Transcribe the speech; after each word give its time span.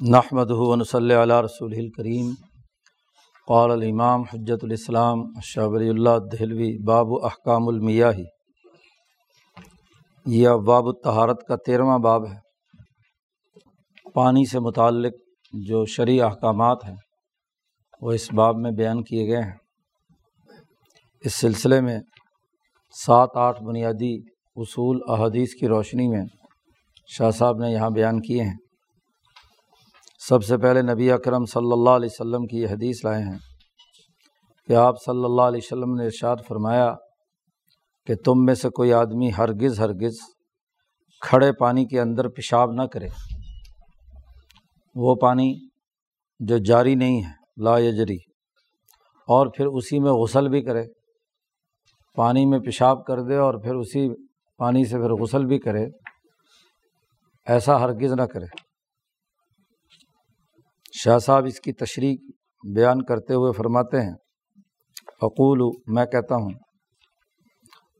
نحمد 0.00 0.50
صلی 0.86 1.14
علیہ 1.14 1.34
رسول 1.34 1.72
الکریم 1.76 2.30
قال 3.48 3.70
الامام 3.70 4.22
حجت 4.22 4.64
الاسلام 4.64 5.18
شابری 5.42 5.88
اللہ 5.88 6.18
دہلوی، 6.32 6.84
باب 6.84 7.06
احکام 7.22 7.68
المیاہی. 7.68 8.24
یہ 10.26 10.48
باب 10.66 10.86
الطہارت 10.86 11.42
کا 11.48 11.56
تیرواں 11.56 11.98
باب 11.98 12.28
ہے۔ 12.28 12.36
پانی 14.14 14.44
سے 14.44 14.58
متعلق 14.58 15.12
جو 15.52 15.84
شرعی 15.84 16.20
احکامات 16.20 16.84
ہیں، 16.84 16.96
وہ 18.00 18.12
اس 18.12 18.32
باب 18.32 18.56
میں 18.56 18.70
بیان 18.70 19.04
کیے 19.04 19.28
گئے 19.28 19.42
ہیں۔ 19.42 19.56
اس 21.20 21.34
سلسلے 21.34 21.80
میں 21.80 21.98
سات 23.06 23.28
آٹھ 23.34 23.62
بنیادی 23.62 24.14
اصول 24.56 25.00
احادیث 25.08 25.54
کی 25.54 25.68
روشنی 25.68 26.08
میں 26.08 26.24
شاہ 27.06 27.30
صاحب 27.30 27.58
نے 27.58 27.70
یہاں 27.70 27.90
بیان 27.90 28.20
کیے 28.20 28.42
ہیں۔ 28.42 28.56
سب 30.28 30.44
سے 30.44 30.56
پہلے 30.56 30.82
نبی 30.82 31.12
اکرم 31.12 31.44
صلی 31.44 31.72
اللہ 31.72 31.90
علیہ 31.90 32.08
وسلم 32.12 32.46
کی 32.46 32.56
یہ 32.56 32.68
حدیث 32.68 33.04
لائے 33.04 33.22
ہیں 33.22 33.38
کہ 34.66 34.72
آپ 34.72 34.94
صلی 35.04 35.24
اللہ 35.24 35.42
علیہ 35.42 35.60
وسلم 35.64 35.94
نے 35.94 36.04
ارشاد 36.04 36.36
فرمایا 36.48 36.94
کہ 38.06 38.14
تم 38.24 38.32
میں 38.36 38.54
سے 38.54 38.68
کوئی 38.68 38.92
آدمی 38.92 39.30
ہرگز 39.38 39.80
ہرگز 39.80 40.14
کھڑے 41.20 41.52
پانی 41.52 41.84
کے 41.84 42.00
اندر 42.00 42.28
پیشاب 42.28 42.72
نہ 42.72 42.82
کرے۔ 42.82 43.08
وہ 44.94 45.14
پانی 45.14 45.68
جو 46.38 46.58
جاری 46.58 46.94
نہیں 46.94 47.22
ہے، 47.24 47.62
لا 47.62 47.78
یجری، 47.78 48.18
اور 49.28 49.46
پھر 49.46 49.66
اسی 49.66 49.98
میں 49.98 50.12
غسل 50.12 50.48
بھی 50.48 50.62
کرے۔ 50.62 50.84
پانی 52.16 52.46
میں 52.46 52.58
پیشاب 52.58 53.04
کر 53.04 53.20
دے 53.20 53.36
اور 53.36 53.54
پھر 53.54 53.74
اسی 53.74 54.08
پانی 54.58 54.84
سے 54.84 54.96
پھر 54.96 55.10
غسل 55.10 55.46
بھی 55.46 55.58
کرے۔ 55.58 55.86
ایسا 57.46 57.80
ہرگز 57.80 58.12
نہ 58.12 58.22
کرے۔ 58.22 58.67
شاہ 60.92 61.18
صاحب 61.18 61.44
اس 61.44 61.60
کی 61.60 61.72
تشریح 61.72 62.16
بیان 62.74 63.02
کرتے 63.02 63.34
ہوئے 63.34 63.52
فرماتے 63.52 64.00
ہیں، 64.00 64.14
اقول، 65.20 65.80
میں 65.86 66.06
کہتا 66.06 66.34
ہوں 66.34 66.50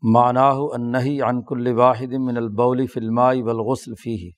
معناہ 0.02 0.54
انہی 0.54 1.22
عنک 1.22 1.46
الواحد 1.50 2.12
من 2.12 2.36
البول 2.36 2.86
فلمائی 2.86 3.42
والغسل 3.42 3.94
فی 3.94 4.30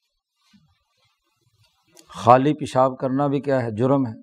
خالی 2.09 2.55
پیشاب 2.55 2.99
کرنا 2.99 3.27
بھی 3.27 3.41
کیا 3.41 3.63
ہے؟ 3.63 3.71
جرم 3.71 4.07
ہے۔ 4.07 4.21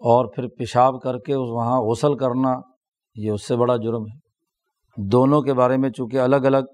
اور 0.00 0.32
پھر 0.34 0.48
پیشاب 0.48 1.02
کر 1.02 1.18
کے 1.18 1.34
وہاں 1.36 1.80
غسل 1.80 2.16
کرنا، 2.16 2.54
یہ 3.14 3.30
اس 3.30 3.48
سے 3.48 3.56
بڑا 3.56 3.76
جرم 3.76 4.02
ہے۔ 4.02 4.18
دونوں 4.96 5.42
کے 5.42 5.54
بارے 5.54 5.76
میں 5.76 5.90
چونکہ 5.90 6.20
الگ 6.20 6.36
الگ 6.36 6.64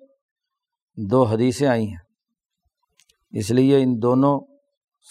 دو 1.10 1.22
حدیثیں 1.22 1.68
آئی 1.68 1.86
ہیں، 1.88 2.04
اس 3.30 3.50
لیے 3.50 3.82
ان 3.82 4.02
دونوں 4.02 4.40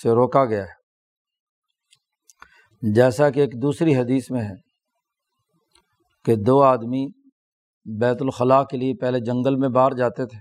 سے 0.02 0.10
روکا 0.10 0.46
گیا 0.46 0.64
ہے۔ 0.64 0.75
جیسا 2.94 3.30
کہ 3.30 3.40
ایک 3.40 3.62
دوسری 3.62 3.96
حدیث 3.96 4.32
میں 4.32 4.42
ہے 4.42 4.54
کہ 6.26 6.36
دو 6.36 6.64
آدمی 6.64 7.08
بیت 8.00 8.18
الخلاء 8.20 8.64
کے 8.64 8.78
لیے 8.78 8.94
پہلے 8.94 9.20
جنگل 9.20 9.56
میں 9.56 9.70
باہر 9.70 9.92
جاتے 9.92 10.26
تھے۔ 10.26 10.40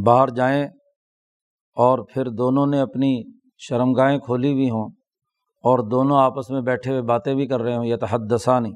باہر 0.00 0.28
جائیں 0.28 0.64
اور 1.76 1.98
پھر 2.14 2.28
دونوں 2.28 2.66
نے 2.66 2.80
اپنی 2.80 3.22
شرمگاہیں 3.58 4.18
کھولی 4.18 4.52
ہوئی 4.52 4.70
ہوں 4.70 4.90
اور 5.56 5.78
دونوں 5.90 6.18
آپس 6.18 6.50
میں 6.50 6.60
بیٹھے 6.60 6.90
ہوئے 6.90 7.02
باتیں 7.02 7.34
بھی 7.34 7.46
کر 7.46 7.60
رہے 7.60 7.76
ہوں 7.76 7.84
یہ 7.84 7.96
تحدثہ 7.96 8.60
نہیں 8.60 8.72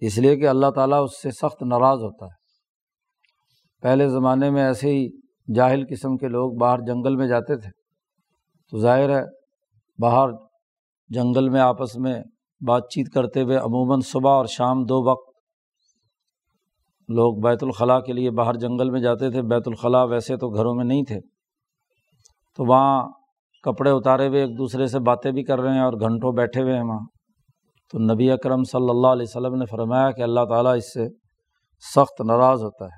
اس 0.00 0.18
لیے 0.18 0.36
کہ 0.36 0.48
اللہ 0.48 0.70
تعالیٰ 0.74 1.04
اس 1.04 1.22
سے 1.22 1.30
سخت 1.30 1.62
ناراض 1.62 1.98
ہوتا 1.98 2.26
ہے۔ 2.26 2.38
پہلے 3.82 4.08
زمانے 4.08 4.50
میں 4.50 4.62
ایسے 4.62 4.88
ہی 4.88 5.08
جاہل 5.54 5.84
قسم 5.90 6.16
کے 6.16 6.28
لوگ 6.28 6.52
باہر 6.52 6.78
جنگل 6.78 7.16
میں 7.16 7.28
جاتے 7.28 7.56
تھے۔ 7.56 7.70
تو 8.70 8.78
ظاہر 8.78 9.18
ہے، 9.18 9.22
باہر 9.98 10.47
جنگل 11.08 11.48
میں 11.48 11.60
آپس 11.60 11.96
میں 11.96 12.22
بات 12.66 12.82
چیت 12.90 13.12
کرتے 13.12 13.42
ہوئے 13.42 13.56
عموماً 13.56 14.00
صبح 14.00 14.30
اور 14.30 14.44
شام 14.44 14.84
دو 14.84 15.10
وقت 15.10 15.28
لوگ 17.08 17.36
بیت 17.42 17.64
الخلاء 17.64 17.98
کے 17.98 18.12
لیے 18.12 18.30
باہر 18.30 18.54
جنگل 18.54 18.90
میں 18.90 19.00
جاتے 19.00 19.30
تھے۔ 19.30 19.42
بیت 19.42 19.62
الخلاء 19.66 20.04
ویسے 20.04 20.36
تو 20.36 20.48
گھروں 20.48 20.74
میں 20.74 20.84
نہیں 20.84 21.04
تھے۔ 21.04 21.20
تو 22.56 22.64
وہاں 22.64 23.08
کپڑے 23.62 23.90
اتارے 23.90 24.28
ہوئے، 24.28 24.40
ایک 24.40 24.58
دوسرے 24.58 24.86
سے 24.86 24.98
باتیں 24.98 25.32
بھی 25.32 25.42
کر 25.42 25.60
رہے 25.60 25.72
ہیں 25.72 25.80
اور 25.80 25.92
گھنٹوں 25.92 26.32
بیٹھے 26.32 26.62
ہوئے 26.62 26.74
ہیں 26.74 26.82
وہاں۔ 26.82 27.06
تو 27.92 27.98
نبی 27.98 28.30
اکرم 28.30 28.64
صلی 28.64 28.90
اللہ 28.90 29.06
علیہ 29.06 29.26
وسلم 29.28 29.54
نے 29.54 29.64
فرمایا 29.66 30.10
کہ 30.10 30.22
اللہ 30.22 30.40
تعالیٰ 30.48 30.76
اس 30.76 30.94
سے 30.94 31.08
سخت 31.94 32.20
ناراض 32.20 32.62
ہوتا 32.62 32.84
ہے۔ 32.84 32.96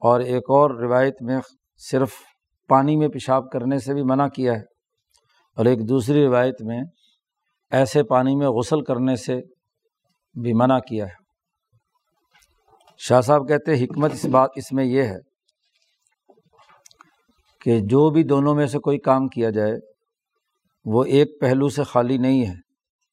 اور 0.00 0.20
ایک 0.20 0.42
اور 0.48 0.70
روایت 0.70 1.14
میں 1.20 1.38
صرف 1.90 2.10
پانی 2.68 2.96
میں 2.96 3.08
پیشاب 3.08 3.50
کرنے 3.50 3.78
سے 3.78 3.94
بھی 3.94 4.02
منع 4.02 4.28
کیا 4.28 4.52
ہے۔ 4.52 4.77
اور 5.58 5.66
ایک 5.66 5.88
دوسری 5.88 6.24
روایت 6.24 6.62
میں 6.62 6.80
ایسے 7.70 8.02
پانی 8.02 8.36
میں 8.36 8.48
غسل 8.48 8.82
کرنے 8.82 9.16
سے 9.16 9.36
بھی 10.42 10.52
منع 10.52 10.78
کیا 10.78 11.04
ہے۔ 11.04 11.28
شاہ 12.98 13.20
صاحب 13.20 13.48
کہتے 13.48 13.84
حکمت 13.84 14.12
اس 14.12 14.24
بات، 14.24 14.50
اس 14.56 14.72
میں 14.72 14.84
یہ 14.84 15.02
ہے 15.02 15.18
کہ 17.60 17.80
جو 17.80 18.10
بھی 18.10 18.24
دونوں 18.24 18.54
میں 18.54 18.66
سے 18.66 18.78
کوئی 18.78 18.98
کام 18.98 19.28
کیا 19.28 19.50
جائے، 19.50 19.72
وہ 20.84 21.04
ایک 21.04 21.40
پہلو 21.40 21.68
سے 21.68 21.82
خالی 21.82 22.18
نہیں 22.18 22.46
ہے۔ 22.46 22.54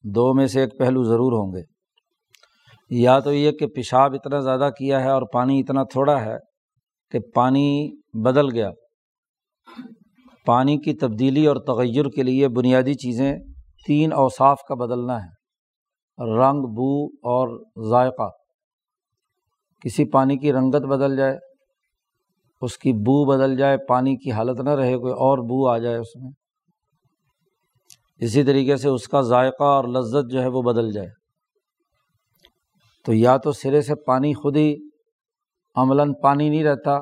دو 0.04 0.34
میں 0.34 0.46
سے 0.46 0.60
ایک 0.60 0.78
پہلو 0.78 1.04
ضرور 1.04 1.32
ہوں 1.32 1.52
گے۔ 1.52 1.62
یا 2.90 3.18
تو 3.18 3.32
یہ 3.32 3.50
کہ 3.50 3.66
پیشاب 3.66 4.14
اتنا 4.14 4.40
زیادہ 4.40 4.70
کیا 4.78 5.00
ہے 5.00 5.10
اور 5.10 5.22
پانی 5.32 5.60
اتنا 5.60 5.82
تھوڑا 5.82 6.24
ہے 6.24 6.36
کہ 7.10 7.18
پانی 7.34 7.90
بدل 8.24 8.52
گیا۔ 8.52 8.70
پانی 10.46 10.78
کی 10.78 10.94
تبدیلی 10.94 11.46
اور 11.46 11.56
تغیر 11.56 12.04
کے 12.04 12.22
لیے 12.22 12.48
بنیادی 12.48 12.94
چیزیں 12.94 13.38
تین 13.86 14.12
اوصاف 14.12 14.62
کا 14.68 14.74
بدلنا 14.74 15.24
ہے۔ 15.24 15.36
رنگ، 16.38 16.62
بو 16.62 17.06
اور 17.06 17.64
ذائقہ۔ 17.90 18.28
کسی 19.84 20.04
پانی 20.04 20.38
کی 20.38 20.52
رنگت 20.52 20.82
بدل 20.82 21.16
جائے، 21.16 21.38
اس 22.60 22.78
کی 22.78 22.92
بو 22.92 23.24
بدل 23.24 23.56
جائے، 23.56 23.76
پانی 23.88 24.16
کی 24.16 24.32
حالت 24.32 24.60
نہ 24.60 24.70
رہے، 24.70 24.96
کوئی 24.96 25.12
اور 25.12 25.38
بو 25.38 25.68
آ 25.68 25.78
جائے 25.78 25.96
اس 25.96 26.16
میں۔ 26.16 26.30
اسی 28.18 28.44
طریقے 28.44 28.76
سے 28.76 28.88
اس 28.88 29.08
کا 29.08 29.20
ذائقہ 29.20 29.64
اور 29.64 29.84
لذت 29.84 30.30
جو 30.30 30.42
ہے 30.42 30.46
وہ 30.46 30.62
بدل 30.62 30.92
جائے۔ 30.92 31.08
تو 33.04 33.12
یا 33.12 33.36
تو 33.36 33.52
سرے 33.52 33.82
سے 33.82 33.94
پانی 33.94 34.34
خود 34.34 34.56
ہی 34.56 34.76
عملاً 35.74 36.12
پانی 36.22 36.48
نہیں 36.48 36.64
رہتا، 36.64 36.98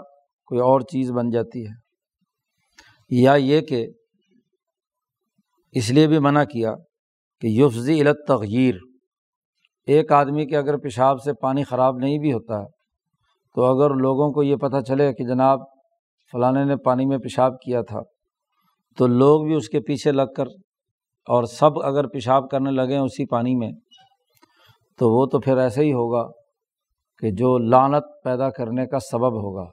کوئی 0.46 0.60
اور 0.60 0.80
چیز 0.80 1.12
بن 1.12 1.30
جاتی 1.30 1.66
ہے۔ 1.66 1.83
یا 3.22 3.34
یہ 3.34 3.60
کہ 3.60 3.86
اس 5.72 5.90
لیے 5.90 6.06
بھی 6.06 6.18
منع 6.18 6.44
کیا 6.44 6.74
کہ 7.40 7.46
یفزی 7.46 8.00
علت 8.00 8.16
تغیر 8.28 8.74
ایک 9.86 10.12
آدمی 10.12 10.46
کے 10.46 10.56
اگر 10.56 10.76
پیشاب 10.76 11.22
سے 11.22 11.32
پانی 11.32 11.64
خراب 11.64 11.98
نہیں 11.98 12.18
بھی 12.18 12.32
ہوتا 12.32 12.62
تو 13.54 13.64
اگر 13.64 13.94
لوگوں 13.94 14.32
کو 14.32 14.42
یہ 14.42 14.56
پتہ 14.56 14.80
چلے 14.80 15.12
کہ 15.12 15.24
جناب 15.24 15.60
فلانے 16.32 16.64
نے 16.64 16.76
پانی 16.76 17.06
میں 17.06 17.18
پیشاب 17.18 17.60
کیا 17.60 17.82
تھا 17.82 18.00
تو 18.98 19.06
لوگ 19.06 19.44
بھی 19.44 19.54
اس 19.54 19.68
کے 19.68 19.80
پیچھے 19.80 20.12
لگ 20.12 20.32
کر 20.36 20.44
اور 21.28 21.44
سب 21.44 21.82
اگر 21.82 22.06
پیشاب 22.06 22.50
کرنے 22.50 22.70
لگیں 22.70 22.98
اسی 22.98 23.26
پانی 23.26 23.54
میں 23.54 23.72
تو 24.98 25.10
وہ 25.10 25.26
تو 25.26 25.40
پھر 25.40 25.56
ایسے 25.56 25.82
ہی 25.82 25.92
ہوگا 25.92 26.30
کہ 27.18 27.30
جو 27.30 27.58
لانت 27.58 28.04
پیدا 28.24 28.50
کرنے 28.50 28.86
کا 28.86 28.98
سبب 28.98 29.32
ہوگا۔ 29.32 29.70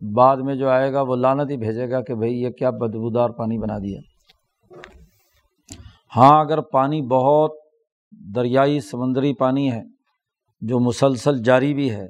بعد 0.00 0.36
میں 0.36 0.54
جو 0.54 0.68
آئے 0.68 0.92
گا 0.92 1.02
وہ 1.02 1.16
لانت 1.16 1.50
ہی 1.50 1.56
بھیجے 1.56 1.90
گا 1.90 2.00
کہ 2.00 2.14
بھائی 2.14 2.42
یہ 2.42 2.50
کیا 2.50 2.70
بدبودار 2.70 3.30
پانی 3.30 3.58
بنا 3.58 3.78
دیا۔ 3.78 4.00
ہاں 6.16 6.40
اگر 6.40 6.60
پانی 6.60 7.02
بہت 7.02 7.50
دریائی 8.34 8.80
سمندری 8.80 9.34
پانی 9.34 9.72
ہے، 9.72 9.82
جو 10.60 10.80
مسلسل 10.80 11.42
جاری 11.42 11.74
بھی 11.74 11.90
ہے، 11.90 12.06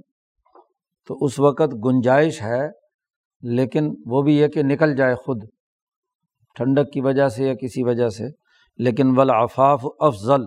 تو 1.06 1.18
اس 1.20 1.38
وقت 1.38 1.74
گنجائش 1.84 2.42
ہے، 2.42 2.68
لیکن 3.42 3.94
وہ 4.06 4.22
بھی 4.22 4.38
یہ 4.38 4.48
کہ 4.48 4.62
نکل 4.62 4.96
جائے 4.96 5.14
خود۔ 5.14 5.44
ٹھنڈک 6.54 6.92
کی 6.92 7.00
وجہ 7.00 7.28
سے 7.28 7.46
یا 7.46 7.54
کسی 7.54 7.82
وجہ 7.82 8.08
سے۔ 8.08 8.24
لیکن 8.78 9.18
ولافاف 9.18 9.84
افضل۔ 10.00 10.44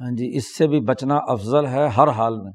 ہاں 0.00 0.16
جی 0.16 0.36
اس 0.36 0.56
سے 0.56 0.68
بھی 0.68 0.80
بچنا 0.80 1.16
افضل 1.16 1.66
ہے 1.66 1.88
ہر 1.88 2.08
حال 2.08 2.40
میں۔ 2.40 2.52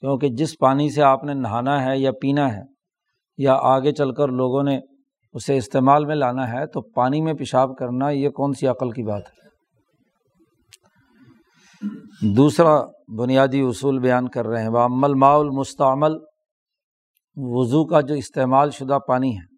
کیونکہ 0.00 0.28
جس 0.28 0.58
پانی 0.58 0.90
سے 0.90 1.02
آپ 1.02 1.24
نے 1.24 1.34
نہانا 1.34 1.84
ہے 1.84 1.98
یا 1.98 2.10
پینا 2.20 2.56
ہے 2.56 2.77
یا 3.38 3.54
آگے 3.54 3.92
چل 3.92 4.12
کر 4.12 4.28
لوگوں 4.28 4.62
نے 4.62 4.80
اسے 5.32 5.56
استعمال 5.56 6.04
میں 6.04 6.14
لانا 6.14 6.48
ہے 6.48 6.66
تو 6.66 6.80
پانی 6.80 7.20
میں 7.20 7.34
پیشاب 7.34 7.76
کرنا 7.76 8.10
یہ 8.10 8.28
کون 8.28 8.52
سی 8.52 8.66
عقل 8.66 8.90
کی 8.90 9.02
بات 9.02 9.22
ہے؟ 9.26 9.38
دوسرا 12.36 12.80
بنیادی 13.18 13.60
اصول 13.60 13.98
بیان 13.98 14.28
کر 14.28 14.46
رہے 14.46 14.62
ہیں 14.62 14.68
وہ 14.68 14.78
عمل 14.78 15.14
مستعمل 15.58 16.12
وضو 17.36 17.86
کا 17.86 18.00
جو 18.00 18.14
استعمال 18.14 18.70
شدہ 18.70 18.98
پانی 19.08 19.36
ہے۔ 19.36 19.56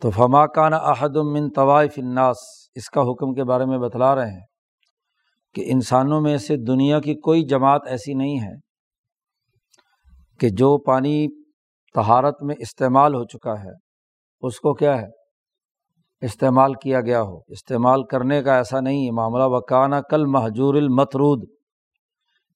تو 0.00 0.10
فما 0.10 0.46
کان 0.46 0.72
احد 0.72 1.16
من 1.16 1.50
طوائف 1.50 1.94
الناس، 1.96 2.36
اس 2.74 2.90
کا 2.90 3.00
حکم 3.00 3.34
کے 3.34 3.44
بارے 3.44 3.64
میں 3.64 3.78
بتلا 3.78 4.14
رہے 4.14 4.30
ہیں 4.30 4.46
کہ 5.54 5.64
انسانوں 5.66 6.20
میں 6.20 6.36
سے 6.36 6.56
دنیا 6.56 7.00
کی 7.00 7.14
کوئی 7.14 7.44
جماعت 7.44 7.80
ایسی 7.86 8.14
نہیں 8.14 8.40
ہے 8.40 8.54
کہ 10.40 10.48
جو 10.48 10.78
پانی 10.78 11.26
تہارت 11.94 12.42
میں 12.42 12.54
استعمال 12.58 13.14
ہو 13.14 13.24
چکا 13.24 13.52
ہے، 13.52 13.72
اس 14.40 14.60
کو 14.60 14.74
کیا 14.74 15.00
ہے؟ 15.02 15.06
استعمال 16.22 16.74
کیا 16.74 17.00
گیا 17.00 17.22
ہو۔ 17.22 17.38
استعمال 17.48 18.04
کرنے 18.04 18.42
کا 18.42 18.56
ایسا 18.56 18.80
نہیں 18.80 19.06
ہے 19.06 19.10
معاملہ 19.10 19.44
وکانہ 19.46 19.96
کل 20.10 20.26
محجور 20.26 20.74
المترود 20.74 21.48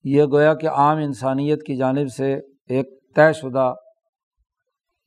یہ 0.05 0.25
گویا 0.25 0.55
کہ 0.55 0.69
عام 0.69 0.99
انسانیت 0.99 1.63
کی 1.67 1.77
جانب 1.77 2.09
سے 2.17 2.35
ایک 2.69 2.87
طے 3.17 3.33
شدہ 3.33 3.73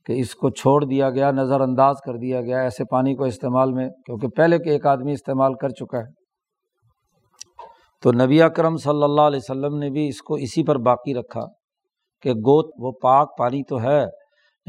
کہ 0.06 0.12
اس 0.12 0.34
کو 0.34 0.50
چھوڑ 0.50 0.84
دیا 0.84 1.10
گیا، 1.10 1.30
نظر 1.30 1.60
انداز 1.60 1.96
کر 2.06 2.16
دیا 2.16 2.40
گیا 2.40 2.60
ایسے 2.60 2.84
پانی 2.84 3.14
کو 3.14 3.24
استعمال 3.24 3.72
میں، 3.72 3.88
کیونکہ 3.88 4.28
پہلے 4.28 4.58
کے 4.58 4.70
ایک 4.70 4.86
آدمی 4.86 5.12
استعمال 5.12 5.54
کر 5.54 5.68
چکا 5.68 5.98
ہے۔ 5.98 6.12
تو 8.02 8.12
نبی 8.12 8.42
اکرم 8.42 8.76
صلی 8.76 9.02
اللہ 9.02 9.20
علیہ 9.20 9.40
وسلم 9.42 9.78
نے 9.78 9.90
بھی 9.90 10.08
اس 10.08 10.22
کو 10.22 10.34
اسی 10.34 10.64
پر 10.64 10.78
باقی 10.78 11.14
رکھا 11.14 11.42
کہ 12.22 12.30
گوت، 12.30 12.74
وہ 12.78 12.92
پاک 13.02 13.38
پانی 13.38 13.62
تو 13.68 13.80
ہے۔ 13.80 14.19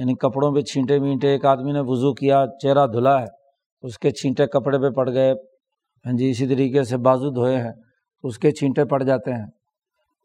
یعنی 0.01 0.13
کپڑوں 0.13 0.56
پہ 0.56 0.62
چھینٹے 0.62 1.00
مینٹے، 1.00 1.27
ایک 1.27 1.45
آدمی 1.45 1.71
نے 1.71 1.80
وضو 1.80 2.13
کیا، 2.13 2.45
چہرہ 2.62 2.88
دھلا 2.88 3.21
ہے، 3.21 3.27
اس 3.81 4.00
کے 4.00 4.12
چھینٹے 4.12 4.48
کپڑے 4.48 4.80
پہ 4.80 4.89
پڑ 4.89 5.09
گئے۔ 5.09 5.33
ہاں 6.06 6.18
جی 6.18 6.30
اسی 6.30 6.48
طریقے 6.48 6.83
سے 6.83 6.98
بازو 6.98 7.30
دھوئے 7.30 7.57
ہیں، 7.57 7.71
اس 8.24 8.39
کے 8.39 8.51
چھینٹے 8.51 8.86
پڑ 8.86 9.03
جاتے 9.03 9.31
ہیں۔ 9.31 9.45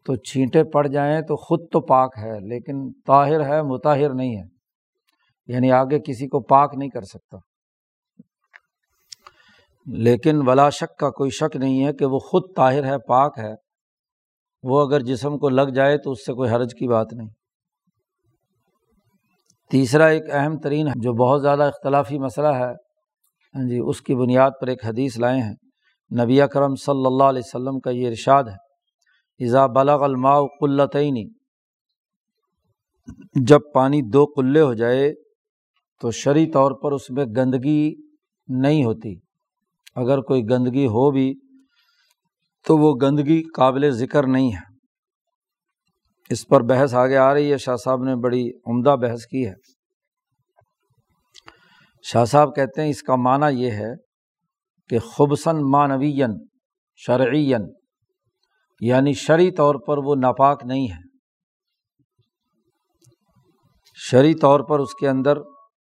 تو 0.04 0.16
چھینٹے 0.16 0.64
پڑ 0.64 0.86
جائیں 0.86 1.20
تو 1.20 1.36
خود 1.36 1.60
تو 1.72 1.80
پاک 1.80 2.14
ہے، 2.22 2.40
لیکن 2.40 2.92
طاہر 3.06 3.48
ہے، 3.48 3.62
مطاہر 3.62 4.14
نہیں 4.14 4.36
ہے۔ 4.36 4.42
یعنی 5.46 5.72
آگے 5.72 5.98
کسی 6.00 6.28
کو 6.28 6.40
پاک 6.40 6.74
نہیں 6.76 6.88
کر 6.88 7.02
سکتا۔ 7.02 7.36
لیکن 9.86 10.48
ولا 10.48 10.70
شک 10.70 10.98
کا 10.98 11.10
کوئی 11.10 11.30
شک 11.30 11.56
نہیں 11.56 11.86
ہے 11.86 11.92
کہ 11.92 12.06
وہ 12.06 12.18
خود 12.18 12.42
طاہر 12.56 12.84
ہے، 12.84 12.98
پاک 12.98 13.38
ہے۔ 13.38 13.54
وہ 14.62 14.86
اگر 14.86 15.00
جسم 15.00 15.38
کو 15.38 15.48
لگ 15.48 15.70
جائے 15.74 15.98
تو 15.98 16.10
اس 16.10 16.26
سے 16.26 16.32
کوئی 16.32 16.50
حرج 16.50 16.74
کی 16.74 16.88
بات 16.88 17.06
نہیں۔ 17.12 17.28
تیسرا 19.70 20.06
ایک 20.06 20.22
اہم 20.30 20.58
ترین 20.58 20.86
جو 20.96 21.12
بہت 21.12 21.42
زیادہ 21.42 21.62
اختلافی 21.62 22.18
مسئلہ 22.18 22.48
ہے 22.48 22.72
ہاں 23.54 23.68
جی 23.68 23.78
اس 23.88 24.00
کی 24.00 24.14
بنیاد 24.14 24.50
پر 24.60 24.66
ایک 24.66 24.84
حدیث 24.84 25.18
لائے 25.18 25.40
ہیں۔ 25.40 25.54
نبی 26.10 26.40
کرم 26.52 26.74
صلی 26.74 27.06
اللہ 27.06 27.24
علیہ 27.24 27.42
وسلم 27.44 27.80
کا 27.80 27.90
یہ 27.90 28.08
ارشاد 28.08 28.44
ہے 28.44 28.56
ایزا 29.40 29.66
بلغ 29.66 30.02
الماء 30.02 30.38
قلتعینی 30.60 31.24
جب 33.46 33.60
پانی 33.74 34.00
دو 34.02 34.24
قلے 34.26 34.60
ہو 34.60 34.74
جائے 34.74 35.12
تو 36.00 36.10
شرعی 36.10 36.46
طور 36.50 36.72
پر 36.72 36.92
اس 36.92 37.10
میں 37.10 37.24
گندگی 37.36 37.94
نہیں 38.48 38.84
ہوتی۔ 38.84 39.14
اگر 39.96 40.20
کوئی 40.20 40.42
گندگی 40.50 40.86
ہو 40.86 41.10
بھی 41.10 41.34
تو 42.66 42.78
وہ 42.78 42.94
گندگی 43.02 43.42
قابل 43.42 43.90
ذکر 43.90 44.26
نہیں 44.26 44.52
ہے۔ 44.52 44.75
اس 46.30 46.46
پر 46.48 46.60
بحث 46.60 46.94
آگے 46.94 47.16
آ 47.16 47.34
رہی 47.34 47.52
ہے۔ 47.52 47.58
شاہ 47.58 47.76
صاحب 47.76 48.02
نے 48.02 48.16
بڑی 48.16 48.50
عمدہ 48.66 48.96
بحث 48.96 49.26
کی 49.26 49.48
ہے۔ 49.48 49.54
شاہ 52.02 52.24
صاحب 52.24 52.56
کہتے 52.56 52.82
ہیں 52.82 52.88
اس 52.88 53.02
کا 53.02 53.16
معنی 53.16 53.62
یہ 53.62 53.70
ہے 53.70 53.94
کہ 54.88 54.98
خبصن 54.98 55.70
مانوین 55.70 56.30
شرعین 56.96 57.62
یعنی 58.80 59.12
شرعی 59.12 59.50
طور 59.50 59.74
پر 59.74 59.98
وہ 59.98 60.14
ناپاک 60.14 60.62
نہیں 60.64 60.90
ہے۔ 60.90 61.00
شرعی 63.94 64.34
طور 64.34 64.60
پر 64.60 64.78
اس 64.78 64.94
کے 64.94 65.08
اندر 65.08 65.40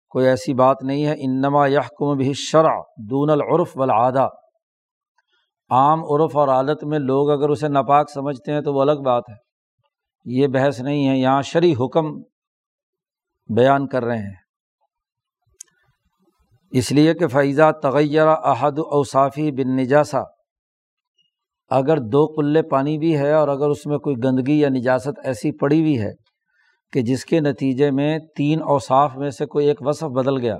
کوئی 0.08 0.26
ایسی 0.26 0.54
بات 0.54 0.76
نہیں 0.82 1.06
ہے۔ 1.06 1.14
انما 1.18 1.66
یحکم 1.66 2.16
بھی 2.16 2.32
شرع 2.34 2.80
دون 3.10 3.30
العرف 3.30 3.76
والعادہ۔ 3.76 4.28
عام 5.70 6.00
عرف 6.04 6.36
اور 6.36 6.48
عادت 6.48 6.84
میں 6.84 6.98
لوگ 6.98 7.30
اگر 7.30 7.48
اسے 7.48 7.68
ناپاک 7.68 8.10
سمجھتے 8.10 8.52
ہیں 8.52 8.60
تو 8.60 8.74
وہ 8.74 8.80
الگ 8.80 9.00
بات 9.04 9.22
ہے۔ 9.28 9.47
یہ 10.30 10.46
بحث 10.46 10.80
نہیں 10.80 11.08
ہے، 11.08 11.16
یہاں 11.16 11.42
شرعی 11.42 11.72
حکم 11.72 12.06
بیان 13.48 13.86
کر 13.86 14.04
رہے 14.04 14.18
ہیں۔ 14.18 14.34
اس 16.72 16.92
لیے 16.92 17.14
کہ 17.14 17.26
فیضہ 17.26 17.70
تغیر 17.82 18.26
احد 18.26 18.78
اوصافی 18.78 19.50
بن 19.50 19.76
نجاسا 19.76 20.20
اگر 21.70 21.96
دو 21.96 22.26
قلے 22.26 22.62
پانی 22.62 22.98
بھی 22.98 23.18
ہے 23.18 23.32
اور 23.32 23.48
اگر 23.48 23.68
اس 23.68 23.86
میں 23.86 23.98
کوئی 23.98 24.16
گندگی 24.24 24.60
یا 24.60 24.68
نجاست 24.68 25.18
ایسی 25.24 25.52
پڑی 25.52 25.80
ہوئی 25.80 26.00
ہے 26.00 26.12
کہ 26.92 27.02
جس 27.02 27.24
کے 27.24 27.40
نتیجے 27.40 27.90
میں 27.90 28.18
تین 28.36 28.62
اوصاف 28.62 29.16
میں 29.16 29.30
سے 29.30 29.46
کوئی 29.46 29.66
ایک 29.66 29.78
وصف 29.80 30.04
بدل 30.04 30.40
گیا، 30.40 30.56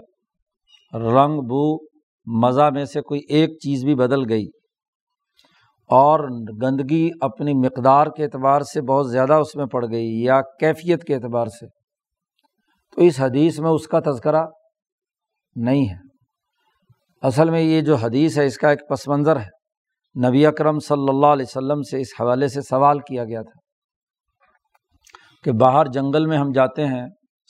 رنگ، 0.93 1.41
بو، 1.41 1.79
مزہ 2.27 2.71
میں 2.71 2.85
سے 2.85 3.01
کوئی 3.01 3.21
ایک 3.29 3.51
چیز 3.51 3.85
بھی 3.85 3.95
بدل 3.95 4.29
گئی 4.29 4.47
اور 5.89 6.21
گندگی 6.63 7.11
اپنی 7.21 7.55
مقدار 7.55 8.07
کے 8.07 8.25
اعتبار 8.25 8.61
سے 8.61 8.81
بہت 8.81 9.11
زیادہ 9.11 9.33
اس 9.33 9.55
میں 9.55 9.67
پڑ 9.67 9.87
گئی 9.91 10.23
یا 10.23 10.41
کیفیت 10.41 11.05
کے 11.05 11.15
اعتبار 11.15 11.47
سے۔ 11.47 11.67
تو 12.95 13.03
اس 13.03 13.21
حدیث 13.21 13.61
میں 13.61 13.71
اس 13.71 13.89
کا 13.89 14.01
تذکرہ 14.01 14.47
نہیں 15.57 15.89
ہے۔ 15.89 15.97
اصل 17.23 17.51
میں 17.51 17.61
یہ 17.61 17.81
جو 17.81 17.95
حدیث 17.95 18.39
ہے 18.39 18.47
اس 18.47 18.59
کا 18.59 18.71
ایک 18.71 18.89
پس 18.89 19.09
منظر 19.09 19.41
ہے۔ 19.41 19.59
نبی 20.29 20.47
اکرم 20.47 20.79
صلی 20.79 21.09
اللہ 21.09 21.27
علیہ 21.27 21.47
وسلم 21.49 21.83
سے 21.83 22.01
اس 22.01 22.09
حوالے 22.21 22.49
سے 22.49 22.61
سوال 22.61 22.99
کیا 22.99 23.25
گیا 23.25 23.43
تھا 23.43 23.61
کہ 25.45 25.53
باہر 25.53 25.87
جنگل 25.87 26.27
میں 26.27 26.39
ہم 26.39 26.51
جاتے 26.55 26.87
ہیں، 26.87 27.07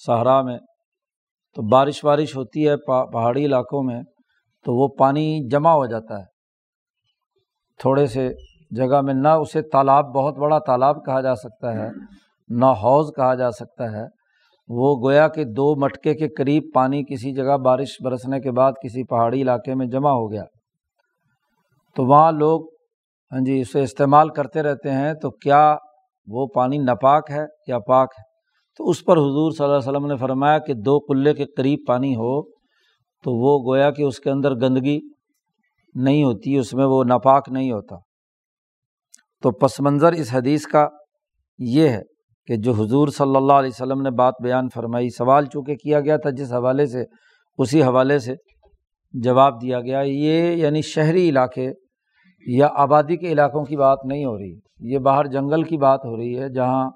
صحرا 0.07 0.43
میں، 0.43 0.59
تو 1.55 1.63
بارش 1.63 2.05
وارش 2.05 2.37
ہوتی 2.37 2.69
ہے 2.69 2.77
پہاڑی 3.13 3.45
علاقوں 3.45 3.83
میں، 3.83 4.03
تو 4.65 4.75
وہ 4.75 4.89
پانی 4.99 5.49
جمع 5.49 5.71
ہو 5.71 5.87
جاتا 5.87 6.19
ہے۔ 6.19 6.38
تھوڑے 7.79 8.07
سے 8.07 8.31
جگہ 8.71 9.01
میں 9.01 9.15
نہ 9.15 9.29
اسے 9.29 9.63
تالاب، 9.63 10.15
بہت 10.15 10.39
بڑا 10.39 10.59
تالاب 10.59 11.05
کہا 11.05 11.21
جا 11.21 11.35
سکتا 11.35 11.73
ہے، 11.73 11.89
نہ 12.49 12.67
حوض 12.67 13.11
کہا 13.17 13.35
جا 13.35 13.51
سکتا 13.51 13.93
ہے۔ 13.93 14.05
وہ 14.69 14.97
گویا 15.05 15.29
کہ 15.29 15.45
دو 15.45 15.77
مٹکے 15.77 16.15
کے 16.15 16.29
قریب 16.29 16.63
پانی 16.75 17.05
کسی 17.05 17.33
جگہ 17.33 17.57
بارش 17.57 17.97
برسنے 18.05 18.41
کے 18.41 18.51
بعد 18.51 18.73
کسی 18.73 19.05
پہاڑی 19.05 19.43
علاقے 19.43 19.75
میں 19.75 19.87
جمع 19.87 20.11
ہو 20.11 20.33
گیا۔ 20.33 20.45
تو 21.97 22.05
وہاں 22.05 22.33
لوگ 22.33 22.61
ہاں 23.33 23.41
جی 23.45 23.61
اسے 23.61 23.83
استعمال 23.83 24.29
کرتے 24.29 24.63
رہتے 24.63 24.91
ہیں۔ 24.91 25.15
تو 25.15 25.31
کیا 25.31 25.77
وہ 26.27 26.47
پانی 26.55 26.79
ناپاک 26.79 27.31
ہے؟ 27.31 27.45
یا 27.67 27.79
پاک 27.79 28.09
ہے؟ 28.19 28.23
تو 28.79 28.89
اس 28.89 29.05
پر 29.05 29.17
حضور 29.17 29.51
صلی 29.51 29.65
اللہ 29.65 29.77
علیہ 29.77 29.91
وسلم 29.91 30.07
نے 30.07 30.17
فرمایا 30.17 30.59
کہ 30.59 30.75
دو 30.75 30.99
قلعے 30.99 31.35
کے 31.35 31.45
قریب 31.45 31.79
پانی 31.87 32.15
ہو۔ 32.15 32.43
تو 33.25 33.33
وہ 33.35 33.73
گویا 33.73 33.91
کہ 33.91 34.03
اس 34.03 34.21
کے 34.21 34.31
اندر 34.31 34.55
گندگی 34.55 35.01
نہیں 35.95 36.25
ہوتی، 36.25 36.59
اس 36.59 36.75
میں 36.75 36.87
وہ 36.87 37.05
ناپاک 37.05 37.49
نہیں 37.49 37.73
ہوتا۔ 37.73 37.97
تو 39.43 39.51
پس 39.51 39.81
منظر 39.81 40.13
اس 40.13 40.35
حدیث 40.35 40.67
کا 40.67 40.89
یہ 41.59 41.89
ہے 41.89 42.03
کہ 42.47 42.57
جو 42.57 42.73
حضور 42.73 43.09
صلی 43.09 43.37
اللہ 43.37 43.53
علیہ 43.53 43.71
وسلم 43.73 44.03
نے 44.03 44.11
بات 44.11 44.35
بیان 44.43 44.69
فرمائی، 44.75 45.09
سوال 45.09 45.47
چونکہ 45.47 45.75
کیا 45.75 46.01
گیا 46.01 46.17
تھا 46.17 46.31
جس 46.31 46.53
حوالے 46.53 46.87
سے، 46.87 47.05
اسی 47.59 47.83
حوالے 47.83 48.19
سے 48.19 48.35
جواب 49.13 49.63
دیا 49.63 49.81
گیا، 49.81 50.01
یہ 50.01 50.57
یعنی 50.57 50.83
شہری 50.83 51.29
علاقے 51.29 51.71
یا 52.47 52.69
آبادی 52.75 53.17
کے 53.17 53.33
علاقوں 53.33 53.65
کی 53.65 53.77
بات 53.77 53.99
نہیں 54.05 54.25
ہو 54.25 54.39
رہی۔ 54.39 54.59
یہ 54.81 54.99
باہر 54.99 55.27
جنگل 55.27 55.63
کی 55.63 55.77
بات 55.77 56.01
ہو 56.05 56.17
رہی 56.17 56.39
ہے، 56.39 56.49
جہاں 56.49 56.91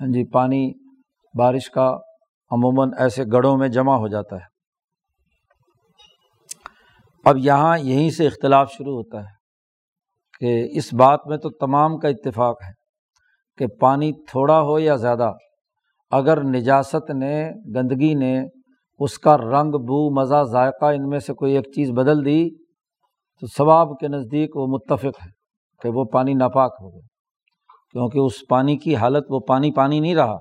ہاں 0.00 0.12
جی 0.12 0.24
پانی، 0.24 0.72
بارش 1.38 1.70
کا 1.70 1.96
عموماً 2.50 2.90
ایسے 2.98 3.24
گڑھوں 3.32 3.56
میں 3.56 3.68
جمع 3.68 3.96
ہو 3.96 4.08
جاتا 4.08 4.36
ہے۔ 4.36 4.49
اب 7.24 7.38
یہاں 7.38 7.78
یہیں 7.78 8.10
سے 8.10 8.26
اختلاف 8.26 8.72
شروع 8.72 8.92
ہوتا 8.92 9.20
ہے 9.20 9.40
کہ 10.40 10.78
اس 10.78 10.94
بات 10.94 11.20
میں 11.26 11.36
تو 11.36 11.50
تمام 11.50 11.98
کا 11.98 12.08
اتفاق 12.08 12.62
ہے 12.62 12.72
کہ 13.58 13.66
پانی 13.66 14.12
تھوڑا 14.12 14.60
ہو 14.60 14.78
یا 14.78 14.96
زیادہ، 14.96 15.32
اگر 16.10 16.44
نجاست 16.44 17.10
نے، 17.10 17.50
گندگی 17.74 18.14
نے 18.14 18.42
اس 18.98 19.18
کا 19.18 19.36
رنگ، 19.36 19.70
بو، 19.70 20.20
مزہ، 20.20 20.42
ذائقہ 20.42 20.84
ان 20.84 21.08
میں 21.08 21.18
سے 21.18 21.32
کوئی 21.32 21.56
ایک 21.56 21.74
چیز 21.74 21.90
بدل 21.90 22.24
دی، 22.24 22.50
تو 23.40 23.46
ثواب 23.46 23.98
کے 23.98 24.08
نزدیک 24.08 24.56
وہ 24.56 24.66
متفق 24.66 25.04
ہے 25.04 25.30
کہ 25.80 25.88
وہ 25.88 26.04
پانی 26.04 26.34
ناپاک 26.34 26.72
ہو 26.80 26.90
گیا۔ 26.90 27.06
کیونکہ 27.92 28.18
اس 28.18 28.32
پانی 28.48 28.76
کی 28.76 28.96
حالت، 28.96 29.24
وہ 29.30 29.40
پانی 29.40 29.72
پانی 29.72 30.00
نہیں 30.00 30.14
رہا، 30.14 30.36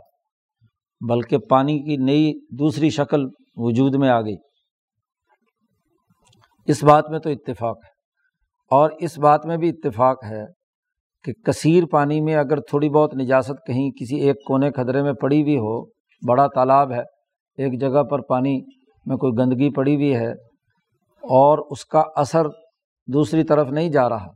بلکہ 1.09 1.37
پانی 1.37 1.79
کی 1.79 1.97
نئی، 1.97 2.33
دوسری 2.55 2.89
شکل 2.89 3.25
وجود 3.55 3.95
میں 3.95 4.09
آ 4.09 4.21
گئی۔ 4.21 4.35
اس 6.69 6.83
بات 6.83 7.09
میں 7.09 7.19
تو 7.19 7.29
اتفاق 7.29 7.77
ہے۔ 7.77 7.89
اور 8.71 8.89
اس 8.99 9.19
بات 9.19 9.45
میں 9.45 9.57
بھی 9.57 9.69
اتفاق 9.69 10.23
ہے 10.23 10.45
کہ 11.23 11.33
کثیر 11.45 11.85
پانی 11.85 12.21
میں 12.21 12.35
اگر 12.35 12.59
تھوڑی 12.59 12.89
بہت 12.89 13.15
نجاست 13.15 13.67
کہیں 13.67 13.91
کسی 13.91 14.15
ایک 14.15 14.35
کونے 14.47 14.71
کھدرے 14.71 15.03
میں 15.03 15.13
پڑی 15.13 15.41
ہوئی 15.41 15.57
ہو، 15.57 15.85
بڑا 16.27 16.47
تالاب 16.47 16.91
ہے، 16.91 17.01
ایک 17.57 17.81
جگہ 17.81 18.03
پر 18.03 18.21
پانی 18.21 18.61
میں 19.05 19.17
کوئی 19.17 19.33
گندگی 19.37 19.69
پڑی 19.69 19.95
ہوئی 19.95 20.15
ہے 20.15 20.31
اور 21.23 21.57
اس 21.71 21.85
کا 21.85 22.03
اثر 22.15 22.47
دوسری 23.07 23.43
طرف 23.43 23.67
نہیں 23.67 23.89
جا 23.89 24.09
رہا، 24.09 24.27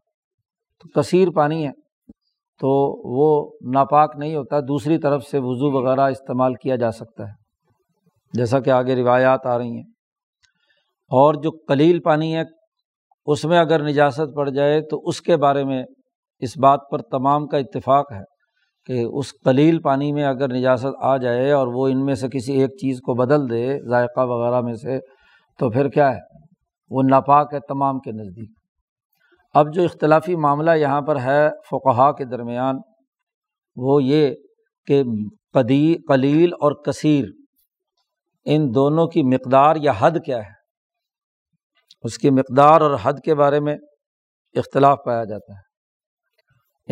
تو 0.79 1.01
کثیر 1.01 1.29
پانی 1.29 1.65
ہے، 1.65 1.71
تو 2.59 2.69
وہ 3.17 3.51
ناپاک 3.73 4.15
نہیں 4.17 4.35
ہوتا، 4.35 4.59
دوسری 4.59 4.97
طرف 4.97 5.23
سے 5.23 5.37
وضو 5.37 5.71
وغیرہ 5.71 6.01
استعمال 6.01 6.53
کیا 6.53 6.75
جا 6.75 6.91
سکتا 6.91 7.23
ہے۔ 7.23 7.33
جیسا 8.33 8.59
کہ 8.59 8.69
آگے 8.69 8.95
روایات 8.95 9.45
آ 9.45 9.57
رہی 9.57 9.71
ہیں۔ 9.71 9.92
اور 11.13 11.33
جو 11.33 11.51
قلیل 11.67 11.99
پانی 11.99 12.35
ہے، 12.35 12.43
اس 13.25 13.45
میں 13.45 13.59
اگر 13.59 13.83
نجاست 13.83 14.35
پڑ 14.35 14.49
جائے 14.49 14.81
تو 14.81 15.01
اس 15.05 15.21
کے 15.21 15.37
بارے 15.37 15.63
میں 15.63 15.83
اس 16.39 16.57
بات 16.57 16.79
پر 16.91 17.01
تمام 17.01 17.47
کا 17.47 17.57
اتفاق 17.57 18.11
ہے 18.11 18.23
کہ 18.85 19.03
اس 19.03 19.33
قلیل 19.45 19.81
پانی 19.81 20.11
میں 20.11 20.25
اگر 20.25 20.53
نجاست 20.53 20.95
آ 21.01 21.17
جائے 21.17 21.51
اور 21.51 21.67
وہ 21.67 21.87
ان 21.87 22.05
میں 22.05 22.15
سے 22.15 22.27
کسی 22.29 22.53
ایک 22.53 22.69
چیز 22.69 23.01
کو 23.01 23.13
بدل 23.13 23.49
دے، 23.49 23.79
ذائقہ 23.89 24.19
وغیرہ 24.19 24.61
میں 24.61 24.73
سے، 24.73 24.99
تو 25.59 25.69
پھر 25.69 25.89
کیا 25.89 26.15
ہے؟ 26.15 26.19
وہ 26.89 27.03
ناپاک 27.09 27.53
ہے 27.53 27.59
تمام 27.59 27.99
کے 27.99 28.11
نزدیک۔ 28.11 28.49
اب 29.53 29.73
جو 29.73 29.83
اختلافی 29.83 30.35
معاملہ 30.35 30.71
یہاں 30.71 31.01
پر 31.01 31.19
ہے 31.19 31.49
فقہا 31.49 32.11
کے 32.11 32.25
درمیان، 32.25 32.75
وہ 33.75 34.03
یہ 34.03 34.35
کہ 34.87 35.03
قدی، 35.53 35.95
قلیل 36.07 36.53
اور 36.53 36.71
کثیر، 36.71 37.25
ان 38.45 38.67
دونوں 38.75 39.07
کی 39.07 39.23
مقدار 39.23 39.75
یا 39.75 39.91
حد 39.99 40.11
کیا 40.25 40.37
ہے؟ 40.37 40.62
اس 42.03 42.17
کی 42.17 42.29
مقدار 42.29 42.81
اور 42.81 42.97
حد 43.03 43.13
کے 43.25 43.35
بارے 43.35 43.59
میں 43.59 43.75
اختلاف 44.55 44.97
پایا 45.05 45.23
جاتا 45.23 45.53
ہے۔ 45.53 45.73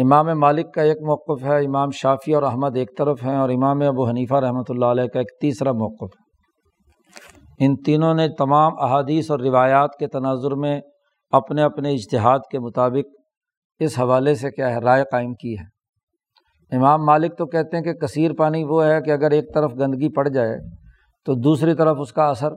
امام 0.01 0.39
مالک 0.39 0.73
کا 0.73 0.81
ایک 0.81 0.97
موقف 1.01 1.43
ہے، 1.43 1.65
امام 1.65 1.91
شافی 1.91 2.33
اور 2.33 2.43
احمد 2.43 2.77
ایک 2.77 2.97
طرف 2.97 3.23
ہیں 3.23 3.37
اور 3.37 3.49
امام 3.49 3.81
ابو 3.81 4.09
حنیفہ 4.09 4.33
رحمۃ 4.33 4.69
اللہ 4.69 4.85
علیہ 4.85 5.07
کا 5.07 5.19
ایک 5.19 5.27
تیسرا 5.41 5.71
موقف 5.71 6.13
ہے۔ 6.19 6.31
ان 7.65 7.75
تینوں 7.75 8.13
نے 8.13 8.27
تمام 8.29 8.71
احادیث 8.79 9.31
اور 9.31 9.39
روایات 9.39 9.89
کے 9.99 10.07
تناظر 10.07 10.51
میں 10.51 10.81
اپنے 11.31 11.63
اپنے 11.63 11.91
اجتہاد 11.91 12.39
کے 12.51 12.59
مطابق 12.59 13.21
اس 13.79 13.99
حوالے 13.99 14.35
سے 14.35 14.51
کیا 14.51 14.69
ہے، 14.69 14.79
رائے 14.79 15.03
قائم 15.11 15.33
کی 15.33 15.55
ہے۔ 15.59 15.81
امام 16.75 17.05
مالک 17.05 17.37
تو 17.37 17.45
کہتے 17.45 17.77
ہیں 17.77 17.83
کہ 17.83 17.93
کثیر 17.93 18.31
پانی 18.33 18.63
وہ 18.63 18.85
ہے 18.85 19.01
کہ 19.01 19.11
اگر 19.11 19.31
ایک 19.31 19.53
طرف 19.53 19.71
گندگی 19.79 20.09
پڑ 20.09 20.27
جائے 20.27 20.57
تو 21.25 21.33
دوسری 21.33 21.73
طرف 21.73 21.97
اس 21.99 22.13
کا 22.13 22.23
اثر 22.23 22.49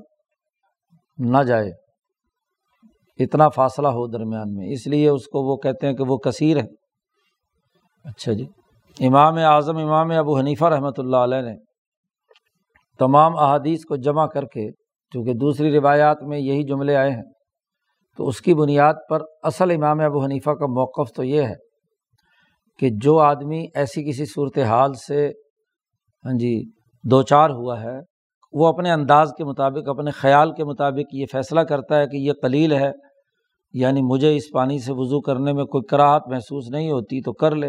نہ 1.18 1.42
جائے۔ 1.42 1.83
اتنا 3.18 3.48
فاصلہ 3.48 3.88
ہو 3.88 4.06
درمیان 4.06 4.54
میں۔ 4.54 4.66
اس 4.72 4.86
لیے 4.86 5.08
اس 5.08 5.26
کو 5.26 5.42
وہ 5.42 5.56
کہتے 5.56 5.86
ہیں 5.86 5.94
کہ 5.94 6.04
وہ 6.06 6.16
کثیر 6.16 6.56
ہے۔ 6.56 6.66
اچھا 8.04 8.32
جی۔ 8.32 8.46
امام 9.00 9.36
اعظم 9.36 9.76
امام 9.76 10.10
ابو 10.10 10.38
حنیفہ 10.38 10.64
رحمۃ 10.64 10.98
اللہ 10.98 11.16
علیہ 11.16 11.40
نے 11.42 11.54
تمام 13.00 13.38
احادیث 13.38 13.84
کو 13.84 13.96
جمع 13.96 14.26
کر 14.26 14.44
کے 14.44 14.70
چونکہ 15.12 15.32
دوسری 15.32 15.70
روایات 15.70 16.22
میں 16.22 16.38
یہی 16.38 16.64
جملے 16.64 16.96
آئے 16.96 17.10
ہیں 17.10 17.22
تو 18.18 18.28
اس 18.28 18.40
کی 18.40 18.54
بنیاد 18.54 18.94
پر 19.08 19.22
اصل 19.42 19.70
امام 19.70 20.00
ابو 20.00 20.24
حنیفہ 20.24 20.50
کا 20.50 20.66
موقف 20.66 21.12
تو 21.16 21.24
یہ 21.24 21.42
ہے 21.42 21.54
کہ 22.78 22.88
جو 23.02 23.18
آدمی 23.18 23.66
ایسی 23.74 24.10
کسی 24.10 24.24
صورت 24.24 24.58
حال 24.58 24.92
سے 24.94 25.26
ہاں 26.24 26.38
جی 26.38 26.54
دو 27.04 27.22
چار 27.22 27.50
ہوا 27.50 27.82
ہے 27.82 27.98
وہ 28.54 28.66
اپنے 28.66 28.92
انداز 28.92 29.32
کے 29.38 29.44
مطابق، 29.44 29.88
اپنے 29.88 30.10
خیال 30.10 30.52
کے 30.52 30.64
مطابق 30.64 31.14
یہ 31.14 31.26
فیصلہ 31.32 31.60
کرتا 31.60 31.98
ہے 31.98 32.06
کہ 32.06 32.16
یہ 32.16 32.32
قلیل 32.42 32.72
ہے 32.72 32.92
یعنی 33.72 34.02
مجھے 34.02 34.36
اس 34.36 34.42
پانی 34.52 34.78
سے 34.78 34.92
وضو 34.92 35.20
کرنے 35.20 35.52
میں 35.52 35.64
کوئی 35.64 35.84
کراہت 35.84 36.28
محسوس 36.28 36.70
نہیں 36.70 36.90
ہوتی 36.90 37.20
تو 37.20 37.32
کر 37.32 37.54
لے۔ 37.54 37.68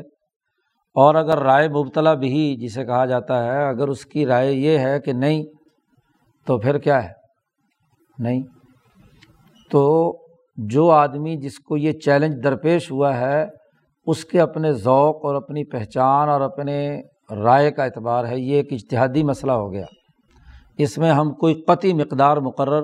اور 0.95 1.15
اگر 1.15 1.37
رائے 1.37 1.69
مبتلا 1.69 2.13
بھی 2.13 2.55
جسے 2.55 2.85
کہا 2.85 3.05
جاتا 3.05 3.43
ہے، 3.43 3.69
اگر 3.69 3.87
اس 3.87 4.05
کی 4.05 4.25
رائے 4.25 4.51
یہ 4.51 4.79
ہے 4.79 4.99
کہ 4.99 5.13
نہیں، 5.13 5.43
تو 6.45 6.57
پھر 6.57 6.77
کیا 6.77 7.03
ہے؟ 7.03 7.09
نہیں۔ 8.17 8.41
تو 9.71 10.13
جو 10.55 10.91
آدمی 10.91 11.35
جس 11.35 11.59
کو 11.59 11.77
یہ 11.77 11.91
چیلنج 11.91 12.43
درپیش 12.43 12.91
ہوا 12.91 13.17
ہے، 13.17 13.45
اس 14.05 14.25
کے 14.25 14.41
اپنے 14.41 14.73
ذوق 14.73 15.25
اور 15.25 15.35
اپنی 15.35 15.63
پہچان 15.63 16.29
اور 16.29 16.41
اپنے 16.41 17.01
رائے 17.43 17.71
کا 17.71 17.83
اعتبار 17.83 18.25
ہے، 18.25 18.39
یہ 18.39 18.55
ایک 18.55 18.73
اشتہادی 18.73 19.23
مسئلہ 19.23 19.51
ہو 19.51 19.71
گیا۔ 19.71 19.85
اس 20.77 20.97
میں 20.97 21.11
ہم 21.11 21.33
کوئی 21.33 21.53
قطعی 21.53 21.93
مقدار 21.93 22.37
مقرر 22.37 22.83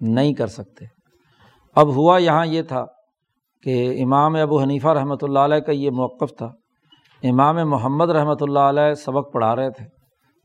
نہیں 0.00 0.34
کر 0.34 0.46
سکتے۔ 0.46 0.84
اب 1.76 1.88
ہوا 1.88 2.18
یہاں 2.18 2.46
یہ 2.46 2.62
تھا 2.62 2.86
کہ 3.62 4.02
امام 4.02 4.36
ابو 4.36 4.62
حنیفہ 4.62 4.88
رحمۃ 4.88 5.22
اللہ 5.22 5.38
علیہ 5.38 5.58
کا 5.58 5.72
یہ 5.72 5.90
موقف 5.90 6.36
تھا۔ 6.38 6.46
امام 7.22 7.56
محمد 7.56 8.10
رحمۃ 8.10 8.40
اللہ 8.40 8.58
علیہ 8.58 8.94
سبق 8.94 9.32
پڑھا 9.32 9.56
رہے 9.56 9.70
تھے۔ 9.70 9.84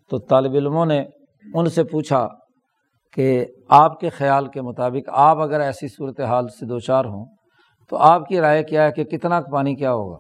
تو 0.10 0.18
طالب 0.18 0.54
علموں 0.54 0.86
نے 0.86 1.04
ان 1.54 1.70
سے 1.70 1.84
پوچھا 1.84 2.28
کہ 3.14 3.46
آپ 3.70 4.00
کے 4.00 4.10
خیال 4.10 4.48
کے 4.48 4.62
مطابق 4.62 5.10
آپ 5.12 5.38
اگر 5.38 5.60
ایسی 5.60 5.88
صورت 5.88 6.20
حال 6.20 6.48
سے 6.48 6.66
دو 6.66 6.80
چار 6.80 7.06
ہوں 7.06 7.26
تو 7.90 7.98
آپ 7.98 8.28
کی 8.28 8.40
رائے 8.40 8.64
کیا 8.64 8.84
ہے 8.84 8.92
کہ 8.92 9.04
کتنا 9.04 9.42
پانی 9.42 9.76
کیا 9.76 9.94
ہوگا؟ 9.94 10.18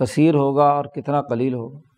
کثیر 0.00 0.34
ہوگا 0.34 0.68
اور 0.68 0.84
کتنا 0.84 1.22
قلیل 1.22 1.54
ہوگا؟ 1.54 1.93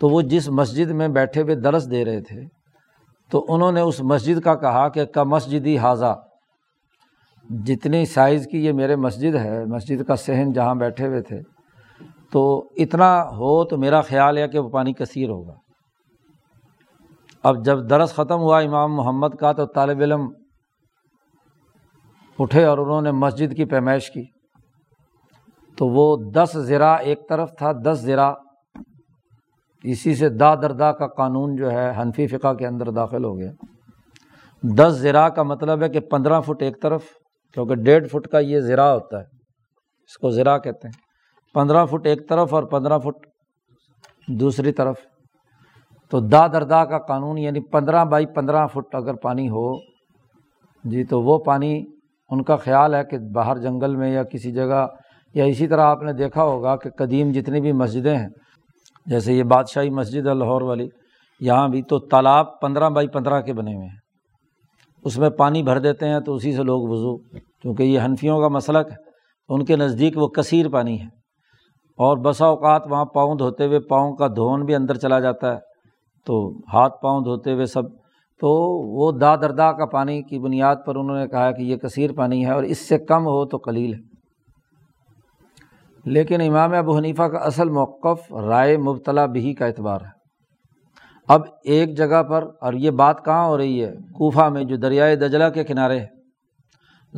تو 0.00 0.08
وہ 0.08 0.22
جس 0.22 0.48
مسجد 0.48 0.90
میں 0.90 1.08
بیٹھے 1.08 1.42
ہوئے 1.42 1.54
درس 1.54 1.90
دے 1.90 2.04
رہے 2.04 2.20
تھے، 2.20 2.40
تو 3.30 3.44
انہوں 3.48 3.72
نے 3.72 3.80
اس 3.80 4.00
مسجد 4.00 4.40
کا 4.40 4.54
کہا 4.54 4.88
کہ 4.88 5.04
کا 5.04 5.22
مسجدی 5.24 5.78
حاضہ، 5.78 6.14
جتنی 7.66 8.04
سائز 8.04 8.46
کی 8.46 8.64
یہ 8.66 8.72
میرے 8.72 8.96
مسجد 8.96 9.34
ہے، 9.34 9.64
مسجد 9.64 10.04
کا 10.04 10.16
صحن 10.16 10.52
جہاں 10.52 10.74
بیٹھے 10.74 11.06
ہوئے 11.06 11.22
تھے، 11.22 11.40
تو 12.32 12.68
اتنا 12.76 13.22
ہو 13.22 13.64
تو 13.64 13.78
میرا 13.78 14.00
خیال 14.00 14.38
ہے 14.38 14.48
کہ 14.48 14.58
وہ 14.58 14.68
پانی 14.68 14.92
کثیر 14.92 15.28
ہوگا۔ 15.28 15.54
اب 17.42 17.64
جب 17.64 17.90
درس 17.90 18.14
ختم 18.14 18.40
ہوا 18.40 18.60
امام 18.60 18.94
محمد 18.94 19.34
کا، 19.40 19.52
تو 19.52 19.66
طالب 19.66 20.00
علم 20.00 20.28
اٹھے 22.38 22.64
اور 22.64 22.78
انہوں 22.78 23.02
نے 23.02 23.12
مسجد 23.12 23.56
کی 23.56 23.64
پیمائش 23.64 24.10
کی۔ 24.10 24.24
تو 25.78 25.88
وہ 25.88 26.16
دس 26.32 26.52
زرا 26.52 26.94
ایک 26.94 27.28
طرف 27.28 27.50
تھا، 27.58 27.72
دس 27.72 27.98
زرا 28.00 28.32
اسی 29.82 30.14
سے 30.14 30.28
دا 30.28 30.54
دردا 30.54 30.92
کا 30.92 31.06
قانون 31.06 31.56
جو 31.56 31.70
ہے 31.70 31.92
حنفی 32.00 32.26
فقہ 32.26 32.54
کے 32.54 32.66
اندر 32.66 32.90
داخل 32.90 33.24
ہو 33.24 33.38
گیا۔ 33.38 33.50
دس 34.62 34.92
زرا 34.92 35.28
کا 35.28 35.42
مطلب 35.42 35.82
ہے 35.82 35.88
کہ 35.88 36.00
پندرہ 36.00 36.40
فٹ 36.40 36.62
ایک 36.62 36.82
طرف، 36.82 37.02
کیونکہ 37.54 37.74
ڈیڑھ 37.74 38.08
فٹ 38.08 38.28
کا 38.28 38.38
یہ 38.38 38.60
زرا 38.60 38.94
ہوتا 38.94 39.18
ہے۔ 39.18 39.24
اس 40.02 40.18
کو 40.18 40.30
زرا 40.30 40.58
کہتے 40.58 40.88
ہیں۔ 40.88 41.08
پندرہ 41.54 41.86
فٹ 41.86 42.06
ایک 42.06 42.28
طرف 42.28 42.54
اور 42.54 42.62
پندرہ 42.62 42.98
فٹ 42.98 43.26
دوسری 44.28 44.72
طرف۔ 44.72 44.96
تو 46.10 46.20
دا 46.20 46.46
دردا 46.46 46.84
کا 46.84 46.98
قانون 46.98 47.38
یعنی 47.38 47.60
پندرہ 47.60 48.04
بائی 48.04 48.26
پندرہ 48.26 48.66
فٹ 48.66 48.94
اگر 48.94 49.14
پانی 49.14 49.48
ہو 49.48 49.78
جی 50.84 51.04
تو 51.04 51.22
وہ 51.22 51.38
پانی 51.38 51.84
ان 52.30 52.42
کا 52.42 52.56
خیال 52.56 52.94
ہے 52.94 53.04
کہ 53.04 53.18
باہر 53.34 53.58
جنگل 53.58 53.96
میں 53.96 54.10
یا 54.10 54.22
کسی 54.22 54.52
جگہ 54.52 54.86
یا 55.34 55.44
اسی 55.44 55.68
طرح 55.68 55.80
آپ 55.80 56.02
نے 56.02 56.12
دیکھا 56.12 56.42
ہوگا 56.42 56.76
کہ 56.76 56.90
قدیم 56.90 57.32
جتنی 57.32 57.60
بھی 57.60 57.72
مسجدیں 57.72 58.16
ہیں 58.16 58.28
جیسے 59.08 59.34
یہ 59.34 59.42
بادشاہی 59.42 59.90
مسجد 59.90 60.26
لاہور 60.26 60.62
والی، 60.62 60.88
یہاں 61.40 61.68
بھی 61.68 61.82
تو 61.82 61.98
تالاب 61.98 62.60
پندرہ 62.60 62.90
بائی 62.90 63.08
پندرہ 63.08 63.40
کے 63.40 63.52
بنے 63.52 63.74
ہوئے 63.74 63.86
ہیں۔ 63.86 63.96
اس 65.04 65.18
میں 65.18 65.30
پانی 65.30 65.62
بھر 65.62 65.78
دیتے 65.78 66.08
ہیں 66.08 66.20
تو 66.20 66.34
اسی 66.34 66.52
سے 66.52 66.62
لوگ 66.62 66.88
وضو، 66.88 67.16
کیونکہ 67.62 67.82
یہ 67.82 68.00
حنفیوں 68.00 68.40
کا 68.40 68.48
مسلک 68.48 68.90
ہے، 68.90 68.96
ان 69.48 69.64
کے 69.64 69.76
نزدیک 69.76 70.18
وہ 70.18 70.28
کثیر 70.28 70.68
پانی 70.68 71.00
ہے۔ 71.00 71.06
اور 71.96 72.16
بسا 72.16 72.46
اوقات 72.46 72.82
وہاں 72.90 73.04
پاؤں 73.04 73.34
دھوتے 73.34 73.66
ہوئے 73.66 73.80
پاؤں 73.80 74.16
کا 74.16 74.26
دھون 74.26 74.64
بھی 74.64 74.74
اندر 74.74 74.94
چلا 74.94 75.20
جاتا 75.20 75.52
ہے، 75.52 75.58
تو 76.26 76.58
ہاتھ 76.72 76.94
پاؤں 77.02 77.20
دھوتے 77.20 77.52
ہوئے 77.52 77.64
سب۔ 77.64 77.82
تو 78.40 78.48
وہ 78.96 79.12
دا 79.18 79.36
دردا 79.36 79.72
کا 79.72 79.86
پانی 79.86 80.22
کی 80.22 80.38
بنیاد 80.38 80.76
پر 80.86 80.96
انہوں 80.96 81.16
نے 81.16 81.28
کہا 81.28 81.50
کہ 81.50 81.62
یہ 81.62 81.76
کثیر 81.76 82.10
پانی 82.12 82.46
ہے 82.46 82.50
اور 82.50 82.62
اس 82.62 82.88
سے 82.88 82.98
کم 82.98 83.22
ہو 83.22 83.46
تو 83.46 83.56
قلیل 83.56 83.94
ہے۔ 83.94 83.98
لیکن 86.08 86.40
امام 86.40 86.74
ابو 86.74 86.96
حنیفہ 86.96 87.22
کا 87.22 87.38
اصل 87.38 87.68
موقف 87.68 88.32
رائے 88.32 88.76
مبتلا 88.76 89.26
بھی 89.26 89.54
کا 89.54 89.66
اعتبار 89.66 90.00
ہے۔ 90.00 90.18
اب 91.28 91.42
ایک 91.64 91.96
جگہ 91.96 92.22
پر، 92.22 92.44
اور 92.60 92.72
یہ 92.72 92.90
بات 92.90 93.24
کہاں 93.24 93.46
ہو 93.46 93.58
رہی 93.58 93.84
ہے؟ 93.84 93.92
کوفہ 93.92 94.48
میں 94.48 94.64
جو 94.64 94.76
دریائے 94.76 95.16
دجلا 95.16 95.48
کے 95.48 95.64
کنارے 95.64 96.00
ہے۔ 96.00 96.06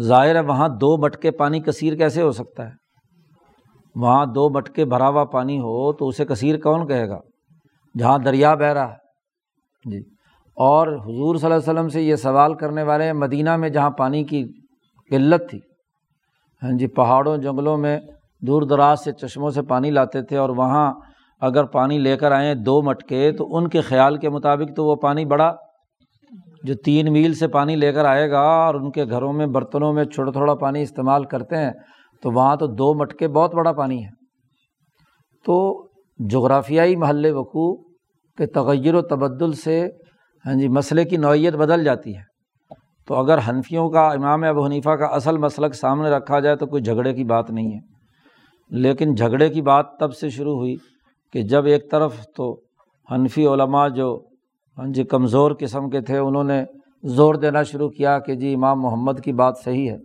ظاہر 0.01 0.35
ہے 0.35 0.41
وہاں 0.41 0.69
دو 0.69 0.97
مٹکے 0.97 1.31
پانی 1.31 1.61
کثیر 1.61 1.97
کیسے 1.97 2.23
ہو 2.23 2.33
سکتا 2.33 2.67
ہے؟ 2.67 2.73
وہاں 3.97 4.27
دو 4.27 4.51
مٹکے 4.51 4.85
بھرا 4.85 5.09
ہوا 5.09 5.25
پانی 5.25 5.59
ہو 5.59 5.93
تو 5.93 6.09
اسے 6.09 6.25
کثیر 6.25 6.61
کون 6.61 6.87
کہے 6.87 7.09
گا؟ 7.09 7.19
جہاں 7.99 8.19
دریا 8.19 8.55
بہہ 8.55 8.67
رہا 8.67 8.93
ہے۔ 8.93 8.97
جی۔ 9.91 9.99
اور 10.57 10.87
حضور 10.87 11.37
صلی 11.37 11.53
اللہ 11.53 11.55
علیہ 11.55 11.73
وسلم 11.73 11.89
سے 11.89 12.03
یہ 12.03 12.17
سوال 12.17 12.55
کرنے 12.55 12.83
والے 12.83 13.13
مدینہ 13.13 13.57
میں 13.57 13.69
جہاں 13.69 13.91
پانی 13.91 14.25
کی 14.25 14.45
قلت 15.11 15.51
تھی۔ 15.51 15.61
ہاں 16.63 16.79
جی 16.79 16.87
پہاڑوں، 16.87 17.37
جنگلوں 17.37 17.77
میں 17.77 18.01
دور 18.43 18.63
دراز 18.63 19.05
سے 19.05 19.13
چشموں 19.13 19.51
سے 19.51 19.63
پانی 19.63 19.91
لاتے 19.91 20.23
تھے 20.23 20.37
اور 20.37 20.49
وہاں 20.49 20.93
اگر 21.41 21.65
پانی 21.65 21.99
لے 21.99 22.17
کر 22.17 22.33
آئیں 22.33 22.55
دو 22.55 22.83
مٹکے، 22.83 23.33
تو 23.33 23.57
ان 23.57 23.69
کے 23.69 23.81
خیال 23.81 24.17
کے 24.17 24.29
مطابق 24.29 24.77
تو 24.77 24.87
وہ 24.87 24.97
پانی 24.97 25.25
بڑا 25.25 25.55
جو 26.63 26.75
تین 26.75 27.13
میل 27.13 27.35
سے 27.35 27.49
پانی 27.49 27.77
لے 27.77 27.93
کر 27.93 28.05
آئے 28.05 28.31
گا 28.31 28.41
اور 28.41 28.75
ان 28.75 28.91
کے 28.91 29.05
گھروں 29.05 29.33
میں، 29.33 29.47
برتنوں 29.47 29.93
میں 29.93 30.05
چھوٹا 30.05 30.31
تھوڑا 30.31 30.55
پانی 30.55 30.83
استعمال 30.83 31.25
کرتے 31.25 31.57
ہیں، 31.57 31.73
تو 32.23 32.31
وہاں 32.31 32.57
تو 32.57 32.67
دو 32.67 32.95
مٹکے 32.95 33.29
بہت 33.29 33.55
بڑا 33.55 33.73
پانی 33.73 34.05
ہے۔ 34.05 34.11
تو 35.45 35.87
جغرافیائی 36.19 36.97
محل 36.97 37.27
وقوع 37.35 37.77
کے 38.39 38.47
تغیر 38.47 38.95
و 38.95 39.03
تبدل 39.03 39.53
سے 39.53 39.89
ہاں 40.47 40.55
جی 40.55 40.69
مسئلے 40.69 41.05
کی 41.05 41.17
نوعیت 41.17 41.55
بدل 41.55 41.85
جاتی 41.85 42.17
ہے۔ 42.17 42.23
تو 43.07 43.15
اگر 43.15 43.39
حنفیوں 43.49 43.91
کا، 43.91 44.09
امام 44.09 44.45
ابو 44.45 44.67
حنیفہ 44.67 44.91
کا 44.91 45.07
اصل 45.07 45.39
مسلک 45.39 45.75
سامنے 45.75 46.11
رکھا 46.11 46.41
جائے 46.41 46.57
تو 46.57 46.67
کوئی 46.67 46.83
جھگڑے 46.83 47.15
کی 47.15 47.25
بات 47.25 47.51
نہیں 47.51 47.73
ہے۔ 47.73 48.00
لیکن 48.71 49.15
جھگڑے 49.15 49.49
کی 49.49 49.62
بات 49.62 49.87
تب 50.00 50.15
سے 50.15 50.31
شروع 50.31 50.55
ہوئی 50.55 50.77
کہ 51.33 51.43
جب 51.43 51.65
ایک 51.65 51.91
طرف 51.91 52.27
تو 52.37 52.61
حنفی 53.11 53.47
علماء 53.47 53.89
جو 53.89 54.25
ہاں 54.79 54.87
جی 54.87 55.05
کمزور 55.05 55.53
قسم 55.59 55.91
کے 55.91 56.00
تھے، 56.00 56.19
انہوں 56.19 56.45
نے 56.45 56.65
زور 57.05 57.35
دینا 57.35 57.62
شروع 57.62 57.89
کیا 57.89 58.19
کہ 58.19 58.35
جی 58.35 58.55
امام 58.55 58.81
محمد 58.81 59.21
کی 59.25 59.33
بات 59.33 59.55
صحیح 59.65 59.91
ہے، 59.91 59.97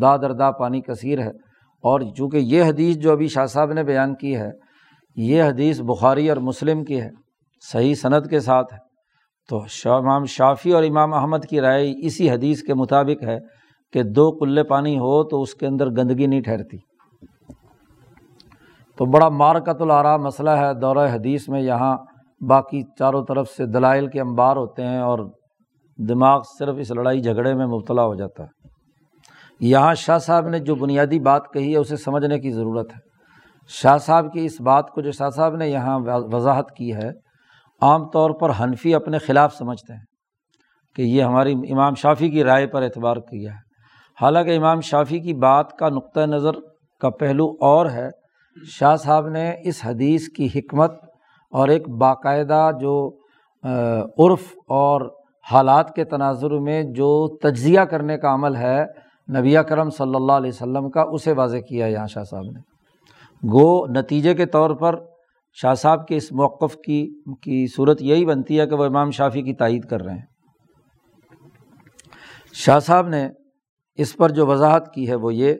دا 0.00 0.16
دردا 0.16 0.50
پانی 0.50 0.80
کثیر 0.80 1.18
ہے۔ 1.18 1.30
اور 1.82 2.00
چونکہ 2.16 2.36
یہ 2.36 2.62
حدیث 2.62 2.96
جو 2.96 3.12
ابھی 3.12 3.26
شاہ 3.26 3.46
صاحب 3.46 3.72
نے 3.72 3.84
بیان 3.84 4.14
کی 4.14 4.36
ہے، 4.36 4.50
یہ 5.16 5.42
حدیث 5.42 5.80
بخاری 5.80 6.28
اور 6.28 6.36
مسلم 6.36 6.84
کی 6.84 7.00
ہے، 7.00 7.10
صحیح 7.72 7.94
صنعت 7.94 8.30
کے 8.30 8.40
ساتھ 8.40 8.74
ہے۔ 8.74 8.78
تو 9.48 9.64
شاہ 9.68 9.94
امام 9.94 10.24
شافی 10.24 10.72
اور 10.72 10.82
امام 10.82 11.14
احمد 11.14 11.46
کی 11.50 11.60
رائے 11.60 11.94
اسی 12.06 12.30
حدیث 12.30 12.62
کے 12.62 12.74
مطابق 12.74 13.22
ہے 13.22 13.38
کہ 13.92 14.02
دو 14.02 14.38
کلے 14.38 14.62
پانی 14.62 14.96
ہو 14.96 15.24
تو 15.24 15.42
اس 15.42 15.54
کے 15.54 15.66
اندر 15.66 15.86
گندگی 15.86 16.26
نہیں 16.26 16.40
ٹھہرتی۔ 16.40 16.76
تو 18.98 19.04
بڑا 19.04 19.28
مارکت 19.28 19.82
العرا 19.82 20.16
مسئلہ 20.16 20.50
ہے۔ 20.50 20.74
دورہ 20.74 21.08
حدیث 21.12 21.48
میں 21.48 21.60
یہاں 21.60 21.96
باقی 22.48 22.82
چاروں 22.98 23.24
طرف 23.28 23.48
سے 23.48 23.66
دلائل 23.66 24.06
کے 24.06 24.20
انبار 24.20 24.56
ہوتے 24.56 24.82
ہیں 24.82 25.00
اور 25.00 25.18
دماغ 26.08 26.42
صرف 26.58 26.76
اس 26.78 26.90
لڑائی 26.90 27.20
جھگڑے 27.20 27.54
میں 27.54 27.66
مبتلا 27.66 28.04
ہو 28.04 28.14
جاتا 28.14 28.42
ہے۔ 28.42 28.68
یہاں 29.60 29.94
شاہ 29.94 30.18
صاحب 30.18 30.48
نے 30.48 30.58
جو 30.58 30.74
بنیادی 30.74 31.20
بات 31.20 31.52
کہی 31.52 31.72
ہے 31.72 31.78
اسے 31.78 31.96
سمجھنے 31.96 32.38
کی 32.38 32.50
ضرورت 32.50 32.92
ہے۔ 32.92 32.98
شاہ 33.68 33.98
صاحب 33.98 34.32
کی 34.32 34.44
اس 34.44 34.60
بات 34.60 34.90
کو 34.90 35.00
جو 35.00 35.12
شاہ 35.12 35.30
صاحب 35.30 35.56
نے 35.56 35.68
یہاں 35.68 35.98
وضاحت 36.06 36.70
کی 36.70 36.94
ہے، 36.94 37.10
عام 37.80 38.08
طور 38.08 38.30
پر 38.30 38.50
حنفی 38.60 38.94
اپنے 38.94 39.18
خلاف 39.18 39.54
سمجھتے 39.54 39.92
ہیں 39.92 40.00
کہ 40.96 41.02
یہ 41.02 41.22
ہماری 41.22 41.52
امام 41.52 41.94
شافی 41.94 42.30
کی 42.30 42.44
رائے 42.44 42.66
پر 42.66 42.82
اعتبار 42.82 43.16
کیا 43.16 43.52
ہے۔ 43.52 43.58
حالانکہ 44.20 44.56
امام 44.56 44.80
شافی 44.80 45.18
کی 45.18 45.34
بات 45.34 45.72
کا 45.72 45.88
نقطۂ 45.88 46.20
نظر 46.20 46.52
کا 47.00 47.10
پہلو 47.10 47.46
اور 47.60 47.86
ہے۔ 47.86 48.08
شاہ 48.62 48.96
صاحب 48.96 49.28
نے 49.28 49.52
اس 49.64 49.80
حدیث 49.84 50.28
کی 50.28 50.48
حکمت 50.54 50.92
اور 51.52 51.68
ایک 51.68 51.88
باقاعدہ 51.88 52.70
جو 52.80 53.18
عرف 54.18 54.54
اور 54.66 55.00
حالات 55.50 55.94
کے 55.94 56.04
تناظر 56.04 56.50
میں 56.50 56.82
جو 56.82 57.36
تجزیہ 57.36 57.80
کرنے 57.80 58.18
کا 58.18 58.34
عمل 58.34 58.56
ہے، 58.56 58.84
نبی 59.28 59.54
کرم 59.68 59.90
صلی 59.90 60.14
اللہ 60.14 60.32
علیہ 60.32 60.50
وسلم 60.50 60.90
کا، 60.90 61.02
اسے 61.02 61.32
واضح 61.32 61.56
کیا 61.68 61.86
یہاں 61.86 62.06
شاہ 62.06 62.24
صاحب 62.24 62.44
نے۔ 62.44 62.60
گو، 63.42 63.86
نتیجے 63.86 64.34
کے 64.34 64.46
طور 64.46 64.70
پر 64.70 64.98
شاہ 65.52 65.74
صاحب 65.74 66.06
کے 66.08 66.16
اس 66.16 66.32
موقف 66.32 66.76
کی 66.76 67.20
کی 67.42 67.66
صورت 67.66 68.02
یہی 68.02 68.24
بنتی 68.24 68.60
ہے 68.60 68.66
کہ 68.66 68.74
وہ 68.74 68.84
امام 68.84 69.10
شافی 69.10 69.42
کی 69.42 69.54
تائید 69.54 69.84
کر 69.84 70.02
رہے 70.02 70.14
ہیں۔ 70.14 70.26
شاہ 72.52 72.78
صاحب 72.78 73.08
نے 73.08 73.28
اس 73.94 74.16
پر 74.16 74.30
جو 74.30 74.46
وضاحت 74.46 74.94
کی 74.94 75.08
ہے 75.08 75.14
وہ 75.14 75.34
یہ 75.34 75.54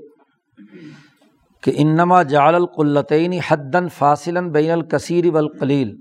کہ 1.65 1.73
انما 1.77 2.23
جعل 2.23 2.55
القلطین 2.55 3.33
حدن 3.33 3.89
فاصل 3.89 4.51
بین 4.51 4.71
الکثیر 4.71 5.25
والقلیل۔ 5.33 5.97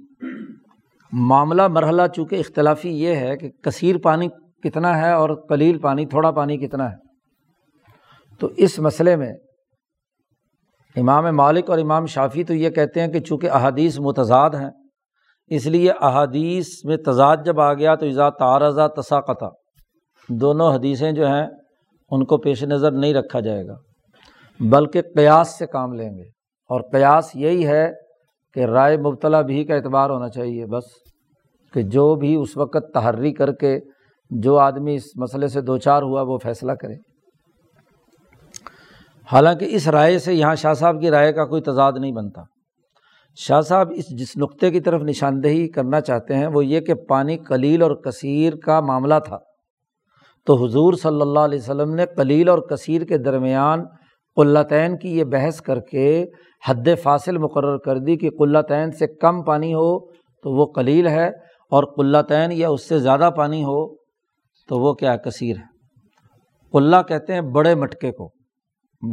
معاملہ 1.11 1.67
مرحلہ 1.67 2.01
چونکہ 2.15 2.35
اختلافی 2.35 2.89
یہ 2.89 3.15
ہے 3.15 3.37
کہ 3.37 3.49
کثیر 3.49 3.97
پانی 3.97 4.27
کتنا 4.63 4.97
ہے 4.97 5.11
اور 5.11 5.29
قلیل 5.49 5.77
پانی، 5.77 6.05
تھوڑا 6.05 6.31
پانی 6.31 6.57
کتنا 6.57 6.91
ہے۔ 6.91 6.95
تو 8.39 8.49
اس 8.57 8.79
مسئلے 8.79 9.15
میں 9.15 9.33
امام 10.95 11.35
مالک 11.35 11.69
اور 11.69 11.77
امام 11.77 12.05
شافی 12.05 12.43
تو 12.43 12.53
یہ 12.53 12.69
کہتے 12.69 13.01
ہیں 13.01 13.07
کہ 13.07 13.19
چونکہ 13.19 13.49
احادیث 13.49 13.99
متضاد 13.99 14.49
ہیں، 14.49 14.69
اس 15.47 15.65
لیے 15.65 15.91
احادیث 16.01 16.67
میں 16.83 16.97
تضاد 16.97 17.37
جب 17.45 17.59
آ 17.59 17.73
گیا 17.73 17.95
تو 17.95 18.05
ایزا 18.05 18.29
تارضہ 18.29 18.87
تساقتہ 19.01 19.45
دونوں 20.29 20.73
حدیثیں 20.73 21.11
جو 21.11 21.27
ہیں، 21.27 21.47
ان 22.11 22.25
کو 22.25 22.37
پیش 22.37 22.63
نظر 22.63 22.91
نہیں 22.91 23.13
رکھا 23.13 23.39
جائے 23.39 23.67
گا۔ 23.67 23.75
بلکہ 24.59 25.01
قیاس 25.01 25.57
سے 25.57 25.67
کام 25.67 25.93
لیں 25.93 26.09
گے۔ 26.09 26.23
اور 26.69 26.81
قیاس 26.91 27.35
یہی 27.35 27.67
ہے 27.67 27.91
کہ 28.53 28.65
رائے 28.65 28.97
مبتلا 28.97 29.41
بھی 29.41 29.65
کا 29.65 29.75
اعتبار 29.75 30.09
ہونا 30.09 30.29
چاہیے 30.29 30.65
بس، 30.65 30.83
کہ 31.73 31.81
جو 31.81 32.15
بھی 32.15 32.35
اس 32.35 32.57
وقت 32.57 32.93
تحری 32.93 33.33
کر 33.33 33.53
کے 33.53 33.79
جو 34.29 34.57
آدمی 34.57 34.95
اس 34.95 35.03
مسئلے 35.15 35.47
سے 35.47 35.61
دو 35.61 35.77
چار 35.77 36.01
ہوا 36.01 36.21
وہ 36.21 36.37
فیصلہ 36.37 36.71
کرے۔ 36.71 36.93
حالانکہ 39.31 39.65
اس 39.69 39.87
رائے 39.87 40.19
سے 40.19 40.33
یہاں 40.33 40.55
شاہ 40.55 40.73
صاحب 40.73 41.01
کی 41.01 41.09
رائے 41.09 41.33
کا 41.33 41.45
کوئی 41.45 41.61
تضاد 41.61 41.93
نہیں 41.99 42.11
بنتا۔ 42.11 42.41
شاہ 43.35 43.61
صاحب 43.61 43.91
اس 43.95 44.19
جس 44.19 44.37
نقطے 44.37 44.71
کی 44.71 44.81
طرف 44.81 45.01
نشاندہی 45.01 45.67
کرنا 45.67 46.01
چاہتے 46.01 46.35
ہیں 46.35 46.47
وہ 46.47 46.65
یہ 46.65 46.79
کہ 46.79 46.93
پانی 46.93 47.37
کلیل 47.37 47.81
اور 47.81 47.91
کثیر 47.91 48.53
کا 48.55 48.79
معاملہ 48.79 49.15
تھا۔ 49.25 49.37
تو 50.45 50.65
حضور 50.65 50.93
صلی 50.93 51.21
اللہ 51.21 51.39
علیہ 51.39 51.59
وسلم 51.59 51.95
نے 51.95 52.05
کلیل 52.17 52.49
اور 52.49 52.59
کثیر 52.59 53.01
کے 53.01 53.17
درمیان 53.17 53.83
قلتین 54.35 54.97
کی 54.97 55.17
یہ 55.17 55.23
بحث 55.23 55.61
کر 55.61 55.79
کے 55.79 56.25
حد 56.67 56.87
فاصل 57.03 57.37
مقرر 57.37 57.77
کر 57.77 57.97
دی 57.97 58.17
کہ 58.17 58.29
قلتین 58.39 58.91
سے 58.91 59.07
کم 59.07 59.43
پانی 59.43 59.73
ہو 59.73 59.99
تو 60.11 60.55
وہ 60.55 60.65
کلیل 60.65 61.07
ہے 61.07 61.27
اور 61.71 61.83
قلتین 61.95 62.51
یا 62.51 62.69
اس 62.69 62.89
سے 62.89 62.99
زیادہ 62.99 63.29
پانی 63.37 63.63
ہو 63.63 63.95
تو 64.67 64.79
وہ 64.79 64.93
کیا 64.93 65.15
کثیر 65.15 65.57
ہے۔ 65.57 65.73
قلعہ 66.71 67.03
کہتے 67.03 67.33
ہیں 67.33 67.41
بڑے 67.41 67.75
مٹکے 67.75 68.11
کو۔ 68.11 68.31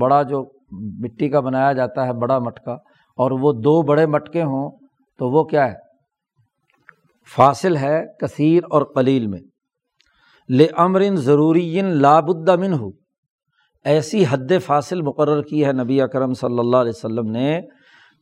بڑا 0.01 0.23
جو 0.23 0.51
مٹی 0.73 1.29
کا 1.29 1.41
بنایا 1.41 1.73
جاتا 1.73 2.07
ہے، 2.07 2.13
بڑا 2.13 2.39
مٹکا۔ 2.39 2.73
اور 3.11 3.31
وہ 3.31 3.53
دو 3.53 3.83
بڑے 3.83 4.07
مٹکے 4.07 4.43
ہوں 4.43 4.71
تو 5.19 5.31
وہ 5.31 5.45
کیا 5.45 5.73
ہے؟ 5.73 5.77
فاصل 7.37 7.77
ہے 7.77 8.05
کثیر 8.21 8.63
اور 8.71 8.83
قلیل 8.95 9.27
میں۔ 9.27 9.39
لے 10.49 10.67
امرن 10.77 11.17
ضروری 11.17 11.81
لابدمن 11.81 12.73
ہو 12.73 13.00
ایسی 13.85 14.25
حد 14.31 14.53
فاصل 14.67 15.03
مقرر 15.03 15.43
کی 15.43 15.65
ہے 15.67 15.73
نبی 15.73 16.01
اکرم 16.01 16.35
صلی 16.35 16.59
اللہ 16.59 16.77
علیہ 16.77 16.93
وسلم 16.95 17.31
نے 17.31 17.61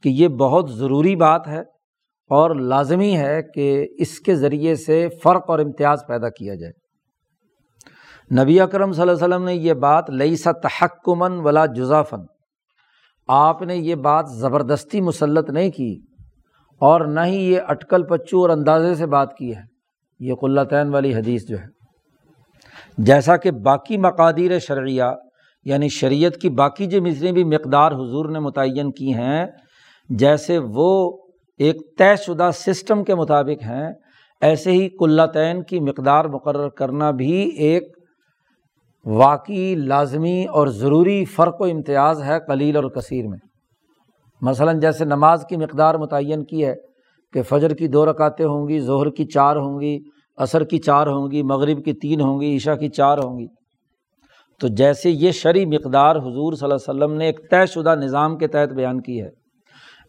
کہ 0.03 0.09
یہ 0.09 0.29
بہت 0.29 0.71
ضروری 0.71 1.17
بات 1.17 1.49
ہے 1.49 1.61
اور 2.31 2.55
لازمی 2.55 3.17
ہے 3.17 3.43
کہ 3.55 3.87
اس 3.99 4.21
کے 4.21 4.35
ذریعے 4.35 4.75
سے 4.75 5.09
فرق 5.23 5.51
اور 5.51 5.59
امتیاز 5.59 6.03
پیدا 6.09 6.29
کیا 6.29 6.55
جائے۔ 6.55 6.73
نبی 8.43 8.61
اکرم 8.61 8.93
صلی 8.93 9.03
اللہ 9.03 9.13
علیہ 9.13 9.35
وسلم 9.35 9.45
نے 9.45 9.55
یہ 9.55 9.75
بات 9.75 10.11
لئی 10.11 10.37
سا 10.37 10.53
تحکمن 10.53 11.33
ولا 11.33 11.67
جزافن 11.67 12.21
آپ 13.29 13.63
نے 13.63 13.77
یہ 13.77 13.95
بات 13.95 14.25
زبردستی 14.31 15.01
مسلط 15.01 15.51
نہیں 15.51 15.71
کی 15.71 16.01
اور 16.81 17.01
نہ 17.01 17.21
ہی 17.21 17.53
یہ 17.53 17.61
اٹکل 17.69 18.03
پچو 18.03 18.43
اور 18.43 18.51
اندازے 18.51 18.95
سے 18.95 19.07
بات 19.07 19.37
کی 19.37 19.57
ہے۔ 19.57 19.63
یہ 20.21 20.35
قلطین 20.35 20.89
والی 20.89 21.15
حدیث 21.15 21.49
جو 21.49 21.59
ہے۔ 21.59 21.67
جیسا 22.99 23.37
کہ 23.37 23.51
باقی 23.51 23.97
مقادیر 23.97 24.59
شرعیہ 24.59 25.03
یعنی 25.69 25.89
شریعت 25.89 26.37
کی 26.37 26.49
باقی 26.49 26.87
جو 26.87 26.99
جتنی 26.99 27.33
بھی 27.33 27.45
مقدار 27.45 27.93
حضور 27.93 28.29
نے 28.29 28.39
متعین 28.39 28.93
کی 28.93 29.15
ہیں، 29.15 29.47
جیسے 30.09 30.59
وہ 30.59 30.91
ایک 31.59 31.77
طے 31.99 32.17
شدہ 32.17 32.51
سسٹم 32.55 33.05
کے 33.05 33.15
مطابق 33.15 33.63
ہیں، 33.63 33.93
ایسے 34.41 34.73
ہی 34.73 34.89
قلطین 34.89 35.63
کی 35.63 35.81
مقدار 35.81 36.25
مقرر 36.25 36.69
کرنا 36.69 37.11
بھی 37.11 37.33
ایک 37.59 37.83
واقعی 39.07 39.75
لازمی 39.75 40.45
اور 40.45 40.67
ضروری 40.67 41.25
فرق 41.25 41.61
و 41.61 41.65
امتیاز 41.65 42.23
ہے 42.23 42.39
کلیل 42.47 42.77
اور 42.77 42.85
کثیر 42.85 43.29
میں۔ 43.29 43.39
مثلاً 44.41 44.81
جیسے 44.81 45.05
نماز 45.05 45.45
کی 45.49 45.57
مقدار 45.57 45.95
متعین 45.95 46.45
کی 46.45 46.67
ہے 46.67 46.75
کہ 47.33 47.43
فجر 47.43 47.75
کی 47.75 47.89
دو 47.89 48.07
رکاتیں 48.07 48.47
ہوں 48.47 48.69
گی، 48.69 48.81
ظہر 48.81 49.11
کی 49.11 49.25
چار 49.25 49.57
ہوں 49.57 49.81
گی، 49.81 49.99
عصر 50.39 50.65
کی 50.65 50.79
چار 50.79 51.07
ہوں 51.07 51.31
گی، 51.31 51.43
مغرب 51.43 51.85
کی 51.85 51.93
تین 51.93 52.21
ہوں 52.21 52.41
گی، 52.41 52.57
عشاء 52.57 52.75
کی 52.75 52.89
چار 52.89 53.19
ہوں 53.19 53.39
گی۔ 53.39 53.47
تو 54.61 54.69
جیسے 54.69 55.11
یہ 55.11 55.31
شرعی 55.31 55.65
مقدار 55.67 56.17
حضور 56.17 56.53
صلی 56.53 56.65
اللہ 56.65 56.75
علیہ 56.75 56.91
وسلم 56.91 57.17
نے 57.19 57.27
ایک 57.27 57.41
طے 57.51 57.65
شدہ 57.67 57.95
نظام 57.95 58.37
کے 58.39 58.47
تحت 58.49 58.73
بیان 58.73 59.01
کی 59.01 59.21
ہے، 59.23 59.29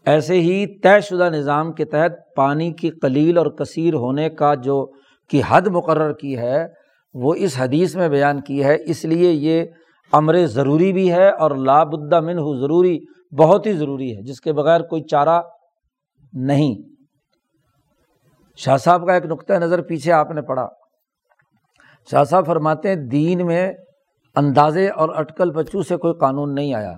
ایسے 0.06 0.40
ہی 0.40 0.66
طے 0.80 1.00
شدہ 1.00 1.28
نظام 1.32 1.72
کے 1.72 1.84
تحت 1.84 2.12
پانی 2.36 2.72
کی 2.72 2.90
قلیل 3.02 3.38
اور 3.38 3.46
کثیر 3.46 3.94
ہونے 3.94 4.28
کا 4.30 4.54
جو 4.54 4.84
کی 5.30 5.40
حد 5.48 5.66
مقرر 5.66 6.12
کی 6.12 6.36
ہے، 6.38 6.66
وہ 7.14 7.34
اس 7.34 7.54
حدیث 7.58 7.94
میں 7.96 8.08
بیان 8.08 8.40
کی 8.40 8.62
ہے۔ 8.64 8.76
اس 8.84 9.04
لیے 9.04 9.30
یہ 9.30 9.64
امر 10.12 10.44
ضروری 10.46 10.92
بھی 10.92 11.10
ہے 11.12 11.28
اور 11.30 11.50
لابدہ 11.56 12.20
من 12.20 12.38
ہو 12.38 12.54
ضروری، 12.56 12.98
بہت 13.38 13.66
ہی 13.66 13.72
ضروری 13.72 14.16
ہے، 14.16 14.22
جس 14.22 14.40
کے 14.40 14.52
بغیر 14.52 14.80
کوئی 14.80 15.02
چارہ 15.02 15.40
نہیں۔ 16.32 16.74
شاہ 18.58 18.76
صاحب 18.76 19.06
کا 19.06 19.14
ایک 19.14 19.26
نقطۂ 19.26 19.52
نظر 19.52 19.82
پیچھے 19.82 20.12
آپ 20.12 20.30
نے 20.30 20.42
پڑھا۔ 20.42 20.66
شاہ 22.10 22.24
صاحب 22.24 22.46
فرماتے 22.46 22.88
ہیں، 22.88 22.96
دین 23.08 23.46
میں 23.46 23.72
اندازے 24.36 24.88
اور 24.88 25.08
اٹکل 25.08 25.50
بچو 25.50 25.82
سے 25.82 25.96
کوئی 25.96 26.14
قانون 26.14 26.54
نہیں 26.54 26.74
آیا 26.74 26.92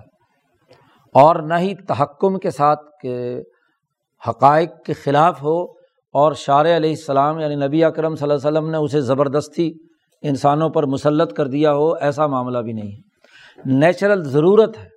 اور 1.13 1.35
نہ 1.35 1.53
ہی 1.53 1.75
تحکم 1.75 2.39
کے 2.39 2.51
ساتھ 2.51 2.79
کہ 3.01 3.41
حقائق 4.29 4.69
کے 4.85 4.93
خلاف 4.93 5.43
ہو 5.43 5.63
اور 6.13 6.33
شار 6.33 6.65
علیہ 6.65 6.89
السلام 6.89 7.39
یعنی 7.39 7.55
نبی 7.55 7.83
اکرم 7.83 8.15
صلی 8.15 8.31
اللہ 8.31 8.47
علیہ 8.47 8.57
وسلم 8.57 8.69
نے 8.69 8.77
اسے 8.77 9.01
زبردستی 9.01 9.71
انسانوں 10.21 10.69
پر 10.69 10.85
مسلط 10.85 11.33
کر 11.33 11.47
دیا 11.47 11.73
ہو، 11.73 11.93
ایسا 11.93 12.27
معاملہ 12.27 12.57
بھی 12.57 12.73
نہیں 12.73 12.91
ہے۔ 12.91 12.97
نیچرل 13.65 14.23
ضرورت 14.23 14.77
ہے 14.77 14.89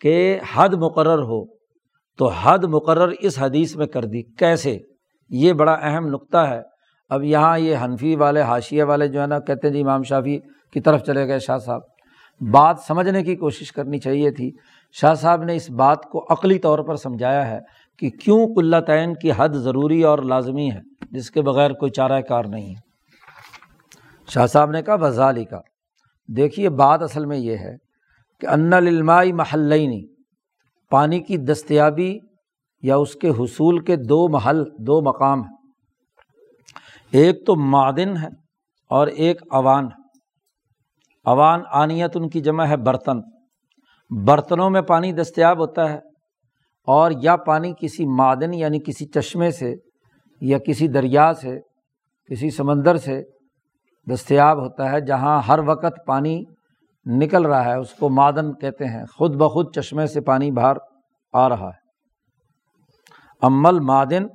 کہ 0.00 0.38
حد 0.54 0.68
مقرر 0.68 1.18
ہو 1.18 1.44
تو 2.18 2.28
حد 2.28 2.64
مقرر 2.64 3.12
اس 3.20 3.38
حدیث 3.38 3.76
میں 3.76 3.86
کر 3.86 4.04
دی۔ 4.04 4.22
کیسے؟ 4.22 4.78
یہ 5.30 5.52
بڑا 5.52 5.72
اہم 5.72 6.06
نقطہ 6.06 6.38
ہے۔ 6.38 6.62
اب 7.08 7.24
یہاں 7.24 7.58
یہ 7.58 7.76
حنفی 7.84 8.16
والے 8.16 8.40
حاشیے 8.40 8.82
والے 8.82 9.08
جو 9.08 9.20
ہے 9.20 9.26
نا، 9.26 9.38
کہتے 9.38 9.68
ہیں 9.68 9.74
جی 9.74 9.80
امام 9.80 10.02
شافی 10.02 10.38
کی 10.72 10.80
طرف 10.80 11.02
چلے 11.02 11.28
گئے 11.28 11.38
شاہ 11.38 11.58
صاحب۔ 11.58 11.80
بات 12.50 12.76
سمجھنے 12.86 13.24
کی 13.24 13.36
کوشش 13.36 13.72
کرنی 13.72 13.98
چاہیے 13.98 14.30
تھی۔ 14.30 14.52
شاہ 14.92 15.14
صاحب 15.14 15.42
نے 15.42 15.56
اس 15.56 15.70
بات 15.70 16.04
کو 16.04 16.26
عقلی 16.30 16.58
طور 16.58 16.78
پر 16.78 16.96
سمجھایا 16.96 17.48
ہے 17.48 17.58
کہ 17.96 18.10
کیوں 18.10 18.54
قلتین 18.54 19.14
کی 19.14 19.30
حد 19.36 19.48
ضروری 19.48 20.02
اور 20.02 20.18
لازمی 20.18 20.70
ہے، 20.70 20.80
جس 21.10 21.30
کے 21.30 21.42
بغیر 21.42 21.72
کوئی 21.72 21.90
چارہ 21.90 22.20
کار 22.20 22.44
نہیں۔ 22.44 22.74
ہے 22.74 22.88
شاہ 24.28 24.46
صاحب 24.46 24.70
نے 24.70 24.82
کہا 24.82 24.96
بزالی 24.96 25.44
کا 25.44 25.60
دیکھیے، 26.28 26.68
بات 26.68 27.02
اصل 27.02 27.26
میں 27.26 27.38
یہ 27.38 27.56
ہے 27.56 27.76
کہ 28.40 28.46
ان 28.46 28.72
علمائی 28.72 29.32
محلینی 29.32 30.02
پانی 30.90 31.20
کی 31.20 31.36
دستیابی 31.36 32.18
یا 32.82 32.96
اس 32.96 33.14
کے 33.14 33.28
حصول 33.28 33.78
کے 33.78 33.96
دو 33.96 34.28
محل، 34.28 34.64
دو 34.78 35.00
مقام 35.00 35.42
ہیں۔ 35.42 35.56
ایک 37.10 37.46
تو 37.46 37.56
معدن 37.56 38.16
ہے 38.16 38.28
اور 38.88 39.06
ایک 39.06 39.42
اوان 39.50 39.84
ہے۔ 39.84 39.97
اوان 41.28 41.60
آنیت 41.72 42.16
ان 42.16 42.28
کی 42.28 42.40
جمع 42.40 42.64
ہے 42.64 42.76
برتن۔ 42.76 43.20
برتنوں 44.24 44.70
میں 44.70 44.82
پانی 44.82 45.12
دستیاب 45.12 45.58
ہوتا 45.58 45.92
ہے 45.92 45.98
اور 46.86 47.10
یا 47.22 47.36
پانی 47.36 47.72
کسی 47.80 48.06
معدن 48.06 48.54
یعنی 48.54 48.78
کسی 48.78 49.06
چشمے 49.06 49.50
سے 49.50 49.74
یا 50.40 50.58
کسی 50.58 50.88
دریا 50.88 51.34
سے، 51.34 51.60
کسی 52.30 52.50
سمندر 52.50 52.96
سے 52.96 53.22
دستیاب 54.12 54.58
ہوتا 54.58 54.92
ہے، 54.92 55.00
جہاں 55.00 55.42
ہر 55.42 55.58
وقت 55.66 56.06
پانی 56.06 56.42
نکل 57.06 57.46
رہا 57.46 57.64
ہے۔ 57.64 57.78
اس 57.78 57.94
کو 57.94 58.08
معدن 58.08 58.54
کہتے 58.54 58.84
ہیں۔ 58.84 59.04
خود 59.18 59.36
بخود 59.36 59.76
چشمے 59.76 60.06
سے 60.06 60.20
پانی 60.20 60.50
باہر 60.50 60.76
آ 61.32 61.48
رہا 61.48 61.68
ہے۔ 61.68 61.88
عمل 63.42 63.80
معدن 63.80 64.26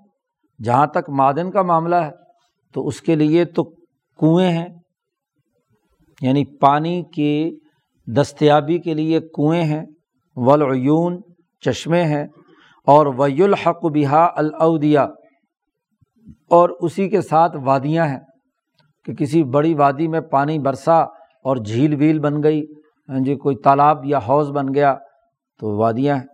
جہاں 0.63 0.87
تک 0.87 1.09
معدن 1.09 1.51
کا 1.51 1.61
معاملہ 1.61 1.95
ہے، 1.95 2.11
تو 2.73 2.87
اس 2.87 3.01
کے 3.01 3.15
لیے 3.15 3.45
تو 3.45 3.63
کنویں 4.19 4.51
ہیں۔ 4.51 4.67
یعنی 6.23 6.43
پانی 6.61 7.01
کی 7.15 7.33
دستیابی 8.07 8.77
کے 8.79 8.93
لیے 8.93 9.19
کنویں 9.35 9.63
ہیں 9.63 9.83
ولعیون 10.37 11.19
چشمے 11.63 12.03
ہیں، 12.03 12.25
اور 12.87 13.05
وی 13.17 13.43
الحق 13.43 13.85
بہا 13.93 14.25
الاودیا 14.35 15.03
اور 16.57 16.69
اسی 16.79 17.07
کے 17.09 17.21
ساتھ 17.21 17.55
وادیاں 17.65 18.07
ہیں 18.07 18.19
کہ 19.07 19.13
کسی 19.15 19.43
بڑی 19.53 19.73
وادی 19.73 20.07
میں 20.07 20.21
پانی 20.31 20.57
برسا 20.59 20.99
اور 21.45 21.57
جھیل 21.57 21.95
ویل 21.99 22.19
بن 22.19 22.41
گئی 22.43 22.61
ہاں 23.09 23.19
جی 23.19 23.35
کوئی 23.35 23.55
تالاب 23.63 24.05
یا 24.05 24.19
حوض 24.27 24.51
بن 24.51 24.73
گیا 24.75 24.93
تو 25.61 25.75
وادیاں 25.77 26.15
ہیں۔ 26.15 26.27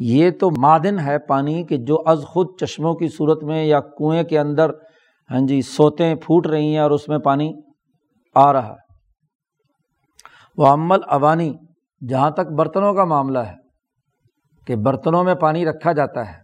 یہ 0.00 0.30
تو 0.40 0.50
معدن 0.60 0.98
ہے 0.98 1.18
پانی 1.28 1.62
کہ 1.66 1.76
جو 1.88 1.96
از 2.06 2.24
خود 2.28 2.46
چشموں 2.60 2.94
کی 2.94 3.08
صورت 3.08 3.42
میں 3.44 3.64
یا 3.64 3.80
کنویں 3.98 4.22
کے 4.30 4.38
اندر 4.38 4.70
ہاں 5.30 5.40
جی 5.48 5.60
سوتیں 5.66 6.14
پھوٹ 6.24 6.46
رہی 6.46 6.68
ہیں 6.68 6.78
اور 6.78 6.90
اس 6.90 7.08
میں 7.08 7.18
پانی 7.18 7.52
آ 8.36 8.52
رہا 8.52 8.68
ہے۔ 8.68 8.84
وہ 10.58 10.66
عمل 10.66 11.00
اوانی 11.08 11.52
جہاں 12.02 12.30
تک 12.30 12.50
برتنوں 12.58 12.92
کا 12.94 13.04
معاملہ 13.04 13.38
ہے، 13.38 13.54
کہ 14.66 14.76
برتنوں 14.76 15.22
میں 15.24 15.34
پانی 15.34 15.64
رکھا 15.66 15.92
جاتا 15.92 16.26
ہے، 16.28 16.34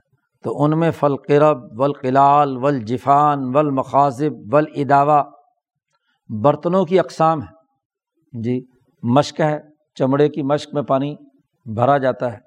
تو 0.45 0.63
ان 0.65 0.79
میں 0.79 0.91
فلقرب 0.91 1.81
ولقلال 1.81 2.57
ولجفان 2.57 3.45
ولمخاصب 3.55 4.57
اداوا 4.57 5.23
برتنوں 6.31 6.85
کی 6.85 6.99
اقسام 7.01 7.43
ہے 7.43 8.41
جی 8.43 8.61
مشق 9.03 9.41
ہے، 9.41 9.59
چمڑے 9.99 10.29
کی 10.29 10.43
مشق 10.43 10.75
میں 10.75 10.83
پانی 10.83 11.15
بھرا 11.67 11.97
جاتا 11.99 12.33
ہے۔ 12.33 12.39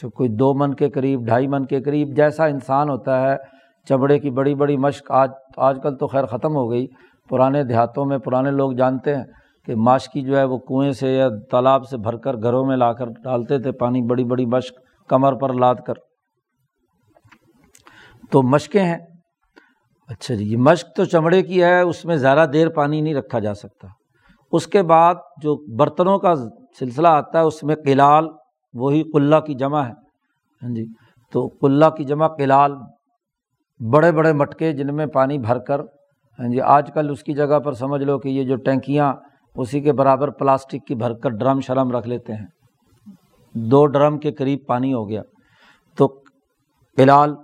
جو 0.00 0.10
کوئی 0.10 0.28
دو 0.28 0.52
من 0.54 0.74
کے 0.74 0.88
قریب، 0.90 1.24
ڈھائی 1.26 1.46
من 1.48 1.64
کے 1.66 1.80
قریب 1.82 2.16
جیسا 2.16 2.44
انسان 2.44 2.88
ہوتا 2.88 3.20
ہے، 3.22 3.36
چمڑے 3.88 4.18
کی 4.18 4.30
بڑی 4.30 4.54
بڑی 4.54 4.76
مشق، 4.76 5.10
آج 5.10 5.30
آج 5.58 5.78
کل 5.82 5.96
تو 5.96 6.06
خیر 6.06 6.26
ختم 6.26 6.56
ہو 6.56 6.70
گئی، 6.70 6.86
پرانے 7.30 7.62
دیہاتوں 7.64 8.04
میں 8.04 8.18
پرانے 8.18 8.50
لوگ 8.50 8.72
جانتے 8.72 9.16
ہیں 9.16 9.24
کہ 9.64 9.74
ماشکی 9.76 10.20
جو 10.20 10.38
ہے 10.38 10.44
وہ 10.44 10.58
کنویں 10.58 10.92
سے 10.92 11.14
یا 11.14 11.28
تالاب 11.50 11.88
سے 11.88 11.96
بھر 11.96 12.16
کر 12.16 12.36
گھروں 12.36 12.64
میں 12.64 12.76
لا 12.76 12.92
کر 12.92 13.06
ڈالتے 13.06 13.58
تھے 13.58 13.72
پانی 13.72 14.02
بڑی 14.02 14.24
بڑی 14.24 14.46
مشق 14.46 14.78
کمر 15.08 15.34
پر 15.34 15.52
لاد 15.52 15.74
کر۔ 15.86 15.94
تو 18.30 18.42
مشقیں 18.42 18.84
ہیں۔ 18.84 18.98
اچھا 20.08 20.34
جی 20.34 20.44
یہ 20.52 20.56
مشق 20.56 20.96
تو 20.96 21.04
چمڑے 21.04 21.42
کی 21.42 21.62
ہے، 21.62 21.80
اس 21.80 22.04
میں 22.04 22.16
زیادہ 22.16 22.50
دیر 22.52 22.68
پانی 22.68 23.00
نہیں 23.00 23.14
رکھا 23.14 23.38
جا 23.38 23.54
سکتا۔ 23.54 23.88
اس 24.52 24.66
کے 24.66 24.82
بعد 24.82 25.14
جو 25.42 25.76
برتنوں 25.76 26.18
کا 26.18 26.34
سلسلہ 26.78 27.08
آتا 27.08 27.38
ہے، 27.40 27.44
اس 27.44 27.62
میں 27.62 27.76
قلال، 27.84 28.28
وہی 28.74 29.02
قلعہ 29.02 29.40
کی 29.40 29.54
جمع 29.54 29.82
ہے۔ 29.82 29.92
ہاں 30.62 30.74
جی 30.74 30.84
تو 31.32 31.48
قلعہ 31.60 31.90
کی 31.90 32.04
جمع 32.04 32.28
قلال، 32.28 32.72
بڑے 33.92 34.12
بڑے 34.12 34.32
مٹکے 34.32 34.72
جن 34.72 34.96
میں 34.96 35.06
پانی 35.06 35.38
بھر 35.38 35.58
کر۔ 35.58 35.80
ہاں 36.38 36.48
جی 36.48 36.60
آج 36.60 36.90
کل 36.94 37.10
اس 37.10 37.22
کی 37.22 37.32
جگہ 37.32 37.58
پر 37.58 37.72
سمجھ 37.72 38.02
لو 38.02 38.18
کہ 38.18 38.28
یہ 38.28 38.44
جو 38.44 38.56
ٹینکیاں 38.56 39.12
اسی 39.54 39.80
کے 39.80 39.92
برابر 39.92 40.30
پلاسٹک 40.30 40.86
کی 40.86 40.94
بھر 40.94 41.14
کر 41.14 41.30
ڈرم 41.30 41.60
شرم 41.60 41.90
رکھ 41.90 42.08
لیتے 42.08 42.32
ہیں۔ 42.34 42.46
دو 43.54 43.86
ڈرم 43.86 44.18
کے 44.18 44.32
قریب 44.32 44.58
پانی 44.66 44.94
ہو 44.94 45.08
گیا۔ 45.08 45.22
تو 45.96 46.08
پلال 46.96 47.34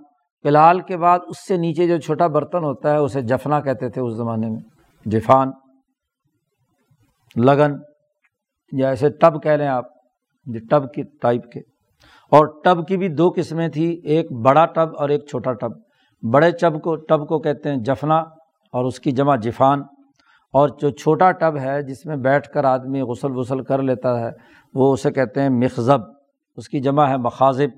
پلال 0.43 0.81
کے 0.81 0.97
بعد 0.97 1.19
اس 1.27 1.47
سے 1.47 1.57
نیچے 1.57 1.87
جو 1.87 1.99
چھوٹا 1.99 2.27
برتن 2.27 2.65
ہوتا 2.65 2.91
ہے، 2.91 2.97
اسے 2.97 3.21
جفنا 3.21 3.61
کہتے 3.61 3.89
تھے 3.89 4.03
اس 4.03 4.15
زمانے 4.15 4.51
میں۔ 4.51 4.61
جفان، 5.05 5.51
لگن، 7.37 7.73
یا 8.73 8.89
ایسے 8.89 9.09
ٹب 9.09 9.43
کہہ 9.43 9.51
لیں 9.51 9.69
آپ۔ 9.69 9.85
ٹب 10.71 10.93
کی 10.95 11.03
ٹائپ 11.03 11.53
کے۔ 11.53 11.61
اور 12.31 12.47
ٹب 12.65 12.89
کی 12.89 12.97
بھی 12.97 13.09
دو 13.09 13.31
قسمیں 13.37 13.69
تھیں، 13.69 14.07
ایک 14.07 14.33
بڑا 14.33 14.67
ٹب 14.67 14.89
اور 14.99 15.09
ایک 15.09 15.27
چھوٹا 15.27 15.53
ٹب۔ 15.53 15.71
بڑے 16.33 16.53
چب 16.53 16.83
کو، 16.83 16.97
ٹب 16.97 17.29
کو 17.29 17.39
کہتے 17.39 17.69
ہیں 17.69 17.77
جفنا، 17.77 18.17
اور 18.73 18.85
اس 18.85 19.01
کی 19.01 19.11
جمع 19.11 19.37
جفان۔ 19.37 19.83
اور 20.53 20.69
جو 20.69 20.91
چھوٹا 20.91 21.31
ٹب 21.33 21.57
ہے 21.57 21.83
جس 21.83 22.07
میں 22.07 22.17
بیٹھ 22.17 22.49
کر 22.49 22.65
آدمی 22.65 23.01
غسل 23.01 23.37
وسل 23.37 23.63
کر 23.63 23.83
لیتا 23.83 24.21
ہے 24.21 24.31
وہ 24.75 24.93
اسے 24.93 25.11
کہتے 25.11 25.43
ہیں 25.43 25.49
مخضب 25.49 26.01
اس 26.57 26.69
کی 26.69 26.81
جمع 26.81 27.09
ہے 27.09 27.17
مخاذب 27.17 27.71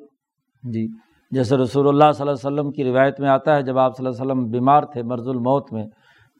جی۔ 0.72 0.86
جیسے 1.32 1.56
رسول 1.56 1.88
اللہ 1.88 2.12
صلی 2.12 2.28
اللہ 2.28 2.48
علیہ 2.48 2.58
وسلم 2.58 2.70
کی 2.70 2.84
روایت 2.84 3.20
میں 3.20 3.28
آتا 3.28 3.56
ہے 3.56 3.62
جب 3.62 3.78
آپ 3.78 3.96
صلی 3.96 4.06
اللہ 4.06 4.22
علیہ 4.22 4.32
وسلم 4.32 4.50
بیمار 4.50 4.82
تھے 4.82 5.02
مرض 5.02 5.28
الموت 5.28 5.72
میں 5.72 5.86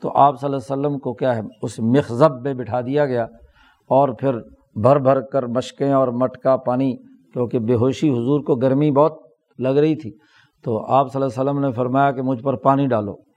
تو 0.03 0.13
آپ 0.15 0.41
صلی 0.41 0.47
اللہ 0.47 0.57
علیہ 0.57 0.73
وسلم 0.73 0.99
کو 0.99 1.15
کیا 1.15 1.37
ہے 1.37 1.41
اس 1.63 1.79
مخضب 1.79 2.41
میں 2.43 2.55
بٹھا 2.55 2.81
دیا 2.81 3.07
گیا۔ 3.07 3.25
اور 3.91 4.09
پھر 4.09 4.39
بھر 4.75 4.99
بھر 4.99 5.21
کر 5.21 5.47
مشقیں 5.47 5.93
اور 5.93 6.09
مٹکا 6.09 6.57
پانی 6.57 6.97
کیونکہ 7.33 7.59
بے 7.59 7.75
ہوشی 7.75 8.11
حضور 8.11 8.41
کو 8.41 8.55
گرمی 8.55 8.91
بہت 8.91 9.13
لگ 9.59 9.69
رہی 9.69 9.97
تھی۔ 9.97 10.11
تو 10.65 10.93
آپ 10.93 11.13
صلی 11.13 11.23
اللہ 11.23 11.41
علیہ 11.41 11.51
وسلم 11.51 11.65
نے 11.65 11.73
فرمایا 11.73 12.11
کہ 12.13 12.23
مجھ 12.23 12.43
پر 12.43 12.57
پانی 12.57 12.87
ڈالو۔ 12.87 13.30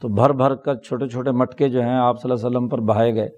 تو 0.00 0.08
بھر 0.08 0.30
بھر 0.30 0.54
کر 0.54 0.74
چھوٹے 0.74 1.08
چھوٹے 1.08 1.30
مٹکے 1.30 1.68
جو 1.68 1.80
ہیں 1.82 1.96
آپ 1.96 2.22
صلی 2.22 2.30
اللہ 2.30 2.46
علیہ 2.46 2.56
وسلم 2.56 2.68
پر 2.68 2.78
بہائے 2.78 3.14
گئے۔ 3.14 3.28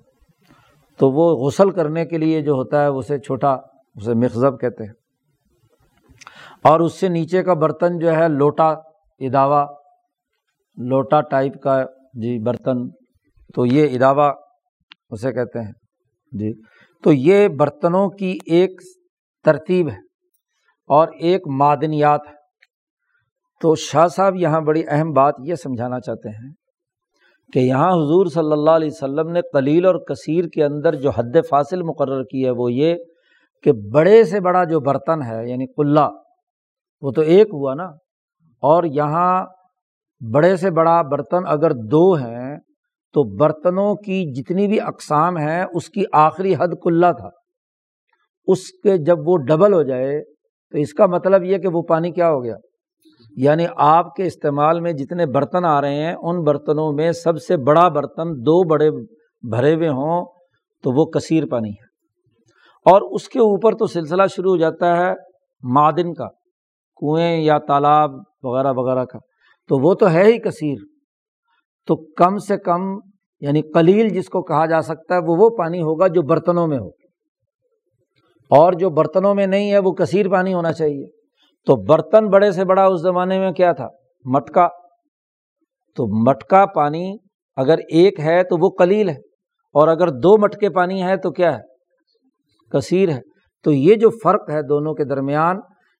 تو 0.98 1.10
وہ 1.10 1.46
غسل 1.46 1.70
کرنے 1.70 2.06
کے 2.06 2.18
لیے 2.18 2.42
جو 2.42 2.52
ہوتا 2.52 2.82
ہے 2.82 2.86
اسے 2.86 3.18
چھوٹا، 3.18 3.52
اسے 3.94 4.14
مخضب 4.14 4.60
کہتے 4.60 4.84
ہیں۔ 4.84 4.92
اور 6.62 6.80
اس 6.80 7.00
سے 7.00 7.08
نیچے 7.08 7.42
کا 7.42 7.54
برتن 7.54 7.98
جو 7.98 8.16
ہے 8.16 8.28
لوٹا، 8.28 8.68
اداوا، 9.18 9.66
لوٹا 10.76 11.20
ٹائپ 11.20 11.62
کا 11.62 11.84
جی 12.14 12.38
برتن۔ 12.38 12.88
تو 13.54 13.66
یہ 13.66 13.94
اداوا 13.94 14.32
اسے 15.10 15.32
کہتے 15.32 15.58
ہیں۔ 15.58 15.72
جی 16.32 16.52
تو 17.02 17.12
یہ 17.12 17.48
برتنوں 17.48 18.08
کی 18.08 18.38
ایک 18.46 18.80
ترتیب 19.44 19.88
ہے 19.88 19.98
اور 20.86 21.08
ایک 21.20 21.48
معدنیات 21.48 22.20
ہے۔ 22.28 22.32
تو 23.60 23.74
شاہ 23.74 24.06
صاحب 24.06 24.36
یہاں 24.36 24.60
بڑی 24.60 24.82
اہم 24.88 25.12
بات 25.12 25.34
یہ 25.44 25.54
سمجھانا 25.54 26.00
چاہتے 26.00 26.28
ہیں 26.28 26.50
کہ 27.52 27.58
یہاں 27.58 27.90
حضور 27.90 28.26
صلی 28.26 28.52
اللہ 28.52 28.70
علیہ 28.70 28.88
وسلم 28.92 29.30
نے 29.30 29.40
قلیل 29.52 29.86
اور 29.86 29.94
کثیر 29.94 30.44
کے 30.44 30.64
اندر 30.64 30.94
جو 30.94 31.10
حد 31.10 31.36
فاصل 31.50 31.82
مقرر 31.82 32.22
کی 32.22 32.44
ہے 32.44 32.50
وہ 32.50 32.72
یہ 32.72 32.96
کہ 33.64 33.72
بڑے 33.92 34.24
سے 34.24 34.40
بڑا 34.40 34.64
جو 34.64 34.80
برتن 34.80 35.22
ہے 35.22 35.50
یعنی 35.50 35.66
قلعہ، 35.66 36.10
وہ 37.02 37.12
تو 37.12 37.20
ایک 37.20 37.48
ہوا 37.52 37.74
نا، 37.74 37.84
اور 38.62 38.84
یہاں 38.84 39.46
بڑے 40.20 40.56
سے 40.56 40.70
بڑا 40.70 41.02
برتن 41.02 41.46
اگر 41.46 41.70
دو 41.70 42.12
ہیں 42.14 42.56
تو 43.14 43.36
برتنوں 43.36 43.94
کی 43.94 44.22
جتنی 44.32 44.66
بھی 44.66 44.80
اقسام 44.80 45.36
ہیں، 45.36 45.64
اس 45.74 45.88
کی 45.90 46.04
آخری 46.12 46.54
حد 46.54 46.74
کلّا 46.82 47.12
تھا۔ 47.12 47.28
اس 48.46 48.70
کے 48.82 48.96
جب 48.98 49.28
وہ 49.28 49.36
ڈبل 49.36 49.72
ہو 49.72 49.82
جائے 49.82 50.24
تو 50.70 50.78
اس 50.78 50.92
کا 50.94 51.06
مطلب 51.06 51.44
یہ 51.44 51.58
کہ 51.58 51.68
وہ 51.68 51.82
پانی 51.82 52.10
کیا 52.10 52.28
ہو 52.30 52.44
گیا؟ 52.44 52.56
یعنی 53.36 53.66
آپ 53.76 54.14
کے 54.14 54.22
استعمال 54.22 54.80
میں 54.80 54.92
جتنے 54.92 55.26
برتن 55.26 55.64
آ 55.64 55.80
رہے 55.80 55.94
ہیں، 55.94 56.14
ان 56.22 56.42
برتنوں 56.42 56.92
میں 56.92 57.12
سب 57.12 57.38
سے 57.38 57.56
بڑا 57.56 57.88
برتن 57.88 58.28
دو 58.30 58.68
بڑے 58.68 58.90
بھرے 59.50 59.74
ہوئے 59.74 59.88
ہوں 59.88 60.24
تو 60.82 60.90
وہ 60.90 61.04
کثیر 61.04 61.46
پانی 61.46 61.70
ہے۔ 61.70 61.86
اور 62.90 63.02
اس 63.14 63.28
کے 63.28 63.38
اوپر 63.38 63.72
تو 63.72 63.86
سلسلہ 63.86 64.22
شروع 64.36 64.50
ہو 64.50 64.56
جاتا 64.56 64.96
ہے 64.96 65.14
معدن 65.62 66.14
کا، 66.14 66.28
کنویں 66.96 67.36
یا 67.36 67.58
تالاب 67.58 68.10
وغیرہ 68.42 68.72
وغیرہ 68.76 69.04
کا۔ 69.04 69.18
تو 69.68 69.88
وہ 69.88 69.94
تو 69.94 70.10
ہے 70.10 70.24
ہی 70.24 70.38
کثیر۔ 70.38 70.76
تو 71.86 71.96
کم 71.96 72.38
سے 72.38 72.56
کم 72.56 72.80
یعنی 73.40 73.62
قلیل 73.62 74.08
جس 74.08 74.28
کو 74.28 74.42
کہا 74.42 74.66
جا 74.66 74.80
سکتا 74.80 75.14
ہے، 75.14 75.20
وہ 75.20 75.36
وہ 75.38 75.48
پانی 75.48 75.82
ہوگا 75.82 76.06
جو 76.06 76.22
برتنوں 76.22 76.66
میں 76.66 76.78
ہو۔ 76.78 76.88
اور 78.50 78.72
جو 78.72 78.90
برتنوں 78.90 79.34
میں 79.34 79.46
نہیں 79.46 79.72
ہے، 79.72 79.78
وہ 79.78 79.92
کثیر 79.92 80.28
پانی 80.28 80.54
ہونا 80.54 80.72
چاہیے۔ 80.72 81.15
تو 81.66 81.76
برتن 81.76 82.28
بڑے 82.28 82.50
سے 82.52 82.64
بڑا 82.64 82.84
اس 82.84 83.00
زمانے 83.00 83.38
میں 83.38 83.50
کیا 83.52 83.72
تھا؟ 83.72 83.88
مٹکا۔ 84.24 84.68
تو 85.96 86.06
مٹکا 86.24 86.64
پانی 86.66 87.16
اگر 87.56 87.78
ایک 87.78 88.20
ہے 88.20 88.42
تو 88.42 88.56
وہ 88.60 88.70
کلیل 88.70 89.08
ہے، 89.08 89.14
اور 89.74 89.88
اگر 89.88 90.08
دو 90.08 90.36
مٹکے 90.38 90.70
پانی 90.70 91.02
ہے 91.02 91.16
تو 91.16 91.30
کیا 91.30 91.56
ہے؟ 91.56 91.62
کثیر 92.72 93.08
ہے۔ 93.08 93.20
تو 93.64 93.72
یہ 93.72 93.94
جو 93.94 94.10
فرق 94.22 94.50
ہے 94.50 94.62
دونوں 94.62 94.94
کے 94.94 95.04
درمیان، 95.04 95.56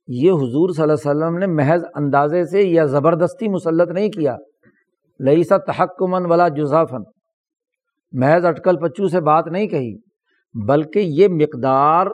یہ 0.08 0.30
حضور 0.32 0.72
صلی 0.74 0.82
اللہ 0.82 0.92
علیہ 0.92 1.10
وسلم 1.10 1.38
نے 1.38 1.46
محض 1.46 1.84
اندازے 1.94 2.44
سے 2.44 2.62
یا 2.62 2.84
زبردستی 2.84 3.48
مسلط 3.48 3.90
نہیں 3.90 4.08
کیا۔ 4.08 4.36
لئی 5.20 5.42
سا 5.42 5.56
تحکمن 5.56 6.26
والا 6.26 6.48
جزافن 6.48 7.02
محض 8.12 8.44
اٹکل 8.44 8.76
پچو 8.76 9.08
سے 9.08 9.20
بات 9.20 9.46
نہیں 9.46 9.66
کہی، 9.66 9.94
بلکہ 10.54 10.98
یہ 10.98 11.28
مقدار 11.30 12.06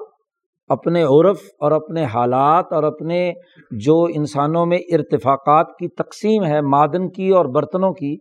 اپنے 0.72 1.02
عرف 1.02 1.38
اور 1.60 1.72
اپنے 1.72 2.04
حالات 2.04 2.72
اور 2.72 2.82
اپنے 2.82 3.32
جو 3.70 4.04
انسانوں 4.04 4.66
میں 4.66 4.78
ارتفاقات 4.78 5.66
کی 5.78 5.88
تقسیم 5.88 6.44
ہے، 6.44 6.60
معدن 6.60 7.10
کی 7.10 7.28
اور 7.28 7.44
برتنوں 7.44 7.92
کی، 7.92 8.16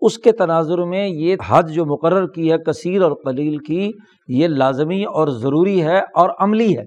اس 0.00 0.18
کے 0.18 0.32
تناظر 0.32 0.78
میں 0.78 1.08
یہ 1.08 1.36
حد 1.46 1.62
جو 1.62 1.86
مقرر 1.86 2.26
کی 2.26 2.52
ہے، 2.52 2.58
کثیر 2.58 3.02
اور 3.02 3.12
قلیل 3.24 3.58
کی، 3.58 3.90
یہ 4.28 4.46
لازمی 4.48 5.04
اور 5.04 5.28
ضروری 5.28 5.82
ہے 5.82 5.98
اور 5.98 6.30
عملی 6.38 6.78
ہے۔ 6.78 6.84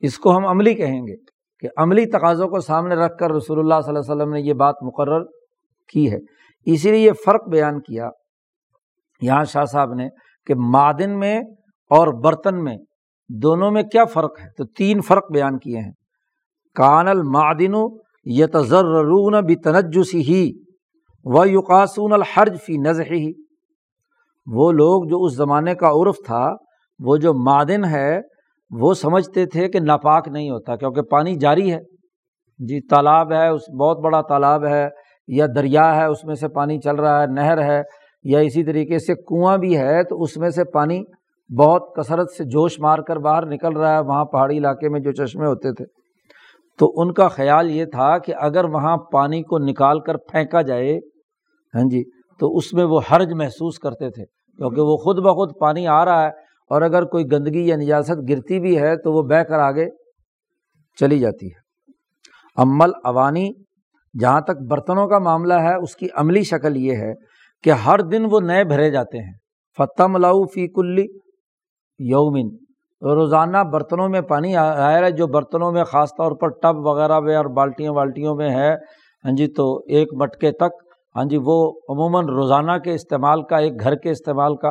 اس 0.00 0.18
کو 0.18 0.36
ہم 0.36 0.46
عملی 0.46 0.74
کہیں 0.74 1.00
گے 1.00 1.16
کہ 1.60 1.68
عملی 1.76 2.06
تقاضوں 2.06 2.48
کو 2.48 2.60
سامنے 2.60 2.94
رکھ 2.94 3.16
کر 3.18 3.32
رسول 3.32 3.58
اللہ 3.58 3.74
صلی 3.80 3.96
اللہ 3.96 4.12
علیہ 4.12 4.22
وسلم 4.22 4.32
نے 4.32 4.40
یہ 4.40 4.52
بات 4.52 4.74
مقرر 4.82 5.24
کی 5.92 6.12
ہے۔ 6.12 6.18
اسی 6.64 6.90
لیے 6.90 7.00
یہ 7.00 7.12
فرق 7.24 7.48
بیان 7.48 7.80
کیا۔ 7.80 8.08
یہاں 9.22 9.44
شاہ 9.44 9.64
صاحب 9.64 9.94
نے 9.94 10.08
کہ 10.46 10.54
معدن 10.54 11.18
میں 11.18 11.40
اور 11.90 12.08
برتن 12.08 12.64
میں 12.64 12.76
دونوں 13.28 13.70
میں 13.70 13.82
کیا 13.82 14.04
فرق 14.04 14.40
ہے؟ 14.40 14.48
تو 14.58 14.64
تین 14.64 15.00
فرق 15.00 15.32
بیان 15.32 15.58
کیے 15.58 15.78
ہیں۔ 15.78 15.92
کان 16.74 17.08
المعدن 17.08 17.74
یتضررون 18.24 19.34
بتنجسی 19.46 20.20
ہی 20.20 20.52
و 21.24 21.46
یقاسون 21.46 22.12
الحرج 22.12 22.60
فی 22.60 22.76
نظر 22.76 23.12
ہی 23.12 23.32
وہ 24.46 24.72
لوگ 24.72 25.04
جو 25.08 25.24
اس 25.24 25.36
زمانے 25.36 25.74
کا 25.74 25.88
عرف 25.88 26.14
تھا، 26.26 26.54
وہ 26.98 27.16
جو 27.16 27.34
معدن 27.34 27.84
ہے، 27.84 28.20
وہ 28.70 28.94
سمجھتے 28.94 29.46
تھے 29.46 29.68
کہ 29.68 29.80
ناپاک 29.80 30.28
نہیں 30.28 30.50
ہوتا 30.50 30.76
کیونکہ 30.76 31.02
پانی 31.02 31.36
جاری 31.36 31.72
ہے۔ 31.72 31.78
جی 32.58 32.80
تالاب 32.80 33.32
ہے، 33.32 33.48
اس 33.48 33.62
بہت 33.80 33.98
بڑا 33.98 34.20
تالاب 34.20 34.64
ہے، 34.64 34.88
یا 35.26 35.46
دریا 35.56 35.96
ہے، 35.96 36.04
اس 36.04 36.24
میں 36.24 36.34
سے 36.34 36.48
پانی 36.48 36.78
چل 36.78 36.96
رہا 36.96 37.22
ہے، 37.22 37.26
نہر 37.26 37.64
ہے، 37.64 37.82
یا 38.22 38.38
اسی 38.38 38.64
طریقے 38.64 38.98
سے 38.98 39.14
کنواں 39.14 39.58
بھی 39.58 39.78
ہے، 39.78 40.04
تو 40.04 40.22
اس 40.22 40.36
میں 40.36 40.50
سے 40.50 40.64
پانی 40.64 41.02
بہت 41.56 41.82
کثرت 41.96 42.30
سے 42.30 42.44
جوش 42.44 42.80
مار 42.80 42.98
کر 42.98 43.16
باہر 43.16 43.46
نکل 43.46 43.76
رہا 43.76 43.94
ہے، 43.94 44.00
وہاں 44.00 44.24
پہاڑی 44.24 44.58
علاقے 44.58 44.88
میں 44.88 45.00
جو 45.00 45.12
چشمے 45.12 45.46
ہوتے 45.46 45.72
تھے۔ 45.72 45.84
تو 46.78 46.92
ان 46.96 47.12
کا 47.12 47.28
خیال 47.28 47.70
یہ 47.70 47.84
تھا 47.84 48.18
کہ 48.18 48.34
اگر 48.40 48.64
وہاں 48.64 48.96
پانی 48.96 49.42
کو 49.42 49.58
نکال 49.58 50.00
کر 50.00 50.16
پھینکا 50.16 50.62
جائے 50.62 50.96
ہاں 51.74 51.88
جی 51.90 52.02
تو 52.38 52.56
اس 52.56 52.72
میں 52.72 52.84
وہ 52.84 53.00
حرج 53.12 53.32
محسوس 53.32 53.78
کرتے 53.78 54.10
تھے۔ 54.10 54.24
کیونکہ 54.56 54.80
وہ 54.80 54.96
خود 54.96 55.18
بخود 55.18 55.60
پانی 55.60 55.86
آ 55.86 56.04
رہا 56.04 56.22
ہے 56.22 56.28
اور 56.70 56.82
اگر 56.82 57.04
کوئی 57.04 57.24
گندگی 57.32 57.68
یا 57.68 57.76
نجاست 57.76 58.28
گرتی 58.28 58.60
بھی 58.60 58.78
ہے 58.78 58.96
تو 58.96 59.12
وہ 59.12 59.22
بہہ 59.22 59.42
کر 59.42 59.58
آگے 59.58 59.86
چلی 61.00 61.18
جاتی 61.18 61.46
ہے۔ 61.46 61.92
عمل 62.56 62.90
اوانی 63.04 63.50
جہاں 64.20 64.40
تک 64.40 64.70
برتنوں 64.70 65.08
کا 65.08 65.18
معاملہ 65.18 65.54
ہے، 65.54 65.74
اس 65.74 65.96
کی 65.96 66.06
عملی 66.14 66.42
شکل 66.42 66.76
یہ 66.76 66.96
ہے 66.96 67.12
کہ 67.62 67.70
ہر 67.70 68.00
دن 68.00 68.26
وہ 68.30 68.40
نئے 68.40 68.64
بھرے 68.64 68.90
جاتے 68.90 69.18
ہیں۔ 69.18 69.32
فتح 69.78 70.02
ملاؤ 70.08 70.44
فی 70.44 70.68
کلی 70.68 71.06
یومن۔ 71.98 72.48
روزانہ 73.02 73.58
برتنوں 73.72 74.08
میں 74.08 74.20
پانی 74.20 74.56
آیا 74.56 74.98
ہے 74.98 75.10
جو 75.10 75.26
برتنوں 75.26 75.72
میں 75.72 75.84
خاص 75.84 76.10
طور 76.10 76.32
پر 76.32 76.48
ٹب 76.48 76.86
وغیرہ 76.86 77.20
میں 77.20 77.36
اور 77.36 77.44
بالٹیوں 77.44 77.94
والٹیوں 77.94 78.34
میں 78.34 78.50
ہے۔ 78.50 78.74
ہاں 79.24 79.36
جی 79.36 79.46
تو 79.46 79.78
ایک 79.88 80.08
مٹکے 80.14 80.52
تک 80.52 80.88
ہاں 81.16 81.24
جی 81.24 81.36
وہ 81.36 81.72
عموماً 81.88 82.24
روزانہ 82.26 82.72
کے 82.84 82.94
استعمال 82.94 83.42
کا، 83.42 83.56
ایک 83.56 83.80
گھر 83.80 83.94
کے 83.94 84.10
استعمال 84.10 84.56
کا 84.56 84.70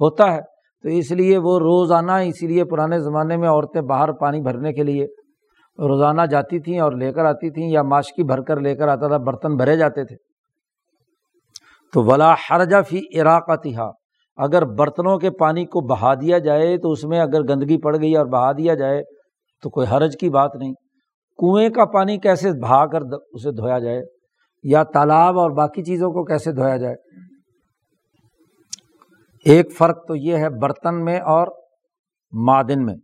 ہوتا 0.00 0.32
ہے۔ 0.32 0.40
تو 0.82 0.88
اس 0.88 1.10
لیے 1.10 1.38
وہ 1.38 1.58
روزانہ، 1.58 2.12
اسی 2.12 2.46
لیے 2.46 2.64
پرانے 2.64 2.98
زمانے 2.98 3.36
میں 3.36 3.48
عورتیں 3.48 3.80
باہر 3.80 4.12
پانی 4.12 4.40
بھرنے 4.40 4.72
کے 4.72 4.82
لیے 4.82 5.04
روزانہ 5.78 6.22
جاتی 6.30 6.60
تھیں 6.60 6.80
اور 6.80 6.92
لے 6.92 7.12
کر 7.12 7.24
آتی 7.24 7.50
تھیں 7.50 7.68
یا 7.70 7.82
ماشکی 7.82 8.22
بھر 8.22 8.40
کر 8.40 8.60
لے 8.60 8.76
کر 8.76 8.88
آتا 8.88 9.08
تھا، 9.08 9.16
برتن 9.16 9.56
بھرے 9.56 9.76
جاتے 9.76 10.04
تھے۔ 10.04 10.16
تو 11.92 12.02
ولا 12.02 12.34
حرجہ 12.34 12.82
فی 12.88 13.20
عراقتہ 13.20 13.92
اگر 14.36 14.64
برتنوں 14.64 15.18
کے 15.18 15.30
پانی 15.30 15.64
کو 15.64 15.80
بہا 15.80 16.14
دیا 16.14 16.38
جائے 16.38 16.78
تو 16.78 16.90
اس 16.90 17.04
میں 17.04 17.20
اگر 17.20 17.42
گندگی 17.42 17.80
پڑ 17.80 17.96
گئی 18.00 18.16
اور 18.16 18.26
بہا 18.26 18.52
دیا 18.52 18.74
جائے 18.74 19.02
تو 19.62 19.70
کوئی 19.70 19.86
حرج 19.86 20.16
کی 20.20 20.30
بات 20.30 20.50
نہیں۔ 20.56 20.72
کنویں 21.38 21.68
کا 21.68 21.84
پانی 21.84 22.18
کیسے 22.18 22.52
بہا 22.62 22.86
کر 22.86 23.00
اسے 23.32 23.50
دھویا 23.50 23.78
جائے؟ 23.78 24.02
یا 24.62 24.82
تالاب 24.82 25.38
اور 25.38 25.50
باقی 25.50 25.82
چیزوں 25.82 26.10
کو 26.10 26.24
کیسے 26.24 26.52
دھویا 26.52 26.76
جائے؟ 26.76 26.94
ایک 29.44 29.76
فرق 29.78 30.06
تو 30.08 30.16
یہ 30.16 30.36
ہے 30.36 30.50
برتن 30.50 31.04
میں 31.04 31.20
اور 31.20 31.46
معدن 32.32 32.84
میں۔ 32.84 32.94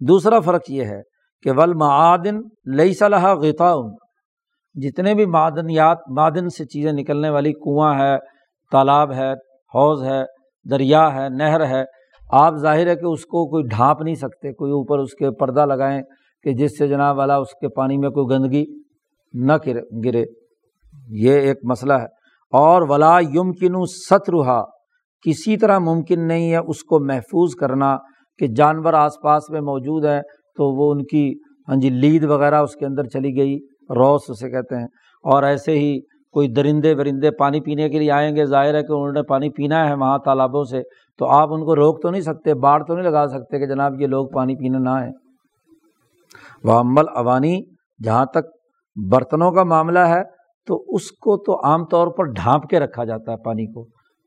دوسرا 0.00 0.40
فرق 0.40 0.62
یہ 0.68 0.84
ہے 0.84 1.02
کہ 1.42 1.50
ول 1.50 1.74
معدن 1.74 2.38
لئی 2.76 2.94
صلاح 2.94 3.34
غتا 3.34 3.74
جتنے 4.74 5.14
بھی 5.14 5.26
معدنیات، 5.26 5.98
معدن 6.10 6.48
سے 6.48 6.64
چیزیں 6.64 6.92
نکلنے 6.92 7.30
والی 7.30 7.52
کنواں 7.52 7.98
ہے، 7.98 8.16
تالاب 8.72 9.12
ہے، 9.12 9.32
حوض 9.74 10.02
ہے 10.02 10.35
دریا 10.70 11.14
ہے، 11.14 11.28
نہر 11.28 11.66
ہے، 11.66 11.84
آپ 12.30 12.54
ظاہر 12.56 12.86
ہے 12.86 12.96
کہ 12.96 13.06
اس 13.06 13.26
کو 13.26 13.50
کوئی 13.50 13.64
ڈھانپ 13.64 14.02
نہیں 14.02 14.14
سکتے، 14.14 14.52
کوئی 14.52 14.72
اوپر 14.72 14.98
اس 14.98 15.14
کے 15.14 15.30
پردہ 15.30 15.66
لگائیں 15.66 16.02
کہ 16.42 16.52
جس 16.52 16.78
سے 16.78 16.88
جناب 16.88 17.18
والا 17.18 17.36
اس 17.36 17.50
کے 17.60 17.68
پانی 17.68 17.96
میں 17.96 18.10
کوئی 18.10 18.38
گندگی 18.38 18.64
نہ 19.34 19.52
گرے۔ 20.04 20.24
یہ 21.08 21.32
ایک 21.32 21.56
مسئلہ 21.62 21.92
ہے۔ 21.92 22.16
اور 22.52 22.82
ولا 22.88 23.18
یم 23.20 23.52
کنو 23.52 24.64
کسی 25.26 25.56
طرح 25.56 25.78
ممکن 25.78 26.28
نہیں 26.28 26.52
ہے 26.52 26.56
اس 26.56 26.84
کو 26.84 27.00
محفوظ 27.00 27.54
کرنا 27.54 27.96
کہ 28.38 28.46
جانور 28.46 28.92
آس 28.92 29.12
پاس 29.22 29.50
میں 29.50 29.60
موجود 29.60 30.04
ہیں 30.04 30.22
تو 30.56 30.76
وہ 30.76 30.92
ان 30.92 31.04
کی 31.04 31.34
ہاں 31.68 31.76
جی 31.76 31.90
لید 31.90 32.24
وغیرہ 32.24 32.54
اس 32.54 32.76
کے 32.76 32.86
اندر 32.86 33.04
چلی 33.04 33.36
گئی، 33.36 33.58
روس 33.96 34.20
اسے 34.28 34.50
کہتے 34.50 34.76
ہیں۔ 34.76 34.86
اور 35.22 35.42
ایسے 35.42 35.72
ہی 35.72 36.00
کوئی 36.36 36.48
درندے 36.54 36.92
ورندے 36.94 37.30
پانی 37.32 37.60
پینے 37.60 37.88
کے 37.88 37.98
لیے 37.98 38.10
آئیں 38.12 38.34
گے، 38.36 38.44
ظاہر 38.46 38.74
ہے 38.74 38.82
کہ 38.82 38.92
انہوں 38.92 39.12
نے 39.12 39.22
پانی 39.28 39.48
پینا 39.50 39.78
ہے 39.88 39.94
وہاں 39.94 40.18
تالابوں 40.24 40.62
سے، 40.64 40.82
تو 41.20 41.28
آپ 41.32 41.52
ان 41.52 41.64
کو 41.64 41.76
روک 41.76 42.02
تو 42.02 42.10
نہیں 42.10 42.20
سکتے 42.22 42.54
باڑھ 42.64 42.82
تو 42.84 42.94
نہیں 42.94 43.04
لگا 43.04 43.26
سکتے 43.28 43.58
کہ 43.58 43.66
جناب 43.66 44.00
یہ 44.00 44.06
لوگ 44.06 44.26
پانی 44.34 44.56
پینے 44.56 44.78
نہ 44.78 44.90
آئیں۔ 44.90 45.12
وہ 46.64 46.78
عمل 46.80 47.08
اوانی 47.16 47.56
جہاں 48.00 48.24
تک 48.32 48.50
برتنوں 48.96 49.50
کا 49.52 49.64
معاملہ 49.64 50.04
ہے، 50.08 50.22
تو 50.68 50.82
اس 50.88 51.10
کو 51.24 51.36
تو 51.46 51.58
عام 51.64 51.84
طور 51.86 52.08
پر 52.16 52.32
ڈھانپ 52.34 52.68
کے 52.70 52.80
رکھا 52.80 53.04
جاتا 53.04 53.32
ہے 53.32 53.36
پانی 53.44 53.66
کو۔ 53.72 53.82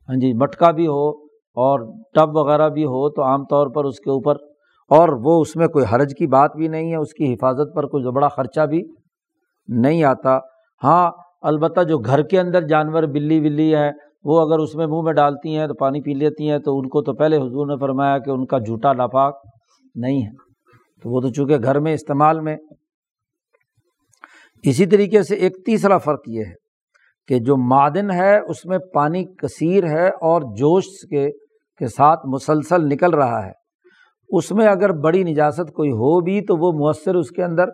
ہاں 0.08 0.20
جی 0.20 0.32
مٹکا 0.38 0.70
بھی 0.72 0.86
ہو 0.88 1.08
اور 1.56 1.88
ٹب 2.14 2.36
وغیرہ 2.36 2.68
بھی 2.70 2.84
ہو 2.86 3.08
تو 3.10 3.22
عام 3.22 3.44
طور 3.50 3.74
پر 3.74 3.84
اس 3.84 4.00
کے 4.00 4.10
اوپر، 4.10 4.36
اور 4.90 5.08
وہ 5.24 5.40
اس 5.40 5.56
میں 5.56 5.66
کوئی 5.68 5.84
حرج 5.92 6.14
کی 6.18 6.26
بات 6.28 6.56
بھی 6.56 6.68
نہیں 6.68 6.90
ہے، 6.90 6.96
اس 6.96 7.12
کی 7.14 7.32
حفاظت 7.32 7.74
پر 7.74 7.86
کوئی 7.86 8.12
بڑا 8.12 8.28
خرچہ 8.28 8.66
بھی 8.66 8.82
نہیں 9.68 10.04
آتا۔ 10.04 10.38
ہاں 10.82 11.10
البتہ 11.40 11.80
جو 11.80 11.98
گھر 11.98 12.22
کے 12.22 12.40
اندر 12.40 12.66
جانور 12.66 13.02
بلی 13.02 13.40
ولی 13.40 13.74
ہے، 13.74 13.90
وہ 14.24 14.40
اگر 14.40 14.58
اس 14.58 14.74
میں 14.74 14.86
منہ 14.86 15.02
میں 15.02 15.12
ڈالتی 15.12 15.56
ہیں 15.56 15.66
تو 15.66 15.74
پانی 15.74 16.00
پی 16.00 16.14
لیتی 16.14 16.50
ہیں، 16.50 16.58
تو 16.58 16.78
ان 16.78 16.88
کو 16.88 17.02
تو 17.02 17.14
پہلے 17.14 17.36
حضور 17.36 17.66
نے 17.66 17.78
فرمایا 17.80 18.18
کہ 18.18 18.30
ان 18.30 18.46
کا 18.46 18.58
جھوٹا 18.58 18.92
ناپاک 18.92 19.40
نہیں 19.94 20.22
ہے۔ 20.22 20.30
تو 21.02 21.10
وہ 21.10 21.20
تو 21.20 21.28
چونکہ 21.28 21.56
گھر 21.62 21.80
میں 21.80 21.94
استعمال 21.94 22.40
میں۔ 22.40 22.56
اسی 24.62 24.86
طریقے 24.86 25.22
سے 25.22 25.34
ایک 25.34 25.66
تیسرا 25.66 25.98
فرق 25.98 26.20
یہ 26.26 26.40
ہے 26.40 26.54
کہ 27.28 27.38
جو 27.38 27.56
معدن 27.56 28.10
ہے، 28.10 28.38
اس 28.38 28.66
میں 28.66 28.78
پانی 28.94 29.24
کثیر 29.24 29.84
ہے 29.84 30.08
اور 30.08 30.42
جوش 30.42 30.84
کے 31.10 31.30
کے 31.78 31.86
ساتھ 31.86 32.20
مسلسل 32.26 32.86
نکل 32.86 33.14
رہا 33.14 33.46
ہے۔ 33.46 33.52
اس 34.28 34.52
میں 34.52 34.66
اگر 34.66 34.92
بڑی 34.92 35.24
نجاست 35.24 35.72
کوئی 35.72 35.90
ہو 35.90 36.20
بھی 36.20 36.40
تو 36.40 36.56
وہ 36.56 36.72
مؤثر 36.72 37.14
اس 37.14 37.30
کے 37.30 37.44
اندر 37.44 37.64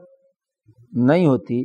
نہیں 0.93 1.27
ہوتی۔ 1.27 1.65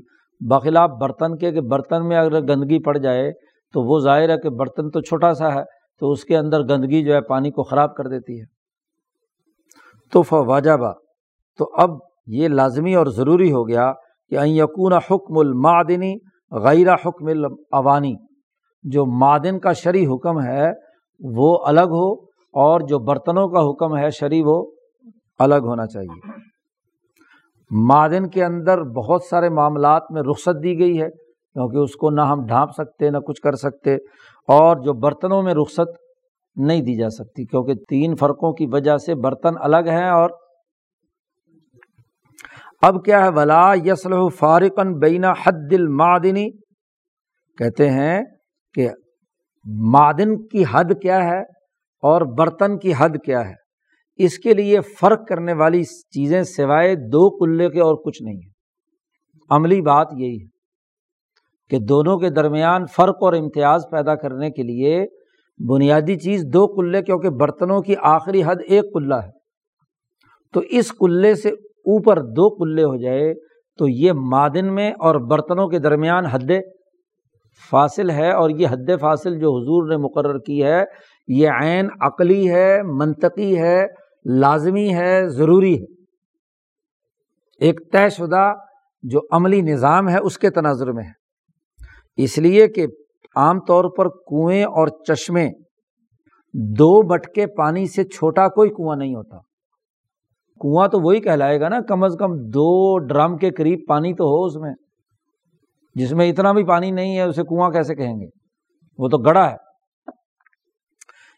بخلاف 0.50 0.90
برتن 0.90 1.38
کے 1.38 1.52
کہ 1.52 1.62
برتن 1.62 2.08
میں 2.08 2.18
اگر 2.18 2.42
گندگی 2.42 2.84
پڑ 2.84 2.98
جائے 2.98 3.32
تو 3.74 3.82
وہ 3.82 4.00
ظاہر 4.00 4.30
ہے 4.30 4.38
کہ 4.38 4.50
برتن 4.50 4.90
تو 4.90 5.02
چھوٹا 5.02 5.34
سا 5.34 5.54
ہے 5.54 5.64
تو 6.00 6.12
اس 6.12 6.24
کے 6.24 6.38
اندر 6.38 6.62
گندگی 6.62 7.04
جو 7.04 7.14
ہے 7.14 7.22
پانی 7.22 7.52
کو 7.52 7.64
خراب 7.64 7.96
کر 7.96 8.08
دیتی 8.08 8.40
ہے۔ 8.40 8.46
تو 10.12 10.22
فواجبہ 10.22 10.94
تو 11.58 11.70
اب 11.74 11.90
یہ 12.28 12.48
لازمی 12.48 12.96
اور 12.96 13.06
ضروری 13.06 13.52
ہو 13.52 13.68
گیا 13.68 13.94
کہ 14.30 14.36
یقون 14.46 14.94
حکم 14.94 15.38
المعدنی 15.38 16.16
غیر 16.52 16.94
حکم 16.94 17.26
العوانی 17.26 18.14
جو 18.84 19.06
معدن 19.06 19.60
کا 19.60 19.74
شرعی 19.74 20.06
حکم 20.06 20.42
ہے 20.42 20.72
وہ 21.20 21.66
الگ 21.66 21.96
ہو 22.00 22.14
اور 22.54 22.80
جو 22.80 23.00
برتنوں 23.00 23.50
کا 23.50 23.60
حکم 23.60 23.98
ہے 23.98 24.10
شرعی 24.10 24.42
وہ 24.46 24.72
الگ 25.40 25.56
ہونا 25.56 25.88
چاہیے۔ 25.88 26.31
معدن 27.72 28.30
کے 28.30 28.44
اندر 28.46 28.82
بہت 28.84 29.24
سارے 29.24 29.50
معاملات 29.50 30.12
میں 30.12 30.22
رخصت 30.22 30.64
دی 30.64 30.80
گئی 30.80 31.02
ہے، 31.02 31.10
کیونکہ 31.10 31.78
اس 31.78 31.96
کو 31.96 32.10
نہ 32.10 32.22
ہم 32.22 32.46
ڈھانپ 32.46 32.72
سکتے، 32.78 33.10
نہ 33.10 33.18
کچھ 33.18 33.42
کر 33.42 33.56
سکتے، 33.56 33.96
اور 34.50 34.78
جو 34.78 34.94
برتنوں 34.94 35.42
میں 35.44 35.54
رخصت 35.54 35.98
نہیں 36.58 36.82
دی 36.82 36.96
جا 36.96 37.10
سکتی، 37.10 37.46
کیونکہ 37.46 37.74
تین 37.90 38.16
فرقوں 38.16 38.54
کی 38.54 38.66
وجہ 38.72 38.98
سے 38.98 39.16
برتن 39.16 39.58
الگ 39.60 39.90
ہیں 39.90 40.10
اور 40.10 40.30
اب 42.82 43.04
کیا 43.06 43.24
ہے؟ 43.24 43.30
ولا 43.30 43.74
یسل 43.86 44.14
فارقن 44.40 44.94
بینا 45.00 45.32
حد 45.32 45.74
المعدنی 45.74 46.50
کہتے 47.58 47.90
ہیں 47.90 48.22
کہ 48.76 48.90
معدن 49.92 50.48
کی 50.48 50.64
حد 50.72 50.92
کیا 51.02 51.24
ہے 51.24 51.42
اور 52.04 52.22
برتن 52.38 52.78
کی 52.78 52.94
حد 52.98 53.18
کیا 53.26 53.48
ہے؟ 53.50 53.54
اس 54.20 54.38
کے 54.40 54.54
لیے 54.54 54.80
فرق 55.00 55.28
کرنے 55.28 55.54
والی 55.54 55.84
چیزیں 55.84 56.42
سوائے 56.48 56.96
دو 57.12 57.30
کلے 57.38 57.70
کے 57.70 57.82
اور 57.82 57.96
کچھ 58.06 58.22
نہیں 58.22 58.36
ہے 58.36 58.50
عملی 59.50 59.82
بات 59.82 60.08
یہی 60.18 60.40
ہے 60.42 60.50
کہ 61.72 61.80
دونوں 61.80 62.18
کے 62.20 62.30
درمیان 62.30 62.86
فرق 62.96 63.24
اور 63.24 63.34
امتیاز 63.34 63.86
پیدا 63.92 64.16
کرنے 64.16 64.50
کے 64.52 64.64
لیے 64.64 65.06
بنیادی 65.60 66.16
چیز 66.20 66.44
دو 66.54 66.66
کلے، 66.68 67.02
کیونکہ 67.02 67.30
برتنوں 67.40 67.80
کی 67.82 67.96
آخری 68.04 68.42
حد 68.44 68.62
ایک 68.68 68.94
کلّا 68.94 69.22
ہے۔ 69.24 69.30
تو 70.54 70.60
اس 70.70 70.92
کلے 70.92 71.34
سے 71.36 71.50
اوپر 71.50 72.22
دو 72.36 72.50
کلے 72.56 72.84
ہو 72.84 72.96
جائے 73.02 73.34
تو 73.80 73.88
یہ 73.88 74.12
معدن 74.32 74.74
میں 74.76 74.90
اور 75.00 75.16
برتنوں 75.30 75.68
کے 75.68 75.80
درمیان 75.80 76.26
حد 76.26 76.52
فاصل 77.72 78.10
ہے، 78.10 78.32
اور 78.32 78.50
یہ 78.50 78.68
حد 78.68 78.90
فاصل 79.02 79.40
جو 79.40 79.50
حضور 79.52 79.90
نے 79.90 79.98
مقرر 80.04 80.38
کی 80.40 80.64
ہے، 80.64 80.84
یہ 81.28 81.50
عین 81.62 81.90
عقلی 82.02 82.50
ہے، 82.52 82.82
منطقی 82.94 83.58
ہے 83.60 83.80
لازمی 84.26 84.96
ہے، 84.96 85.28
ضروری 85.28 85.82
ہے۔ 85.82 85.86
ایک 87.60 87.92
طے 87.92 88.10
شدہ 88.10 88.54
جو 89.04 89.20
عملی 89.32 89.62
نظام 89.62 90.10
ہے، 90.10 90.18
اس 90.18 90.38
کے 90.38 90.50
تناظر 90.50 90.92
میں 90.92 91.04
ہے۔ 91.04 91.22
اس 92.24 92.38
لیے 92.38 92.68
کہ 92.68 92.88
عام 93.36 93.60
طور 93.60 93.84
پر 93.98 94.10
کنویں 94.10 94.64
اور 94.64 94.88
چشمے 94.88 95.50
دو 96.54 97.02
بٹکے 97.02 97.48
پانی 97.48 97.86
سے 97.86 98.04
چھوٹا 98.04 98.48
کوئی 98.48 98.70
کنواں 98.70 98.96
نہیں 98.96 99.16
ہوتا۔ 99.16 99.38
کنواں 100.62 100.88
تو 100.88 101.00
وہی 101.00 101.20
کہلائے 101.20 101.60
گا 101.60 101.70
نا، 101.70 101.82
کم 101.82 102.04
از 102.04 102.16
کم 102.20 102.36
دو 102.36 103.00
ڈرم 103.00 103.38
کے 103.38 103.50
قریب 103.50 103.80
پانی 103.88 104.14
تو 104.14 104.24
ہو 104.24 104.46
اس 104.46 104.56
میں۔ 104.56 104.74
جس 105.96 106.14
میں 106.14 106.32
اتنا 106.32 106.52
بھی 106.52 106.64
پانی 106.64 106.92
نہیں 106.92 107.18
ہے، 107.18 107.22
اسے 107.22 107.44
کنواں 107.44 107.70
کیسے 107.70 107.96
کہیں 107.96 108.20
گے؟ 108.20 108.26
وہ 108.98 109.08
تو 109.08 109.18
گڑا 109.18 109.52
ہے۔ 109.52 109.56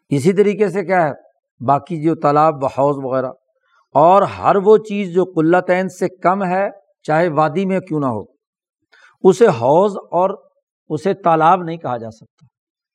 اسی 0.09 0.33
طریقے 0.33 0.69
سے 0.69 0.85
کیا 0.85 1.07
ہے؟ 1.07 1.22
باقی 1.67 2.03
جو 2.03 2.15
تالاب 2.15 2.63
و 2.63 2.65
حوض 2.65 2.95
وغیرہ۔ 2.97 3.31
اور 3.93 4.21
ہر 4.21 4.55
وہ 4.55 4.77
چیز 4.77 5.13
جو 5.13 5.25
قلتین 5.25 5.89
سے 5.89 6.07
کم 6.09 6.43
ہے، 6.43 6.69
چاہے 7.03 7.27
وادی 7.27 7.65
میں 7.65 7.79
کیوں 7.79 7.99
نہ 7.99 8.05
ہو۔ 8.05 8.21
اسے 9.21 9.47
حوض 9.47 9.97
اور 9.97 10.29
اسے 10.89 11.13
تالاب 11.13 11.63
نہیں 11.63 11.77
کہا 11.77 11.97
جا 11.97 12.11
سکتا۔ 12.11 12.45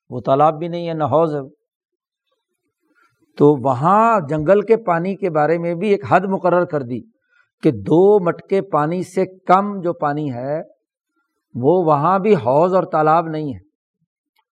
وہ 0.09 0.19
تالاب 0.19 0.59
بھی 0.59 0.67
نہیں 0.67 0.87
ہے، 0.87 0.93
نہ 0.93 1.03
حوض 1.03 1.35
ہے۔ 1.35 1.39
تو 3.37 3.69
وہاں 3.69 4.19
جنگل 4.29 4.61
کے 4.61 4.77
پانی 4.77 5.15
کے 5.15 5.29
بارے 5.29 5.57
میں 5.57 5.75
بھی 5.75 5.89
ایک 5.89 6.03
حد 6.09 6.19
مقرر 6.19 6.65
کر 6.65 6.81
دی 6.81 6.99
کہ 7.63 7.71
دو 7.71 8.23
مٹکے 8.23 8.61
پانی 8.61 9.03
سے 9.03 9.25
کم 9.25 9.81
جو 9.81 9.93
پانی 9.93 10.33
ہے، 10.33 10.61
وہ 11.55 11.83
وہاں 11.83 12.19
بھی 12.19 12.35
حوض 12.35 12.73
اور 12.73 12.83
تالاب 12.83 13.27
نہیں 13.27 13.53
ہے۔ 13.53 13.59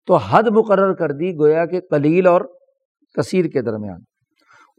تو 0.06 0.16
حد 0.16 0.42
مقرر 0.42 0.94
کر 0.94 1.12
دی 1.12 1.34
گویا 1.38 1.66
کہ 1.66 1.80
کلیل 1.80 2.26
اور 2.26 2.40
کثیر 3.16 3.44
کے 3.44 3.62
درمیان۔ 3.62 4.00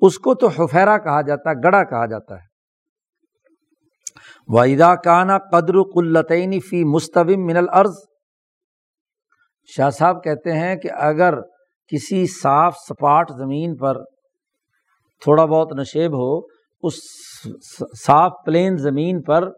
اس 0.02 0.19
کو 0.19 0.36
تو 0.36 0.47
حفیرا 0.47 0.97
کہا 0.97 1.21
جاتا 1.21 1.50
ہے 1.50 1.56
گڑا 1.63 1.84
کہا 1.84 2.06
جاتا 2.06 2.36
ہے۔ 2.36 2.45
وحیدہ 4.47 4.93
کانا 5.04 5.38
قدر 5.38 5.82
قلتین 5.95 6.60
فی 6.60 6.84
مستوم 6.84 7.45
من 7.45 7.58
الارض 7.58 7.95
شاہ 9.69 9.89
صاحب 9.89 10.23
کہتے 10.23 10.52
ہیں 10.52 10.76
کہ 10.76 10.89
اگر 10.91 11.34
کسی 11.91 12.26
صاف 12.28 12.76
سپاٹ 12.78 13.32
زمین 13.38 13.76
پر 13.76 14.04
تھوڑا 15.21 15.45
بہت 15.45 15.71
نشیب 15.78 16.13
ہو، 16.13 16.38
اس 16.84 16.93
صاف 18.06 18.32
پلین 18.45 18.78
زمین 18.78 19.21
پر 19.21 19.50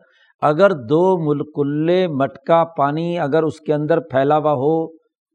اگر 0.41 0.69
دو 0.69 1.01
ملکلے 1.25 2.07
مٹکا 2.07 2.63
پانی 2.77 3.19
اگر 3.19 3.43
اس 3.43 3.59
کے 3.59 3.73
اندر 3.73 3.99
پھیلا 3.99 4.37
ہوا 4.37 4.53
ہو، 4.53 4.73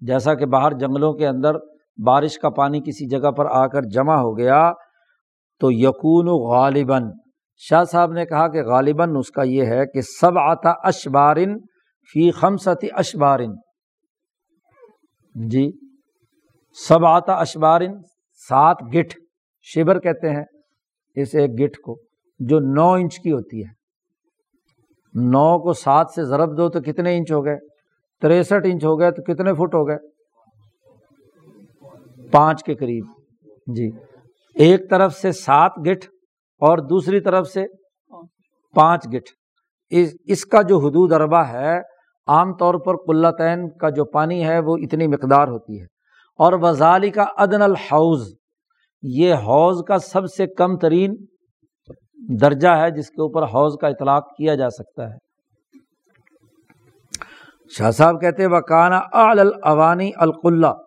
جیسا 0.03 0.35
کہ 0.35 0.47
باہر 0.47 0.73
جنگلوں 0.73 1.13
کے 1.13 1.27
اندر 1.27 1.59
بارش 1.99 2.39
کا 2.39 2.49
پانی 2.51 2.81
کسی 2.81 3.09
جگہ 3.09 3.31
پر 3.31 3.47
آ 3.47 3.67
کر 3.67 3.83
جمع 3.83 4.17
ہو 4.17 4.39
گیا 4.39 4.73
تو 5.61 5.73
یقون 5.73 6.27
غالباً۔ 6.27 7.11
شاہ 7.57 7.85
صاحب 7.85 8.13
نے 8.13 8.27
کہا 8.27 8.49
کہ 8.49 8.63
غالباً 8.63 9.17
اس 9.17 9.31
کا 9.31 9.43
یہ 9.43 9.65
ہے 9.65 9.87
کہ 9.87 10.01
سب 10.01 10.39
آتا 10.39 10.71
اشبارن 10.71 11.59
فی 12.13 12.31
خمستی 12.31 12.89
اشبارن۔ 12.93 13.53
جی۔ 15.35 15.71
سب 16.89 17.05
آتا 17.07 17.33
اشبارن 17.33 17.93
سات 18.49 18.77
گٹھ 18.83 19.17
شبر 19.63 19.99
کہتے 19.99 20.31
ہیں 20.31 20.45
اس 21.15 21.35
ایک 21.35 21.51
گٹھ 21.61 21.81
کو، 21.81 21.99
جو 22.39 22.59
نو 22.59 22.93
انچ 22.93 23.19
کی 23.19 23.33
ہوتی 23.33 23.65
ہے۔ 23.65 23.85
نو 25.15 25.59
کو 25.59 25.73
سات 25.73 26.07
سے 26.15 26.25
ضرب 26.25 26.59
دو 26.59 26.69
تو 26.69 26.81
کتنے 26.81 27.17
انچ 27.17 27.33
ہو 27.33 27.45
گئے؟ 27.45 27.57
تریسٹھ 28.23 28.67
انچ 28.67 28.85
ہو 28.85 29.01
گئے 29.01 29.11
تو 29.11 29.23
کتنے 29.23 29.53
فٹ 29.53 29.75
ہو 29.75 29.89
گئے؟ 29.89 29.97
پانچ 32.35 32.65
کے 32.65 32.75
قریب۔ 32.75 33.05
جی۔ 33.77 33.91
ایک 34.55 34.91
طرف 34.91 35.15
سے 35.15 35.33
سات 35.33 35.73
گٹھ 35.79 36.07
اور 36.59 36.79
دوسری 36.79 37.21
طرف 37.21 37.49
سے 37.49 37.65
پانچ 38.75 39.07
گٹھ۔ 39.07 39.31
اس 40.25 40.47
کا 40.47 40.63
جو 40.63 40.79
حدود 40.79 41.13
اربا 41.13 41.49
ہے، 41.49 41.79
عام 42.27 42.57
طور 42.57 42.75
پر 42.75 42.97
قلتین 42.97 43.71
کا 43.71 43.89
جو 43.89 44.05
پانی 44.05 44.47
ہے، 44.47 44.59
وہ 44.59 44.77
اتنی 44.77 45.07
مقدار 45.07 45.49
ہوتی 45.49 45.81
ہے۔ 45.81 45.85
اور 46.39 46.53
وزالی 46.53 47.11
کا 47.11 47.25
عدن 47.37 47.63
الحوض۔ 47.63 48.35
یہ 49.03 49.35
حوض 49.35 49.83
کا 49.89 49.99
سب 49.99 50.27
سے 50.37 50.47
کم 50.47 50.77
ترین 50.77 51.15
درجہ 52.41 52.69
ہے، 52.69 52.91
جس 52.91 53.11
کے 53.11 53.23
اوپر 53.23 53.43
حوض 53.43 53.77
کا 53.77 53.89
اطلاق 53.89 54.37
کیا 54.37 54.55
جا 54.55 54.71
سکتا 54.71 55.11
ہے۔ 55.11 55.17
شاہ 57.79 57.91
صاحب 57.91 58.21
کہتے 58.21 58.47
وکانا 58.47 58.99
الاوانی 59.13 60.11
القلہ۔ 60.17 60.84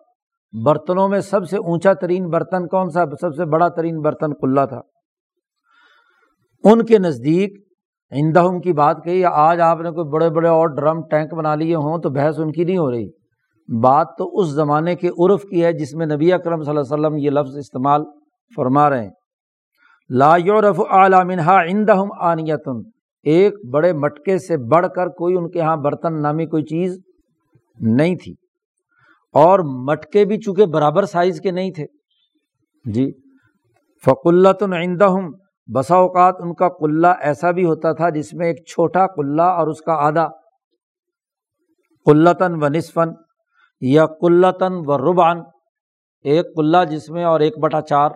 برتنوں 0.52 1.08
میں 1.08 1.20
سب 1.20 1.48
سے 1.48 1.56
اونچا 1.56 1.92
ترین 1.92 2.28
برتن 2.28 2.66
کون 2.66 2.90
سا؟ 2.90 3.04
سب 3.20 3.34
سے 3.34 3.44
بڑا 3.44 3.68
ترین 3.68 4.00
برتن 4.00 4.34
کلّا 4.34 4.64
تھا۔ 4.64 4.80
ان 6.64 6.84
کے 6.84 6.98
نزدیک 6.98 7.52
اندہم 8.10 8.60
کی 8.60 8.72
بات 8.72 8.96
کہی، 9.04 9.24
آج 9.24 9.60
آپ 9.60 9.80
نے 9.80 9.90
کوئی 9.90 10.08
بڑے 10.08 10.30
بڑے 10.30 10.48
اور 10.48 10.68
ڈرم 10.68 11.02
ٹینک 11.10 11.34
بنا 11.34 11.54
لیے 11.54 11.74
ہوں 11.74 11.98
تو 11.98 12.10
بحث 12.10 12.38
ان 12.38 12.52
کی 12.52 12.64
نہیں 12.64 12.78
ہو 12.78 12.90
رہی۔ 12.90 13.08
بات 13.82 14.06
تو 14.18 14.38
اس 14.38 14.48
زمانے 14.48 14.96
کے 14.96 15.08
عرف 15.08 15.42
کی 15.42 15.64
ہے 15.64 15.72
جس 15.72 15.94
میں 15.94 16.06
نبی 16.06 16.32
اکرم 16.32 16.62
صلی 16.62 16.76
اللہ 16.76 16.94
علیہ 16.94 17.06
وسلم 17.06 17.16
یہ 17.16 17.30
لفظ 17.30 17.56
استعمال 17.56 18.02
فرما 18.56 18.90
رہے 18.90 19.02
ہیں۔ 19.02 19.10
لا 20.10 20.36
یورف 20.36 20.80
اعلیٰ 20.90 21.24
منہا 21.24 21.60
اندہم 21.60 22.08
آنیتن۔ 22.20 22.90
ایک 23.22 23.54
بڑے 23.72 23.92
مٹکے 23.92 24.38
سے 24.38 24.56
بڑھ 24.56 24.86
کر 24.96 25.06
کوئی 25.06 25.34
ان 25.36 25.50
کے 25.50 25.58
یہاں 25.58 25.76
برتن 25.76 26.22
نامی 26.22 26.46
کوئی 26.46 26.62
چیز 26.62 26.98
نہیں 27.80 28.16
تھی۔ 28.16 28.34
اور 29.40 29.60
مٹکے 29.86 30.24
بھی 30.24 30.38
چونکہ 30.38 30.66
برابر 30.66 31.04
سائز 31.04 31.40
کے 31.40 31.50
نہیں 31.50 31.70
تھے۔ 31.70 31.86
جی 32.84 33.10
فقلتن 34.04 34.72
عندہم 34.72 35.30
بسا 35.68 35.96
اوقات 35.96 36.34
ان 36.38 36.54
کا 36.54 36.68
قلہ 36.68 37.06
ایسا 37.20 37.50
بھی 37.50 37.64
ہوتا 37.64 37.92
تھا 37.92 38.08
جس 38.08 38.34
میں 38.34 38.46
ایک 38.46 38.64
چھوٹا 38.66 39.06
قلہ 39.06 39.42
اور 39.42 39.66
اس 39.66 39.80
کا 39.80 39.94
آدھا۔ 40.06 40.28
قلتاً 42.06 42.62
و 42.62 42.68
نصفن 42.68 43.10
یا 43.82 44.06
قلتاً 44.20 44.72
و 44.86 44.98
ربان 44.98 45.40
ایک 46.24 46.46
قلعہ 46.56 46.84
جس 46.84 47.10
میں 47.10 47.24
اور 47.24 47.40
ایک 47.40 47.58
بٹا 47.58 47.80
چار 47.80 48.10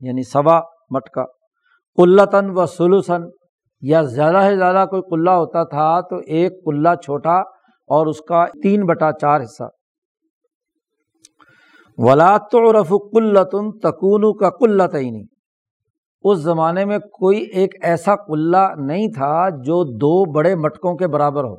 یعنی 0.00 0.22
سوا 0.22 0.60
مٹکا۔ 0.90 1.24
قلتاً 1.98 2.50
و 2.50 2.66
سلوسن 2.66 3.22
یا 3.82 4.02
زیادہ 4.02 4.40
سے 4.48 4.56
زیادہ 4.56 4.84
کوئی 4.90 5.02
قلعہ 5.10 5.34
ہوتا 5.34 5.64
تھا 5.64 6.00
تو 6.00 6.16
ایک 6.26 6.52
قلعہ 6.64 6.94
چھوٹا 6.94 7.36
اور 7.90 8.06
اس 8.06 8.20
کا 8.20 8.44
تین 8.62 8.86
بٹا 8.86 9.10
چار 9.12 9.40
حصہ۔ 9.40 9.64
ولاد 12.04 12.38
تو 12.50 12.72
رف 12.72 12.92
قلتن 13.12 13.70
تکون 13.78 14.22
کا 14.38 14.50
قلت 14.50 14.94
ہی 14.94 15.10
نہیں 15.10 15.24
اس 16.24 16.38
زمانے 16.38 16.84
میں 16.84 16.98
کوئی 16.98 17.40
ایک 17.40 17.74
ایسا 17.80 18.14
قلعہ 18.16 18.68
نہیں 18.76 19.08
تھا 19.08 19.48
جو 19.48 19.82
دو 19.96 20.32
بڑے 20.32 20.54
مٹکوں 20.54 20.96
کے 20.96 21.06
برابر 21.06 21.44
ہو۔ 21.44 21.54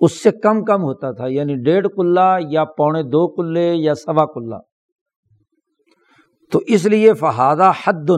اس 0.00 0.22
سے 0.22 0.30
کم 0.30 0.64
کم 0.64 0.82
ہوتا 0.82 1.10
تھا 1.12 1.26
یعنی 1.26 1.54
ڈیڑھ 1.56 1.86
کلّا 1.96 2.36
یا 2.48 2.64
پونے 2.64 3.02
دو 3.02 3.26
کلے 3.34 3.74
یا 3.74 3.94
سوا 3.94 4.24
کلّا 4.26 4.58
تو 6.52 6.60
اس 6.66 6.86
لیے 6.86 7.14
فہادہ 7.14 7.70
حد، 7.84 8.10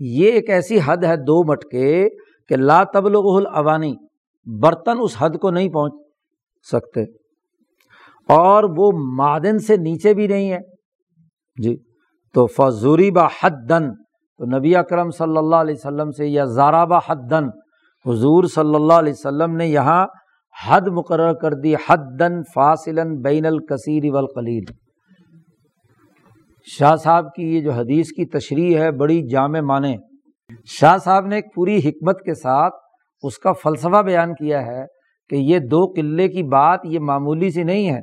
یہ 0.00 0.32
ایک 0.32 0.50
ایسی 0.50 0.78
حد 0.84 1.04
ہے 1.04 1.16
دو 1.16 1.42
مٹکے 1.52 2.08
کہ 2.48 2.56
لا 2.56 2.82
تبلغ 2.84 3.36
العوانی 3.36 3.94
برتن 4.46 4.98
اس 5.00 5.16
حد 5.18 5.38
کو 5.40 5.50
نہیں 5.50 5.68
پہنچ 5.68 5.92
سکتے۔ 6.70 7.23
اور 8.28 8.64
وہ 8.76 8.90
معدن 9.16 9.58
سے 9.58 9.76
نیچے 9.76 10.14
بھی 10.14 10.26
نہیں 10.26 10.50
ہے۔ 10.52 10.58
جی 11.62 11.76
تو 12.34 12.46
فضوری 12.46 13.10
با 13.10 13.26
حد 13.40 13.68
دن 13.68 13.90
تو 14.40 14.58
نبی 14.58 14.76
اکرم 14.76 15.10
صلی 15.10 15.36
اللہ 15.36 15.56
علیہ 15.56 15.74
وسلم 15.74 16.10
سے، 16.10 16.26
یا 16.26 16.44
زارا 16.44 16.84
با 16.84 16.98
حد 16.98 17.30
دن 17.30 17.48
حضور 18.06 18.44
صلی 18.44 18.74
اللہ 18.74 18.92
علیہ 18.92 19.12
وسلم 19.12 19.56
نے 19.56 19.66
یہاں 19.66 20.06
حد 20.66 20.88
مقرر 20.92 21.32
کر 21.32 21.54
دی 21.54 21.74
حد 21.74 22.18
دن 22.20 22.42
فاصل 22.54 22.98
بین 23.22 23.46
الکثیر 23.46 24.12
والقلیل۔ 24.14 24.64
شاہ 26.66 26.96
صاحب 26.96 27.24
کی 27.34 27.42
یہ 27.42 27.60
جو 27.60 27.72
حدیث 27.72 28.06
کی 28.06 28.24
تشریح 28.26 28.78
ہے، 28.78 28.90
بڑی 28.92 29.20
جامع 29.28 29.60
معنی۔ 29.60 29.94
شاہ 30.66 30.96
صاحب 30.96 31.26
نے 31.26 31.34
ایک 31.34 31.54
پوری 31.54 31.78
حکمت 31.78 32.20
کے 32.20 32.34
ساتھ 32.34 32.74
اس 33.22 33.38
کا 33.38 33.52
فلسفہ 33.52 34.02
بیان 34.02 34.34
کیا 34.34 34.66
ہے 34.66 34.84
کہ 35.30 35.36
یہ 35.36 35.58
دو 35.58 35.86
قلعے 35.86 36.28
کی 36.28 36.42
بات 36.42 36.80
یہ 36.84 37.00
معمولی 37.00 37.50
سی 37.50 37.62
نہیں 37.62 37.90
ہے۔ 37.90 38.00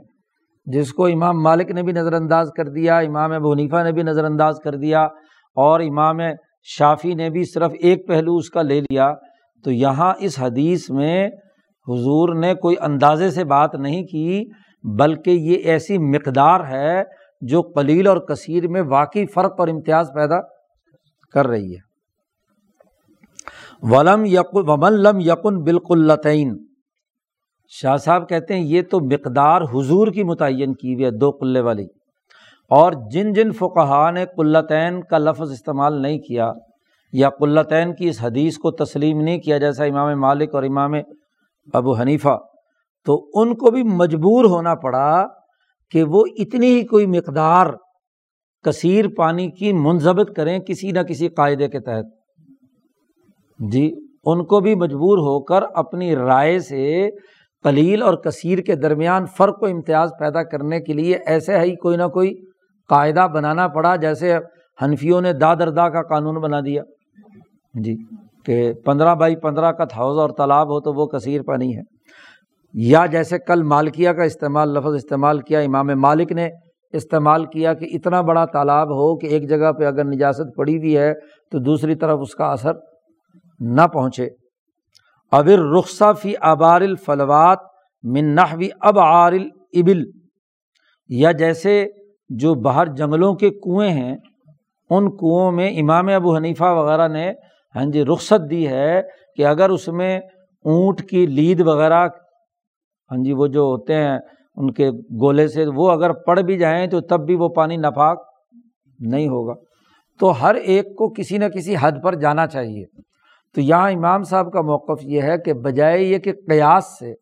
جس 0.66 0.94
کو 0.94 1.06
امام 1.06 1.44
مالک 1.44 1.72
نے 1.72 1.84
بھی 1.84 1.94
نظر 1.94 2.14
انداز 2.14 2.50
کر 2.58 2.66
دیا، 2.66 2.98
امام 2.98 3.32
ابو 3.32 3.52
حنیفہ 3.52 3.84
نے 3.84 3.92
بھی 3.92 4.04
نظر 4.04 4.24
انداز 4.24 4.56
کر 4.64 4.76
دیا 4.76 5.04
اور 5.56 5.80
امام 5.80 6.20
شافی 6.64 7.14
نے 7.14 7.30
بھی 7.30 7.44
صرف 7.44 7.72
ایک 7.80 8.08
پہلو 8.08 8.36
اس 8.36 8.50
کا 8.50 8.62
لے 8.62 8.82
لیا۔ 8.82 9.14
تو 9.64 9.72
یہاں 9.72 10.14
اس 10.20 10.40
حدیث 10.40 10.90
میں 10.90 11.28
حضور 11.88 12.36
نے 12.36 12.54
کوئی 12.56 12.76
اندازے 12.82 13.30
سے 13.30 13.44
بات 13.44 13.76
نہیں 13.76 14.04
کی، 14.04 14.44
بلکہ 15.00 15.30
یہ 15.30 15.58
ایسی 15.64 15.98
مقدار 15.98 16.60
ہے 16.68 17.04
جو 17.42 17.62
قلیل 17.62 18.08
اور 18.08 18.18
کثیر 18.18 18.68
میں 18.68 18.82
واقعی 18.82 19.26
فرق 19.26 19.60
اور 19.60 19.68
امتیاز 19.68 20.10
پیدا 20.16 20.36
کر 21.34 21.48
رہی 21.48 21.76
ہے۔ 21.76 21.92
ولم 23.82 24.26
یقن 24.26 24.70
ومن 24.70 24.94
لم 24.94 25.20
یقن 25.20 25.64
بالکل 25.64 26.08
شاہ 27.74 27.98
صاحب 27.98 28.30
کہتے 28.30 28.54
ہیں 28.54 28.62
یہ 28.62 28.82
تو 28.92 29.00
مقدار 29.00 29.62
حضور 29.62 30.08
کی 30.08 30.24
متعین 30.24 30.74
کی 30.74 30.94
ہوئی 30.94 31.06
ہے، 31.06 31.12
دو 31.12 31.32
قلے 31.32 31.60
والی۔ 31.60 31.86
اور 32.70 32.94
جن 33.12 33.34
جن 33.34 33.52
فقہ 33.52 34.12
نے 34.12 34.26
قلتین 34.38 35.04
کا 35.04 35.18
لفظ 35.18 35.52
استعمال 35.52 36.02
نہیں 36.02 36.20
کیا 36.20 36.52
یا 37.14 37.30
قلتین 37.30 37.96
کی 37.96 38.10
اس 38.10 38.24
حدیث 38.24 38.58
کو 38.58 38.72
تسلیم 38.72 39.22
نہیں 39.22 39.40
کیا، 39.40 39.58
جیسا 39.58 39.84
امام 39.84 40.20
مالک 40.20 40.56
اور 40.56 40.64
امام 40.64 40.94
ابو 41.74 41.94
حنیفہ، 41.94 42.38
تو 43.06 43.30
ان 43.34 43.56
کو 43.56 43.72
بھی 43.72 43.84
مجبور 43.84 44.46
ہونا 44.46 44.76
پڑا 44.76 45.28
کہ 45.92 46.04
وہ 46.04 46.24
اتنی 46.38 46.68
ہی 46.68 46.86
کوئی 46.86 47.06
مقدار 47.06 47.68
کثیر 48.64 49.06
پانی 49.18 49.52
کی 49.52 49.74
منظمت 49.74 50.36
کریں 50.36 50.60
کسی 50.60 50.92
نہ 50.92 51.00
کسی 51.00 51.28
قاعدے 51.28 51.68
کے 51.68 51.80
تحت۔ 51.80 52.06
جی 53.60 53.92
ان 54.26 54.46
کو 54.46 54.60
بھی 54.60 54.76
مجبور 54.76 55.18
ہو 55.18 55.44
کر 55.44 55.64
اپنی 55.74 56.16
رائے 56.16 56.60
سے 56.60 57.10
قلیل 57.64 58.02
اور 58.02 58.14
کثیر 58.14 58.60
کے 58.60 58.76
درمیان 58.76 59.26
فرق 59.26 59.64
و 59.64 59.66
امتیاز 59.66 60.10
پیدا 60.20 60.44
کرنے 60.44 60.80
کے 60.80 60.94
لیے 60.94 61.18
ایسے 61.26 61.60
ہی 61.60 61.76
کوئی 61.76 61.98
نہ 61.98 62.04
کوئی 62.04 62.34
قاعدہ 62.90 63.28
بنانا 63.34 63.68
پڑا 63.68 63.96
جیسے 63.96 64.38
حنفیوں 64.82 65.22
نے 65.22 65.34
دا 65.34 65.54
دردا 65.54 65.90
کا 65.90 66.02
قانون 66.02 66.42
بنا 66.42 66.60
دیا۔ 66.60 66.84
جی 67.74 67.96
کہ 68.46 68.74
پندرہ 68.74 69.16
بائی 69.16 69.36
پندرہ 69.36 69.72
کا 69.72 69.84
حوض 69.84 70.20
اور 70.20 70.30
تالاب 70.30 70.68
ہو 70.68 70.82
تو 70.82 70.94
وہ 70.94 71.06
کثیر 71.06 71.42
پانی 71.42 71.78
ہے۔ 71.78 71.82
یا 72.74 73.06
جیسے 73.06 73.40
کل 73.40 73.64
مالکیہ 73.64 74.10
کا 74.10 74.24
استعمال، 74.24 74.70
لفظ 74.70 74.96
استعمال 74.96 75.40
کیا، 75.40 75.60
امام 75.60 75.88
مالک 75.88 76.32
نے 76.32 76.50
استعمال 76.94 77.46
کیا 77.46 77.74
کہ 77.74 77.88
اتنا 77.94 78.22
بڑا 78.22 78.46
تالاب 78.46 78.88
ہو 78.88 79.18
کہ 79.18 79.28
ایک 79.28 79.50
جگہ 79.50 79.72
پہ 79.72 79.86
اگر 79.86 80.04
نجاست 80.04 80.56
پڑی 80.58 80.78
ہوئی 80.78 80.98
ہے 80.98 81.14
تو 81.52 81.60
دوسری 81.60 81.96
طرف 81.96 82.20
اس 82.22 82.36
کا 82.36 82.46
اثر 82.46 82.72
نہ 83.60 83.88
پہنچے۔ 83.88 84.30
ابر 85.32 85.60
رخصہ 85.78 86.14
فی 86.22 86.34
ابار 86.42 86.82
الفلوات 86.82 87.60
منحوی 88.04 88.70
اب 88.80 89.00
آر 89.00 89.32
البل 89.32 90.04
یا 91.10 91.32
جیسے 91.32 91.86
جو 92.30 92.54
باہر 92.56 92.86
جنگلوں 92.86 93.34
کے 93.36 93.50
کنویں 93.50 93.90
ہیں، 93.90 94.18
ان 94.90 95.10
کنوؤں 95.10 95.52
میں 95.52 95.70
امام 95.70 96.08
ابو 96.08 96.36
حنیفہ 96.36 96.64
وغیرہ 96.64 97.08
نے 97.08 97.34
ہاں 97.76 97.86
جی 97.86 98.06
رخصت 98.06 98.50
دی 98.50 98.68
ہے 98.68 99.02
کہ 99.36 99.46
اگر 99.46 99.70
اس 99.70 99.88
میں 99.88 100.18
اونٹ 100.66 101.02
کی 101.10 101.26
لید 101.26 101.62
وغیرہ 101.66 102.08
ہاں 103.12 103.24
جی 103.24 103.34
وہ 103.34 103.48
جو 103.48 103.62
ہوتے 103.62 103.96
ہیں 103.96 104.20
ان 104.56 104.74
کے 104.74 104.90
گولے 104.92 105.48
سے، 105.48 105.66
وہ 105.76 105.92
اگر 105.92 106.14
پڑ 106.14 106.40
بھی 106.40 106.58
جائیں 106.58 106.88
تو 106.88 107.02
تب 107.02 107.26
بھی 107.26 107.36
وہ 107.36 107.50
پانی 107.50 107.78
ناپاک 107.78 108.24
نہیں 109.00 109.28
ہوگا۔ 109.28 109.54
تو 110.20 110.42
ہر 110.42 110.56
ایک 110.56 110.86
کو 110.86 111.14
کسی 111.14 111.38
نہ 111.38 111.46
کسی 111.46 111.76
حد 111.82 111.92
پر 112.04 112.16
جانا 112.16 112.48
چاہیے۔ 112.48 112.86
تو 113.56 113.62
یہاں 113.62 113.92
امام 113.92 114.24
صاحب 114.24 114.52
کا 114.54 114.62
موقف 114.62 115.04
یہ 115.04 115.22
ہے 115.22 115.38
کہ 115.38 115.54
بجائے 115.54 116.04
یہ 116.04 116.18
کہ 116.18 116.34
قیاس 116.50 116.86
سے 117.00 117.14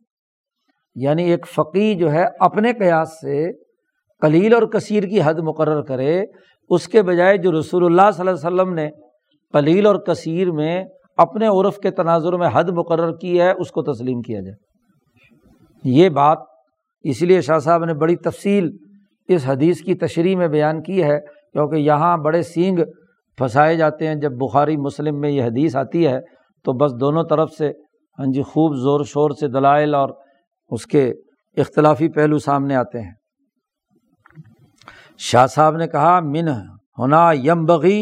یعنی 0.96 1.24
ایک 1.24 1.48
فقی 1.48 1.94
جو 1.96 2.12
ہے 2.12 2.26
اپنے 2.40 2.74
قیاس 2.74 3.10
سے 3.22 3.52
کلیل 4.22 4.54
اور 4.54 4.64
کثیر 4.64 5.04
کی 5.04 5.22
حد 5.24 5.40
مقرر 5.40 5.82
کرے، 5.82 6.24
اس 6.70 6.88
کے 6.88 7.02
بجائے 7.02 7.38
جو 7.38 7.52
رسول 7.52 7.86
اللہ 7.86 8.12
صلی 8.12 8.28
اللہ 8.28 8.48
علیہ 8.48 8.48
وسلم 8.48 8.74
نے 8.74 8.90
کلیل 9.54 9.86
اور 9.86 9.96
کثیر 9.96 10.52
میں 10.52 10.84
اپنے 11.18 11.48
عرف 11.48 11.78
کے 11.78 11.92
تناظر 11.92 12.34
میں 12.34 12.50
حد 12.54 12.70
مقرر 12.70 13.16
کی 13.18 13.40
ہے، 13.42 13.52
اس 13.52 13.72
کو 13.72 13.84
تسلیم 13.84 14.22
کیا 14.22 14.42
جائے۔ 14.42 14.56
یہ 15.84 16.10
بات 16.10 16.38
اس 17.06 17.22
لیے 17.22 17.42
شاہ 17.42 17.60
صاحب 17.60 17.86
نے 17.86 17.94
بڑی 17.94 18.16
تفصیل 18.16 18.70
اس 19.28 19.48
حدیث 19.48 19.82
کی 19.82 19.96
تشریح 19.96 20.36
میں 20.38 20.48
بیان 20.48 20.82
کی 20.84 21.04
ہے، 21.04 21.20
کیونکہ 21.54 21.76
یہاں 21.76 22.18
بڑے 22.18 22.42
سینگ 22.44 22.80
پھنسائے 23.40 23.76
جاتے 23.76 24.08
ہیں۔ 24.08 24.16
جب 24.16 24.32
بخاری 24.38 24.78
مسلم 24.78 25.20
میں 25.20 25.30
یہ 25.30 25.44
حدیث 25.44 25.76
آتی 25.76 26.08
ہے 26.08 26.20
تو 26.66 26.74
بس 26.74 26.92
دونوں 27.00 27.24
طرف 27.24 27.52
سے 27.58 27.72
ہاں 28.20 28.26
جی 28.34 28.42
خوب 28.42 28.76
زور 28.76 29.04
شور 29.04 29.30
سے 29.40 29.48
دلائل 29.48 29.96
اور 29.96 30.10
اس 30.70 30.86
کے 30.86 31.14
اختلافی 31.58 32.10
پہلو 32.10 32.38
سامنے 32.40 32.76
آتے 32.76 33.02
ہیں۔ 33.02 33.14
شاہ 35.18 35.46
صاحب 35.46 35.76
نے 35.78 35.88
کہا، 35.88 36.20
من 36.20 36.48
ہونا 36.98 37.32
یم 37.34 37.66
بغی 37.66 38.00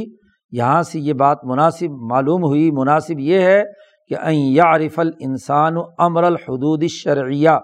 یہاں 0.52 0.82
سے 0.84 1.00
یہ 1.00 1.14
بات 1.14 1.46
مناسب 1.46 1.92
معلوم 2.12 2.44
ہوئی۔ 2.44 2.70
مناسب 2.72 3.20
یہ 3.20 3.40
ہے 3.42 3.62
کہ 4.10 4.16
یارف 4.32 5.00
انسان 5.20 5.78
و 5.78 5.84
امر 5.98 6.24
الحدود 6.24 6.84
شرعیہ 6.90 7.56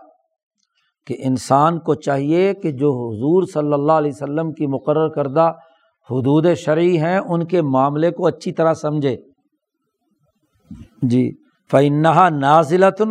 کہ 1.08 1.16
انسان 1.20 1.80
کو 1.80 1.94
چاہیے 1.96 2.54
کہ 2.54 2.72
جو 2.72 2.90
حضور 3.04 3.44
صلی 3.54 3.74
اللہ 3.74 4.02
علیہ 4.02 4.12
وسلم 4.16 4.52
کی 4.52 4.68
مقرر 4.68 5.10
کردہ 5.10 5.52
حدود 6.10 6.46
شرعی 6.58 6.98
ہیں 6.98 7.18
ان 7.18 7.46
کے 7.46 7.62
معاملے 7.62 8.12
کو 8.12 8.28
اچھی 8.28 8.52
طرح 8.52 8.74
سمجھے۔ 8.74 9.18
جی 11.02 11.32
فنحا 11.72 12.30
نازلۃ 12.30 13.02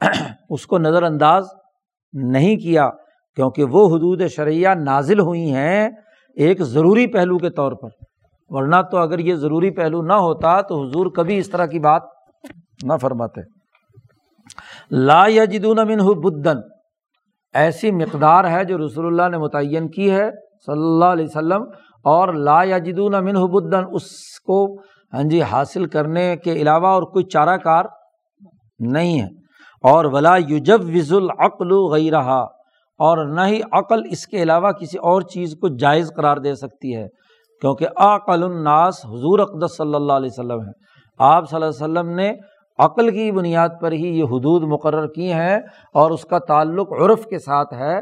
لا 14.90 15.22
یا 15.28 15.44
جدون 15.44 15.78
امن 15.78 15.98
بدن۔ 16.20 16.58
ایسی 17.54 17.90
مقدار 17.90 18.44
ہے 18.44 18.64
جو 18.64 18.78
رسول 18.78 19.06
اللہ 19.06 19.28
نے 19.28 19.38
متعین 19.38 19.88
کی 19.88 20.10
ہے 20.10 20.30
صلی 20.66 20.84
اللہ 20.84 21.04
علیہ 21.04 21.24
وسلم، 21.24 21.62
اور 22.04 22.32
لا 22.32 22.62
یا 22.62 22.78
جدون 22.78 23.12
بدن، 23.52 23.84
اس 23.92 24.40
کو 24.40 24.80
ہاں 25.12 25.22
جی 25.22 25.42
حاصل 25.42 25.86
کرنے 25.86 26.36
کے 26.36 26.52
علاوہ 26.52 26.86
اور 26.86 27.02
کوئی 27.02 27.24
چارہ 27.24 27.56
کار 27.56 27.84
نہیں 28.78 29.20
ہے۔ 29.20 29.26
اور 29.84 30.04
ولا 30.04 30.36
یوجب 30.48 30.80
وز 30.84 31.12
العقل 31.12 31.72
غی 31.92 32.10
رہا 32.10 32.40
اور 33.00 33.26
نہ 33.26 33.40
ہی 33.40 33.60
عقل 33.72 34.02
اس 34.10 34.26
کے 34.26 34.42
علاوہ 34.42 34.72
کسی 34.72 34.98
اور 34.98 35.22
چیز 35.22 35.54
کو 35.60 35.68
جائز 35.76 36.12
قرار 36.16 36.36
دے 36.36 36.54
سکتی 36.54 36.96
ہے۔ 36.96 37.06
کیونکہ 37.60 37.86
عقل 37.96 38.42
الناس، 38.42 39.04
حضور 39.04 39.38
اقدس 39.38 39.76
صلی 39.76 39.94
اللہ 39.94 40.12
علیہ 40.12 40.30
وسلم 40.32 40.60
ہے 40.60 40.72
آپ 41.18 41.50
صلی 41.50 41.56
اللہ 41.56 41.66
علیہ 41.66 41.84
وسلم 41.84 42.14
نے 42.14 42.32
عقل 42.84 43.10
کی 43.10 43.32
بنیاد 43.32 43.68
پر 43.80 43.92
ہی 43.92 44.18
یہ 44.18 44.24
حدود 44.24 44.62
مقرر 44.62 45.06
کی 45.06 45.32
ہیں 45.32 45.58
اور 45.94 46.10
اس 46.10 46.24
کا 46.24 46.38
تعلق 46.38 46.92
عرف 46.92 47.24
کے 47.24 47.38
ساتھ 47.38 47.74
ہے، 47.74 47.98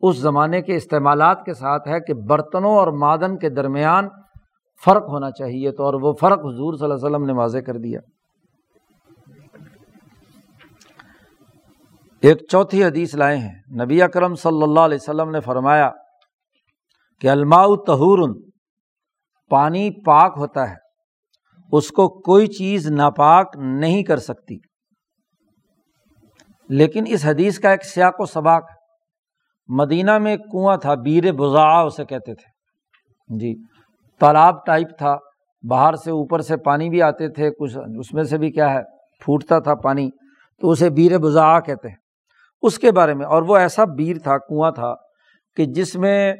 اس 0.00 0.16
زمانے 0.16 0.62
کے 0.62 0.76
استعمالات 0.76 1.44
کے 1.44 1.54
ساتھ 1.54 1.88
ہے 1.88 2.00
کہ 2.00 2.14
برتنوں 2.14 2.76
اور 2.76 2.88
معدن 2.88 3.38
کے 3.38 3.48
درمیان 3.48 4.08
فرق 4.84 5.02
ہونا 5.08 5.30
چاہیے 5.30 5.70
تو 5.70 5.84
اور 5.84 5.94
وہ 5.94 6.12
فرق 6.12 6.38
حضور 6.38 6.74
صلی 6.74 6.84
اللہ 6.84 6.94
علیہ 6.94 7.06
وسلم 7.06 7.26
نے 7.26 7.32
واضح 7.32 7.58
کر 7.58 7.76
دیا۔ 7.76 8.00
ایک 12.22 12.36
چوتھی 12.48 12.84
حدیث 12.84 13.14
لائے 13.14 13.36
ہیں۔ 13.36 13.84
نبی 13.84 14.02
اکرم 14.02 14.34
صلی 14.34 14.62
اللہ 14.62 14.80
علیہ 14.80 14.98
وسلم 15.00 15.30
نے 15.30 15.40
فرمایا 15.40 15.90
کہ 17.20 17.30
الماء 17.30 17.64
تہور 17.86 18.34
پانی 19.50 19.90
پاک 19.90 20.34
ہوتا 20.36 20.70
ہے۔ 20.70 20.81
اس 21.72 21.88
کو 21.88 22.08
کوئی 22.08 22.46
چیز 22.46 22.90
ناپاک 22.90 23.56
نہیں 23.56 24.02
کر 24.02 24.16
سکتی۔ 24.16 24.56
لیکن 26.68 27.04
اس 27.06 27.24
حدیث 27.26 27.58
کا 27.58 27.70
ایک 27.70 27.84
سیاق 27.84 28.20
و 28.20 28.24
سباق 28.24 28.64
مدینہ 29.68 30.18
میں 30.18 30.36
کنواں 30.36 30.76
تھا، 30.76 30.94
بیر 30.94 31.32
بزا 31.32 31.80
اسے 31.80 32.04
کہتے 32.04 32.34
تھے۔ 32.34 33.38
جی 33.38 33.54
تالاب 34.20 34.64
ٹائپ 34.66 34.88
تھا، 34.98 35.16
باہر 35.68 35.94
سے 35.94 36.10
اوپر 36.10 36.40
سے 36.40 36.56
پانی 36.56 36.90
بھی 36.90 37.02
آتے 37.02 37.28
تھے، 37.28 37.50
کچھ 37.50 37.78
اس 37.98 38.12
میں 38.14 38.22
سے 38.22 38.38
بھی 38.38 38.50
کیا 38.50 38.74
ہے، 38.74 38.82
پھوٹتا 39.24 39.58
تھا 39.58 39.74
پانی، 39.74 40.10
تو 40.60 40.70
اسے 40.70 40.90
بیر 40.90 41.18
بزا 41.18 41.60
کہتے 41.60 41.88
ہیں۔ 41.88 41.96
اس 42.62 42.78
کے 42.78 42.92
بارے 42.92 43.14
میں، 43.14 43.26
اور 43.26 43.42
وہ 43.42 43.56
ایسا 43.56 43.84
بیر 43.84 44.18
تھا، 44.18 44.38
کنواں 44.38 44.70
تھا، 44.70 44.94
کہ 45.56 45.64
جس 45.64 45.96
میں 45.96 46.34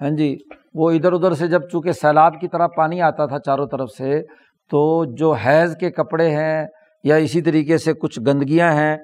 ہاں 0.00 0.10
جی 0.10 0.36
وہ 0.74 0.90
ادھر 0.90 1.12
ادھر 1.12 1.34
سے 1.34 1.46
جب 1.46 1.68
چونکہ 1.68 1.92
سیلاب 1.92 2.40
کی 2.40 2.48
طرح 2.48 2.66
پانی 2.66 3.00
آتا 3.00 3.26
تھا 3.26 3.38
چاروں 3.38 3.66
طرف 3.66 3.90
سے 3.98 4.22
تو 4.70 5.04
جو 5.04 5.32
حیض 5.32 5.76
کے 5.76 5.90
کپڑے 5.90 6.30
ہیں 6.30 6.66
یا 7.04 7.16
اسی 7.16 7.42
طریقے 7.42 7.78
سے 7.78 7.92
کچھ 7.92 8.20
گندگیاں 8.26 8.72
ہیں، 8.72 8.96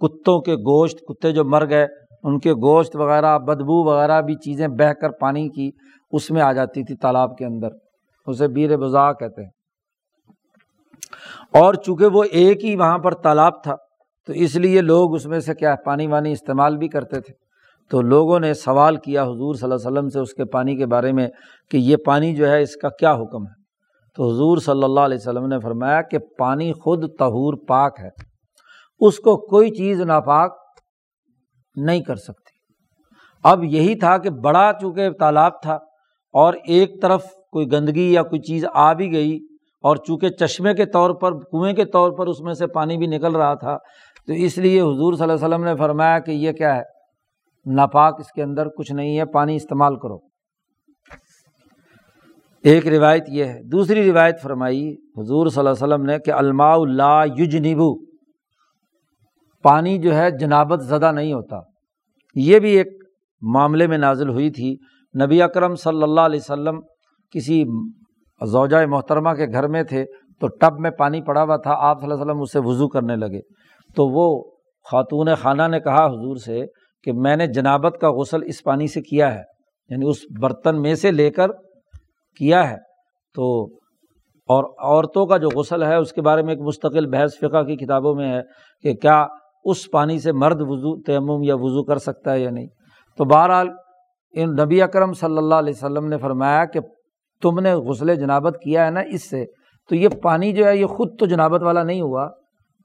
کتوں 0.00 0.40
کے 0.40 0.54
گوشت، 0.54 0.98
کتے 1.00 1.32
جو 1.32 1.44
مر 1.44 1.68
گئے، 1.68 1.86
ان 2.22 2.38
کے 2.38 2.52
گوشت 2.52 2.96
وغیرہ، 2.96 3.38
بدبو 3.38 3.84
وغیرہ 3.84 4.20
بھی 4.20 4.34
چیزیں 4.34 4.68
بہہ 4.68 4.92
کر 4.92 5.10
پانی 5.10 5.48
کی 5.48 5.70
اس 6.12 6.30
میں 6.30 6.42
آ 6.42 6.52
جاتی 6.52 6.84
تھی 6.84 6.96
تالاب 6.96 7.36
کے 7.36 7.44
اندر۔ 7.44 7.68
اسے 8.26 8.48
بیر 8.48 8.76
بزا 8.76 9.12
کہتے 9.12 9.42
ہیں۔ 9.42 9.50
اور 11.52 11.74
چونکہ 11.74 12.06
وہ 12.06 12.24
ایک 12.24 12.64
ہی 12.64 12.76
وہاں 12.76 12.98
پر 12.98 13.14
تالاب 13.14 13.62
تھا، 13.62 13.76
تو 14.26 14.32
اس 14.32 14.56
لیے 14.56 14.80
لوگ 14.80 15.14
اس 15.14 15.26
میں 15.26 15.40
سے 15.40 15.54
کیا 15.54 15.74
پانی 15.84 16.06
وانی 16.06 16.32
استعمال 16.32 16.76
بھی 16.76 16.88
کرتے 16.88 17.20
تھے۔ 17.20 17.34
تو 17.90 18.02
لوگوں 18.02 18.40
نے 18.40 18.54
سوال 18.54 18.96
کیا 18.96 19.22
حضور 19.22 19.54
صلی 19.54 19.72
اللہ 19.72 19.88
علیہ 19.88 19.98
وسلم 19.98 20.08
سے 20.08 20.18
اس 20.18 20.34
کے 20.34 20.44
پانی 20.44 20.76
کے 20.76 20.86
بارے 20.86 21.12
میں 21.12 21.28
کہ 21.70 21.76
یہ 21.76 21.96
پانی 22.06 22.36
جو 22.36 22.50
ہے 22.50 22.62
اس 22.62 22.76
کا 22.76 22.88
کیا 22.88 23.14
حکم 23.14 23.46
ہے؟ 23.46 23.59
تو 24.20 24.28
حضور 24.28 24.58
صلی 24.58 24.84
اللہ 24.84 25.00
علیہ 25.00 25.16
وسلم 25.16 25.46
نے 25.46 25.58
فرمایا 25.60 26.00
کہ 26.02 26.18
پانی 26.38 26.72
خود 26.72 27.04
تہور 27.18 27.54
پاک 27.68 28.00
ہے، 28.00 28.08
اس 29.00 29.18
کو 29.18 29.36
کوئی 29.36 29.70
چیز 29.70 30.00
ناپاک 30.00 30.58
نہیں 31.76 32.00
کر 32.00 32.16
سکتی۔ 32.16 32.58
اب 33.44 33.64
یہی 33.64 33.94
تھا 33.94 34.18
کہ 34.18 34.30
بڑا 34.30 34.72
چونکہ 34.80 35.10
تالاب 35.10 35.52
تھا 35.62 35.74
اور 36.34 36.54
ایک 36.66 37.02
طرف 37.02 37.24
کوئی 37.52 37.72
گندگی 37.72 38.12
یا 38.12 38.22
کوئی 38.22 38.40
چیز 38.40 38.64
آ 38.74 38.92
بھی 38.92 39.12
گئی 39.12 39.36
اور 39.84 39.96
چونکہ 39.96 40.28
چشمے 40.28 40.74
کے 40.74 40.86
طور 40.86 41.10
پر، 41.10 41.32
کنویں 41.32 41.72
کے 41.72 41.84
طور 41.84 42.12
پر 42.12 42.26
اس 42.26 42.40
میں 42.40 42.54
سے 42.54 42.66
پانی 42.66 42.96
بھی 42.96 43.06
نکل 43.06 43.36
رہا 43.36 43.54
تھا، 43.54 43.76
تو 44.26 44.32
اس 44.32 44.58
لیے 44.58 44.80
حضور 44.80 45.14
صلی 45.14 45.22
اللہ 45.22 45.32
علیہ 45.32 45.46
وسلم 45.46 45.64
نے 45.64 45.76
فرمایا 45.76 46.18
کہ 46.18 46.30
یہ 46.30 46.52
کیا 46.52 46.76
ہے؟ 46.76 46.82
ناپاک 47.66 48.20
اس 48.20 48.32
کے 48.32 48.42
اندر 48.42 48.68
کچھ 48.68 48.92
نہیں 48.92 49.18
ہے، 49.18 49.24
پانی 49.24 49.56
استعمال 49.56 49.96
کرو۔ 49.96 50.29
ایک 52.64 52.86
روایت 52.86 53.24
یہ 53.28 53.44
ہے، 53.44 53.62
دوسری 53.62 54.12
روایت 54.12 54.40
فرمائی، 54.42 54.96
حضور 55.16 55.46
صلی 55.46 55.58
اللہ 55.58 55.70
علیہ 55.70 55.94
وسلم 55.94 56.06
نے 56.06 56.18
کہ 56.18 56.30
الماء 56.30 56.74
اللہ 56.74 57.22
یجنبو، 57.36 58.04
پانی 59.62 59.98
جو 59.98 60.14
ہے 60.14 60.30
جنابت 60.30 60.82
زدہ 60.82 61.12
نہیں 61.12 61.32
ہوتا۔ 61.32 61.60
یہ 62.34 62.58
بھی 62.58 62.70
ایک 62.70 62.86
معاملے 63.40 63.86
میں 63.86 63.98
نازل 63.98 64.28
ہوئی 64.28 64.50
تھی۔ 64.50 64.76
نبی 65.24 65.42
اکرم 65.42 65.74
صلی 65.74 66.02
اللہ 66.02 66.20
علیہ 66.20 66.40
وسلم 66.42 66.80
کسی 67.30 67.64
زوجہ 68.46 68.86
محترمہ 68.86 69.30
کے 69.30 69.46
گھر 69.46 69.68
میں 69.68 69.82
تھے، 69.82 70.04
تو 70.40 70.48
ٹب 70.48 70.80
میں 70.80 70.90
پانی 70.90 71.22
پڑا 71.22 71.42
ہوا 71.42 71.56
تھا، 71.56 71.72
آپ 71.72 72.00
صلی 72.00 72.10
اللہ 72.10 72.14
علیہ 72.14 72.24
وسلم 72.24 72.42
اس 72.42 72.52
سے 72.52 72.58
وضو 72.58 72.88
کرنے 72.88 73.16
لگے۔ 73.16 73.40
تو 73.96 74.08
وہ 74.08 74.50
خاتون 74.90 75.28
خانہ 75.34 75.62
نے 75.70 75.80
کہا 75.80 76.06
حضور 76.06 76.36
سے 76.36 76.64
کہ 77.02 77.12
میں 77.12 77.36
نے 77.36 77.46
جنابت 77.46 77.98
کا 78.00 78.10
غسل 78.10 78.40
اس 78.46 78.62
پانی 78.62 78.86
سے 78.86 79.00
کیا 79.00 79.34
ہے 79.34 79.42
یعنی 79.88 80.08
اس 80.08 80.16
برتن 80.40 80.82
میں 80.82 80.94
سے 80.94 81.10
لے 81.10 81.30
کر 81.30 81.48
کیا 82.36 82.70
ہے، 82.70 82.76
تو 83.34 83.64
اور 84.48 84.64
عورتوں 84.64 85.26
کا 85.26 85.36
جو 85.36 85.48
غسل 85.56 85.82
ہے، 85.82 85.94
اس 85.94 86.12
کے 86.12 86.22
بارے 86.22 86.42
میں 86.42 86.50
ایک 86.50 86.60
مستقل 86.60 87.06
بحث 87.06 87.30
فقہ 87.40 87.62
کی 87.62 87.76
کتابوں 87.76 88.14
میں 88.14 88.32
ہے 88.32 88.40
کہ 88.82 88.94
کیا 88.94 89.26
اس 89.64 89.90
پانی 89.90 90.18
سے 90.18 90.32
مرد 90.32 90.60
وضو، 90.60 91.02
تیمم 91.02 91.42
یا 91.42 91.54
وضو 91.54 91.84
کر 91.84 91.98
سکتا 91.98 92.32
ہے 92.32 92.40
یا 92.40 92.50
نہیں۔ 92.50 92.66
تو 93.18 93.24
بہرحال، 93.24 93.68
ان 94.32 94.50
نبی 94.64 94.82
اکرم 94.82 95.12
صلی 95.12 95.36
اللہ 95.36 95.54
علیہ 95.54 95.72
وسلم 95.76 96.06
نے 96.06 96.18
فرمایا 96.18 96.64
کہ 96.64 96.80
تم 97.42 97.60
نے 97.60 97.72
غسل 97.72 98.14
جنابت 98.16 98.58
کیا 98.64 98.86
ہے 98.86 98.90
نا 98.90 99.00
اس 99.00 99.30
سے، 99.30 99.44
تو 99.88 99.94
یہ 99.94 100.08
پانی 100.22 100.52
جو 100.52 100.64
ہے، 100.64 100.76
یہ 100.76 100.86
خود 100.86 101.18
تو 101.18 101.26
جنابت 101.26 101.62
والا 101.62 101.82
نہیں 101.82 102.00
ہوا، 102.00 102.28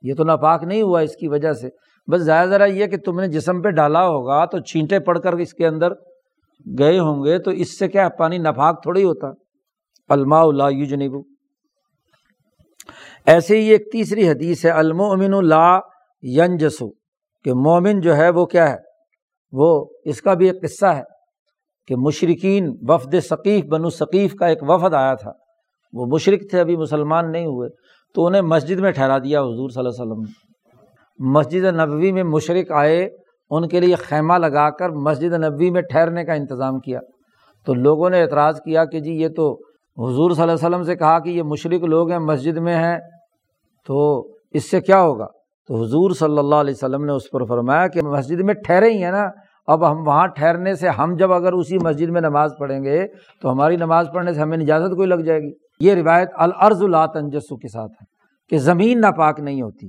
یہ 0.01 0.13
تو 0.13 0.23
ناپاک 0.23 0.63
نہیں 0.63 0.81
ہوا 0.81 0.99
اس 0.99 1.15
کی 1.15 1.27
وجہ 1.27 1.53
سے۔ 1.53 1.69
بس 2.11 2.21
زیادہ 2.21 2.49
ذرا 2.49 2.65
یہ 2.65 2.85
کہ 2.85 2.97
تم 2.97 3.19
نے 3.19 3.27
جسم 3.27 3.61
پہ 3.61 3.69
ڈالا 3.69 4.07
ہوگا 4.07 4.45
تو 4.45 4.59
چھینٹے 4.59 4.99
پڑ 4.99 5.19
کر 5.19 5.33
اس 5.33 5.53
کے 5.53 5.67
اندر 5.67 5.91
گئے 6.79 6.99
ہوں 6.99 7.25
گے 7.25 7.39
تو 7.39 7.51
اس 7.51 7.79
سے 7.79 7.87
کیا 7.87 8.09
پانی 8.09 8.37
ناپاک 8.37 8.83
تھوڑی 8.83 9.03
ہوتا۔ 9.03 9.27
الما 10.09 10.41
اللہ 10.41 10.63
یو 10.71 11.21
ایسے 13.25 13.61
ہی 13.61 13.69
ایک 13.69 13.91
تیسری 13.91 14.29
حدیث 14.29 14.65
ہے 14.65 14.69
المومن 14.69 15.33
اللہ 15.33 15.79
ینجسو۔ 16.23 16.89
کہ 17.43 17.53
مومن 17.53 18.01
جو 18.01 18.17
ہے 18.17 18.29
وہ 18.29 18.45
کیا 18.45 18.69
ہے؟ 18.69 18.77
وہ 19.51 19.85
اس 20.05 20.21
کا 20.21 20.33
بھی 20.33 20.49
ایک 20.49 20.61
قصہ 20.61 20.85
ہے 20.85 21.03
کہ 21.87 21.95
مشرقین 21.95 22.77
وفد 22.81 23.15
ثقیف، 23.29 23.65
بنو 23.65 23.89
ثقیف 23.89 24.35
کا 24.35 24.47
ایک 24.47 24.57
وفد 24.61 24.93
آیا 24.93 25.13
تھا۔ 25.13 25.31
وہ 25.93 26.05
مشرق 26.05 26.39
تھے، 26.49 26.59
ابھی 26.59 26.77
مسلمان 26.77 27.31
نہیں 27.31 27.45
ہوئے۔ 27.45 27.69
تو 28.13 28.25
انہیں 28.25 28.41
مسجد 28.41 28.79
میں 28.79 28.91
ٹھہرا 28.91 29.17
دیا 29.17 29.41
حضور 29.41 29.69
صلی 29.69 29.83
اللہ 29.85 30.03
علیہ 30.03 30.11
وسلم 30.11 30.31
مسجد 31.31 31.63
نبوی 31.63 32.11
میں 32.11 32.23
مشرق 32.23 32.71
آئے 32.71 33.09
ان 33.49 33.67
کے 33.67 33.79
لیے 33.79 33.95
خیمہ 33.95 34.33
لگا 34.33 34.69
کر 34.69 34.89
مسجد 34.89 35.33
نبوی 35.33 35.71
میں 35.71 35.81
ٹھہرنے 35.81 36.25
کا 36.25 36.33
انتظام 36.33 36.79
کیا۔ 36.79 36.99
تو 37.65 37.73
لوگوں 37.73 38.09
نے 38.09 38.21
اعتراض 38.21 38.61
کیا 38.61 38.85
کہ 38.85 38.99
جی 38.99 39.11
یہ 39.11 39.27
تو 39.27 39.53
حضور 39.97 40.31
صلی 40.31 40.41
اللہ 40.41 40.51
علیہ 40.51 40.67
وسلم 40.67 40.83
سے 40.83 40.95
کہا 40.95 41.19
کہ 41.19 41.29
یہ 41.29 41.43
مشرق 41.43 41.83
لوگ 41.83 42.11
ہیں، 42.11 42.19
مسجد 42.19 42.57
میں 42.57 42.75
ہیں، 42.75 42.97
تو 43.87 44.27
اس 44.51 44.71
سے 44.71 44.81
کیا 44.81 45.01
ہوگا؟ 45.01 45.25
تو 45.67 45.83
حضور 45.83 46.11
صلی 46.11 46.37
اللہ 46.37 46.55
علیہ 46.55 46.73
وسلم 46.73 47.05
نے 47.05 47.11
اس 47.11 47.29
پر 47.31 47.45
فرمایا 47.45 47.87
کہ 47.87 48.01
مسجد 48.01 48.39
میں 48.39 48.53
ٹھہرے 48.53 48.89
ہی 48.89 49.03
ہیں 49.03 49.11
نا، 49.11 49.25
اب 49.67 49.91
ہم 49.91 50.07
وہاں 50.07 50.27
ٹھہرنے 50.27 50.73
سے 50.73 50.89
ہم 50.89 51.15
جب 51.15 51.33
اگر 51.33 51.53
اسی 51.53 51.77
مسجد 51.77 52.09
میں 52.09 52.21
نماز 52.21 52.51
پڑھیں 52.59 52.83
گے 52.83 53.07
تو 53.41 53.51
ہماری 53.51 53.75
نماز 53.75 54.07
پڑھنے 54.13 54.33
سے 54.33 54.41
ہمیں 54.41 54.57
اجازت 54.57 54.95
کوئی 54.95 55.07
لگ 55.07 55.15
جائے 55.15 55.39
گی؟ 55.39 55.51
یہ 55.79 55.93
روایت 55.93 56.29
العرض 56.35 56.83
اللہ 56.83 57.05
تنجسو 57.13 57.55
کے 57.55 57.67
ساتھ 57.67 57.91
ہے 57.91 58.05
کہ 58.49 58.57
زمین 58.57 59.01
ناپاک 59.01 59.39
نہیں 59.39 59.61
ہوتی۔ 59.61 59.87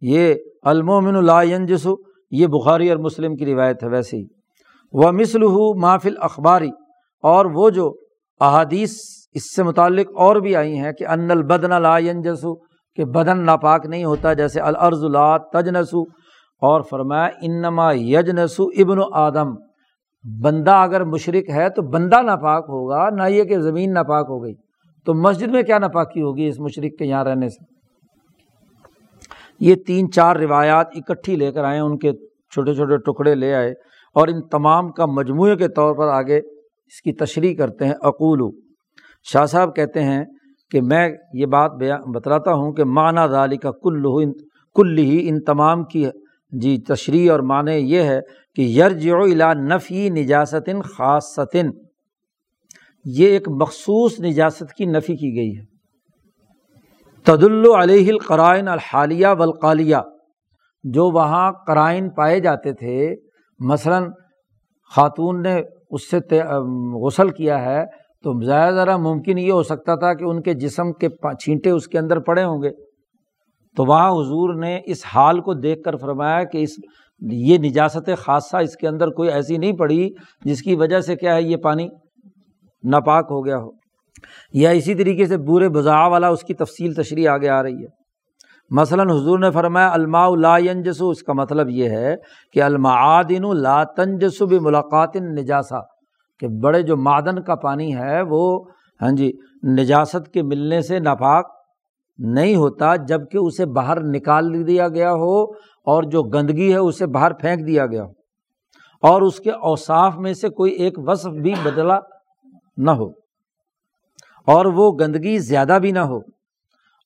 یہ 0.00 0.34
المومن 0.62 1.16
اللہ 1.16 1.44
ینجسو 1.44 1.96
یہ 2.30 2.46
بخاری 2.46 2.90
اور 2.90 2.98
مسلم 2.98 3.36
کی 3.36 3.46
روایت 3.46 3.84
ہے 3.84 3.88
ویسے 3.88 4.16
ہی 4.16 4.24
وہ 4.92 5.10
مسل 5.10 5.42
محفل 5.76 6.14
اخباری 6.20 6.70
اور 7.22 7.46
وہ 7.54 7.70
جو 7.70 7.92
احادیث 8.40 8.90
اس 9.34 9.56
سے 9.56 9.62
متعلق 9.62 10.06
اور 10.16 10.36
بھی 10.36 10.56
آئی 10.56 10.78
ہیں 10.78 10.92
کہ 10.92 11.06
ان 11.06 11.30
البدن 11.30 11.82
لا 11.82 11.98
ینجسو 11.98 12.54
کہ 12.96 13.04
بدن 13.04 13.44
ناپاک 13.44 13.86
نہیں 13.86 14.04
ہوتا، 14.04 14.32
جیسے 14.32 14.60
العرض 14.60 15.04
لا 15.04 15.36
تجنسو 15.36 16.02
اور 16.62 16.80
فرمایا 16.80 17.28
انما 17.42 17.92
یجنسو 17.92 18.64
ابن 18.64 18.98
آدم۔ 19.12 19.54
بندہ 20.42 20.70
اگر 20.70 21.04
مشرق 21.04 21.50
ہے 21.50 21.70
تو 21.70 21.82
بندہ 21.82 22.22
ناپاک 22.22 22.64
ہوگا، 22.68 23.10
نہ 23.10 23.22
یہ 23.28 23.44
کہ 23.44 23.58
زمین 23.58 23.92
ناپاک 23.92 24.26
ہو 24.28 24.42
گئی۔ 24.44 24.54
تو 25.06 25.14
مسجد 25.14 25.48
میں 25.48 25.62
کیا 25.62 25.78
ناپاکی 25.78 26.22
ہوگی 26.22 26.48
اس 26.48 26.58
مشرق 26.58 26.98
کے 26.98 27.04
یہاں 27.04 27.24
رہنے 27.24 27.48
سے؟ 27.48 27.77
یہ 29.60 29.74
تین 29.86 30.10
چار 30.12 30.36
روایات 30.36 30.86
اکٹھی 30.94 31.36
لے 31.36 31.52
کر 31.52 31.64
آئے، 31.64 31.78
ان 31.78 31.98
کے 31.98 32.12
چھوٹے 32.52 32.74
چھوٹے 32.74 32.96
ٹکڑے 32.96 33.34
لے 33.34 33.54
آئے 33.54 33.70
اور 34.16 34.28
ان 34.28 34.40
تمام 34.48 34.90
کا 34.92 35.06
مجموعے 35.06 35.56
کے 35.56 35.68
طور 35.68 35.94
پر 35.94 36.08
آگے 36.08 36.38
اس 36.38 37.02
کی 37.02 37.12
تشریح 37.12 37.56
کرتے 37.56 37.84
ہیں۔ 37.84 37.94
اقولو، 38.00 38.50
شاہ 39.32 39.44
صاحب 39.44 39.74
کہتے 39.76 40.02
ہیں 40.02 40.24
کہ 40.70 40.80
میں 40.80 41.08
یہ 41.34 41.46
بات 41.46 41.72
بتلاتا 42.14 42.52
ہوں 42.52 42.72
کہ 42.72 42.84
معنی 42.84 43.26
ذالی 43.30 43.56
کا 43.56 43.70
کل 43.70 44.02
کل 44.76 44.98
ہی 44.98 45.28
ان 45.28 45.40
تمام 45.40 45.84
کی 45.84 46.04
جی 46.52 46.76
تشریح 46.78 47.30
اور 47.32 47.40
معنی 47.40 47.72
یہ 47.72 48.02
ہے 48.02 48.20
کہ 48.56 48.62
یرج 48.62 49.08
الا 49.10 49.52
نفی 49.54 50.08
نجاست 50.08 50.70
خاصن 50.84 51.70
یہ 53.04 53.28
ایک 53.28 53.48
مخصوص 53.48 54.20
نجاست 54.20 54.72
کی 54.72 54.86
نفی 54.86 55.16
کی 55.16 55.36
گئی 55.36 55.56
ہے۔ 55.58 55.77
تد 57.26 57.44
علیہ 57.80 58.08
القرائن 58.08 58.68
الحالیہ 58.68 59.26
والقالیہ، 59.38 59.96
جو 60.84 61.10
وہاں 61.10 61.50
قرائن 61.66 62.08
پائے 62.10 62.38
جاتے 62.40 62.72
تھے۔ 62.72 63.14
مثلاً 63.60 64.06
خاتون 64.94 65.42
نے 65.42 65.60
اس 65.90 66.10
سے 66.10 66.18
غسل 67.04 67.30
کیا 67.30 67.64
ہے 67.64 67.84
تو 68.24 68.32
زیادہ 68.44 68.74
ذرا 68.74 68.96
ممکن 68.96 69.38
یہ 69.38 69.52
ہو 69.52 69.62
سکتا 69.62 69.94
تھا 69.94 70.12
کہ 70.14 70.24
ان 70.24 70.40
کے 70.42 70.54
جسم 70.54 70.92
کے 70.92 71.08
چھینٹے 71.40 71.70
اس 71.70 71.86
کے 71.88 71.98
اندر 71.98 72.18
پڑے 72.20 72.44
ہوں 72.44 72.62
گے۔ 72.62 72.70
تو 73.76 73.84
وہاں 73.84 74.10
حضور 74.10 74.54
نے 74.54 74.78
اس 74.86 75.02
حال 75.14 75.40
کو 75.40 75.54
دیکھ 75.54 75.82
کر 75.82 75.96
فرمایا 75.96 76.42
کہ 76.44 76.62
اس 76.62 76.70
یہ 77.20 77.58
نجاست 77.58 78.10
خاصہ 78.18 78.56
اس 78.56 78.76
کے 78.76 78.88
اندر 78.88 79.10
کوئی 79.10 79.30
ایسی 79.30 79.56
نہیں 79.56 79.76
پڑی 79.76 80.08
جس 80.44 80.62
کی 80.62 80.74
وجہ 80.74 81.00
سے 81.00 81.16
کیا 81.16 81.34
ہے 81.34 81.42
یہ 81.42 81.56
پانی 81.56 81.88
ناپاک 82.84 83.26
ہو 83.30 83.44
گیا 83.46 83.58
ہو۔ 83.58 83.70
یا 84.52 84.70
اسی 84.70 84.94
طریقے 84.94 85.26
سے 85.26 85.36
بورے 85.36 85.68
بزا 85.68 86.06
والا 86.06 86.28
اس 86.28 86.42
کی 86.42 86.54
تفصیل 86.54 86.94
تشریح 86.94 87.30
آگے 87.30 87.48
آ 87.48 87.62
رہی 87.62 87.82
ہے۔ 87.82 87.96
مثلاً 88.70 89.10
حضور 89.10 89.38
نے 89.38 89.50
فرمایا، 89.50 89.92
الماء 89.92 90.28
لا 90.40 90.58
ینجسو، 90.58 91.10
اس 91.10 91.22
کا 91.22 91.32
مطلب 91.32 91.68
یہ 91.68 91.88
ہے 91.88 92.16
کہ 92.52 92.62
المعادن 92.62 93.56
لا 93.56 93.84
تنجسو 93.84 94.46
بھی 94.46 94.58
ملاقات 94.58 95.16
نجاسا 95.16 95.80
کہ 96.40 96.48
بڑے 96.62 96.82
جو 96.82 96.96
معدن 96.96 97.42
کا 97.42 97.54
پانی 97.54 97.94
ہے 97.96 98.22
وہ 98.22 98.64
ہاں 99.02 99.10
جی 99.10 99.30
نجاست 99.76 100.32
کے 100.32 100.42
ملنے 100.42 100.80
سے 100.80 100.98
ناپاک 100.98 101.46
نہیں 102.18 102.56
ہوتا 102.56 102.96
جبکہ 102.96 103.38
اسے 103.38 103.66
باہر 103.66 104.00
نکال 104.00 104.66
دیا 104.66 104.88
گیا 104.88 105.12
ہو 105.12 105.42
اور 105.86 106.02
جو 106.02 106.22
گندگی 106.22 106.72
ہے 106.72 106.78
اسے 106.78 107.06
باہر 107.06 107.32
پھینک 107.32 107.66
دیا 107.66 107.86
گیا 107.86 108.04
ہو 108.04 109.08
اور 109.08 109.22
اس 109.22 109.40
کے 109.40 109.50
اوصاف 109.50 110.16
میں 110.16 110.32
سے 110.32 110.48
کوئی 110.48 110.72
ایک 110.72 110.98
وصف 110.98 111.42
بھی 111.42 111.54
بدلا 111.62 111.98
نہ 112.76 112.90
ہو۔ 112.90 113.27
اور 114.48 114.66
وہ 114.66 114.92
گندگی 115.00 115.38
زیادہ 115.38 115.78
بھی 115.82 115.92
نہ 115.92 115.98
ہو۔ 115.98 116.16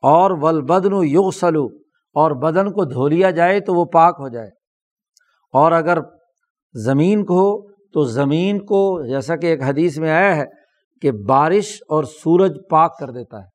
اور 0.03 0.31
ول 0.31 0.63
بدن 0.63 0.95
یوگ 1.05 1.31
سلو 1.31 1.65
اور 2.15 2.31
بدن 2.31 2.73
کو 2.73 2.85
دھو 2.85 3.09
لیا 3.09 3.31
جائے 3.31 3.61
تو 3.61 3.75
وہ 3.75 3.85
پاک 3.85 4.17
ہو 4.21 4.29
جائے۔ 4.29 4.49
اور 5.53 5.73
اگر 5.73 5.99
زمین 6.85 7.25
کو 7.25 7.35
ہو 7.35 7.73
تو 7.73 8.05
زمین 8.05 8.59
کو، 8.59 9.07
جیسا 9.07 9.37
کہ 9.37 9.47
ایک 9.47 9.63
حدیث 9.63 9.99
میں 9.99 10.11
آیا 10.11 10.37
ہے 10.37 10.45
کہ 11.01 11.13
بارش 11.13 11.79
اور 11.89 12.05
سورج 12.05 12.53
پاک 12.71 12.99
کر 12.99 13.11
دیتا 13.11 13.39
ہے۔ 13.39 13.53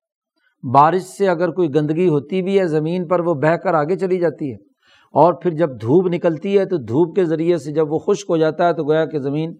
بارش 0.73 1.01
سے 1.01 1.29
اگر 1.29 1.51
کوئی 1.51 1.75
گندگی 1.75 2.07
ہوتی 2.07 2.41
بھی 2.41 2.59
ہے 2.59 2.67
زمین 2.67 3.07
پر، 3.07 3.19
وہ 3.19 3.33
بہہ 3.33 3.55
کر 3.55 3.73
آگے 3.73 3.95
چلی 3.95 4.19
جاتی 4.19 4.51
ہے۔ 4.51 4.55
اور 5.13 5.33
پھر 5.33 5.51
جب 5.51 5.69
دھوپ 5.81 6.07
نکلتی 6.13 6.59
ہے 6.59 6.65
تو 6.65 6.77
دھوپ 6.77 7.15
کے 7.15 7.25
ذریعے 7.25 7.57
سے 7.57 7.71
جب 7.71 7.91
وہ 7.91 7.99
خشک 7.99 8.25
ہو 8.29 8.37
جاتا 8.37 8.67
ہے 8.67 8.73
تو 8.73 8.83
گویا 8.83 9.05
کہ 9.05 9.19
زمین 9.19 9.55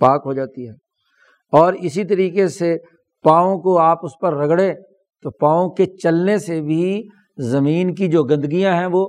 پاک 0.00 0.22
ہو 0.26 0.32
جاتی 0.32 0.68
ہے۔ 0.68 0.72
اور 1.52 1.72
اسی 1.72 2.04
طریقے 2.04 2.48
سے 2.48 2.76
پاؤں 3.22 3.58
کو 3.58 3.78
آپ 3.78 3.98
اس 4.02 4.12
پر 4.20 4.34
رگڑے 4.34 4.74
تو 5.22 5.30
پاؤں 5.30 5.70
کے 5.70 5.86
چلنے 5.86 6.38
سے 6.38 6.60
بھی 6.60 7.08
زمین 7.36 7.94
کی 7.94 8.08
جو 8.08 8.22
گندگیاں 8.22 8.72
ہیں 8.72 8.86
وہ 8.86 9.08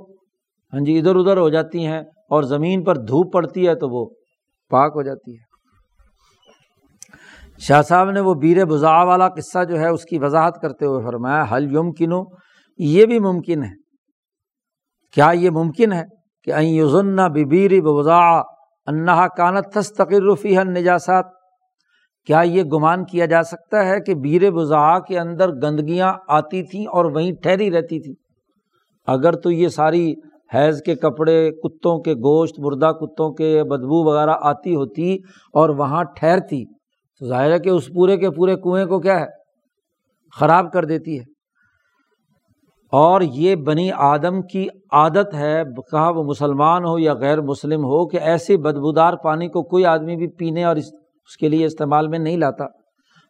ہاں 0.72 0.80
جی 0.80 0.98
ادھر 0.98 1.16
ادھر 1.16 1.36
ہو 1.36 1.48
جاتی 1.48 1.86
ہیں 1.86 2.00
اور 2.00 2.42
زمین 2.42 2.84
پر 2.84 2.96
دھوپ 2.96 3.32
پڑتی 3.32 3.68
ہے 3.68 3.74
تو 3.74 3.88
وہ 3.88 4.10
پاک 4.70 4.92
ہو 4.94 5.02
جاتی 5.02 5.36
ہے۔ 5.36 5.52
شاہ 7.58 7.82
صاحب 7.82 8.10
نے 8.10 8.20
وہ 8.20 8.34
بیر 8.34 8.64
بزا 8.64 9.02
والا 9.02 9.28
قصہ 9.28 9.64
جو 9.64 9.80
ہے 9.80 9.88
اس 9.88 10.04
کی 10.04 10.18
وضاحت 10.18 10.60
کرتے 10.62 10.86
ہوئے 10.86 11.04
فرمایا 11.04 11.44
حل 11.50 11.76
یم 11.76 11.92
کنو 11.92 12.22
یہ 12.78 13.06
بھی 13.06 13.18
ممکن 13.18 13.62
ہے۔ 13.62 13.70
کیا 15.12 15.30
یہ 15.30 15.50
ممکن 15.50 15.92
ہے 15.92 16.02
کہ 16.44 16.52
این 16.52 16.68
یوزن 16.68 17.16
ببیر 17.16 17.80
بزا 17.80 18.38
انہا 18.86 19.28
کانت 19.28 19.72
تستقر 19.74 20.34
فی 20.34 20.56
نجاسات 20.64 21.24
کیا 22.26 22.40
یہ 22.40 22.62
گمان 22.62 23.04
کیا 23.04 23.26
جا 23.26 23.42
سکتا 23.42 23.86
ہے 23.86 24.00
کہ 24.00 24.14
بیر 24.14 24.50
بزا 24.50 24.98
کے 24.98 25.18
اندر 25.18 25.52
گندگیاں 25.52 26.12
آتی 26.28 26.62
تھیں 26.62 26.86
اور 26.86 27.04
وہیں 27.04 27.32
ٹھہری 27.42 27.70
رہتی 27.70 28.00
تھی 28.00 28.14
اگر 29.06 29.32
تو 29.32 29.50
یہ 29.50 29.68
ساری 29.68 30.14
حیض 30.54 30.82
کے 30.82 30.94
کپڑے، 30.94 31.50
کتوں 31.50 31.98
کے 31.98 32.14
گوشت، 32.14 32.58
مردہ 32.58 32.92
کتوں 32.92 33.32
کے 33.32 33.64
بدبو 33.64 34.04
وغیرہ 34.04 34.34
آتی 34.40 34.74
ہوتی 34.74 35.14
اور 35.54 35.68
وہاں 35.68 36.04
ٹھہرتی، 36.04 36.64
تو 37.20 37.26
ظاہر 37.26 37.52
ہے 37.52 37.58
کہ 37.58 37.68
اس 37.68 37.86
پورے 37.86 38.16
کے 38.16 38.30
پورے 38.30 38.56
کنویں 38.56 38.86
کو 38.86 39.00
کیا 39.00 39.20
ہے؟ 39.20 39.26
خراب 40.40 40.72
کر 40.72 40.84
دیتی 40.84 41.18
ہے۔ 41.18 41.24
اور 42.92 43.20
یہ 43.20 43.54
بنی 43.56 43.90
آدم 43.92 44.42
کی 44.42 44.66
عادت 44.92 45.34
ہے 45.34 45.62
کہا 45.90 46.08
وہ 46.08 46.22
مسلمان 46.22 46.84
ہو 46.84 46.98
یا 46.98 47.14
غیر 47.14 47.40
مسلم 47.40 47.84
ہو، 47.84 48.08
کہ 48.08 48.16
ایسے 48.16 48.56
بدبودار 48.56 49.14
پانی 49.14 49.48
کو 49.48 49.62
کوئی 49.62 49.86
آدمی 49.86 50.16
بھی 50.16 50.28
پینے 50.28 50.64
اور 50.64 50.76
اس 50.76 50.90
کے 51.40 51.48
لیے 51.48 51.66
استعمال 51.66 52.08
میں 52.08 52.18
نہیں 52.18 52.36
لاتا۔ 52.36 52.64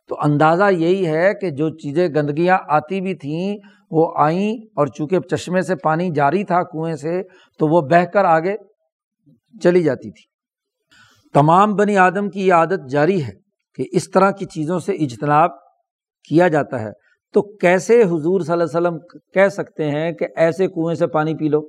تو 0.08 0.16
اندازہ 0.22 0.70
یہی 0.70 1.06
ہے 1.06 1.34
کہ 1.34 1.50
جو 1.50 1.70
چیزیں 1.70 2.08
گندگیاں 2.08 2.58
آتی 2.68 3.00
بھی 3.00 3.14
تھیں، 3.14 3.58
وہ 3.90 4.12
آئیں 4.16 4.52
اور 4.52 4.86
چونکہ 4.86 5.20
چشمے 5.20 5.62
سے 5.62 5.76
پانی 5.76 6.10
جاری 6.10 6.44
تھا 6.44 6.62
کنویں 6.62 6.94
سے، 6.94 7.22
تو 7.58 7.66
وہ 7.66 7.80
بہہ 7.80 8.04
کر 8.04 8.24
آگے 8.24 8.56
چلی 9.62 9.82
جاتی 9.82 10.10
تھی۔ 10.10 10.22
تمام 11.34 11.74
بنی 11.74 11.96
آدم 11.96 12.30
کی 12.30 12.46
یہ 12.46 12.52
عادت 12.52 12.90
جاری 12.90 13.24
ہے 13.24 13.32
کہ 13.74 13.84
اس 13.92 14.10
طرح 14.10 14.30
کی 14.30 14.44
چیزوں 14.44 14.78
سے 14.78 14.92
اجتناب 14.92 15.50
کیا 16.28 16.48
جاتا 16.48 16.80
ہے۔ 16.80 16.90
تو 17.34 17.42
کیسے 17.42 18.02
حضور 18.02 18.40
صلی 18.40 18.52
اللہ 18.52 18.64
علیہ 18.64 18.80
وسلم 18.80 19.20
کہہ 19.34 19.48
سکتے 19.48 19.90
ہیں 19.90 20.12
کہ 20.12 20.26
ایسے 20.36 20.66
کنویں 20.66 20.94
سے 20.94 21.06
پانی 21.06 21.34
پی 21.34 21.48
لو؟ 21.48 21.60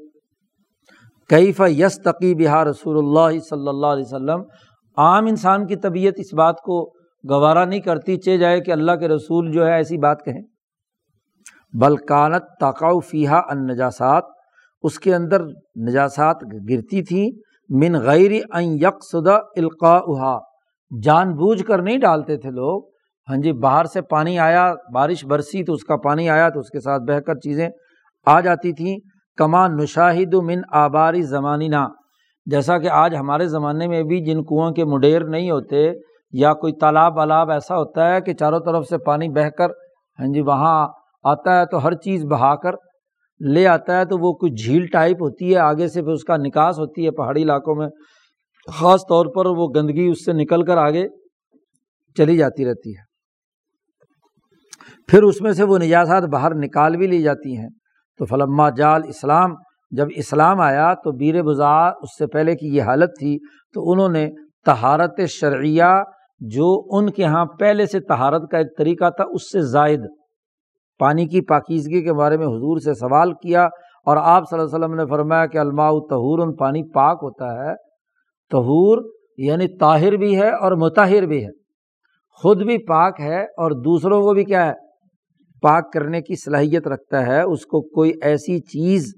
کیف 1.29 1.61
یس 1.61 1.99
تقی 2.01 2.35
بہار 2.35 2.67
رسول 2.67 2.97
اللہ 2.97 3.39
صلی 3.39 3.67
اللہ 3.67 3.87
علیہ 3.87 4.03
وسلم 4.05 4.43
عام 4.97 5.25
انسان 5.25 5.67
کی 5.67 5.75
طبیعت 5.75 6.13
اس 6.17 6.33
بات 6.33 6.59
کو 6.61 6.93
گوارا 7.29 7.65
نہیں 7.65 7.79
کرتی، 7.79 8.17
چے 8.17 8.37
جائے 8.37 8.59
کہ 8.59 8.71
اللہ 8.71 8.91
کے 8.91 9.07
رسول 9.07 9.51
جو 9.51 9.65
ہے 9.65 9.73
ایسی 9.73 9.97
بات 9.97 10.25
کہیں۔ 10.25 10.41
بلکانت 11.73 12.43
تاکاؤ 12.59 12.99
فیحا 12.99 13.37
ان 13.37 13.65
نجاسات 13.67 14.23
اس 14.83 14.99
کے 14.99 15.15
اندر 15.15 15.45
نجاسات 15.87 16.43
گرتی 16.69 17.03
تھیں 17.03 17.29
من 17.69 17.95
غیر 17.99 18.31
ان 18.53 18.63
یکسدہ 18.63 19.39
القاع 19.55 20.37
جان 21.03 21.33
بوجھ 21.35 21.63
کر 21.63 21.81
نہیں 21.81 21.97
ڈالتے 21.97 22.37
تھے 22.37 22.51
لوگ۔ 22.51 22.81
ہاں 23.29 23.37
جی 23.37 23.51
باہر 23.51 23.85
سے 23.85 24.01
پانی 24.01 24.39
آیا، 24.39 24.73
بارش 24.93 25.25
برسی 25.25 25.63
تو 25.63 25.73
اس 25.73 25.83
کا 25.83 25.95
پانی 25.95 26.29
آیا 26.29 26.49
تو 26.49 26.59
اس 26.59 26.69
کے 26.69 26.79
ساتھ 26.79 27.03
بہہ 27.03 27.19
کر 27.19 27.35
چیزیں 27.35 27.69
آ 28.25 28.39
جاتی 28.41 28.71
تھیں۔ 28.71 28.97
کما 29.37 29.67
نشاہد 29.67 30.33
من 30.33 30.61
آباری 30.71 31.21
زمانی 31.21 31.67
جیسا 32.45 32.77
کہ 32.77 32.89
آج 32.89 33.15
ہمارے 33.15 33.47
زمانے 33.47 33.87
میں 33.87 34.03
بھی 34.03 34.25
جن 34.25 34.43
کنویں 34.43 34.71
کے 34.71 34.85
مڈیر 34.85 35.25
نہیں 35.25 35.51
ہوتے 35.51 35.91
یا 36.31 36.53
کوئی 36.53 36.73
تالاب 36.73 37.17
والاب 37.17 37.51
ایسا 37.51 37.75
ہوتا 37.75 38.13
ہے 38.13 38.21
کہ 38.21 38.33
چاروں 38.33 38.59
طرف 38.59 38.85
سے 38.89 38.97
پانی 38.97 39.29
بہہ 39.29 39.49
کر 39.49 39.69
ہاں 40.19 40.33
جی 40.33 40.41
وہاں 40.41 40.87
آتا 41.23 41.59
ہے 41.59 41.65
تو 41.65 41.83
ہر 41.83 41.93
چیز 41.93 42.25
بہا 42.25 42.55
کر 42.55 42.71
لے 43.39 43.67
آتا 43.67 43.97
ہے 43.97 44.05
تو 44.05 44.17
وہ 44.17 44.33
کوئی 44.33 44.51
جھیل 44.51 44.85
ٹائپ 44.85 45.21
ہوتی 45.21 45.53
ہے، 45.53 45.59
آگے 45.59 45.87
سے 45.87 46.01
پھر 46.01 46.11
اس 46.11 46.23
کا 46.23 46.37
نکاس 46.37 46.79
ہوتی 46.79 47.05
ہے 47.05 47.11
پہاڑی 47.11 47.43
علاقوں 47.43 47.75
میں، 47.75 47.87
خاص 48.79 49.01
طور 49.01 49.25
پر 49.25 49.45
وہ 49.45 49.67
گندگی 49.75 50.07
اس 50.07 50.25
سے 50.25 50.33
نکل 50.33 50.65
کر 50.65 50.77
آگے 50.77 51.07
چلی 52.17 52.37
جاتی 52.37 52.65
رہتی 52.65 52.97
ہے۔ 52.97 53.03
پھر 55.07 55.23
اس 55.23 55.41
میں 55.41 55.53
سے 55.53 55.63
وہ 55.63 55.77
نجاسات 55.77 56.23
باہر 56.23 56.55
نکال 56.55 56.97
بھی 56.97 57.07
لی 57.07 57.21
جاتی 57.21 57.57
ہیں۔ 57.57 57.69
تو 58.17 58.25
فلما 58.25 58.69
جال 58.69 59.01
اسلام 59.07 59.55
جب 59.97 60.07
اسلام 60.15 60.59
آیا 60.59 60.93
تو 60.93 61.11
بیر 61.11 61.41
بزا 61.41 61.87
اس 61.87 62.17
سے 62.17 62.27
پہلے 62.27 62.55
کی 62.55 62.67
یہ 62.67 62.81
حالت 62.81 63.09
تھی 63.19 63.37
تو 63.73 63.91
انہوں 63.91 64.09
نے 64.09 64.29
تہارت 64.65 65.19
شرعیہ 65.29 66.03
جو 66.39 66.81
ان 66.89 67.09
کے 67.09 67.23
یہاں 67.23 67.45
پہلے 67.45 67.85
سے 67.85 67.99
تہارت 67.99 68.51
کا 68.51 68.57
ایک 68.57 68.77
طریقہ 68.77 69.09
تھا، 69.09 69.23
اس 69.31 69.51
سے 69.51 69.61
زائد 69.61 69.99
پانی 70.99 71.25
کی 71.25 71.41
پاکیزگی 71.41 72.01
کے 72.01 72.13
بارے 72.13 72.37
میں 72.37 72.45
حضور 72.45 72.77
سے 72.77 72.93
سوال 72.93 73.33
کیا 73.33 73.63
اور 74.05 74.17
آپ 74.17 74.43
صلی 74.49 74.59
اللہ 74.59 74.75
علیہ 74.75 74.85
وسلم 74.85 74.95
نے 74.95 75.05
فرمایا 75.05 75.45
کہ 75.45 75.57
الماء 75.57 75.89
تہور 75.89 76.57
پانی 76.57 76.83
پاک 76.83 77.19
ہوتا 77.21 77.53
ہے۔ 77.53 77.75
تہور 78.51 79.11
یعنی 79.37 79.77
طاہر 79.77 80.11
بھی 80.11 80.41
ہے 80.41 80.49
اور 80.49 80.71
متاہر 80.71 81.25
بھی 81.25 81.43
ہے۔ 81.43 81.49
خود 82.41 82.63
بھی 82.63 82.77
پاک 82.77 83.19
ہے 83.19 83.43
اور 83.43 83.71
دوسروں 83.71 84.21
کو 84.21 84.33
بھی 84.33 84.43
کیا 84.43 84.65
ہے؟ 84.65 84.73
پاک 85.61 85.93
کرنے 85.93 86.21
کی 86.21 86.35
صلاحیت 86.35 86.87
رکھتا 86.87 87.25
ہے۔ 87.25 87.41
اس 87.41 87.65
کو 87.65 87.81
کوئی 87.81 88.11
ایسی 88.21 88.59
چیز 88.59 89.13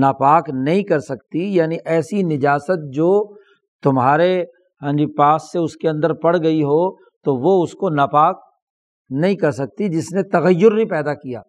ناپاک 0.00 0.50
نہیں 0.52 0.82
کر 0.82 0.98
سکتی 0.98 1.54
یعنی 1.54 1.76
ایسی 1.84 2.22
نجاست 2.22 2.94
جو 2.94 3.36
تمہارے 3.82 4.44
ہاں 4.82 4.92
جی 4.92 5.06
پاس 5.06 5.42
سے 5.52 5.58
اس 5.58 5.76
کے 5.76 5.88
اندر 5.88 6.12
پڑ 6.12 6.36
گئی 6.42 6.62
ہو، 6.62 6.96
تو 6.96 7.36
وہ 7.36 7.62
اس 7.62 7.72
کو 7.72 7.88
ناپاک 7.88 8.40
نہیں 9.10 9.34
کر 9.34 9.50
سکتی 9.50 9.88
جس 9.88 10.12
نے 10.12 10.22
تغیر 10.22 10.72
نہیں 10.72 10.84
پیدا 10.84 11.14
کیا۔ 11.14 11.40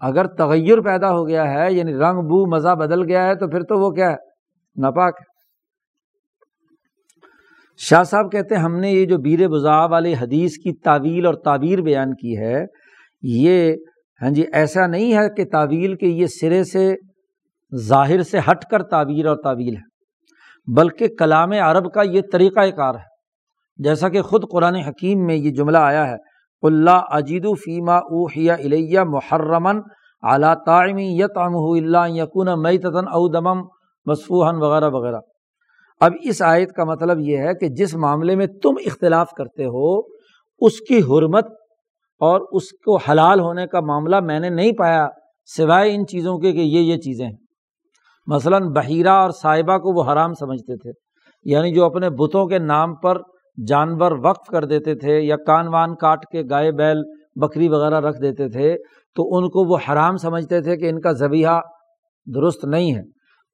اگر 0.00 0.26
تغیر 0.26 0.80
پیدا 0.80 1.10
ہو 1.10 1.28
گیا 1.28 1.50
ہے 1.52 1.72
یعنی 1.72 1.92
رنگ، 1.92 2.18
بو، 2.18 2.56
مزہ 2.56 2.74
بدل 2.74 3.02
گیا 3.02 3.26
ہے، 3.26 3.34
تو 3.34 3.48
پھر 3.48 3.62
تو 3.62 3.78
وہ 3.78 3.90
کیا 3.90 4.10
ہے؟ 4.10 4.16
ناپاک 4.76 5.14
ہے۔ 5.20 5.24
شاہ 7.76 8.02
صاحب 8.02 8.32
کہتے 8.32 8.54
ہیں، 8.54 8.62
ہم 8.62 8.76
نے 8.76 8.90
یہ 8.90 9.06
جو 9.06 9.18
بیر 9.18 9.48
بزا 9.48 9.84
والے 9.84 10.14
حدیث 10.20 10.56
کی 10.56 10.72
تعویل 10.72 11.26
اور 11.26 11.34
تعبیر 11.34 11.78
بیان 11.78 12.14
کی 12.14 12.38
ہے، 12.38 12.64
یہ 13.22 13.74
ہاں 14.22 14.30
جی 14.30 14.44
ایسا 14.52 14.86
نہیں 14.86 15.14
ہے 15.14 15.28
کہ 15.36 15.44
تعویل 15.44 15.94
کے 15.94 16.06
یہ 16.06 16.26
سرے 16.26 16.64
سے 16.64 16.94
ظاہر 17.72 18.22
سے 18.22 18.38
ہٹ 18.38 18.64
کر 18.64 18.82
تعبیر 18.82 19.26
اور 19.26 19.36
تعویل 19.36 19.76
ہے، 19.76 20.74
بلکہ 20.74 21.08
کلام 21.18 21.52
عرب 21.52 21.92
کا 21.92 22.02
یہ 22.02 22.20
طریقۂ 22.32 22.76
کار 22.76 22.94
ہے۔ 22.94 23.06
جیسا 23.78 24.08
کہ 24.08 24.22
خود 24.22 24.44
قرآن 24.52 24.74
حکیم 24.74 25.24
میں 25.26 25.34
یہ 25.34 25.50
جملہ 25.50 25.78
آیا 25.78 26.06
ہے 26.10 26.16
اللہ 26.62 27.00
اجید 27.10 27.44
و 27.44 27.54
فیمہ 27.54 27.98
اوحیہ 28.10 28.52
الیہ 28.52 29.00
محرمن 29.00 29.80
اعلیٰ 30.22 30.54
تعمی 30.66 31.06
یت 31.18 31.36
اللہ 31.36 32.08
یقون 32.08 32.48
میتن 32.62 33.08
او 33.08 33.26
دمم 33.28 33.62
مصفوحن 34.06 34.56
وغیرہ 34.56 34.88
وغیرہ۔ 34.88 35.20
اب 36.00 36.12
اس 36.22 36.42
آیت 36.42 36.72
کا 36.72 36.84
مطلب 36.84 37.20
یہ 37.20 37.38
ہے 37.38 37.54
کہ 37.54 37.68
جس 37.68 37.94
معاملے 37.94 38.34
میں 38.36 38.46
تم 38.62 38.74
اختلاف 38.86 39.30
کرتے 39.30 39.64
ہو، 39.64 39.98
اس 40.60 40.80
کی 40.80 40.98
حرمت 40.98 41.46
اور 42.20 42.40
اس 42.52 42.72
کو 42.84 42.96
حلال 42.96 43.40
ہونے 43.40 43.66
کا 43.66 43.80
معاملہ 43.80 44.20
میں 44.20 44.40
نے 44.40 44.50
نہیں 44.50 44.72
پایا، 44.72 45.08
سوائے 45.56 45.94
ان 45.94 46.06
چیزوں 46.06 46.38
کے 46.38 46.52
کہ 46.52 46.58
یہ 46.58 46.80
یہ 46.80 46.96
چیزیں 46.96 47.26
ہیں۔ 47.26 47.36
مثلاً 48.28 48.62
بحیرہ 48.68 49.08
اور 49.08 49.30
صاحبہ 49.30 49.76
کو 49.78 49.92
وہ 49.92 50.12
حرام 50.12 50.32
سمجھتے 50.34 50.76
تھے 50.76 50.90
یعنی 51.44 51.74
جو 51.74 51.84
اپنے 51.84 52.10
بتوں 52.10 52.46
کے 52.46 52.58
نام 52.58 52.94
پر 52.94 53.18
جانور 53.68 54.12
وقف 54.24 54.46
کر 54.46 54.64
دیتے 54.64 54.94
تھے 54.94 55.20
یا 55.20 55.36
کان 55.36 55.68
وان 55.68 55.94
کاٹ 55.94 56.26
کے 56.32 56.42
گائے 56.50 56.72
بیل، 56.72 56.98
بکری 57.36 57.68
وغیرہ 57.68 58.00
رکھ 58.00 58.20
دیتے 58.22 58.48
تھے، 58.48 58.76
تو 59.16 59.36
ان 59.36 59.48
کو 59.48 59.64
وہ 59.64 59.78
حرام 59.88 60.16
سمجھتے 60.16 60.60
تھے 60.60 60.76
کہ 60.76 60.88
ان 60.88 61.00
کا 61.00 61.12
ذبیحہ 61.12 61.60
درست 62.26 62.64
نہیں 62.64 62.94
ہے۔ 62.94 63.02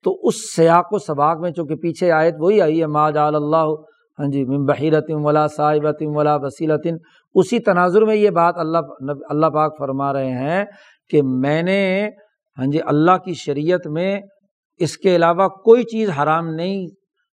تو 0.05 0.17
اس 0.23 0.57
سیاق 0.57 0.93
و 0.93 0.99
سباق 0.99 1.41
میں 1.41 1.51
چونکہ 1.51 1.75
پیچھے 1.75 2.11
آیت 2.13 2.35
وہی 2.39 2.61
آئی 2.61 2.81
ہے، 2.81 2.87
ما 2.87 3.11
جال 3.11 3.35
اللہ 3.35 3.73
ہاں 4.19 4.27
جی 4.31 4.45
بحیرتم 4.67 5.25
ولا 5.27 5.47
صاحبتم 5.47 6.17
ولا 6.17 6.37
وسیلتن، 6.37 6.97
اسی 7.35 7.59
تناظر 7.59 8.05
میں 8.05 8.17
یہ 8.17 8.31
بات 8.31 8.59
اللہ 8.59 9.13
اللہ 9.31 9.47
پاک 9.47 9.79
فرما 9.79 10.13
رہے 10.13 10.31
ہیں 10.31 10.65
کہ 11.11 11.23
میں 11.23 11.63
نے 11.63 12.09
ہاں 12.59 12.67
جی 12.67 12.79
اللہ 12.87 13.17
کی 13.25 13.35
شریعت 13.35 13.87
میں 13.87 14.21
اس 14.79 14.99
کے 14.99 15.17
علاوہ 15.17 15.49
کوئی 15.49 15.83
چیز 15.83 16.11
حرام 16.11 16.49
نہیں۔ 16.49 16.87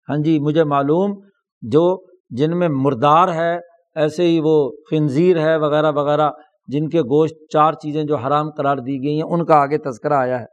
ہاں 0.09 0.17
جی 0.17 0.39
مجھے 0.39 0.63
معلوم 0.63 1.19
جو 1.61 2.05
جن 2.29 2.59
میں 2.59 2.69
مردار 2.69 3.27
ہے، 3.33 3.57
ایسے 3.95 4.23
ہی 4.23 4.39
وہ 4.43 4.71
خنزیر 4.89 5.39
ہے 5.39 5.57
وغیرہ 5.57 5.91
وغیرہ، 5.91 6.29
جن 6.67 6.89
کے 6.89 7.01
گوشت 7.01 7.33
چار 7.53 7.73
چیزیں 7.73 8.03
جو 8.03 8.15
حرام 8.15 8.49
قرار 8.49 8.77
دی 8.77 9.03
گئی 9.03 9.15
ہیں، 9.15 9.29
ان 9.29 9.45
کا 9.45 9.55
آگے 9.55 9.77
تذکرہ 9.77 10.13
آیا 10.13 10.39
ہے۔ 10.39 10.45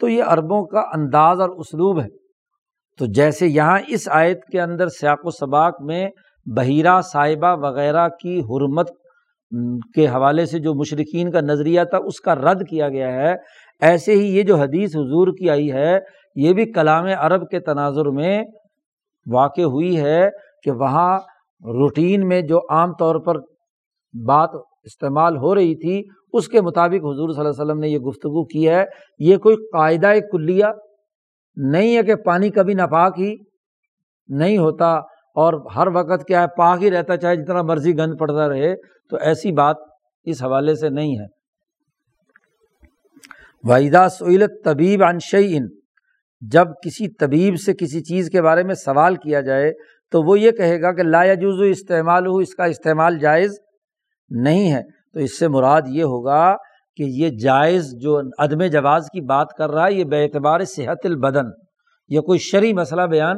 تو 0.00 0.08
یہ 0.08 0.22
عربوں 0.22 0.66
کا 0.66 0.80
انداز 0.80 1.40
اور 1.40 1.48
اسلوب 1.48 2.00
ہے۔ 2.00 2.08
تو 2.98 3.06
جیسے 3.06 3.46
یہاں 3.46 3.78
اس 3.88 4.08
آیت 4.08 4.44
کے 4.44 4.60
اندر 4.60 4.88
سیاق 4.88 5.18
و 5.24 5.30
سباق 5.30 5.80
میں 5.80 6.08
بحیرہ 6.46 7.00
صاحبہ 7.00 7.56
وغیرہ 7.56 8.08
کی 8.08 8.40
حرمت 8.40 8.90
کے 9.94 10.06
حوالے 10.06 10.46
سے 10.46 10.58
جو 10.58 10.74
مشرقین 10.74 11.30
کا 11.30 11.40
نظریہ 11.40 11.80
تھا، 11.84 11.98
اس 11.98 12.20
کا 12.20 12.34
رد 12.34 12.68
کیا 12.68 12.88
گیا 12.88 13.12
ہے۔ 13.12 13.34
ایسے 13.80 14.12
ہی 14.12 14.36
یہ 14.36 14.42
جو 14.42 14.56
حدیث 14.56 14.96
حضور 14.96 15.28
کی 15.28 15.50
آئی 15.50 15.72
ہے 15.72 15.98
یہ 16.36 16.52
بھی 16.52 16.72
کلام 16.72 17.06
عرب 17.18 17.48
کے 17.48 17.60
تناظر 17.60 18.06
میں 18.06 18.44
واقع 19.26 19.60
ہوئی 19.60 20.00
ہے 20.00 20.28
کہ 20.62 20.70
وہاں 20.70 21.18
روٹین 21.64 22.28
میں 22.28 22.40
جو 22.40 22.58
عام 22.70 22.92
طور 22.92 23.16
پر 23.24 23.40
بات 24.26 24.50
استعمال 24.84 25.36
ہو 25.36 25.54
رہی 25.54 25.74
تھی، 25.74 26.02
اس 26.32 26.48
کے 26.48 26.60
مطابق 26.60 27.04
حضور 27.04 27.32
صلی 27.32 27.40
اللہ 27.40 27.50
علیہ 27.50 27.62
وسلم 27.62 27.80
نے 27.80 27.88
یہ 27.88 27.98
گفتگو 27.98 28.44
کی 28.44 28.68
ہے۔ 28.68 28.84
یہ 29.18 29.36
کوئی 29.36 29.56
قاعدہ 29.56 30.12
کلیہ 30.32 30.64
نہیں 31.56 31.96
ہے 31.96 32.02
کہ 32.02 32.14
پانی 32.14 32.50
کبھی 32.50 32.74
ناپاک 32.74 33.20
ہی 33.20 33.34
نہیں 34.28 34.58
ہوتا 34.58 34.92
اور 35.36 35.70
ہر 35.76 35.86
وقت 35.86 36.26
کیا 36.28 36.42
ہے، 36.42 36.46
پاک 36.56 36.82
ہی 36.82 36.90
رہتا، 36.90 37.16
چاہے 37.16 37.36
جتنا 37.36 37.62
مرضی 37.62 37.98
گند 37.98 38.14
پڑتا 38.20 38.48
رہے، 38.48 38.74
تو 39.10 39.16
ایسی 39.16 39.52
بات 39.52 39.76
اس 40.24 40.42
حوالے 40.42 40.74
سے 40.74 40.88
نہیں 40.88 41.18
ہے۔ 41.18 41.26
واحدہ 43.64 44.06
سعیلت 44.10 44.64
طبیب 44.64 45.04
انشعین 45.04 45.66
جب 46.40 46.66
کسی 46.84 47.08
طبیب 47.08 47.60
سے 47.60 47.72
کسی 47.74 48.02
چیز 48.02 48.30
کے 48.30 48.42
بارے 48.42 48.62
میں 48.62 48.74
سوال 48.74 49.14
کیا 49.14 49.40
جائے 49.40 49.72
تو 50.10 50.22
وہ 50.22 50.40
یہ 50.40 50.50
کہے 50.50 50.82
گا 50.82 50.92
کہ 50.92 51.02
لا 51.02 51.34
جز 51.34 51.62
استعمال 51.64 52.26
ہو 52.26 52.36
اس 52.36 52.54
کا 52.54 52.64
استعمال 52.64 53.18
جائز 53.18 53.50
نہیں 54.30 54.72
ہے۔ 54.72 54.82
تو 55.12 55.20
اس 55.20 55.38
سے 55.38 55.48
مراد 55.48 55.82
یہ 55.88 56.02
ہوگا 56.02 56.56
کہ 56.96 57.02
یہ 57.02 57.30
جائز 57.30 57.92
جو 58.00 58.20
عدم 58.38 58.62
جواز 58.62 59.06
کی 59.12 59.20
بات 59.20 59.46
کر 59.58 59.70
رہا 59.70 59.86
ہے، 59.86 59.92
یہ 59.92 60.04
بے 60.04 60.22
اعتبار 60.22 60.60
صحت 60.60 60.98
البدن، 61.04 61.44
یہ 62.08 62.20
کوئی 62.20 62.38
شرعی 62.38 62.72
مسئلہ 62.72 63.02
بیان 63.02 63.36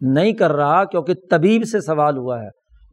نہیں 0.00 0.32
کر 0.32 0.52
رہا 0.52 0.84
کیونکہ 0.84 1.14
طبیب 1.30 1.62
سے 1.64 1.80
سوال 1.80 2.18
ہوا 2.18 2.42
ہے۔ 2.42 2.48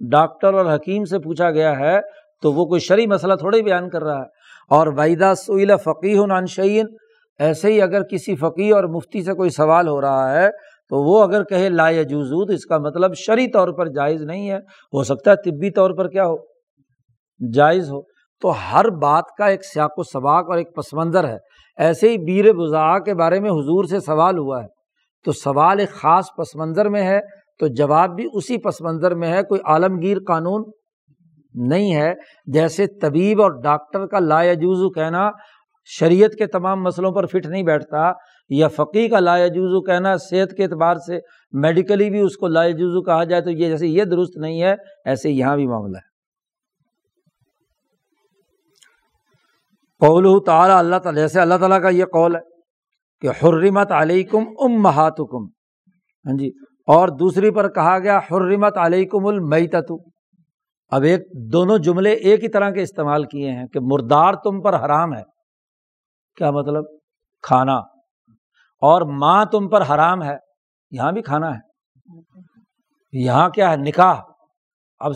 ڈاکٹر 0.10 0.54
اور 0.54 0.76
حکیم 0.76 1.06
سے 1.06 1.20
پوچھا 1.20 1.52
گیا 1.52 1.80
ہے 1.80 2.00
تو 2.42 2.54
وہ 2.54 2.66
کوئی 2.66 2.82
شرعی 2.82 3.08
مسئلہ 3.08 3.34
تھوڑے 3.34 3.62
بیان 3.62 3.90
کر 3.90 4.04
رہا 4.04 4.18
ہے۔ 4.18 4.40
اور 4.70 4.88
وحیدہ 4.88 5.34
سعیل 5.38 5.72
فقی 5.84 6.26
نانشعین 6.26 6.86
ایسے 7.40 7.74
ہی 7.74 7.82
اگر 7.82 8.04
کسی 8.04 8.36
فقی 8.36 8.72
اور 8.72 8.84
مفتی 8.84 9.24
سے 9.24 9.34
کوئی 9.34 9.50
سوال 9.50 9.88
ہو 9.88 10.02
رہا 10.02 10.42
ہے، 10.42 10.50
تو 10.90 11.04
وہ 11.04 11.24
اگر 11.24 11.44
کہے 11.44 11.70
لا 11.70 11.92
جزو 11.92 12.46
تو 12.46 12.54
اس 12.54 12.66
کا 12.66 12.78
مطلب 12.78 13.14
شرعی 13.14 13.48
طور 13.48 13.68
پر 13.70 13.88
جائز 13.88 14.22
نہیں 14.22 14.50
ہے۔ 14.50 14.58
ہو 14.94 15.04
سکتا 15.04 15.32
ہے 15.32 15.36
طبی 15.36 15.72
طور 15.72 15.92
پر 15.92 16.08
کیا 16.08 16.26
ہو؟ 16.26 16.36
جائز 17.54 17.92
ہو۔ 17.92 18.02
تو 18.42 18.52
ہر 18.52 18.90
بات 18.90 19.24
کا 19.38 19.46
ایک 19.46 19.66
سیاق 19.66 19.92
و 19.98 20.04
سباق 20.04 20.50
اور 20.50 20.58
ایک 20.58 20.76
پس 20.76 20.94
منظر 20.94 21.28
ہے۔ 21.28 21.38
ایسے 21.78 22.10
ہی 22.10 22.18
بیر 22.18 22.54
بزا 22.54 23.00
کے 23.00 23.14
بارے 23.14 23.40
میں 23.40 23.50
حضور 23.50 23.84
سے 23.84 24.00
سوال 24.00 24.38
ہوا 24.38 24.62
ہے۔ 24.62 24.68
تو 25.26 25.32
سوال 25.32 25.80
ایک 25.80 25.90
خاص 25.90 26.26
پس 26.38 26.56
منظر 26.56 26.90
میں 26.90 27.04
ہے۔ 27.04 27.20
تو 27.60 27.68
جواب 27.68 28.16
بھی 28.16 28.28
اسی 28.34 28.58
پس 28.58 28.82
منظر 28.82 29.16
میں 29.16 29.34
ہے۔ 29.34 29.44
کوئی 29.44 29.62
عالمگیر 29.66 30.18
قانون 30.28 30.64
نہیں 31.54 31.96
ہے۔ 31.96 32.14
جیسے 32.46 32.88
طبیب 32.88 33.42
اور 33.42 33.52
ڈاکٹر 33.52 34.08
کا 34.08 34.20
لا 34.20 34.54
جوزو 34.54 34.90
کہنا 34.90 35.30
شریعت 35.90 36.34
کے 36.34 36.48
تمام 36.48 36.84
مسئلوں 36.84 37.12
پر 37.12 37.26
فٹ 37.26 37.46
نہیں 37.46 37.64
بیٹھتا 37.64 38.12
یا 38.50 38.68
فقی 38.68 39.08
کا 39.10 39.20
لا 39.20 39.38
جوزو 39.48 39.82
کہنا 39.82 40.16
صحت 40.18 40.56
کے 40.58 40.64
اعتبار 40.64 40.96
سے 40.96 41.20
میڈیکلی 41.54 42.10
بھی 42.10 42.20
اس 42.20 42.38
کو 42.38 42.48
لا 42.48 42.68
جوزو 42.70 43.02
کہا 43.02 43.24
جائے 43.24 43.42
تو 43.42 43.50
یہ 43.50 43.70
جیسے 43.70 43.88
یہ 43.88 44.04
درست 44.04 44.38
نہیں 44.38 44.62
ہے، 44.62 44.74
ایسے 45.06 45.30
یہاں 45.30 45.56
بھی 45.56 45.68
معاملہ 45.68 45.98
ہے۔ 45.98 46.08
قول 50.02 50.44
تعالیٰ 50.46 50.78
اللہ 50.78 50.96
تعالیٰ، 50.96 51.22
جیسے 51.22 51.40
اللہ 51.40 51.56
تعالیٰ 51.56 51.82
کا 51.82 51.90
یہ 51.90 52.06
قول 52.06 52.36
ہے 52.36 52.42
کہ 53.22 53.30
حرمت 53.42 53.92
علیکم 53.92 54.44
ام 54.60 54.82
محاتکم 54.82 55.46
ہاں 56.26 56.38
جی 56.38 56.50
اور 56.88 57.08
دوسری 57.08 57.52
پر 57.52 57.70
کہا 57.70 57.98
گیا 58.00 58.20
حرمت 58.32 58.78
علیکم 58.78 59.26
المیتت 59.26 59.92
اب 60.92 61.04
ایک، 61.04 61.22
دونوں 61.54 61.78
جملے 61.78 62.12
ایک 62.12 62.44
ہی 62.44 62.50
طرح 62.50 62.70
کے 62.70 62.82
استعمال 62.82 63.24
کیے 63.24 63.52
ہیں 63.52 63.66
کہ 63.68 63.80
مردار 63.82 64.34
تم 64.34 64.62
پر 64.62 64.74
حرام 64.86 65.14
ہے۔ 65.14 65.22
کیا 66.40 66.52
مطلب 66.52 66.84
کھانا۔ 67.42 67.76
اور 68.82 69.02
ماں 69.02 69.46
تم 69.46 69.70
پر 69.70 69.82
حرام 69.82 70.24
ہے، 70.24 70.38
یہاں 70.92 71.12
بھی 71.12 71.22
کھانا 71.22 71.56
ہے۔ 71.56 71.60
یہاں 73.12 73.50
کیا 73.50 73.72
ہے؟ 73.72 73.78
نکاح۔ 73.78 74.22
اب 75.00 75.12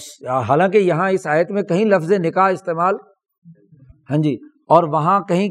حالانکہ 0.48 0.78
یہاں 0.78 1.10
اس 1.10 1.28
آیت 1.28 1.52
میں 1.52 1.64
کہیں 1.64 1.86
لفظ 1.86 2.12
نکاح 2.12 2.50
استعمال 2.50 2.96
ہاں 4.10 4.18
جی 4.18 4.36
اور 4.68 4.84
وہاں 4.84 5.20
کہیں 5.20 5.50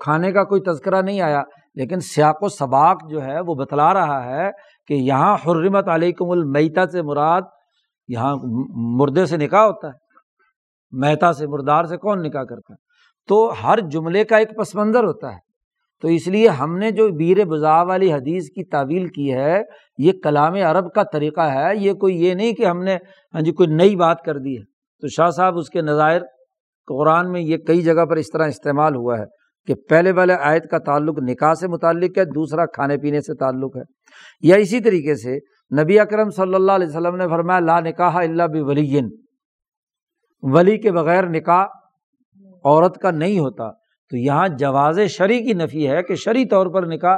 کھانے 0.00 0.32
کا 0.32 0.44
کوئی 0.44 0.60
تذکرہ 0.60 1.02
نہیں 1.02 1.20
آیا، 1.20 1.42
لیکن 1.74 2.00
سیاق 2.00 2.42
و 2.42 2.48
سباق 2.48 2.96
جو 3.10 3.22
ہے 3.22 3.40
وہ 3.40 3.54
بتلا 3.54 3.94
رہا 3.94 4.24
ہے 4.24 4.50
کہ 4.86 4.94
یہاں 4.94 5.36
حرمت 5.46 5.88
علیکم 5.88 6.30
المیتا 6.30 6.86
سے 6.86 7.02
مراد 7.02 7.42
یہاں 8.08 8.36
مردے 8.98 9.26
سے 9.26 9.36
نکاح 9.36 9.64
ہوتا 9.64 9.88
ہے۔ 9.88 9.98
مہتا 10.92 11.32
سے 11.32 11.46
مردار 11.46 11.84
سے 11.84 11.96
کون 11.96 12.22
نکاح 12.22 12.42
کرتا 12.42 12.74
ہے؟ 12.74 12.83
تو 13.26 13.52
ہر 13.62 13.78
جملے 13.90 14.24
کا 14.24 14.36
ایک 14.36 14.56
پس 14.58 14.74
منظر 14.74 15.04
ہوتا 15.04 15.32
ہے۔ 15.32 15.44
تو 16.02 16.08
اس 16.08 16.28
لیے 16.28 16.48
ہم 16.48 16.78
نے 16.78 16.90
جو 16.90 17.08
بیر 17.08 17.44
بزا 17.44 17.82
والی 17.82 18.12
حدیث 18.12 18.48
کی 18.48 18.64
تعویل 18.64 19.08
کی 19.08 19.34
ہے، 19.34 19.62
یہ 19.98 20.12
کلام 20.22 20.54
عرب 20.54 20.92
کا 20.92 21.02
طریقہ 21.02 21.40
ہے۔ 21.40 21.76
یہ 21.76 21.92
کوئی 21.92 22.24
یہ 22.24 22.34
نہیں 22.34 22.52
کہ 22.52 22.66
ہم 22.66 22.82
نے 22.82 22.94
ہاں 23.34 23.40
جی 23.40 23.52
کوئی 23.52 23.68
نئی 23.68 23.96
بات 23.96 24.22
کر 24.22 24.38
دی 24.38 24.58
ہے۔ 24.58 24.62
تو 25.00 25.08
شاہ 25.08 25.30
صاحب 25.30 25.58
اس 25.58 25.70
کے 25.70 25.82
نظائر 25.82 26.20
قرآن 26.86 27.32
میں 27.32 27.40
یہ 27.40 27.56
کئی 27.56 27.82
جگہ 27.82 28.04
پر 28.04 28.16
اس 28.16 28.30
طرح 28.32 28.46
استعمال 28.46 28.94
ہوا 28.94 29.18
ہے 29.18 29.24
کہ 29.66 29.74
پہلے 29.74 30.12
والے 30.12 30.34
آیت 30.34 30.70
کا 30.70 30.78
تعلق 30.78 31.18
نکاح 31.22 31.54
سے 31.54 31.68
متعلق 31.68 32.18
ہے، 32.18 32.24
دوسرا 32.24 32.66
کھانے 32.66 32.96
پینے 32.96 33.20
سے 33.20 33.34
تعلق 33.34 33.76
ہے۔ 33.76 33.82
یا 34.40 34.56
اسی 34.56 34.80
طریقے 34.80 35.14
سے 35.14 35.38
نبی 35.82 36.00
اکرم 36.00 36.30
صلی 36.30 36.54
اللہ 36.54 36.72
علیہ 36.72 36.86
وسلم 36.86 37.16
نے 37.16 37.28
فرمایا، 37.28 37.60
لا 37.60 37.80
نکاح 37.80 38.12
اللہ 38.14 38.42
بھی 38.42 38.60
ولی 40.42 40.78
کے 40.78 40.92
بغیر 40.92 41.26
نکاح 41.26 41.66
عورت 42.64 42.98
کا 42.98 43.10
نہیں 43.10 43.38
ہوتا۔ 43.38 43.70
تو 44.10 44.16
یہاں 44.16 44.48
جواز 44.48 45.00
شرع 45.08 45.38
کی 45.38 45.52
نفی 45.52 45.88
ہے 45.88 46.02
کہ 46.02 46.14
شرعی 46.14 46.44
طور 46.44 46.66
پر 46.66 46.86
نکاح 46.86 47.16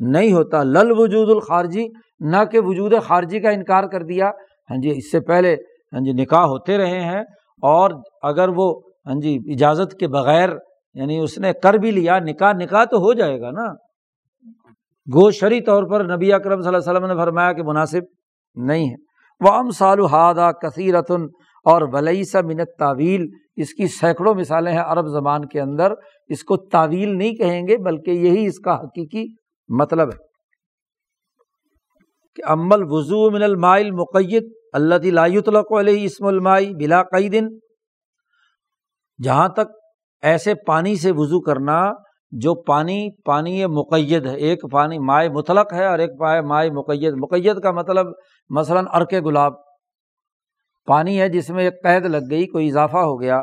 نہیں 0.00 0.32
ہوتا۔ 0.32 0.62
لل 0.62 0.90
وجود 0.90 1.30
الخارجی 1.30 1.88
نہ 2.20 2.44
کہ 2.52 2.60
وجود 2.60 2.92
خارجی 3.02 3.40
کا 3.40 3.50
انکار 3.50 3.84
کر 3.84 4.02
دیا۔ 4.02 4.30
ہاں 4.70 4.76
جی 4.82 4.90
اس 4.90 5.10
سے 5.10 5.20
پہلے 5.20 5.54
ہاں 5.92 6.00
جی 6.00 6.12
نکاح 6.12 6.42
ہوتے 6.42 6.78
رہے 6.78 7.00
ہیں 7.00 7.20
اور 7.62 7.90
اگر 8.22 8.48
وہ 8.48 8.80
ہاں 9.06 9.20
جی 9.20 9.38
اجازت 9.52 9.94
کے 9.94 10.08
بغیر 10.08 10.48
یعنی 10.94 11.18
اس 11.18 11.38
نے 11.38 11.52
کر 11.52 11.74
بھی 11.74 11.90
لیا، 11.90 12.18
نکاح 12.18 12.52
نکاح 12.52 12.84
تو 12.84 12.96
ہو 12.96 13.12
جائے 13.12 13.40
گا 13.40 13.50
نا۔ 13.50 13.72
گو 15.14 15.30
شری 15.30 15.60
طور 15.60 15.84
پر 15.84 16.04
نبی 16.04 16.32
اکرم 16.32 16.60
صلی 16.60 16.74
اللہ 16.74 16.90
علیہ 16.90 16.98
وسلم 16.98 17.06
نے 17.06 17.14
فرمایا 17.14 17.52
کہ 17.52 17.62
مناسب 17.62 18.00
نہیں 18.54 18.90
ہے۔ 18.90 18.94
وہ 19.40 19.52
ام 19.52 19.70
صالحادہ 19.70 20.50
کثیرتن 20.62 21.22
اور 21.64 21.82
ولی 21.92 22.24
سا 22.24 22.40
منت 22.40 22.68
تعویل 22.78 23.26
اس 23.60 23.74
کی 23.74 23.86
سینکڑوں 23.86 24.34
مثالیں 24.34 24.72
ہیں 24.72 24.82
عرب 24.82 25.06
زبان 25.06 25.44
کے 25.44 25.60
اندر، 25.60 25.92
اس 26.28 26.44
کو 26.44 26.56
تعویل 26.56 27.18
نہیں 27.18 27.32
کہیں 27.32 27.62
گے، 27.68 27.76
بلکہ 27.76 28.10
یہی 28.10 28.46
اس 28.46 28.58
کا 28.58 28.74
حقیقی 28.74 29.24
مطلب 29.68 30.08
ہے۔ 30.08 30.28
کہ 32.34 32.50
امل 32.50 32.82
وضو 32.82 33.30
من 33.30 33.42
المائل 33.42 33.90
مقید 33.90 34.42
اللہ 34.72 35.74
علیہ 35.74 36.04
اسم 36.04 36.26
المائی 36.26 36.74
بلا 36.74 37.02
قیدن 37.02 37.48
جہاں 39.22 39.48
تک 39.48 39.68
ایسے 40.22 40.54
پانی 40.54 40.96
سے 40.96 41.12
وضو 41.12 41.40
کرنا 41.40 41.90
جو 42.30 42.54
پانی 42.54 43.08
پانی 43.24 43.66
مقید 43.66 44.26
ہے، 44.26 44.36
ایک 44.36 44.70
پانی 44.72 44.98
مائع 44.98 45.28
مطلق 45.28 45.72
ہے 45.72 45.86
اور 45.86 45.98
ایک 45.98 46.10
پائے 46.20 46.40
مائع 46.40 46.70
مقید۔ 46.70 47.14
مقید 47.14 47.60
کا 47.60 47.70
مطلب 47.70 48.06
مثلاً 48.50 48.84
ارک 48.94 49.14
گلاب۔ 49.24 49.52
پانی 50.88 51.20
ہے 51.20 51.28
جس 51.28 51.50
میں 51.50 51.64
ایک 51.64 51.82
قید 51.82 52.04
لگ 52.06 52.30
گئی، 52.30 52.46
کوئی 52.46 52.68
اضافہ 52.68 52.98
ہو 52.98 53.20
گیا۔ 53.20 53.40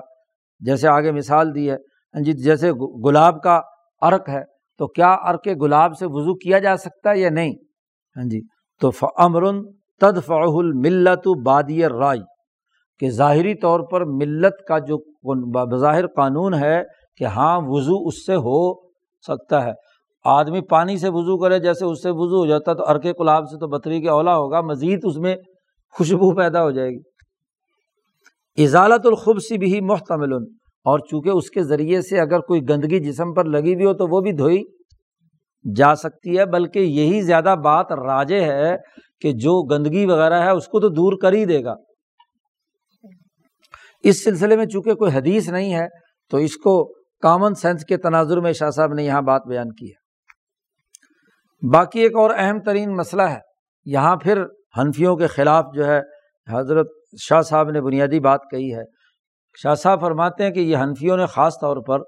جیسے 0.61 0.87
آگے 0.87 1.11
مثال 1.11 1.53
دی 1.55 1.69
ہے 1.69 1.75
ہاں 2.15 2.23
جی 2.23 2.33
جیسے 2.43 2.71
گلاب 3.05 3.41
کا 3.43 3.59
ارک 4.01 4.29
ہے، 4.29 4.43
تو 4.79 4.87
کیا 4.87 5.11
ارک 5.29 5.47
گلاب 5.61 5.97
سے 5.99 6.05
وضو 6.05 6.33
کیا 6.35 6.59
جا 6.59 6.75
سکتا 6.77 7.11
ہے 7.11 7.19
یا 7.19 7.29
نہیں؟ 7.29 7.53
ہاں 8.15 8.29
جی 8.29 8.41
تو 8.81 8.89
امرن 9.17 9.61
تد 10.01 10.17
فعل 10.25 10.71
ملت 10.85 11.27
بادی 11.45 11.83
رائے 11.83 12.19
کہ 13.01 13.09
ظاہری 13.09 13.53
طور 13.55 13.79
پر 13.91 14.05
ملت 14.13 14.65
کا 14.67 14.77
جو 14.79 14.97
بظاہر 15.71 16.07
قانون 16.07 16.53
ہے 16.53 16.81
کہ 17.17 17.25
ہاں 17.35 17.55
وضو 17.63 17.97
اس 18.07 18.25
سے 18.25 18.35
ہو 18.45 18.59
سکتا 19.25 19.63
ہے۔ 19.65 19.71
آدمی 20.25 20.61
پانی 20.69 20.97
سے 20.97 21.09
وضو 21.09 21.37
کرے، 21.37 21.59
جیسے 21.59 21.85
اس 21.85 22.03
سے 22.03 22.09
وضو 22.11 22.39
ہو 22.39 22.45
جاتا 22.45 22.73
تو 22.73 22.83
ارکے 22.89 23.11
گلاب 23.19 23.49
سے 23.49 23.57
تو 23.59 23.67
بطری 23.67 24.01
کے 24.01 24.09
اولا 24.09 24.35
ہوگا، 24.37 24.61
مزید 24.61 24.99
اس 25.03 25.17
میں 25.17 25.35
خوشبو 25.95 26.33
پیدا 26.35 26.63
ہو 26.63 26.71
جائے 26.71 26.89
گی۔ 26.89 27.01
اضالت 28.57 29.05
الخبسی 29.05 29.57
بھی 29.57 29.79
محتمل، 29.83 30.33
اور 30.85 30.99
چونکہ 31.09 31.29
اس 31.29 31.49
کے 31.49 31.63
ذریعے 31.63 32.01
سے 32.01 32.19
اگر 32.19 32.39
کوئی 32.41 32.61
گندگی 32.69 32.99
جسم 33.03 33.33
پر 33.33 33.45
لگی 33.47 33.73
ہوئی 33.73 33.85
ہو 33.85 33.93
تو 33.93 34.07
وہ 34.07 34.21
بھی 34.21 34.31
دھوئی 34.33 34.61
جا 35.65 35.93
سکتی 35.95 36.37
ہے، 36.37 36.45
بلکہ 36.45 36.79
یہی 36.79 37.21
زیادہ 37.21 37.55
بات 37.63 37.91
راجے 37.99 38.39
ہے 38.41 38.75
کہ 39.21 39.31
جو 39.39 39.61
گندگی 39.67 40.05
وغیرہ 40.05 40.41
ہے 40.43 40.51
اس 40.51 40.67
کو 40.67 40.79
تو 40.79 40.89
دور 40.91 41.17
کر 41.21 41.33
ہی 41.33 41.45
دے 41.45 41.63
گا۔ 41.63 41.73
اس 44.03 44.23
سلسلے 44.23 44.55
میں 44.55 44.65
چونکہ 44.65 44.93
کوئی 44.93 45.11
حدیث 45.11 45.49
نہیں 45.49 45.73
ہے 45.73 45.87
تو 46.31 46.37
اس 46.37 46.55
کو 46.57 46.73
کامن 47.23 47.55
سینس 47.55 47.85
کے 47.85 47.97
تناظر 47.97 48.39
میں 48.41 48.51
شاہ 48.53 48.69
صاحب 48.69 48.93
نے 48.93 49.03
یہاں 49.03 49.21
بات 49.23 49.47
بیان 49.47 49.71
کی 49.71 49.87
ہے۔ 49.87 50.03
باقی 51.63 51.99
ایک 51.99 52.15
اور 52.15 52.31
اہم 52.37 52.59
ترین 52.59 52.95
مسئلہ 52.95 53.21
ہے، 53.23 53.39
یہاں 53.85 54.15
پھر 54.15 54.43
حنفیوں 54.77 55.15
کے 55.17 55.27
خلاف 55.27 55.65
جو 55.75 55.85
ہے 55.85 55.99
حضرت 56.47 56.87
شاہ 57.21 57.41
صاحب 57.41 57.69
نے 57.69 57.81
بنیادی 57.81 58.19
بات 58.19 58.39
کہی 58.51 58.75
ہے۔ 58.75 58.83
شاہ 59.63 59.75
صاحب 59.75 60.01
فرماتے 60.01 60.43
ہیں 60.43 60.51
کہ 60.51 60.59
یہ 60.59 60.77
حنفیوں 60.77 61.17
نے 61.17 61.25
خاص 61.25 61.53
طور 61.61 61.77
پر 61.87 61.99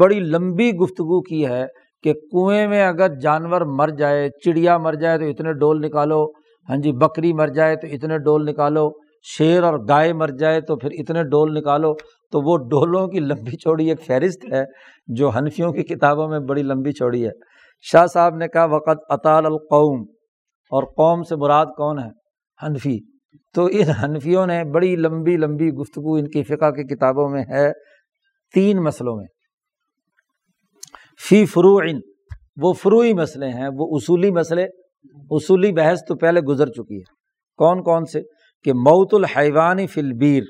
بڑی 0.00 0.20
لمبی 0.20 0.70
گفتگو 0.70 1.22
کی 1.22 1.46
ہے 1.46 1.66
کہ 2.02 2.12
کنویں 2.12 2.66
میں 2.66 2.86
اگر 2.86 3.14
جانور 3.14 3.60
مر 3.60 3.88
جائے، 3.88 4.28
چڑیا 4.44 4.78
مر 4.78 4.92
جائے 4.92 5.18
تو 5.18 5.24
اتنے 5.24 5.52
ڈول 5.52 5.80
نکالو 5.80 6.26
ہاں 6.68 6.76
جی 6.76 6.92
بکری 6.92 7.32
مر 7.32 7.48
جائے 7.48 7.76
تو 7.76 7.86
اتنے 7.86 8.18
ڈول 8.18 8.44
نکالو، 8.44 8.90
شیر 9.38 9.62
اور 9.62 9.78
گائے 9.88 10.12
مر 10.12 10.28
جائے 10.28 10.60
تو 10.60 10.76
پھر 10.76 10.90
اتنے 10.92 11.22
ڈول 11.22 11.54
نکالو۔ 11.54 11.94
تو 12.32 12.40
وہ 12.40 12.56
ڈولوں 12.56 13.08
کی 13.08 13.20
لمبی 13.20 13.56
چوڑی 13.56 13.88
ایک 13.88 14.00
فہرست 14.02 14.52
ہے 14.52 14.64
جو 15.06 15.28
حنفیوں 15.28 15.72
کی 15.72 15.82
کتابوں 15.82 16.28
میں 16.28 16.38
بڑی 16.38 16.62
لمبی 16.62 16.92
چوڑی 16.92 17.24
ہے۔ 17.24 17.30
شاہ 17.80 18.06
صاحب 18.06 18.34
نے 18.34 18.48
کہا 18.48 18.64
وقت 18.64 18.98
اطال 19.08 19.46
القوم 19.46 20.00
اور 20.70 20.82
قوم 20.82 21.22
سے 21.22 21.36
مراد 21.36 21.66
کون 21.66 21.98
ہے؟ 21.98 22.08
حنفی۔ 22.66 23.11
تو 23.54 23.64
ان 23.64 23.88
حنفیوں 23.88 24.46
نے 24.46 24.64
بڑی 24.64 24.96
لمبی 24.96 25.36
لمبی 25.36 25.70
گفتگو 25.70 26.14
ان 26.14 26.28
کی 26.28 26.42
فقہ 26.42 26.70
کی 26.70 26.94
کتابوں 26.94 27.28
میں 27.28 27.44
ہے، 27.48 27.72
تین 28.54 28.82
مسئلوں 28.82 29.16
میں۔ 29.16 29.26
فی 31.28 31.46
فروعن 31.46 31.98
وہ 32.62 32.72
فروئی 32.72 33.14
مسئلے 33.14 33.48
ہیں، 33.48 33.68
وہ 33.78 33.96
اصولی 33.96 34.30
مسئلے۔ 34.30 34.64
اصولی 35.30 35.72
بحث 35.72 36.00
تو 36.08 36.14
پہلے 36.14 36.40
گزر 36.40 36.66
چکی 36.66 36.96
ہے۔ 36.96 37.14
کون 37.56 37.82
کون 37.82 38.04
سے؟ 38.04 38.22
کہ 38.64 38.72
موت 38.72 39.14
الحیوانی 39.14 39.86
فلبیر 39.86 40.42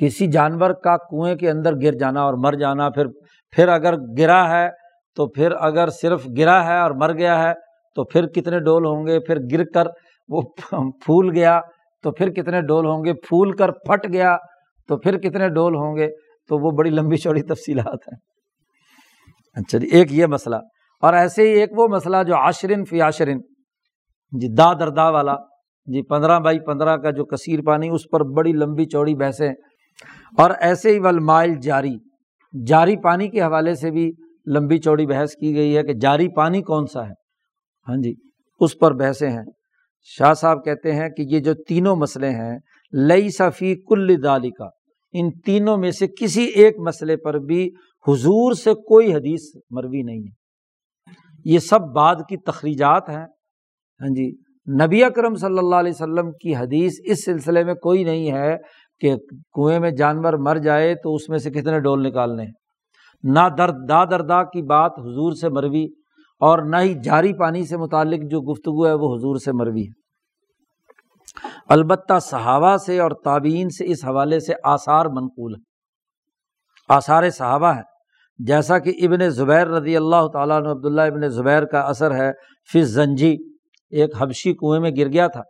کسی 0.00 0.26
جانور 0.26 0.70
کا 0.70 0.96
کنویں 0.96 1.34
کے 1.34 1.50
اندر 1.50 1.74
گر 1.82 1.92
جانا 1.92 2.22
اور 2.22 2.34
مر 2.34 2.52
جانا، 2.52 2.90
پھر 2.90 3.06
پھر 3.50 3.68
اگر 3.68 3.94
گرا 4.18 4.50
ہے 4.50 4.68
تو 5.16 5.26
پھر 5.26 5.52
اگر 5.52 5.88
صرف 5.88 6.26
گرا 6.38 6.66
ہے 6.66 6.78
اور 6.78 6.90
مر 6.90 7.12
گیا 7.12 7.42
ہے 7.42 7.52
تو 7.94 8.04
پھر 8.04 8.26
کتنے 8.26 8.58
ڈول 8.60 8.86
ہوں 8.86 9.06
گے؟ 9.06 9.20
پھر 9.20 9.36
گر 9.52 9.64
کر 9.64 9.84
وہ 10.28 10.42
پھول 11.04 11.30
گیا 11.34 11.60
تو 12.02 12.12
پھر 12.12 12.30
کتنے 12.30 12.60
ڈول 12.60 12.86
ہوں 12.86 13.04
گے؟ 13.04 13.14
پھول 13.14 13.52
کر 13.52 13.70
پھٹ 13.72 14.12
گیا 14.12 14.36
تو 14.88 14.96
پھر 14.96 15.18
کتنے 15.18 15.48
ڈول 15.48 15.74
ہوں 15.74 15.96
گے؟ 15.96 16.08
تو 16.48 16.58
وہ 16.58 16.70
بڑی 16.70 16.90
لمبی 16.90 17.16
چوڑی 17.16 17.42
تفصیلات 17.42 18.08
ہیں۔ 18.12 18.18
اچھا 19.54 19.78
جی 19.78 19.86
ایک 19.86 20.12
یہ 20.12 20.26
مسئلہ 20.26 20.56
اور 21.02 21.14
ایسے 21.14 21.42
ہی 21.42 21.48
ایک 21.48 21.70
وہ 21.78 21.88
مسئلہ 21.88 22.16
جو 22.26 22.34
عاشرن 22.34 22.84
فی 22.84 23.00
عاشرن 23.00 23.38
جی 24.40 24.54
دا 24.54 24.72
دردا 24.72 25.08
والا۔ 25.08 25.34
جی 25.86 26.02
پندرہ 26.02 26.40
بائی 26.40 26.60
پندرہ 26.60 26.96
کا 26.96 27.10
جو 27.10 27.24
کثیر 27.24 27.60
پانی، 27.66 27.88
اس 27.88 28.00
پر 28.12 28.24
بڑی 28.24 28.52
لمبی 28.52 28.84
چوڑی 28.84 29.14
بحثیں۔ 29.14 29.52
اور 30.38 30.50
ایسے 30.60 30.90
ہی 30.90 30.98
ولمائل 30.98 31.54
جاری۔ 31.54 31.94
جاری 32.66 32.96
پانی 32.96 33.28
کے 33.28 33.42
حوالے 33.42 33.74
سے 33.74 33.90
بھی 33.90 34.12
لمبی 34.54 34.78
چوڑی 34.78 35.06
بحث 35.06 35.34
کی 35.34 35.54
گئی 35.54 35.76
ہے 35.76 35.82
کہ 35.82 35.92
جاری 35.92 36.28
پانی 36.28 36.62
کون 36.62 36.86
سا 36.86 37.06
ہے۔ 37.06 37.12
ہاں 37.88 37.96
جی 38.02 38.14
اس 38.60 38.78
پر 38.78 38.94
بحثیں 38.94 39.30
ہیں۔ 39.30 39.44
شاہ 40.08 40.32
صاحب 40.32 40.64
کہتے 40.64 40.92
ہیں 40.92 41.08
کہ 41.08 41.22
یہ 41.22 41.40
جو 41.40 41.54
تینوں 41.54 41.96
مسئلے 41.96 42.30
ہیں 42.30 42.58
لئی 42.92 43.28
صفی 43.28 43.74
کل 43.74 44.22
دالی 44.22 44.50
کا 44.50 44.68
ان 45.12 45.30
تینوں 45.40 45.76
میں 45.76 45.90
سے 45.90 46.06
کسی 46.08 46.44
ایک 46.44 46.78
مسئلے 46.78 47.16
پر 47.16 47.38
بھی 47.38 47.70
حضور 48.08 48.52
سے 48.52 48.74
کوئی 48.74 49.14
حدیث 49.14 49.40
مروی 49.70 50.02
نہیں 50.02 50.18
ہے۔ 50.18 50.34
یہ 51.44 51.58
سب 51.58 51.80
بعد 51.80 52.14
کی 52.28 52.36
تخریجات 52.36 53.08
ہیں۔ 53.08 53.24
ہاں 54.00 54.14
جی 54.14 54.30
نبی 54.84 55.04
اکرم 55.04 55.34
صلی 55.34 55.58
اللہ 55.58 55.74
علیہ 55.74 55.92
وسلم 55.94 56.30
کی 56.32 56.56
حدیث 56.56 56.92
اس 57.04 57.24
سلسلے 57.24 57.64
میں 57.64 57.74
کوئی 57.74 58.04
نہیں 58.04 58.32
ہے 58.32 58.56
کہ 59.00 59.16
کنویں 59.54 59.80
میں 59.80 59.90
جانور 59.90 60.32
مر 60.32 60.56
جائے 60.56 60.94
تو 60.94 61.14
اس 61.14 61.28
میں 61.28 61.38
سے 61.38 61.50
کتنے 61.50 61.80
ڈول 61.80 62.06
نکالنے 62.06 62.44
نہ 63.22 63.48
درد، 63.58 63.74
دا 63.88 64.04
دردا 64.04 64.42
کی 64.42 64.62
بات 64.62 64.92
حضور 64.98 65.32
سے 65.32 65.48
مروی 65.48 65.86
اور 66.40 66.58
نہ 66.58 66.76
ہی 66.76 66.94
جاری 66.94 67.32
پانی 67.32 67.66
سے 67.66 67.76
متعلق 67.76 68.30
جو 68.30 68.40
گفتگو 68.40 68.86
ہے 68.86 68.92
وہ 68.92 69.14
حضور 69.16 69.36
سے 69.36 69.52
مروی 69.52 69.82
ہے۔ 69.82 70.06
البتہ 71.68 72.18
صحابہ 72.18 72.76
سے 72.76 73.00
اور 73.00 73.10
تابعین 73.24 73.68
سے 73.68 73.84
اس 73.86 74.04
حوالے 74.04 74.40
سے 74.40 74.52
آثار 74.64 75.06
منقول 75.06 75.54
ہے 75.54 75.64
آثار 76.88 77.30
صحابہ 77.30 77.66
ہے 77.66 77.82
جیسا 78.46 78.78
کہ 78.78 78.92
ابن 79.02 79.30
زبیر 79.30 79.66
رضی 79.66 79.96
اللہ 79.96 80.26
تعالیٰ 80.32 80.56
عنہ، 80.56 80.68
عبداللہ 80.68 81.00
ابن 81.00 81.28
زبیر 81.28 81.64
کا 81.64 81.80
اثر 81.80 82.14
ہے 82.14 82.32
فض 82.72 82.94
زنجی 82.94 83.36
ایک 83.90 84.10
حبشی 84.18 84.52
کنویں 84.52 84.80
میں 84.80 84.90
گر 84.90 85.12
گیا 85.12 85.26
تھا 85.26 85.40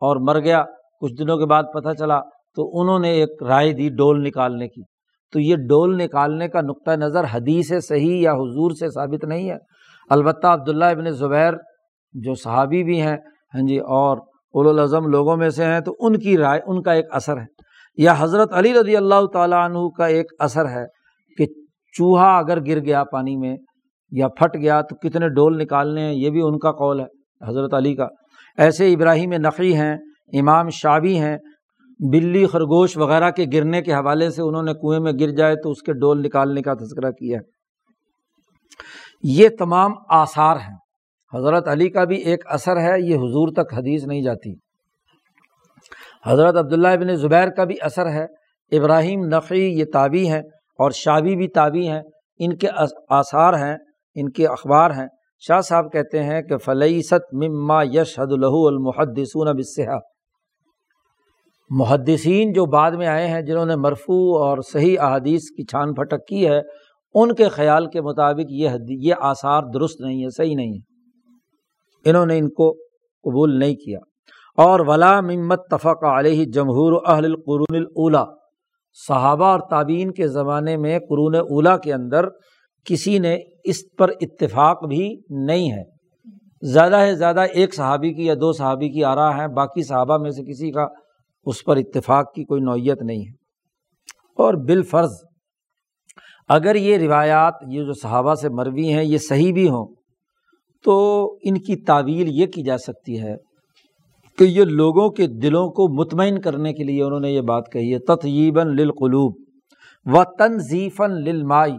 اور 0.00 0.16
مر 0.16 0.40
گیا۔ 0.40 0.64
کچھ 1.00 1.12
دنوں 1.18 1.38
کے 1.38 1.46
بعد 1.46 1.62
پتہ 1.74 1.88
چلا 1.98 2.20
تو 2.56 2.80
انہوں 2.80 2.98
نے 2.98 3.10
ایک 3.10 3.42
رائے 3.42 3.72
دی 3.72 3.88
ڈول 3.88 4.22
نکالنے 4.22 4.68
کی۔ 4.68 4.82
تو 5.32 5.40
یہ 5.40 5.56
ڈول 5.56 5.98
نکالنے 5.98 6.48
کا 6.48 6.60
نقطۂ 6.60 6.90
نظر 6.90 7.24
حدیث 7.32 7.72
صحیح 7.88 8.22
یا 8.22 8.32
حضور 8.32 8.70
سے 8.70 8.90
ثابت 8.90 9.24
نہیں 9.24 9.50
ہے۔ 9.50 9.56
البتہ 10.10 10.46
عبداللہ 10.46 10.84
ابن 10.84 11.10
زبیر 11.10 11.52
جو 12.12 12.34
صحابی 12.34 12.84
بھی 12.84 13.00
ہیں 13.00 13.16
ہاں 13.54 13.66
جی 13.66 13.78
اور 13.78 14.18
الاظم 14.54 15.06
لوگوں 15.06 15.36
میں 15.36 15.50
سے 15.50 15.64
ہیں، 15.64 15.80
تو 15.80 15.96
ان 15.98 16.18
کی 16.18 16.36
رائے، 16.36 16.60
ان 16.66 16.82
کا 16.82 16.92
ایک 16.92 17.04
اثر 17.10 17.36
ہے۔ 17.36 17.44
یا 17.96 18.14
حضرت 18.18 18.52
علی 18.52 18.74
رضی 18.74 18.96
اللہ 18.96 19.26
تعالیٰ 19.32 19.64
عنہ 19.64 19.78
کا 19.96 20.06
ایک 20.06 20.26
اثر 20.38 20.68
ہے 20.68 20.84
کہ 21.38 21.46
چوہا 21.92 22.38
اگر 22.38 22.58
گر 22.66 22.78
گیا 22.80 23.04
پانی 23.04 23.36
میں 23.36 23.56
یا 24.10 24.28
پھٹ 24.28 24.56
گیا، 24.56 24.80
تو 24.80 24.96
کتنے 24.96 25.28
ڈول 25.28 25.58
نکالنے 25.58 26.00
ہیں، 26.00 26.12
یہ 26.12 26.30
بھی 26.30 26.42
ان 26.42 26.58
کا 26.58 26.72
قول 26.72 27.00
ہے، 27.00 27.06
حضرت 27.48 27.74
علی 27.74 27.94
کا۔ 27.94 28.06
ایسے 28.58 28.92
ابراہیم 28.92 29.32
نقی 29.32 29.74
ہیں، 29.74 29.96
امام 30.32 30.68
شابی 30.68 31.18
ہیں، 31.18 31.36
بلی 32.12 32.46
خرگوش 32.46 32.96
وغیرہ 32.96 33.30
کے 33.30 33.46
گرنے 33.52 33.82
کے 33.82 33.92
حوالے 33.92 34.30
سے 34.30 34.42
انہوں 34.42 34.62
نے 34.62 34.74
کنویں 34.74 35.00
میں 35.00 35.12
گر 35.20 35.30
جائے 35.30 35.56
تو 35.56 35.70
اس 35.70 35.82
کے 35.82 35.92
ڈول 35.92 36.22
نکالنے 36.22 36.62
کا 36.62 36.74
تذکرہ 36.74 37.10
کیا 37.10 37.38
ہے۔ 37.38 37.61
یہ 39.22 39.48
تمام 39.58 39.92
آثار 40.08 40.56
ہیں۔ 40.56 40.76
حضرت 41.34 41.68
علی 41.68 41.88
کا 41.88 42.04
بھی 42.04 42.16
ایک 42.16 42.44
اثر 42.46 42.76
ہے، 42.76 43.00
یہ 43.00 43.16
حضور 43.16 43.48
تک 43.52 43.74
حدیث 43.74 44.04
نہیں 44.04 44.22
جاتی۔ 44.22 44.54
حضرت 46.26 46.56
عبداللہ 46.56 46.88
ابن 46.88 47.14
زبیر 47.14 47.48
کا 47.48 47.64
بھی 47.64 47.76
اثر 47.80 48.10
ہے۔ 48.10 48.26
ابراہیم 48.78 49.20
نقی 49.24 49.78
یہ 49.78 49.84
تابی 49.92 50.28
ہیں 50.28 50.42
اور 50.78 50.90
شابی 50.90 51.36
بھی 51.36 51.48
تابی 51.48 51.88
ہیں۔ 51.88 52.02
ان 52.38 52.56
کے 52.56 52.68
آثار 53.08 53.54
ہیں، 53.54 53.76
ان 54.14 54.30
کے 54.30 54.46
اخبار 54.46 54.90
ہیں۔ 54.90 55.06
شاہ 55.46 55.60
صاحب 55.60 55.92
کہتے 55.92 56.22
ہیں 56.22 56.42
کہ 56.42 56.56
فلعیست 56.56 57.34
مما 57.34 57.82
یش 57.82 58.18
حد 58.18 58.32
الحو 58.32 58.66
المحدسون 58.66 59.56
بسحا 59.56 59.98
محدثین 61.70 62.52
جو 62.52 62.66
بعد 62.66 62.92
میں 62.92 63.06
آئے 63.06 63.26
ہیں، 63.26 63.42
جنہوں 63.42 63.66
نے 63.66 63.76
مرفوع 63.76 64.44
اور 64.44 64.58
صحیح 64.72 64.96
احادیث 65.00 65.40
کی 65.40 65.64
چھان 65.64 65.94
پھٹک 65.94 66.26
کی 66.28 66.48
ہے 66.48 66.60
ان 67.14 67.34
کے 67.34 67.48
خیال 67.48 67.86
کے 67.86 68.00
مطابق 68.00 68.50
یہ 68.50 68.70
یہ 68.88 69.14
آثار 69.20 69.62
درست 69.74 70.00
نہیں 70.00 70.24
ہے، 70.24 70.30
صحیح 70.30 70.56
نہیں 70.56 70.72
ہے۔ 70.72 70.92
انہوں 72.10 72.26
نے 72.26 72.38
ان 72.38 72.48
کو 72.48 72.72
قبول 73.22 73.58
نہیں 73.58 73.74
کیا۔ 73.74 73.98
اور 74.56 74.80
ولا 74.80 75.20
ممت 75.20 75.60
تفق 75.70 76.04
علیہ 76.04 76.44
جمہور 76.44 77.02
اہل 77.06 77.24
القرون 77.24 77.76
الاولا 77.76 78.24
صحابہ 79.08 79.44
اور 79.44 79.60
تعبین 79.70 80.12
کے 80.12 80.28
زمانے 80.28 80.76
میں 80.76 80.98
قرون 80.98 81.34
اولا 81.34 81.78
کے 81.78 81.92
اندر 81.92 82.24
کسی 82.84 83.18
نے 83.18 83.38
اس 83.64 83.76
پر 83.98 84.10
اتفاق 84.20 84.84
بھی 84.84 85.16
نہیں 85.28 85.72
ہے۔ 85.72 85.82
زیادہ 86.62 87.04
سے 87.10 87.14
زیادہ 87.14 87.40
ایک 87.40 87.74
صحابی 87.74 88.12
کی 88.12 88.26
یا 88.26 88.34
دو 88.34 88.52
صحابی 88.52 88.88
کی 88.88 89.04
آ 89.04 89.14
رہا 89.14 89.42
ہے 89.42 89.48
باقی 89.48 89.82
صحابہ 89.82 90.18
میں 90.18 90.30
سے 90.30 90.42
کسی 90.42 90.70
کا 90.70 90.86
اس 91.44 91.64
پر 91.64 91.76
اتفاق 91.76 92.32
کی 92.34 92.44
کوئی 92.44 92.60
نوعیت 92.60 93.02
نہیں 93.02 93.20
ہے۔ 93.20 93.32
اور 94.38 94.54
بالفرض 94.54 95.10
اگر 96.48 96.74
یہ 96.74 96.98
روایات، 96.98 97.54
یہ 97.68 97.84
جو 97.84 97.92
صحابہ 97.92 98.34
سے 98.34 98.48
مروی 98.48 98.92
ہیں، 98.92 99.04
یہ 99.04 99.18
صحیح 99.18 99.52
بھی 99.52 99.68
ہوں، 99.68 99.94
تو 100.84 101.34
ان 101.42 101.58
کی 101.58 101.76
تعویل 101.76 102.28
یہ 102.28 102.46
کی 102.46 102.62
جا 102.62 102.78
سکتی 102.78 103.20
ہے 103.20 103.36
کہ 104.38 104.44
یہ 104.44 104.64
لوگوں 104.64 105.10
کے 105.10 105.26
دلوں 105.26 105.68
کو 105.68 106.02
مطمئن 106.02 106.40
کرنے 106.40 106.72
کے 106.72 106.84
لیے 106.84 107.02
انہوں 107.02 107.20
نے 107.20 107.30
یہ 107.30 107.40
بات 107.40 107.64
کہی 107.72 107.94
ہے، 107.94 107.98
تطیباً 107.98 108.66
للقلوب 108.66 109.34
و 110.06 110.24
تنظیفاً 110.24 111.10
للمائی 111.10 111.74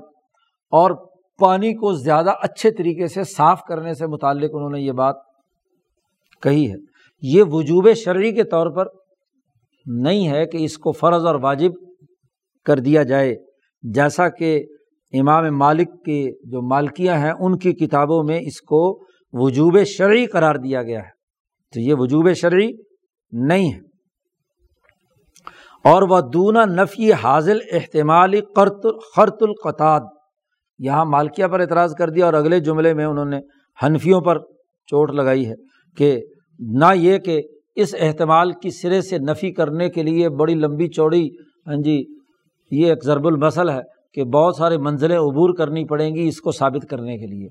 اور 0.71 0.91
پانی 1.39 1.73
کو 1.73 1.93
زیادہ 1.93 2.31
اچھے 2.41 2.71
طریقے 2.71 3.07
سے 3.07 3.23
صاف 3.23 3.61
کرنے 3.61 3.93
سے 3.93 4.07
متعلق 4.07 4.49
انہوں 4.53 4.69
نے 4.69 4.79
یہ 4.79 4.91
بات 4.91 5.15
کہی 6.41 6.71
ہے۔ 6.71 6.75
یہ 7.21 7.43
وجوب 7.47 7.93
شرعی 7.93 8.31
کے 8.31 8.43
طور 8.43 8.67
پر 8.67 8.85
نہیں 9.85 10.27
ہے 10.27 10.45
کہ 10.45 10.57
اس 10.57 10.77
کو 10.77 10.91
فرض 10.91 11.25
اور 11.25 11.35
واجب 11.35 11.71
کر 12.65 12.79
دیا 12.79 13.03
جائے۔ 13.03 13.35
جیسا 13.83 14.29
کہ 14.29 14.65
امام 15.13 15.57
مالک 15.57 15.87
کے 16.05 16.31
جو 16.43 16.69
مالکیاں 16.69 17.17
ہیں، 17.17 17.31
ان 17.39 17.57
کی 17.57 17.73
کتابوں 17.73 18.23
میں 18.23 18.39
اس 18.39 18.61
کو 18.61 19.03
وجوب 19.33 19.83
شرعی 19.83 20.25
قرار 20.25 20.55
دیا 20.55 20.83
گیا 20.83 20.99
ہے۔ 20.99 21.09
تو 21.73 21.79
یہ 21.79 21.93
وجوب 21.97 22.33
شرعی 22.33 22.71
نہیں 23.31 23.73
ہے۔ 23.73 23.79
اور 25.83 26.01
وہ 26.01 26.21
دونا 26.33 26.65
نفی 26.65 27.13
حاضل 27.13 27.57
احتمالی 27.71 28.41
قرط، 28.41 28.85
خرط 29.15 29.37
القطاد 29.41 30.01
یہاں 30.79 31.05
مالکیہ 31.05 31.47
پر 31.47 31.59
اعتراض 31.59 31.95
کر 31.95 32.09
دیا 32.09 32.25
اور 32.25 32.33
اگلے 32.33 32.59
جملے 32.59 32.93
میں 32.93 33.05
انہوں 33.05 33.25
نے 33.25 33.39
حنفیوں 33.83 34.21
پر 34.21 34.39
چوٹ 34.87 35.11
لگائی 35.11 35.47
ہے 35.47 35.53
کہ 35.97 36.21
نہ 36.59 36.85
یہ 36.95 37.17
کہ 37.17 37.41
اس 37.75 37.95
احتمال 37.99 38.51
کی 38.51 38.69
سرے 38.69 39.01
سے 39.01 39.17
نفی 39.17 39.51
کرنے 39.51 39.89
کے 39.89 40.03
لیے 40.03 40.29
بڑی 40.29 40.55
لمبی 40.55 40.87
چوڑی 40.87 41.29
ہاں 41.67 41.75
جی 41.75 42.12
یہ 42.73 42.87
ایک 42.87 43.05
ضرب 43.05 43.27
المسل 43.27 43.69
ہے 43.69 43.81
کہ 44.13 44.23
بہت 44.23 44.55
سارے 44.55 44.77
منزلیں 44.77 45.17
عبور 45.17 45.55
کرنی 45.55 45.85
پڑیں 45.85 46.15
گی 46.15 46.27
اس 46.27 46.41
کو 46.41 46.51
ثابت 46.51 46.89
کرنے 46.89 47.17
کے 47.17 47.25
لیے۔ 47.25 47.47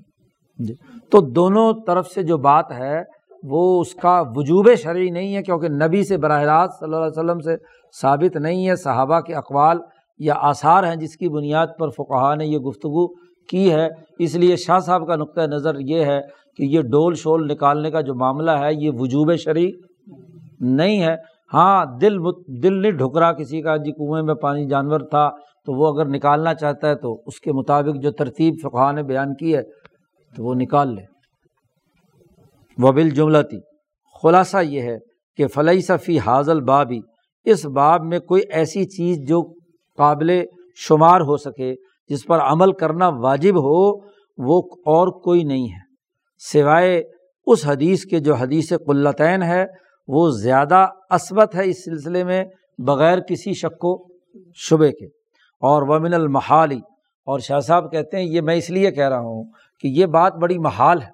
جی۔ 0.59 0.73
تو 1.11 1.21
دونوں 1.21 1.73
طرف 1.87 2.07
سے 2.07 2.23
جو 2.23 2.37
بات 2.37 2.71
ہے، 2.71 3.01
وہ 3.43 3.81
اس 3.81 3.95
کا 3.95 4.23
وجوب 4.35 4.69
شرعی 4.77 5.09
نہیں 5.09 5.35
ہے، 5.35 5.43
کیونکہ 5.43 5.67
نبی 5.67 6.03
سے 6.03 6.17
براہ 6.17 6.41
راست 6.41 6.79
صلی 6.79 6.85
اللہ 6.85 7.05
علیہ 7.05 7.23
وسلم 7.23 7.39
سے 7.39 7.55
ثابت 8.01 8.37
نہیں 8.37 8.67
ہے، 8.67 8.75
صحابہ 8.75 9.19
کے 9.19 9.33
اقوال 9.33 9.77
یا 10.19 10.33
آثار 10.37 10.83
ہیں 10.83 10.95
جس 10.95 11.17
کی 11.17 11.29
بنیاد 11.29 11.67
پر 11.79 11.89
فقہ 11.89 12.35
نے 12.35 12.45
یہ 12.45 12.57
گفتگو 12.57 13.07
کی 13.49 13.71
ہے۔ 13.71 13.87
اس 14.19 14.35
لیے 14.35 14.55
شاہ 14.55 14.79
صاحب 14.79 15.07
کا 15.07 15.15
نقطۂ 15.15 15.41
نظر 15.41 15.75
یہ 15.79 16.05
ہے 16.05 16.21
کہ 16.57 16.63
یہ 16.63 16.81
ڈول 16.81 17.15
شول 17.15 17.47
نکالنے 17.47 17.91
کا 17.91 18.01
جو 18.01 18.15
معاملہ 18.15 18.51
ہے، 18.51 18.73
یہ 18.73 18.91
وجوب 18.93 19.35
شرعی 19.35 19.71
نہیں 20.59 21.01
ہے۔ 21.01 21.15
ہاں 21.53 21.85
دل 22.01 22.17
دل 22.63 22.81
نہیں 22.81 22.91
ڈھکرا 22.91 23.31
کسی 23.33 23.61
کا 23.61 23.77
جی 23.77 23.91
کنویں 23.91 24.21
میں 24.23 24.33
پانی 24.33 24.67
جانور 24.67 24.99
تھا 24.99 25.29
تو 25.65 25.73
وہ 25.73 25.87
اگر 25.87 26.05
نکالنا 26.05 26.53
چاہتا 26.53 26.89
ہے 26.89 26.95
تو 26.95 27.21
اس 27.25 27.39
کے 27.39 27.51
مطابق 27.51 28.01
جو 28.01 28.11
ترتیب 28.11 28.55
فقہ 28.63 28.91
نے 28.91 29.03
بیان 29.03 29.35
کی 29.35 29.55
ہے 29.55 29.61
تو 30.35 30.43
وہ 30.43 30.53
نکال 30.55 30.95
لے۔ 30.95 31.01
وبل 32.77 33.09
جملہ 33.09 33.37
تھی 33.49 33.59
خلاصہ 34.23 34.57
یہ 34.63 34.81
ہے 34.81 34.97
کہ 35.37 35.47
فلئی 35.47 35.81
صفی 35.81 36.19
حاضل 36.19 36.61
بابی، 36.61 36.99
اس 37.45 37.65
باب 37.65 38.03
میں 38.03 38.19
کوئی 38.19 38.41
ایسی 38.49 38.85
چیز 38.85 39.17
جو 39.27 39.41
قابل 39.97 40.41
شمار 40.75 41.21
ہو 41.21 41.37
سکے، 41.37 41.73
جس 42.09 42.25
پر 42.25 42.39
عمل 42.39 42.71
کرنا 42.71 43.07
واجب 43.07 43.57
ہو، 43.57 43.79
وہ 44.37 44.61
اور 44.85 45.07
کوئی 45.07 45.43
نہیں 45.43 45.67
ہے۔ 45.67 45.81
سوائے 46.51 47.01
اس 47.45 47.67
حدیث 47.67 48.05
کے 48.05 48.19
جو 48.19 48.33
حدیث 48.33 48.73
قلطین 48.85 49.43
ہے 49.43 49.65
وہ 50.07 50.29
زیادہ 50.29 50.87
عصبت 51.09 51.55
ہے 51.55 51.69
اس 51.69 51.85
سلسلے 51.85 52.23
میں 52.23 52.45
بغیر 52.77 53.19
کسی 53.19 53.53
شک 53.53 53.85
و 53.85 53.97
شبے 54.55 54.91
کے۔ 54.91 55.05
اور 55.61 55.83
ومن 55.87 56.13
المحالی 56.13 56.79
اور 57.25 57.39
شاہ 57.39 57.59
صاحب 57.59 57.91
کہتے 57.91 58.17
ہیں، 58.17 58.23
یہ 58.23 58.41
میں 58.41 58.55
اس 58.55 58.69
لیے 58.69 58.91
کہہ 58.91 59.09
رہا 59.09 59.19
ہوں 59.19 59.43
کہ 59.79 59.87
یہ 59.87 60.05
بات 60.05 60.33
بڑی 60.35 60.57
محال 60.57 61.01
ہے 61.01 61.09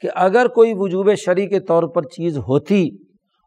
کہ 0.00 0.08
اگر 0.14 0.48
کوئی 0.48 0.72
وجوب 0.76 1.14
شرع 1.14 1.46
کے 1.46 1.60
طور 1.60 1.82
پر 1.82 2.02
چیز 2.02 2.38
ہوتی 2.38 2.88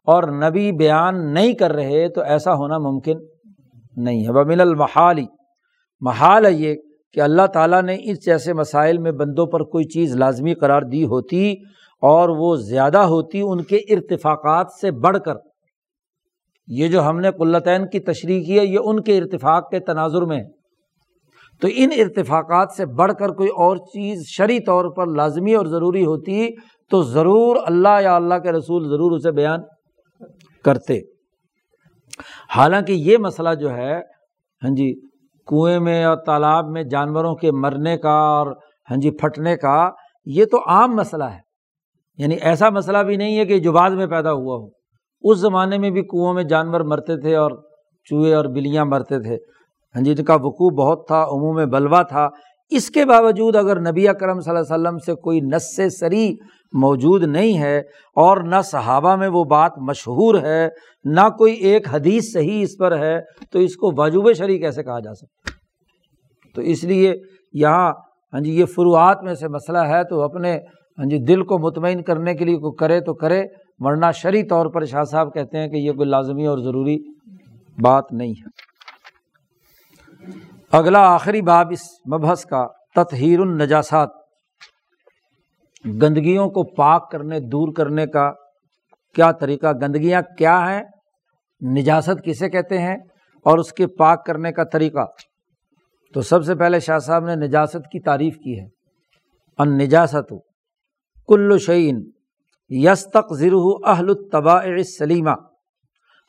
اور 0.06 0.22
نبی 0.22 0.72
بیان 0.72 1.34
نہیں 1.34 1.52
کر 1.52 1.72
رہے 1.72 2.08
تو 2.08 2.20
ایسا 2.20 2.54
ہونا 2.54 2.78
ممکن 2.78 3.18
نہیں 3.96 4.24
ہے۔ 4.24 4.30
ومن 4.30 4.60
المحالی 4.60 5.26
محال 6.00 6.46
ہے 6.46 6.52
یہ 6.52 6.74
کہ 7.12 7.20
اللہ 7.20 7.46
تعالیٰ 7.46 7.82
نے 7.82 7.96
اس 8.00 8.24
جیسے 8.24 8.52
مسائل 8.52 8.98
میں 8.98 9.12
بندوں 9.12 9.46
پر 9.46 9.62
کوئی 9.62 9.84
چیز 9.84 10.16
لازمی 10.16 10.54
قرار 10.54 10.82
دی 10.82 11.04
ہوتی 11.04 11.54
اور 12.02 12.28
وہ 12.28 12.54
زیادہ 12.56 12.98
ہوتی 12.98 13.40
ان 13.44 13.62
کے 13.62 13.76
ارتفاقات 13.76 14.66
سے 14.80 14.90
بڑھ 14.90 15.18
کر۔ 15.24 15.34
یہ 16.68 16.88
جو 16.88 17.02
ہم 17.02 17.20
نے 17.20 17.30
قلطین 17.30 17.86
کی 17.86 18.00
تشریح 18.00 18.44
کی 18.44 18.58
ہے، 18.58 18.64
یہ 18.64 18.78
ان 18.84 19.02
کے 19.02 19.18
ارتفاق 19.18 19.70
کے 19.70 19.80
تناظر 19.80 20.22
میں 20.22 20.42
تو 21.62 21.68
ان 21.74 21.90
ارتفاقات 21.98 22.72
سے 22.76 22.86
بڑھ 22.86 23.12
کر 23.18 23.28
کوئی 23.28 23.48
اور 23.48 23.76
چیز 23.76 24.22
شرعی 24.26 24.60
طور 24.60 24.84
پر 24.96 25.06
لازمی 25.06 25.54
اور 25.54 25.66
ضروری 25.66 26.04
ہوتی، 26.04 26.48
تو 26.90 27.02
ضرور 27.02 27.56
اللہ 27.66 28.00
یا 28.02 28.16
اللہ 28.16 28.34
کے 28.34 28.52
رسول 28.52 28.88
ضرور 28.88 29.12
اسے 29.12 29.32
بیان 29.32 29.60
کرتے۔ 30.64 30.98
حالانکہ 32.56 32.92
یہ 32.92 33.16
مسئلہ 33.18 33.54
جو 33.60 33.70
ہے 33.70 33.94
ہاں 34.62 34.74
جی 34.76 34.92
کنویں 35.48 35.80
میں 35.80 36.04
اور 36.04 36.16
تالاب 36.16 36.64
میں 36.68 36.82
جانوروں 36.82 37.34
کے 37.34 37.52
مرنے 37.52 37.96
کا 37.98 38.18
اور 38.32 38.46
ہاں 38.90 38.96
جی 38.96 39.10
پھٹنے 39.10 39.56
کا، 39.56 39.90
یہ 40.26 40.44
تو 40.44 40.58
عام 40.66 40.96
مسئلہ 40.96 41.24
ہے۔ 41.24 41.51
یعنی 42.22 42.34
ایسا 42.34 42.68
مسئلہ 42.68 42.98
بھی 42.98 43.16
نہیں 43.16 43.38
ہے 43.38 43.44
کہ 43.44 43.58
جو 43.58 43.72
بعد 43.72 43.90
میں 43.90 44.06
پیدا 44.06 44.32
ہوا 44.32 44.56
ہو۔ 44.56 44.68
اس 45.22 45.38
زمانے 45.38 45.78
میں 45.78 45.90
بھی 45.90 46.02
کنوؤں 46.02 46.34
میں 46.34 46.42
جانور 46.42 46.80
مرتے 46.80 47.20
تھے 47.20 47.36
اور 47.36 47.50
چوہے 48.04 48.34
اور 48.34 48.44
بلیاں 48.44 48.84
مرتے 48.84 49.18
تھے۔ 49.18 49.34
ہاں 49.94 50.02
جی 50.02 50.14
ان 50.18 50.24
کا 50.24 50.34
وقوع 50.34 50.70
بہت 50.70 51.06
تھا 51.06 51.22
عموم 51.22 51.68
بلوا 51.70 52.02
تھا۔ 52.02 52.28
اس 52.70 52.90
کے 52.90 53.04
باوجود 53.04 53.56
اگر 53.56 53.80
نبی 53.80 54.08
اکرم 54.08 54.40
صلی 54.40 54.56
اللہ 54.56 54.74
علیہ 54.74 54.82
وسلم 54.82 54.98
سے 54.98 55.14
کوئی 55.14 55.40
نس 55.40 55.98
سری 56.00 56.34
موجود 56.72 57.22
نہیں 57.22 57.58
ہے 57.58 57.78
اور 58.16 58.36
نہ 58.36 58.60
صحابہ 58.64 59.16
میں 59.16 59.28
وہ 59.28 59.44
بات 59.44 59.72
مشہور 59.78 60.34
ہے، 60.42 60.68
نہ 61.04 61.28
کوئی 61.38 61.54
ایک 61.54 61.94
حدیث 61.94 62.32
صحیح 62.32 62.62
اس 62.62 62.76
پر 62.78 62.98
ہے، 62.98 63.20
تو 63.50 63.58
اس 63.58 63.76
کو 63.76 63.90
واجوب 63.96 64.32
شریح 64.32 64.58
کیسے 64.58 64.82
کہا 64.82 64.98
جا 64.98 65.14
سکتا؟ 65.14 65.50
تو 66.54 66.60
اس 66.60 66.84
لیے 66.84 67.14
یہاں 67.52 67.92
ہاں 68.32 68.40
جی 68.40 68.58
یہ 68.60 68.64
فروعات 68.64 69.22
میں 69.22 69.34
سے 69.34 69.48
مسئلہ 69.48 69.78
ہے، 69.78 70.04
تو 70.04 70.22
اپنے 70.22 70.58
ہاں 70.98 71.06
جی 71.06 71.18
دل 71.18 71.44
کو 71.44 71.58
مطمئن 71.58 72.02
کرنے 72.02 72.34
کے 72.34 72.44
لیے 72.44 72.56
کوئی 72.56 72.76
کرے 72.76 73.00
تو 73.00 73.14
کرے، 73.14 73.42
ورنہ 73.78 74.06
شرعی 74.14 74.42
طور 74.42 74.66
پر 74.66 74.84
شاہ 74.84 75.04
صاحب 75.04 75.34
کہتے 75.34 75.58
ہیں 75.58 75.68
کہ 75.68 75.76
یہ 75.76 75.92
کوئی 75.92 76.08
لازمی 76.08 76.46
اور 76.46 76.58
ضروری 76.58 76.98
بات 77.80 78.04
نہیں 78.12 78.30
ہے۔ 78.30 78.72
اگلا 80.72 80.98
آخری 80.98 81.42
باب 81.42 81.68
اس 81.70 81.82
مبحث 82.12 82.46
کا، 82.46 82.66
تطہیر 82.94 83.40
النجاسات۔ 83.40 84.08
گندگیوں 86.02 86.48
کو 86.48 86.74
پاک 86.74 87.10
کرنے، 87.10 87.40
دور 87.40 87.72
کرنے 87.72 88.06
کا 88.06 88.32
کیا 89.14 89.32
طریقہ، 89.32 89.72
گندگیاں 89.72 90.22
کیا 90.38 90.72
ہیں؟ 90.72 90.82
نجاست 91.72 92.24
کسے 92.24 92.50
کہتے 92.50 92.78
ہیں؟ 92.78 92.96
اور 93.44 93.58
اس 93.58 93.72
کے 93.72 93.86
پاک 93.86 94.26
کرنے 94.26 94.52
کا 94.52 94.64
طریقہ۔ 94.64 95.04
تو 96.14 96.20
سب 96.20 96.44
سے 96.44 96.54
پہلے 96.54 96.80
شاہ 96.80 96.98
صاحب 96.98 97.24
نے 97.24 97.34
نجاست 97.34 97.90
کی 97.92 98.00
تعریف 98.00 98.36
کی 98.36 98.60
ہے۔ 98.60 98.66
ان 99.58 99.78
نجاست 99.78 100.32
کل 101.32 101.58
شعین 101.58 102.10
یس 102.68 103.06
تک 103.10 103.34
ذرح 103.34 103.90
اہل 103.90 104.08
الطبا 104.08 104.60
سلیمہ 104.98 105.30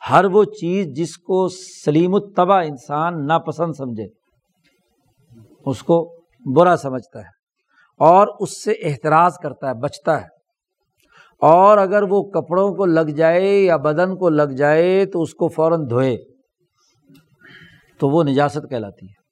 ہر 0.09 0.25
وہ 0.25 0.43
چیز 0.43 0.87
جس 0.87 1.17
کو 1.17 1.47
سلیم 1.85 2.15
الطبا 2.15 2.59
انسان 2.61 3.27
ناپسند 3.27 3.73
سمجھے، 3.77 4.05
اس 5.65 5.83
کو 5.83 6.15
برا 6.55 6.75
سمجھتا 6.77 7.19
ہے 7.19 7.27
اور 7.99 8.27
اس 8.39 8.63
سے 8.63 8.71
احتراض 8.71 9.33
کرتا 9.43 9.67
ہے، 9.67 9.73
بچتا 9.73 10.21
ہے۔ 10.21 10.27
اور 11.41 11.77
اگر 11.77 12.03
وہ 12.03 12.23
کپڑوں 12.23 12.73
کو 12.73 12.85
لگ 12.85 13.09
جائے 13.15 13.59
یا 13.59 13.77
بدن 13.77 14.15
کو 14.15 14.29
لگ 14.29 14.55
جائے 14.57 15.05
تو 15.05 15.21
اس 15.21 15.33
کو 15.33 15.47
فوراً 15.47 15.89
دھوئے، 15.89 16.17
تو 17.99 18.09
وہ 18.09 18.23
نجاست 18.23 18.69
کہلاتی 18.69 19.05
ہے۔ 19.05 19.23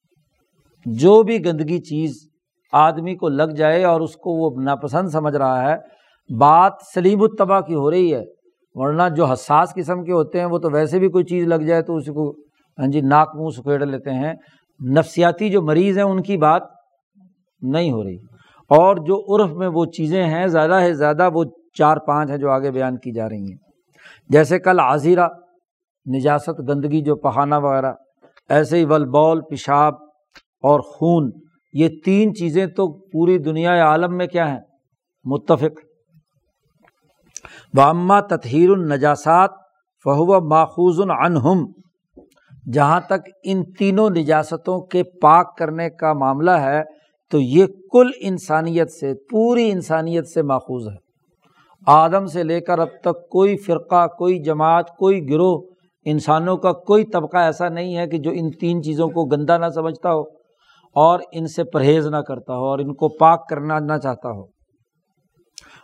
جو 0.86 1.24
بھی 1.24 1.46
گندگی 1.46 1.80
چیز 1.80 2.31
آدمی 2.72 3.16
کو 3.16 3.30
لگ 3.30 3.44
جائے 3.44 3.84
اور 3.84 4.02
اس 4.02 4.16
کو 4.16 4.32
وہ 4.32 4.64
ناپسند 4.64 5.10
سمجھ 5.10 5.36
رہا 5.36 5.70
ہے، 5.70 5.76
بات 6.38 6.74
سلیم 6.94 7.22
الطبع 7.22 7.60
کی 7.60 7.76
ہو 7.76 7.92
رہی 7.92 8.14
ہے۔ 8.14 8.24
ورنہ 8.74 9.04
جو 9.16 9.26
حساس 9.26 9.74
قسم 9.74 10.04
کے 10.04 10.12
ہوتے 10.12 10.40
ہیں، 10.40 10.46
وہ 10.46 10.58
تو 10.58 10.70
ویسے 10.72 11.00
بھی 11.00 11.10
کوئی 11.10 11.24
چیز 11.24 11.48
لگ 11.48 11.56
جائے 11.56 11.82
تو 11.82 11.96
اس 11.96 12.06
کو 12.06 12.32
ہاں 12.80 12.88
جی 12.88 13.02
ناک 13.02 13.36
منہ 13.36 13.50
سکھیڑ 13.50 13.86
لیتے 13.86 14.10
ہیں۔ 14.10 14.34
نفسیاتی 14.98 15.50
جو 15.50 15.62
مریض 15.62 15.98
ہیں، 15.98 16.06
ان 16.06 16.22
کی 16.22 16.38
بات 16.38 16.62
نہیں 17.62 17.92
ہو 17.92 18.04
رہی۔ 18.04 18.18
اور 18.70 18.96
جو 18.96 19.36
عرف 19.36 19.52
میں 19.52 19.68
وہ 19.68 19.86
چیزیں 19.86 20.24
ہیں، 20.24 20.48
زیادہ 20.48 20.80
سے 20.82 20.94
زیادہ 20.94 21.30
وہ 21.34 21.44
چار 21.78 21.98
پانچ 21.98 22.30
ہیں 22.30 22.38
جو 22.38 22.50
آگے 22.50 22.72
بیان 22.72 22.98
کی 22.98 23.12
جا 23.12 23.30
رہی 23.30 23.52
ہیں۔ 23.52 23.58
جیسے 24.30 24.60
کل 24.60 24.80
عذیرہ 24.80 25.28
نجاست 26.16 26.70
گندگی 26.70 27.02
جو 27.02 27.16
پہانا 27.16 27.58
وغیرہ، 27.58 27.94
ایسے 28.50 28.78
ہی 28.78 28.86
ولبول 28.86 29.42
پیشاب 29.42 29.94
اور 30.62 30.80
خون۔ 30.80 31.32
یہ 31.74 31.88
تین 32.06 32.36
چیزیں 32.36 32.66
تو 32.66 32.92
پوری 32.92 33.38
دنیا 33.38 33.86
عالم 33.86 34.18
میں 34.18 34.28
کیا 34.28 34.52
ہیں؟ 34.52 34.60
متفق۔ 35.26 35.80
بامہ 37.74 38.14
تطہیر 38.30 38.70
النجاسات 38.70 39.50
فہو 40.04 40.48
ماخوذ 40.48 41.00
عنہم 41.26 41.66
جہاں 42.74 43.00
تک 43.00 43.30
ان 43.44 43.64
تینوں 43.64 44.10
نجاستوں 44.10 44.82
کے 44.82 45.04
پاک 45.04 45.58
کرنے 45.58 45.90
کا 45.90 46.14
معاملہ 46.14 46.52
ہے، 46.52 46.82
تو 47.32 47.40
یہ 47.40 47.66
کل 47.92 48.08
انسانیت 48.20 48.92
سے، 48.92 49.14
پوری 49.14 49.72
انسانیت 49.72 50.28
سے 50.28 50.42
ماخوذ 50.42 50.88
ہے۔ 50.88 50.96
آدم 51.88 52.26
سے 52.26 52.44
لے 52.44 52.62
کر 52.62 52.80
اب 52.80 52.88
تک 53.02 53.30
کوئی 53.30 53.58
فرقہ، 53.58 54.08
کوئی 54.08 54.40
جماعت، 54.40 54.98
کوئی 54.98 55.30
گروہ، 55.30 55.62
انسانوں 56.06 56.58
کا 56.58 56.72
کوئی 56.72 57.06
طبقہ 57.06 57.38
ایسا 57.38 57.70
نہیں 57.70 57.98
ہے 57.98 58.08
کہ 58.08 58.18
جو 58.18 58.32
ان 58.34 58.52
تین 58.52 58.84
چیزوں 58.84 59.08
کو 59.08 59.26
گندا 59.26 59.58
نہ 59.58 59.66
سمجھتا 59.76 60.14
ہو۔ 60.14 60.41
اور 60.96 61.20
ان 61.32 61.48
سے 61.48 61.64
پرہیز 61.64 62.08
نہ 62.08 62.18
کرتا 62.18 62.54
ہو 62.54 62.66
اور 62.66 62.80
ان 62.80 62.94
کو 62.94 63.10
پاک 63.10 63.50
کرنا 63.50 63.80
نہ 63.80 63.98
چاہتا 64.04 64.30
ہو۔ 64.30 64.44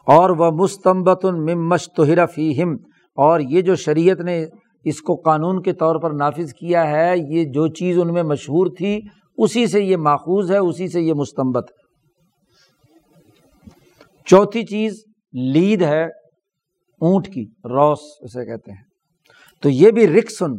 اور 0.08 0.30
وہ 0.30 0.52
مستمبت 0.52 1.26
المش 1.26 1.90
توہرا 1.96 2.26
فیم 2.26 2.74
اور 3.16 3.40
یہ 3.40 3.62
جو 3.62 3.76
شریعت 3.76 4.20
نے 4.20 4.46
اس 4.84 5.02
کو 5.02 5.16
قانون 5.16 5.62
کے 5.62 5.74
طور 5.74 5.96
پر 5.96 6.12
نافذ 6.12 6.54
کیا 6.54 6.88
ہے، 6.90 7.14
یہ 7.18 7.44
جو 7.44 7.68
چیز 7.68 8.00
ان 8.00 8.14
میں 8.14 8.24
مشہور 8.24 8.68
تھی، 8.78 9.02
اسی 9.38 9.68
سے 9.68 9.82
یہ 9.82 9.98
ماخوذ 9.98 10.52
ہے، 10.52 10.58
اسی 10.58 10.88
سے 10.88 11.02
یہ 11.02 11.14
مستمبت 11.14 11.72
ہے 11.72 11.88
چوتھی 14.26 14.66
چیز 14.66 15.04
لید 15.34 15.82
ہے، 15.82 16.04
اونٹ 17.02 17.28
کی، 17.28 17.46
روس 17.66 18.00
اسے 18.22 18.46
کہتے 18.46 18.72
ہیں۔ 18.72 18.84
تو 19.62 19.70
یہ 19.70 19.92
بھی 19.92 20.08
رکسن، 20.08 20.52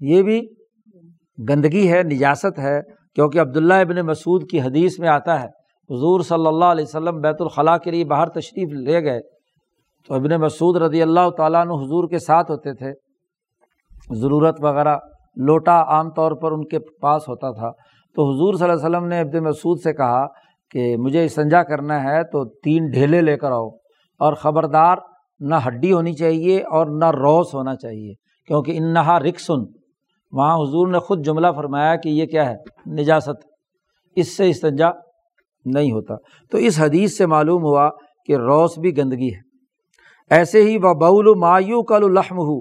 یہ 0.00 0.22
بھی 0.22 0.40
گندگی 1.48 1.92
ہے، 1.92 2.02
نجاست 2.02 2.58
ہے 2.58 2.80
کیونکہ 3.18 3.40
عبداللہ 3.40 3.74
ابن 3.74 3.96
مسعود 3.96 4.50
کی 4.50 4.60
حدیث 4.60 4.98
میں 4.98 5.08
آتا 5.08 5.40
ہے، 5.40 5.46
حضور 5.90 6.20
صلی 6.20 6.46
اللہ 6.46 6.64
علیہ 6.64 6.84
وسلم 6.88 7.20
بیت 7.20 7.36
الخلاء 7.40 7.76
کے 7.76 7.90
لیے 7.90 8.04
باہر 8.04 8.28
تشریف 8.28 8.72
لے 8.72 9.04
گئے۔ 9.04 9.20
تو 10.08 10.14
ابن 10.14 10.40
مسعود 10.40 10.76
رضی 10.76 11.02
اللہ 11.02 11.30
تعالیٰ 11.36 11.60
عنہ 11.60 11.72
حضور 11.72 12.08
کے 12.08 12.18
ساتھ 12.18 12.50
ہوتے 12.50 12.74
تھے۔ 12.74 12.92
ضرورت 14.10 14.56
وغیرہ، 14.60 14.96
لوٹا 15.36 15.82
عام 15.82 16.10
طور 16.10 16.32
پر 16.32 16.52
ان 16.52 16.66
کے 16.66 16.78
پاس 16.78 17.28
ہوتا 17.28 17.50
تھا۔ 17.50 17.70
تو 18.14 18.30
حضور 18.30 18.54
صلی 18.54 18.70
اللہ 18.70 18.86
علیہ 18.86 18.96
وسلم 18.96 19.08
نے 19.08 19.20
ابن 19.20 19.44
مسعود 19.44 19.80
سے 19.80 19.92
کہا 19.92 20.26
کہ 20.70 20.96
مجھے 20.96 21.28
سنجا 21.28 21.62
کرنا 21.62 22.02
ہے 22.02 22.24
تو 22.24 22.44
تین 22.44 22.90
ڈھیلے 22.90 23.20
لے 23.20 23.36
کر 23.36 23.52
آؤ۔ 23.52 23.68
اور 24.18 24.32
خبردار، 24.32 24.96
نہ 25.40 25.54
ہڈی 25.66 25.92
ہونی 25.92 26.12
چاہیے 26.12 26.58
اور 26.58 26.86
نہ 26.86 27.10
روس 27.10 27.54
ہونا 27.54 27.76
چاہیے۔ 27.76 28.14
کیونکہ 28.46 28.72
انہا 28.76 29.18
رکسن 29.18 29.77
وہاں 30.32 30.54
حضور 30.54 30.88
نے 30.88 30.98
خود 30.98 31.24
جملہ 31.24 31.46
فرمایا 31.56 31.96
کہ 31.96 32.08
یہ 32.08 32.26
کیا 32.26 32.50
ہے؟ 32.50 32.56
نجاست۔ 32.90 33.46
اس 34.16 34.36
سے 34.36 34.50
استنجا 34.50 34.88
نہیں 35.64 35.92
ہوتا۔ 35.92 36.14
تو 36.50 36.58
اس 36.58 36.80
حدیث 36.80 37.16
سے 37.16 37.26
معلوم 37.26 37.62
ہوا 37.62 37.90
کہ 38.26 38.36
روس 38.36 38.78
بھی 38.78 38.96
گندگی 38.96 39.34
ہے۔ 39.34 39.40
ایسے 40.30 40.62
ہی 40.62 40.76
وہ 40.76 40.94
بول 40.94 41.38
مایو 41.38 41.82
کل 41.82 42.04
الحم 42.04 42.38
ہو 42.38 42.60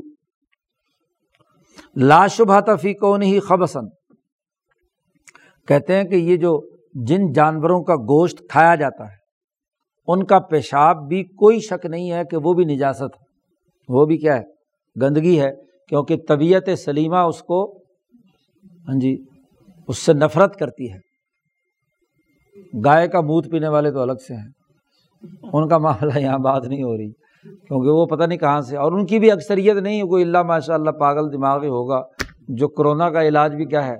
لاشبہ 1.96 2.60
تفی 2.60 2.94
کون 2.94 3.22
ہی 3.22 3.40
خبسن 3.40 3.88
کہتے 5.68 5.96
ہیں 5.96 6.04
کہ 6.04 6.16
یہ 6.16 6.38
جو 6.38 6.70
جن 6.94 7.32
جانوروں 7.32 7.84
کا 7.84 7.96
گوشت 7.96 8.44
کھایا 8.50 8.76
جاتا 8.76 9.04
ہے، 9.04 9.16
ان 10.08 10.26
کا 10.26 10.40
پیشاب 10.40 11.08
بھی 11.08 11.24
کوئی 11.24 11.60
شک 11.60 11.86
نہیں 11.86 12.12
ہے 12.12 12.24
کہ 12.32 12.38
وہ 12.38 12.54
بھی 12.54 12.66
نجاست 12.66 13.02
ہے۔ 13.02 13.26
وہ 13.90 14.06
بھی 14.06 14.18
کیا 14.18 14.36
ہے؟ 14.38 14.44
گندگی 15.02 15.40
ہے۔ 15.40 15.67
کیونکہ 15.90 16.16
طبیعت 16.28 16.70
سلیمہ 16.80 17.16
اس 17.16 17.44
کو 17.44 17.78
ہاں 18.88 19.00
جی 19.00 19.18
اس 19.88 19.98
سے 19.98 20.14
نفرت 20.14 20.56
کرتی 20.56 20.92
ہے۔ 20.92 21.00
گائے 22.86 23.08
کا 23.08 23.22
موت 23.22 23.52
پینے 23.52 23.68
والے 23.68 23.92
تو 23.92 24.00
الگ 24.00 24.20
سے 24.28 24.34
ہیں۔ 24.34 24.48
ان 25.54 25.68
کا 25.68 25.78
معاملہ 25.78 26.20
یہاں 26.20 26.40
بات 26.40 26.66
نہیں 26.66 26.84
ہو 26.84 26.98
رہی، 26.98 27.12
کیونکہ 27.44 27.90
وہ 27.90 28.06
پتہ 28.06 28.24
نہیں 28.24 28.40
کہاں 28.40 28.62
سے، 28.62 28.78
اور 28.78 28.92
ان 28.92 29.06
کی 29.06 29.20
بھی 29.20 29.32
اکثریت 29.32 29.76
نہیں 29.76 29.98
ہے 29.98 30.08
کوئی 30.08 30.24
اللہ 30.24 30.44
ماشاء 30.44 30.74
اللہ 30.74 30.92
پاگل 30.92 31.34
دماغی 31.34 31.68
ہوگا۔ 31.68 32.02
جو 32.48 32.68
کرونا 32.68 33.10
کا 33.10 33.28
علاج 33.28 33.56
بھی 33.56 33.66
کیا 33.66 33.88
ہے، 33.88 33.96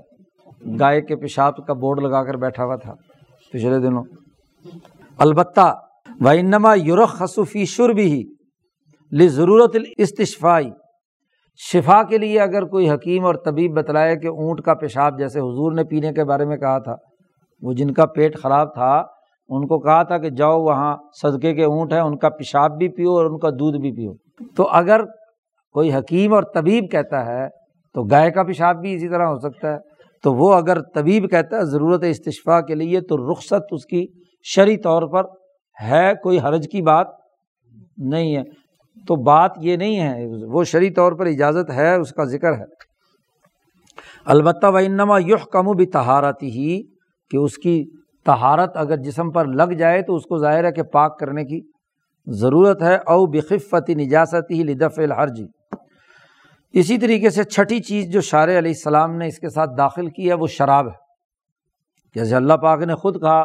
گائے 0.80 1.00
کے 1.00 1.16
پیشاب 1.16 1.66
کا 1.66 1.72
بورڈ 1.72 2.00
لگا 2.00 2.24
کر 2.24 2.34
بیٹھا 2.34 2.64
ہوا 2.64 2.76
تھا 2.76 2.94
پچھلے 3.52 3.78
دنوں۔ 3.78 4.02
البتہ 5.18 5.74
و 6.20 6.28
انما 6.28 6.74
یورخ 6.74 7.18
خصوفی 7.18 7.64
شر 7.64 7.88
بھی 7.88 8.24
لی 9.12 9.28
ضرورت 9.28 9.76
استشفائی 9.96 10.70
شفا 11.60 12.02
کے 12.02 12.18
لیے 12.18 12.40
اگر 12.40 12.62
کوئی 12.62 12.90
حکیم 12.90 13.24
اور 13.24 13.34
طبیب 13.34 13.78
بتلائے 13.78 14.16
کہ 14.16 14.26
اونٹ 14.26 14.60
کا 14.60 14.74
پیشاب 14.74 15.18
جیسے 15.18 15.38
حضور 15.38 15.72
نے 15.72 15.84
پینے 15.84 16.12
کے 16.12 16.24
بارے 16.24 16.44
میں 16.44 16.56
کہا 16.56 16.78
تھا، 16.78 16.96
وہ 17.62 17.72
جن 17.72 17.90
کا 17.90 18.06
پیٹ 18.06 18.38
خراب 18.38 18.74
تھا، 18.74 19.04
ان 19.48 19.66
کو 19.66 19.78
کہا 19.78 20.02
تھا 20.02 20.18
کہ 20.18 20.30
جاؤ 20.30 20.62
وہاں 20.62 20.96
صدقے 21.22 21.54
کے 21.54 21.64
اونٹ 21.64 21.92
ہیں، 21.92 22.00
ان 22.00 22.18
کا 22.18 22.28
پیشاب 22.28 22.78
بھی 22.78 22.88
پیو 22.88 23.10
اور 23.10 23.24
ان 23.24 23.38
کا 23.38 23.50
دودھ 23.50 23.78
بھی 23.78 23.92
پیو۔ 23.92 24.12
تو 24.56 24.68
اگر 24.68 25.04
کوئی 25.72 25.94
حکیم 25.94 26.34
اور 26.34 26.42
طبیب 26.54 26.84
کہتا 26.92 27.26
ہے، 27.26 27.48
تو 27.94 28.02
گائے 28.02 28.30
کا 28.30 28.42
پیشاب 28.42 28.76
بھی 28.76 28.94
اسی 28.94 29.08
طرح 29.08 29.26
ہو 29.26 29.38
سکتا 29.38 29.72
ہے۔ 29.72 29.78
تو 30.22 30.34
وہ 30.34 30.54
اگر 30.54 30.82
طبیب 30.82 31.30
کہتا 31.30 31.56
ہے، 31.56 31.64
ضرورت 31.64 32.04
استشفا 32.04 32.60
کے 32.60 32.74
لیے 32.74 33.00
تو 33.00 33.32
رخصت 33.32 33.66
اس 33.70 33.86
کی 33.86 34.06
شرعی 34.42 34.76
طور 34.76 35.02
پر 35.02 35.24
ہے، 35.82 36.12
کوئی 36.22 36.38
حرج 36.38 36.68
کی 36.72 36.82
بات 36.82 37.06
نہیں 37.96 38.36
ہے۔ 38.36 38.42
تو 39.06 39.16
بات 39.16 39.52
یہ 39.60 39.76
نہیں 39.76 40.00
ہے، 40.00 40.26
وہ 40.52 40.64
شرعی 40.64 40.90
طور 40.90 41.12
پر 41.12 41.26
اجازت 41.26 41.70
ہے، 41.70 41.94
اس 41.94 42.10
کا 42.10 42.24
ذکر 42.24 42.52
ہے۔ 42.52 42.64
البتہ 44.24 44.66
و 44.66 44.76
انما 44.76 45.18
یح 45.18 45.44
کم 45.52 45.68
و 45.68 45.72
بھی 45.72 45.86
تہارتی 45.86 46.50
ہی 46.50 46.82
کہ 47.30 47.36
اس 47.36 47.58
کی 47.58 47.84
تہارت 48.26 48.76
اگر 48.76 48.96
جسم 48.96 49.30
پر 49.30 49.46
لگ 49.46 49.72
جائے 49.72 50.02
تو 50.02 50.14
اس 50.14 50.22
کو 50.22 50.38
ظاہر 50.38 50.64
ہے 50.64 50.72
کہ 50.72 50.82
پاک 50.82 51.18
کرنے 51.18 51.44
کی 51.44 51.60
ضرورت 52.26 52.82
ہے، 52.82 52.96
او 52.96 53.26
بخفتی 53.26 53.94
نجاست 53.94 54.50
ہی 54.50 54.62
لدف 54.62 54.98
الحرجی 54.98 55.46
اسی 56.74 56.98
طریقے 56.98 57.30
سے 57.30 57.44
چھٹی 57.44 57.78
چیز 57.80 58.12
جو 58.12 58.20
شار 58.20 58.48
علیہ 58.48 58.58
السلام 58.58 59.16
نے 59.16 59.26
اس 59.26 59.38
کے 59.38 59.48
ساتھ 59.48 59.70
داخل 59.78 60.06
کی 60.06 60.28
ہے، 60.28 60.34
وہ 60.34 60.46
شراب 60.46 60.86
ہے۔ 60.86 60.96
جیسے 62.14 62.36
اللہ 62.36 62.54
پاک 62.54 62.82
نے 62.82 62.94
خود 62.94 63.20
کہا 63.20 63.44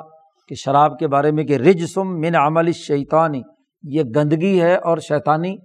کہ 0.49 0.55
شراب 0.55 0.99
کے 0.99 1.07
بارے 1.07 1.31
میں 1.31 1.43
کہ 1.43 1.57
رجسم 1.57 2.19
من 2.19 2.35
عمل 2.35 2.71
شیطانی 2.71 3.41
یہ 3.83 4.03
گندگی 4.15 4.61
ہے 4.61 4.75
اور 4.75 4.97
شیطانی 4.97 5.57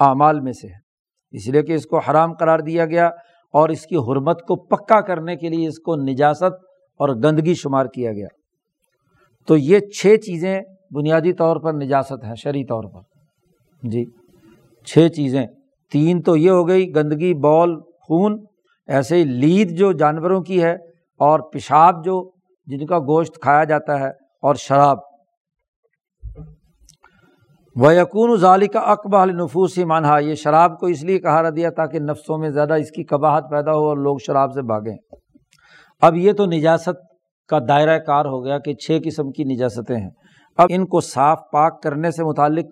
اعمال 0.00 0.40
میں 0.40 0.52
سے 0.52 0.66
ہے۔ 0.66 0.88
اس 1.30 1.48
لیے 1.48 1.62
کہ 1.62 1.72
اس 1.72 1.86
کو 1.86 1.98
حرام 1.98 2.32
قرار 2.32 2.58
دیا 2.58 2.86
گیا 2.86 3.06
اور 3.52 3.68
اس 3.68 3.86
کی 3.86 3.96
حرمت 3.96 4.42
کو 4.42 4.56
پکا 4.56 5.00
کرنے 5.00 5.36
کے 5.36 5.48
لیے 5.48 5.68
اس 5.68 5.78
کو 5.78 5.96
نجاست 5.96 6.64
اور 6.98 7.08
گندگی 7.08 7.54
شمار 7.54 7.86
کیا 7.86 8.12
گیا۔ 8.12 8.28
تو 9.46 9.56
یہ 9.56 9.78
چھ 9.78 10.16
چیزیں 10.16 10.60
بنیادی 10.90 11.32
طور 11.32 11.56
پر 11.56 11.72
نجاست 11.72 12.24
ہیں، 12.24 12.34
شرعی 12.34 12.64
طور 12.64 12.84
پر۔ 12.84 13.00
جی 13.82 14.04
چھ 14.86 15.08
چیزیں۔ 15.08 15.46
تین 15.92 16.22
تو 16.22 16.36
یہ 16.36 16.50
ہو 16.50 16.68
گئی، 16.68 16.94
گندگی 16.94 17.34
بال 17.34 17.80
خون۔ 17.80 18.44
ایسے 18.86 19.16
ہی 19.16 19.24
لید 19.24 19.78
جو 19.78 19.92
جانوروں 19.92 20.40
کی 20.40 20.62
ہے 20.62 20.72
اور 21.18 21.40
پیشاب 21.40 22.04
جو، 22.04 22.30
جن 22.66 22.86
کا 22.86 22.98
گوشت 22.98 23.34
کھایا 23.34 23.64
جاتا 23.64 24.00
ہے 24.00 24.08
اور 24.42 24.54
شراب۔ 24.54 25.07
وہ 27.80 27.94
یقون 27.94 28.36
ظالی 28.36 28.66
کا 28.66 28.80
اقبا 28.80 29.24
نفوس 29.24 29.78
ہی 29.78 29.84
مانہا 29.84 30.18
یہ 30.18 30.34
شراب 30.34 30.78
کو 30.78 30.86
اس 30.86 31.04
لیے 31.04 31.18
کہا 31.18 31.50
دیا 31.50 31.70
تاکہ 31.70 31.98
نفسوں 31.98 32.38
میں 32.38 32.50
زیادہ 32.50 32.74
اس 32.74 32.90
کی 32.90 33.04
قباہت 33.04 33.44
پیدا 33.50 33.72
ہو 33.72 33.88
اور 33.88 33.96
لوگ 33.96 34.16
شراب 34.26 34.52
سے 34.52 34.62
بھاگیں۔ 34.62 34.96
اب 36.00 36.16
یہ 36.16 36.32
تو 36.32 36.46
نجاست 36.46 36.98
کا 37.48 37.58
دائرۂ 37.68 37.98
کار 38.06 38.24
ہو 38.24 38.44
گیا 38.44 38.58
کہ 38.58 38.74
چھ 38.74 38.98
قسم 39.04 39.30
کی 39.30 39.44
نجاستیں 39.44 39.96
ہیں۔ 39.96 40.10
اب 40.56 40.66
ان 40.70 40.86
کو 40.86 41.00
صاف 41.00 41.40
پاک 41.52 41.82
کرنے 41.82 42.10
سے 42.10 42.24
متعلق 42.24 42.64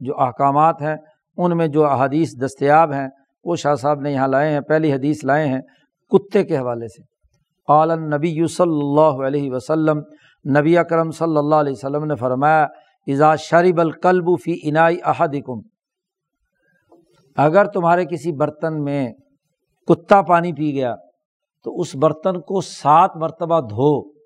جو 0.00 0.20
احکامات 0.20 0.82
ہیں، 0.82 0.96
ان 1.36 1.56
میں 1.56 1.66
جو 1.66 1.86
احادیث 1.86 2.28
دستیاب 2.42 2.92
ہیں، 2.92 3.08
وہ 3.44 3.56
شاہ 3.56 3.74
صاحب 3.74 4.00
نے 4.00 4.12
یہاں 4.12 4.28
لائے 4.28 4.52
ہیں، 4.52 4.60
پہلی 4.60 4.92
حدیث 4.92 5.24
لائے 5.24 5.46
ہیں 5.46 5.60
کتے 6.10 6.44
کے 6.44 6.58
حوالے 6.58 6.88
سے۔ 6.88 7.02
عالن 7.72 8.10
نبی 8.10 8.46
صلی 8.46 8.78
اللہ 8.82 9.26
علیہ 9.26 9.52
وسلم، 9.52 10.00
نبی 10.58 10.78
اکرم 10.78 11.10
صلی 11.10 11.36
اللہ 11.36 11.54
علیہ 11.54 11.72
وسلم 11.72 12.04
نے 12.04 12.14
فرمایا 12.14 12.66
ازا 13.06 13.36
شریب 13.36 13.80
القلب 13.80 14.24
فی 14.44 14.68
عنائی 14.68 14.98
احدکم۔ 15.04 15.60
اگر 17.36 17.64
تمہارے 17.64 18.04
کسی 18.04 18.32
برتن 18.32 18.84
میں 18.84 19.12
کتا 19.86 20.22
پانی 20.22 20.52
پی 20.52 20.72
گیا، 20.72 20.94
تو 21.64 21.80
اس 21.80 21.96
برتن 21.96 22.40
کو 22.40 22.60
سات 22.60 23.10
مرتبہ 23.16 23.60
دھو۔ 23.60 24.20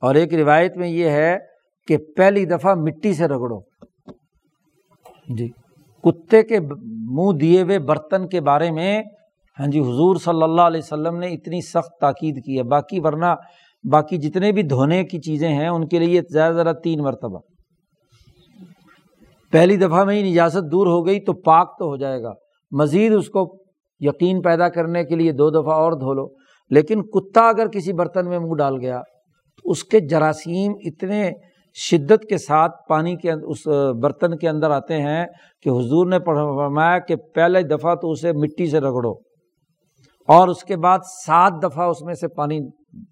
اور 0.00 0.14
ایک 0.14 0.34
روایت 0.34 0.76
میں 0.76 0.88
یہ 0.88 1.08
ہے 1.10 1.38
کہ 1.86 1.96
پہلی 2.16 2.44
دفعہ 2.44 2.74
مٹی 2.74 3.12
سے 3.12 3.26
رگڑو۔ 3.26 3.60
جی۔ 5.36 5.48
کتے 6.04 6.42
کے 6.42 6.60
منہ 7.10 7.38
دیے 7.38 7.62
ہوئے 7.62 7.78
برتن 7.78 8.28
کے 8.28 8.40
بارے 8.40 8.70
میں 8.70 9.02
ہاں 9.60 9.66
جی 9.66 9.80
حضور 9.80 10.16
صلی 10.16 10.42
اللہ 10.42 10.60
علیہ 10.60 10.80
وسلم 10.84 11.18
نے 11.18 11.26
اتنی 11.26 11.60
سخت 11.60 12.00
تاکید 12.00 12.44
کی 12.44 12.58
ہے۔ 12.58 12.62
باقی 12.62 13.00
ورنہ، 13.00 13.34
باقی 13.90 14.16
جتنے 14.16 14.52
بھی 14.52 14.62
دھونے 14.62 15.04
کی 15.04 15.18
چیزیں 15.18 15.48
ہیں، 15.48 15.68
ان 15.68 15.88
کے 15.88 15.98
لیے 15.98 16.20
زیادہ 16.30 16.54
زیادہ 16.54 16.72
تین 16.84 17.02
مرتبہ۔ 17.02 17.38
پہلی 19.52 19.76
دفعہ 19.76 20.04
میں 20.04 20.14
ہی 20.14 20.30
نجازت 20.30 20.72
دور 20.72 20.86
ہو 20.86 21.06
گئی 21.06 21.20
تو 21.20 21.32
پاک 21.32 21.78
تو 21.78 21.84
ہو 21.84 21.96
جائے 21.96 22.22
گا۔ 22.22 22.32
مزید 22.70 23.14
اس 23.14 23.28
کو 23.28 23.58
یقین 24.00 24.42
پیدا 24.42 24.68
کرنے 24.68 25.04
کے 25.04 25.16
لیے 25.16 25.32
دو 25.32 25.50
دفعہ 25.50 25.74
اور 25.74 25.92
دھو 25.92 26.14
لو۔ 26.14 26.26
لیکن 26.70 27.02
کتا 27.02 27.48
اگر 27.48 27.68
کسی 27.68 27.92
برتن 27.92 28.28
میں 28.28 28.38
منہ 28.38 28.54
ڈال 28.58 28.80
گیا 28.80 29.00
تو 29.56 29.70
اس 29.70 29.84
کے 29.84 30.00
جراثیم 30.00 30.72
اتنے 30.84 31.30
شدت 31.74 32.24
کے 32.28 32.38
ساتھ 32.38 32.72
پانی 32.88 33.16
کے 33.16 33.30
اس 33.30 33.66
برتن 34.02 34.36
کے 34.36 34.48
اندر 34.48 34.70
آتے 34.70 35.02
ہیں 35.02 35.26
کہ 35.62 35.68
حضور 35.68 36.06
نے 36.06 36.18
فرمایا 36.18 36.98
کہ 36.98 37.16
پہلے 37.16 37.62
دفعہ 37.62 37.94
تو 37.94 38.10
اسے 38.10 38.32
مٹی 38.32 38.66
سے 38.66 38.80
رگڑو 38.80 39.12
اور 40.28 40.48
اس 40.48 40.64
کے 40.64 40.76
بعد 40.76 40.98
سات 41.26 41.52
دفعہ 41.62 41.88
اس 41.88 42.02
میں 42.02 42.14
سے 42.14 42.28
پانی 42.28 42.58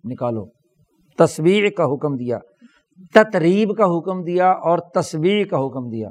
نکالو۔ 0.04 0.44
تصویر 1.18 1.70
کا 1.76 1.84
حکم 1.84 2.16
دیا 2.16 2.38
تتریب 3.14 3.76
کا 3.76 3.84
حکم 3.84 4.22
دیا 4.22 4.50
اور 4.50 4.78
تصویر 4.78 5.46
کا 5.46 5.56
حکم 5.56 5.88
دیا۔ 5.88 6.10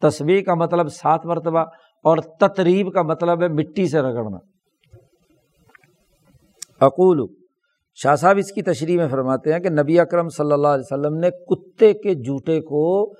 تصویر 0.00 0.42
کا 0.42 0.54
مطلب 0.54 0.88
سات 0.88 1.26
مرتبہ 1.26 1.60
اور 2.02 2.18
تتریب 2.18 2.92
کا 2.92 3.02
مطلب 3.02 3.42
ہے 3.42 3.48
مٹی 3.48 3.88
سے 3.88 4.00
رگڑنا۔ 4.00 4.38
اقول، 6.80 7.26
شاہ 7.94 8.16
صاحب 8.16 8.36
اس 8.38 8.52
کی 8.52 8.62
تشریح 8.62 8.96
میں 8.96 9.08
فرماتے 9.08 9.52
ہیں 9.52 9.60
کہ 9.60 9.68
نبی 9.70 10.00
اکرم 10.00 10.28
صلی 10.28 10.52
اللہ 10.52 10.68
علیہ 10.68 10.92
وسلم 10.92 11.18
نے 11.18 11.30
کتے 11.30 11.92
کے 11.92 12.14
جوتے 12.14 12.60
کو 12.60 13.12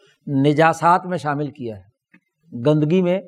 نجاسات 0.47 1.07
میں 1.07 1.19
شامل 1.19 1.51
کیا 1.51 1.77
ہے۔ 1.77 1.89
گندگی 2.67 3.03
میں۔ 3.03 3.21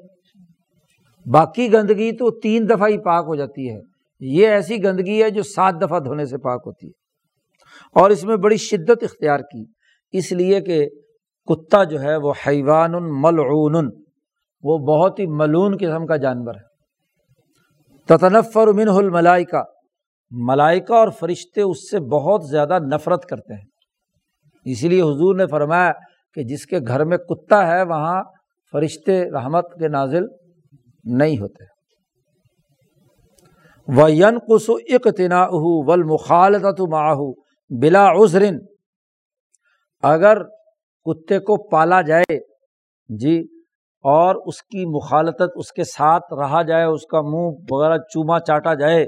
باقی 1.26 1.72
گندگی 1.72 2.12
تو 2.12 2.40
تین 2.40 2.68
دفعہ 2.68 2.88
ہی 2.88 2.98
پاک 2.98 3.24
ہو 3.28 3.34
جاتی 3.34 3.70
ہے۔ 3.70 3.80
یہ 4.20 4.48
ایسی 4.48 4.84
گندگی 4.84 5.22
ہے 5.22 5.30
جو 5.30 5.42
سات 5.42 5.74
دفعہ 5.82 5.98
دھونے 5.98 6.24
سے 6.24 6.38
پاک 6.38 6.62
ہوتی 6.66 6.86
ہے۔ 6.86 6.92
اور 8.00 8.10
اس 8.10 8.24
میں 8.24 8.36
بڑی 8.36 8.56
شدت 8.56 9.02
اختیار 9.02 9.38
کی۔ 9.38 9.64
اس 10.12 10.32
لیے 10.32 10.60
کہ 10.60 10.88
کتا 11.50 11.84
جو 11.84 12.00
ہے 12.00 12.16
وہ 12.16 12.32
حیوان 12.46 12.92
ملعون، 13.22 13.90
وہ 14.62 14.78
بہت 14.78 15.18
ہی 15.18 15.26
ملون 15.26 15.76
قسم 15.76 16.06
کا 16.06 16.16
جانور 16.16 16.54
ہے۔ 16.54 16.70
تطنفر 18.06 18.66
منہ 18.66 18.90
الملائکہ، 18.90 19.62
ملائکہ 20.30 20.92
اور 20.92 21.08
فرشتے 21.08 21.62
اس 21.62 21.90
سے 21.90 22.00
بہت 22.00 22.48
زیادہ 22.48 22.78
نفرت 22.78 23.24
کرتے 23.24 23.54
ہیں۔ 23.54 23.64
اسی 24.64 24.88
لیے 24.88 25.02
حضور 25.02 25.36
نے 25.36 25.46
فرمایا 25.46 25.92
کہ 26.34 26.42
جس 26.42 26.66
کے 26.66 26.78
گھر 26.86 27.04
میں 27.04 27.18
کتا 27.18 27.66
ہے، 27.66 27.82
وہاں 27.82 28.22
فرشتے 28.72 29.30
رحمت 29.30 29.64
کے 29.78 29.88
نازل 29.88 30.22
نہیں 31.04 31.38
ہوتے۔ 31.38 31.64
و 33.88 34.08
ین 34.08 34.38
قس 34.38 34.70
اقتنا 34.70 35.46
ول 35.50 36.02
مخالط 36.02 36.80
بلا 37.82 38.12
عذرن 38.12 38.58
اگر 40.02 40.36
کتے 41.04 41.38
کو 41.38 41.68
پالا 41.68 42.02
جائے۔ 42.02 42.38
جی 43.08 43.40
اور 44.04 44.34
اس 44.34 44.62
کی 44.62 44.96
مخالطت 44.96 45.50
اس 45.54 45.72
کے 45.72 45.84
ساتھ 45.84 46.34
رہا 46.34 46.62
جائے، 46.62 46.84
اس 46.84 47.06
کا 47.06 47.20
منہ 47.20 47.50
وغیرہ 47.70 47.98
چوما 47.98 48.40
چاٹا 48.40 48.74
جائے 48.74 49.06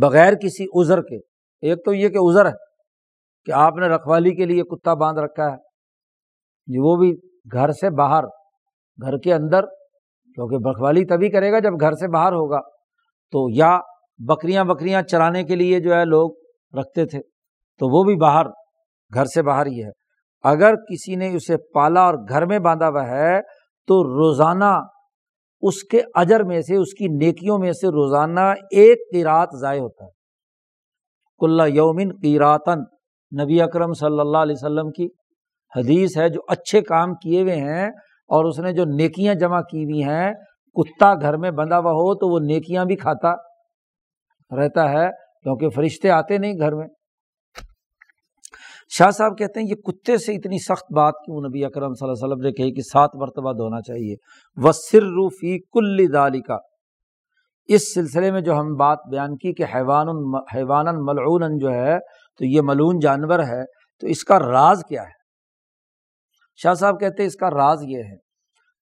بغیر 0.00 0.34
کسی 0.34 0.64
عذر 0.64 1.02
کے۔ 1.02 1.16
ایک 1.62 1.84
تو 1.84 1.94
یہ 1.94 2.08
کہ 2.08 2.18
عذر 2.30 2.46
ہے 2.46 2.52
کہ 3.44 3.52
آپ 3.52 3.76
نے 3.76 3.86
رکھوالی 3.86 4.34
کے 4.34 4.44
لیے 4.44 4.62
کتا 4.62 4.94
باندھ 4.94 5.20
رکھا 5.20 5.44
ہے۔ 5.44 5.56
جی 6.66 6.78
وہ 6.78 6.96
بھی 6.96 7.12
گھر 7.52 7.70
سے 7.70 7.90
باہر، 7.90 8.24
گھر 9.02 9.18
کے 9.18 9.34
اندر، 9.34 9.66
کیونکہ 10.34 10.68
رکھوالی 10.68 11.04
تبھی 11.04 11.30
کرے 11.30 11.52
گا 11.52 11.58
جب 11.58 11.80
گھر 11.80 11.92
سے 11.92 12.08
باہر 12.08 12.32
ہوگا۔ 12.32 12.60
تو 13.32 13.46
یا 13.50 13.78
بکریاں 14.18 14.64
بکریاں 14.64 15.02
چرانے 15.02 15.44
کے 15.44 15.54
لیے 15.54 15.80
جو 15.80 15.94
ہے 15.94 16.04
لوگ 16.04 16.30
رکھتے 16.78 17.06
تھے، 17.06 17.18
تو 17.78 17.98
وہ 17.98 18.04
بھی 18.04 18.16
باہر، 18.16 18.46
گھر 19.14 19.24
سے 19.24 19.42
باہر 19.42 19.66
ہی 19.66 19.84
ہے۔ 19.84 20.03
اگر 20.44 20.74
کسی 20.74 21.16
نے 21.16 21.34
اسے 21.34 21.56
پالا 21.74 22.00
اور 22.00 22.14
گھر 22.28 22.46
میں 22.46 22.58
باندھا 22.58 22.88
ہوا 22.88 23.06
ہے، 23.08 23.40
تو 23.88 24.02
روزانہ 24.04 24.72
اس 25.62 25.82
کے 25.82 26.00
اجر 26.14 26.42
میں 26.42 26.60
سے، 26.60 26.76
اس 26.76 26.94
کی 26.94 27.06
نیکیوں 27.08 27.58
میں 27.58 27.72
سے 27.72 27.88
روزانہ 27.88 28.40
ایک 28.70 28.98
قیرات 29.12 29.48
ضائع 29.60 29.80
ہوتا 29.80 30.04
ہے۔ 30.04 30.10
کلّا 31.40 31.66
یومن 31.66 32.12
قیراتن، 32.22 32.80
نبی 33.32 33.60
اکرم 33.62 33.92
صلی 33.92 34.20
اللہ 34.20 34.38
علیہ 34.38 34.54
وسلم 34.58 34.90
کی 34.90 35.08
حدیث 35.72 36.16
ہے 36.16 36.28
جو 36.28 36.40
اچھے 36.48 36.80
کام 36.80 37.14
کیے 37.14 37.42
ہوئے 37.42 37.56
ہیں 37.56 37.86
اور 38.30 38.44
اس 38.44 38.58
نے 38.58 38.72
جو 38.72 38.84
نیکیاں 38.84 39.34
جمع 39.34 39.60
کی 39.60 39.84
ہوئی 39.84 40.02
ہیں، 40.02 40.32
کتا 40.76 41.14
گھر 41.14 41.36
میں 41.36 41.50
بندھا 41.50 41.78
ہوا 41.78 41.90
ہو 41.90 42.14
تو 42.14 42.28
وہ 42.28 42.38
نیکیاں 42.38 42.84
بھی 42.84 42.96
کھاتا 42.96 43.32
رہتا 44.50 44.90
ہے 44.90 45.08
کیونکہ 45.42 45.68
فرشتے 45.68 46.10
آتے 46.10 46.38
نہیں 46.38 46.54
گھر 46.58 46.74
میں۔ 46.74 46.86
شاہ 48.88 49.10
صاحب 49.10 49.38
کہتے 49.38 49.60
ہیں 49.60 49.66
یہ 49.66 49.74
کتے 49.74 50.16
سے 50.16 50.32
اتنی 50.32 50.58
سخت 50.58 50.92
بات 50.92 51.14
کیوں 51.24 51.40
نبی 51.48 51.64
اکرم 51.64 51.94
صلی 51.94 52.08
اللہ 52.08 52.12
علیہ 52.12 52.34
وسلم 52.34 52.46
نے 52.46 52.52
کہی 52.52 52.74
کہ 52.74 52.82
سات 52.82 53.10
مرتبہ 53.14 53.52
دھونا 53.52 53.80
چاہیے۔ 53.80 54.14
وہ 54.56 54.72
سر 54.72 55.02
روفی 55.02 55.58
کل 55.58 56.12
دالی 56.12 56.40
کا 56.40 56.56
اس 57.68 57.94
سلسلے 57.94 58.30
میں 58.30 58.40
جو 58.40 58.60
ہم 58.60 58.74
بات 58.74 58.98
بیان 59.10 59.36
کی 59.36 59.52
کہ 59.54 59.64
حیوان 59.74 60.08
حیوان 60.54 60.84
ملعون 60.96 61.58
جو 61.58 61.70
ہے، 61.70 61.98
تو 62.38 62.44
یہ 62.44 62.60
ملون 62.64 62.98
جانور 62.98 63.38
ہے، 63.38 63.64
تو 64.00 64.06
اس 64.06 64.24
کا 64.24 64.38
راز 64.38 64.82
کیا 64.88 65.02
ہے؟ 65.02 65.24
شاہ 66.56 66.74
صاحب 66.74 67.00
کہتے 67.00 67.22
ہیں 67.22 67.28
اس 67.28 67.36
کا 67.36 67.50
راز 67.50 67.82
یہ 67.82 67.98
ہے 67.98 68.16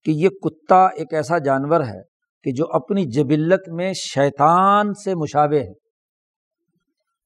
کہ 0.05 0.11
یہ 0.11 0.29
کتا 0.29 0.87
ایک 0.87 1.15
ایسا 1.15 1.39
جانور 1.39 1.81
ہے 1.81 2.03
کہ 2.43 2.53
جو 2.53 2.65
اپنی 2.73 3.05
جبلت 3.05 3.69
میں 3.69 3.93
شیطان 3.93 4.95
سے 4.95 5.15
مشابہ 5.15 5.57
ہے۔ 5.57 5.73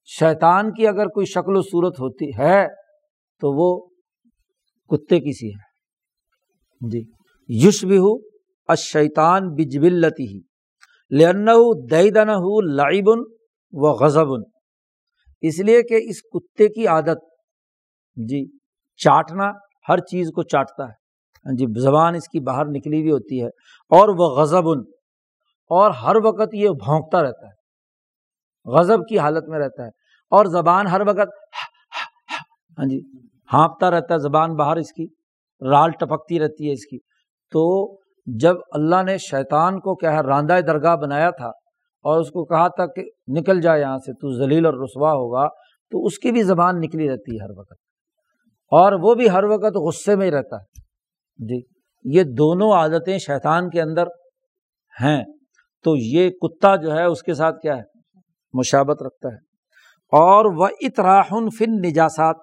شیطان 0.09 0.73
کی 0.73 0.87
اگر 0.87 1.07
کوئی 1.07 1.27
شکل 1.27 1.57
و 1.57 1.63
صورت 1.63 2.01
ہوتی 2.01 2.31
ہے 2.39 2.67
تو 3.43 3.53
وہ 3.53 3.69
کتے 4.91 5.19
کی 5.21 5.33
سی 5.33 5.49
ہے۔ 5.49 6.89
جی۔ 6.91 7.03
یش 7.49 7.85
بھی 7.85 7.99
ہو 7.99 8.17
اشیطان 8.69 9.49
بجبلتی 9.49 10.25
ہی 10.25 10.41
لن 11.11 11.47
دن 11.91 12.29
لائبن 12.77 13.19
و 13.73 13.93
غزبن 13.93 14.43
اس 15.43 15.61
لیے 15.61 15.83
کہ 15.83 16.01
اس 16.09 16.23
کتے 16.23 16.69
کی 16.69 16.87
عادت 16.87 17.25
جی 18.17 18.45
چاٹنا 19.01 19.51
ہر 19.89 19.99
چیز 19.99 20.29
کو 20.29 20.43
چاٹتا 20.43 20.85
ہے۔ 20.85 21.55
جی 21.57 21.67
زبان 21.81 22.15
اس 22.15 22.29
کی 22.29 22.41
باہر 22.41 22.65
نکلی 22.67 23.01
ہوئی 23.01 23.11
ہوتی 23.11 23.43
ہے 23.43 23.49
اور 23.93 24.09
وہ 24.09 24.29
غزبن 24.37 24.81
اور 25.71 25.91
ہر 25.91 26.17
وقت 26.25 26.55
یہ 26.55 26.69
بھونکتا 26.69 27.23
رہتا 27.23 27.47
ہے۔ 27.47 27.55
غضب 28.67 28.99
کی 29.09 29.19
حالت 29.19 29.49
میں 29.49 29.59
رہتا 29.59 29.83
ہے 29.83 29.89
اور 30.31 30.45
زبان 30.45 30.87
ہر 30.87 31.01
وقت 31.01 31.29
ہاں 32.79 32.85
جی 32.85 33.01
ہانپتا 33.53 33.91
رہتا 33.91 34.15
ہے، 34.15 34.19
زبان 34.19 34.55
باہر 34.55 34.77
اس 34.77 34.93
کی 34.93 35.07
رال 35.71 35.91
ٹپکتی 35.91 36.41
رہتی 36.41 36.67
ہے 36.67 36.73
اس 36.73 36.87
کی۔ 36.87 36.99
تو 37.53 37.95
جب 38.27 38.57
اللہ 38.73 39.03
نے 39.03 39.19
شیطان 39.19 39.81
کو 39.81 39.95
کیا 39.95 40.13
ہے، 40.13 40.21
راندہ 40.21 40.59
درگاہ 40.67 40.97
بنایا 40.97 41.31
تھا 41.31 41.49
اور 42.03 42.21
اس 42.21 42.31
کو 42.31 42.45
کہا 42.45 42.69
تھا 42.69 42.87
کہ 42.87 43.03
نکل 43.29 43.61
جائے 43.61 43.81
یہاں 43.81 43.99
سے، 43.99 44.13
تو 44.13 44.45
ذلیل 44.45 44.67
اور 44.67 44.75
رسوا 44.75 45.13
ہوگا، 45.13 45.49
تو 45.91 46.05
اس 46.05 46.19
کی 46.19 46.33
بھی 46.33 46.43
زبان 46.43 46.81
نکلی 46.81 47.11
رہتی 47.11 47.37
ہے 47.37 47.45
ہر 47.45 47.59
وقت۔ 47.59 47.73
اور 48.71 48.93
وہ 48.93 49.15
بھی 49.15 49.31
ہر 49.31 49.45
وقت 49.45 49.77
غصے 49.77 50.17
میں 50.17 50.27
ہی 50.27 50.31
رہتا 50.31 50.57
ہے۔ 50.57 50.81
جی 51.47 51.63
یہ 52.05 52.23
دونوں 52.23 52.73
عادتیں 52.73 53.19
شیطان 53.19 53.71
کے 53.71 53.83
اندر 53.83 54.07
ہیں۔ 55.03 55.25
تو 55.85 55.97
یہ 55.97 56.31
کتا 56.31 56.77
جو 56.77 56.93
ہے، 56.93 57.05
اس 57.05 57.23
کے 57.23 57.35
ساتھ 57.35 57.61
کیا 57.61 57.77
ہے؟ 57.77 57.96
مشابت 58.57 59.03
رکھتا 59.03 59.29
ہے۔ 59.29 59.37
اور 60.13 60.45
وہ 60.45 60.69
اطراحن 60.81 61.51
فن 61.51 61.71
نجاسات 61.71 62.37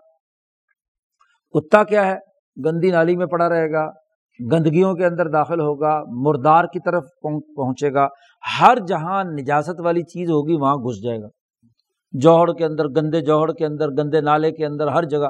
کتا 1.52 1.84
کیا 1.84 2.06
ہے؟ 2.06 2.16
گندی 2.66 2.92
نالی 2.92 3.16
میں 3.16 3.26
پڑا 3.26 3.50
رہے 3.50 3.72
گا، 3.72 3.90
گندگیوں 4.52 4.94
کے 4.94 5.06
اندر 5.06 5.28
داخل 5.28 5.60
ہوگا، 5.60 6.04
مردار 6.08 6.64
کی 6.64 6.80
طرف 6.80 7.04
پہنچے 7.56 7.94
گا۔ 7.94 8.08
ہر 8.60 8.78
جہاں 8.88 9.24
نجاست 9.24 9.80
والی 9.80 10.04
چیز 10.04 10.30
ہوگی، 10.30 10.54
وہاں 10.54 10.76
گھس 10.76 11.04
جائے 11.04 11.22
گا۔ 11.22 11.28
جوہڑ 12.12 12.54
کے 12.54 12.66
اندر، 12.66 12.86
گندے 12.88 13.22
جوہڑ 13.22 13.54
کے 13.54 13.66
اندر، 13.66 13.90
گندے 13.90 14.22
نالے 14.22 14.52
کے 14.52 14.66
اندر، 14.66 14.88
ہر 14.88 15.04
جگہ۔ 15.04 15.30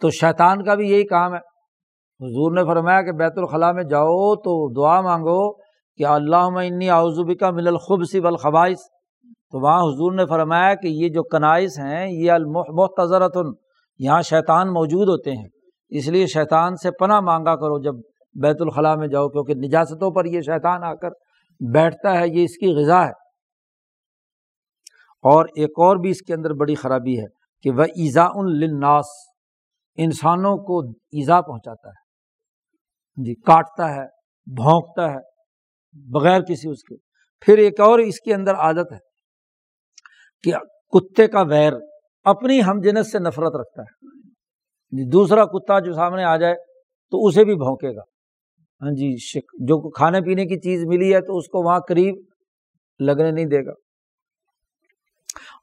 تو 0.00 0.10
شیطان 0.10 0.64
کا 0.64 0.74
بھی 0.74 0.90
یہی 0.90 1.04
کام 1.04 1.32
ہے۔ 1.32 1.38
حضور 2.20 2.52
نے 2.52 2.64
فرمایا 2.64 3.02
کہ 3.02 3.12
بیت 3.12 3.32
الخلاء 3.36 3.72
میں 3.72 3.84
جاؤ 3.84 4.36
تو 4.36 4.72
دعا 4.72 5.00
مانگو 5.00 5.52
کہ 5.96 6.06
اللہ 6.06 6.36
انی 6.36 6.90
آؤزبی 6.90 7.34
کا 7.34 7.50
مل 7.50 7.68
الخب 7.68 8.04
سی 8.04 8.20
بالخبائش 8.20 8.78
تو 9.50 9.60
وہاں 9.60 9.82
حضور 9.82 10.12
نے 10.12 10.26
فرمایا 10.26 10.74
کہ 10.74 10.86
یہ 10.86 11.08
جو 11.08 11.22
کنائس 11.22 11.78
ہیں، 11.78 12.10
یہ 12.10 12.32
المحتضرت 12.32 13.36
یہاں 13.98 14.22
شیطان 14.22 14.68
موجود 14.68 15.08
ہوتے 15.08 15.32
ہیں۔ 15.32 15.48
اس 15.88 16.08
لیے 16.08 16.26
شیطان 16.26 16.76
سے 16.76 16.90
پناہ 16.90 17.20
مانگا 17.20 17.56
کرو 17.56 17.82
جب 17.82 17.92
بیت 18.34 18.56
الخلاء 18.60 18.94
میں 18.94 19.08
جاؤ، 19.08 19.28
کیونکہ 19.28 19.54
نجاستوں 19.54 20.10
پر 20.10 20.24
یہ 20.24 20.40
شیطان 20.40 20.84
آ 20.84 20.94
کر 20.94 21.08
بیٹھتا 21.72 22.18
ہے، 22.18 22.28
یہ 22.28 22.44
اس 22.44 22.56
کی 22.56 22.74
غذا 22.74 23.04
ہے۔ 23.04 23.26
اور 25.22 25.44
ایک 25.44 25.70
اور 25.70 25.96
بھی 25.96 26.10
اس 26.10 26.22
کے 26.22 26.34
اندر 26.34 26.54
بڑی 26.54 26.74
خرابی 26.74 27.18
ہے 27.18 27.24
کہ 27.62 27.70
وہ 27.70 27.82
ایزا 27.82 28.24
الناس 28.24 29.04
انسانوں 29.96 30.56
کو 30.56 30.88
ایزا 30.88 31.40
پہنچاتا 31.40 31.88
ہے۔ 31.88 32.06
جی 33.24 33.34
کاٹتا 33.34 33.94
ہے، 33.94 34.06
بھونکتا 34.46 35.10
ہے، 35.10 35.18
بغیر 36.12 36.40
کسی 36.40 36.70
اس 36.70 36.82
کے۔ 36.82 36.94
پھر 37.40 37.58
ایک 37.58 37.80
اور 37.80 37.98
اس 37.98 38.20
کے 38.20 38.34
اندر 38.34 38.54
عادت 38.54 38.92
ہے۔ 38.92 39.05
کہ 40.46 40.98
کتے 40.98 41.26
کا 41.26 41.40
ویر 41.40 41.72
اپنی 42.24 42.62
ہم 42.62 42.80
جنس 42.80 43.12
سے 43.12 43.18
نفرت 43.18 43.56
رکھتا 43.56 43.82
ہے۔ 43.82 44.06
جی، 44.90 45.10
دوسرا 45.10 45.44
کتا 45.44 45.78
جو 45.78 45.92
سامنے 45.92 46.24
آ 46.24 46.36
جائے 46.36 46.54
تو 47.10 47.26
اسے 47.26 47.44
بھی 47.44 47.54
بھونکے 47.54 47.96
گا۔ 47.96 48.02
ہاں 48.82 48.90
جی 48.90 49.38
جو 49.38 49.90
کھانے 49.90 50.20
پینے 50.20 50.44
کی 50.44 50.60
چیز 50.60 50.84
ملی 50.84 51.14
ہے 51.14 51.20
تو 51.20 51.36
اس 51.36 51.46
کو 51.46 51.62
وہاں 51.62 51.80
قریب 51.88 52.14
لگنے 53.00 53.30
نہیں 53.30 53.44
دے 53.44 53.66
گا۔ 53.66 53.70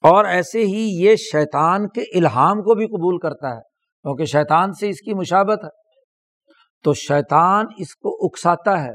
اور 0.03 0.25
ایسے 0.25 0.65
ہی 0.65 1.05
یہ 1.05 1.15
شیطان 1.15 1.87
کے 1.87 2.01
الہام 2.01 2.61
کو 2.61 2.75
بھی 2.75 2.87
قبول 2.87 3.19
کرتا 3.19 3.55
ہے، 3.55 3.61
کیونکہ 4.01 4.25
شیطان 4.25 4.73
سے 4.73 4.89
اس 4.89 5.01
کی 5.01 5.13
مشابت 5.13 5.63
ہے۔ 5.63 5.69
تو 6.83 6.93
شیطان 6.93 7.65
اس 7.77 7.95
کو 7.95 8.25
اکساتا 8.25 8.83
ہے 8.83 8.93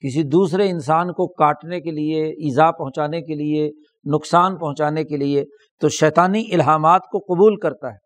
کسی 0.00 0.22
دوسرے 0.22 0.70
انسان 0.70 1.12
کو 1.12 1.28
کاٹنے 1.28 1.80
کے 1.80 1.90
لیے، 1.90 2.24
ایزا 2.24 2.70
پہنچانے 2.70 3.20
کے 3.20 3.34
لیے 3.34 3.70
نقصان 4.04 4.58
پہنچانے 4.58 5.04
کے 5.04 5.16
لیے 5.16 5.44
تو 5.80 5.88
شیطانی 5.88 6.44
الہامات 6.52 7.00
کو 7.02 7.18
قبول 7.18 7.56
کرتا 7.56 7.88
ہے۔ 7.88 8.02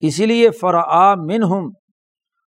اسی 0.00 0.26
لیے 0.26 0.50
فرآ 0.50 1.14
من 1.14 1.42
ہم 1.42 1.64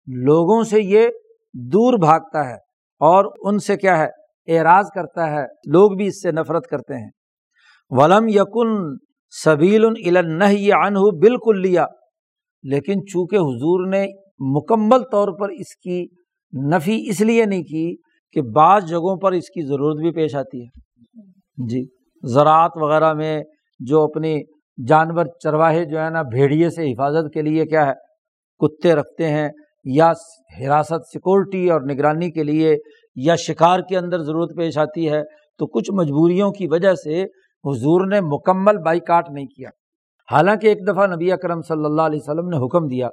لوگوں 0.06 0.62
سے 0.62 0.80
یہ 0.82 1.08
دور 1.54 1.98
بھاگتا 1.98 2.48
ہے 2.48 2.54
اور 3.00 3.52
ان 3.52 3.58
سے 3.58 3.76
کیا 3.76 3.98
ہے؟ 3.98 4.08
اعراض 4.48 4.84
کرتا 4.94 5.30
ہے۔ 5.30 5.44
لوگ 5.66 5.90
بھی 5.90 6.06
اس 6.06 6.22
سے 6.22 6.30
نفرت 6.30 6.66
کرتے 6.66 7.02
ہیں۔ 7.02 7.10
ولم 7.90 8.28
یقن 8.28 8.96
سبیل 9.44 9.84
ان 9.84 9.94
بالکل 11.20 11.60
لیا، 11.60 11.86
لیکن 12.62 13.06
چونکہ 13.06 13.36
حضور 13.36 13.86
نے 13.86 14.06
مکمل 14.38 15.02
طور 15.12 15.28
پر 15.40 15.48
اس 15.48 15.76
کی 15.76 16.06
نفی 16.74 17.04
اس 17.08 17.20
لیے 17.20 17.44
نہیں 17.44 17.62
کی 17.62 17.96
کہ 18.32 18.42
بعض 18.42 18.84
جگہوں 18.84 19.16
پر 19.16 19.32
اس 19.32 19.48
کی 19.48 19.66
ضرورت 19.66 19.96
بھی 19.96 20.12
پیش 20.12 20.34
آتی 20.34 20.64
ہے۔ 20.64 20.80
جی۔ 21.68 21.93
زراعت 22.32 22.76
وغیرہ 22.76 23.12
میں 23.14 23.42
جو 23.80 24.02
اپنی 24.04 24.34
جانور 24.78 25.26
چرواہے 25.42 25.84
جو 25.84 25.98
ہے 25.98 26.08
نا، 26.10 26.22
بھیڑیے 26.22 26.70
سے 26.70 26.90
حفاظت 26.92 27.32
کے 27.34 27.42
لیے 27.42 27.64
کیا 27.66 27.86
ہے، 27.86 27.92
کتے 28.60 28.94
رکھتے 28.94 29.28
ہیں 29.30 29.48
یا 29.84 30.10
حراست 30.58 31.06
سیکورٹی 31.12 31.68
اور 31.70 31.80
نگرانی 31.90 32.30
کے 32.30 32.42
لیے 32.42 32.76
یا 33.16 33.34
شکار 33.36 33.80
کے 33.88 33.96
اندر 33.98 34.22
ضرورت 34.22 34.56
پیش 34.56 34.78
آتی 34.78 35.08
ہے، 35.10 35.22
تو 35.60 35.66
کچھ 35.66 35.90
مجبوریوں 35.92 36.50
کی 36.52 36.66
وجہ 36.66 36.94
سے 36.94 37.22
حضور 37.64 38.06
نے 38.06 38.20
مکمل 38.20 38.78
بائی 38.78 39.00
کاٹ 39.00 39.30
نہیں 39.30 39.46
کیا۔ 39.46 39.68
حالانکہ 40.28 40.66
ایک 40.66 40.86
دفعہ 40.88 41.06
نبی 41.06 41.30
اکرم 41.32 41.60
صلی 41.60 41.84
اللہ 41.84 42.02
علیہ 42.02 42.20
وسلم 42.22 42.48
نے 42.48 42.56
حکم 42.56 42.86
دیا 42.86 43.08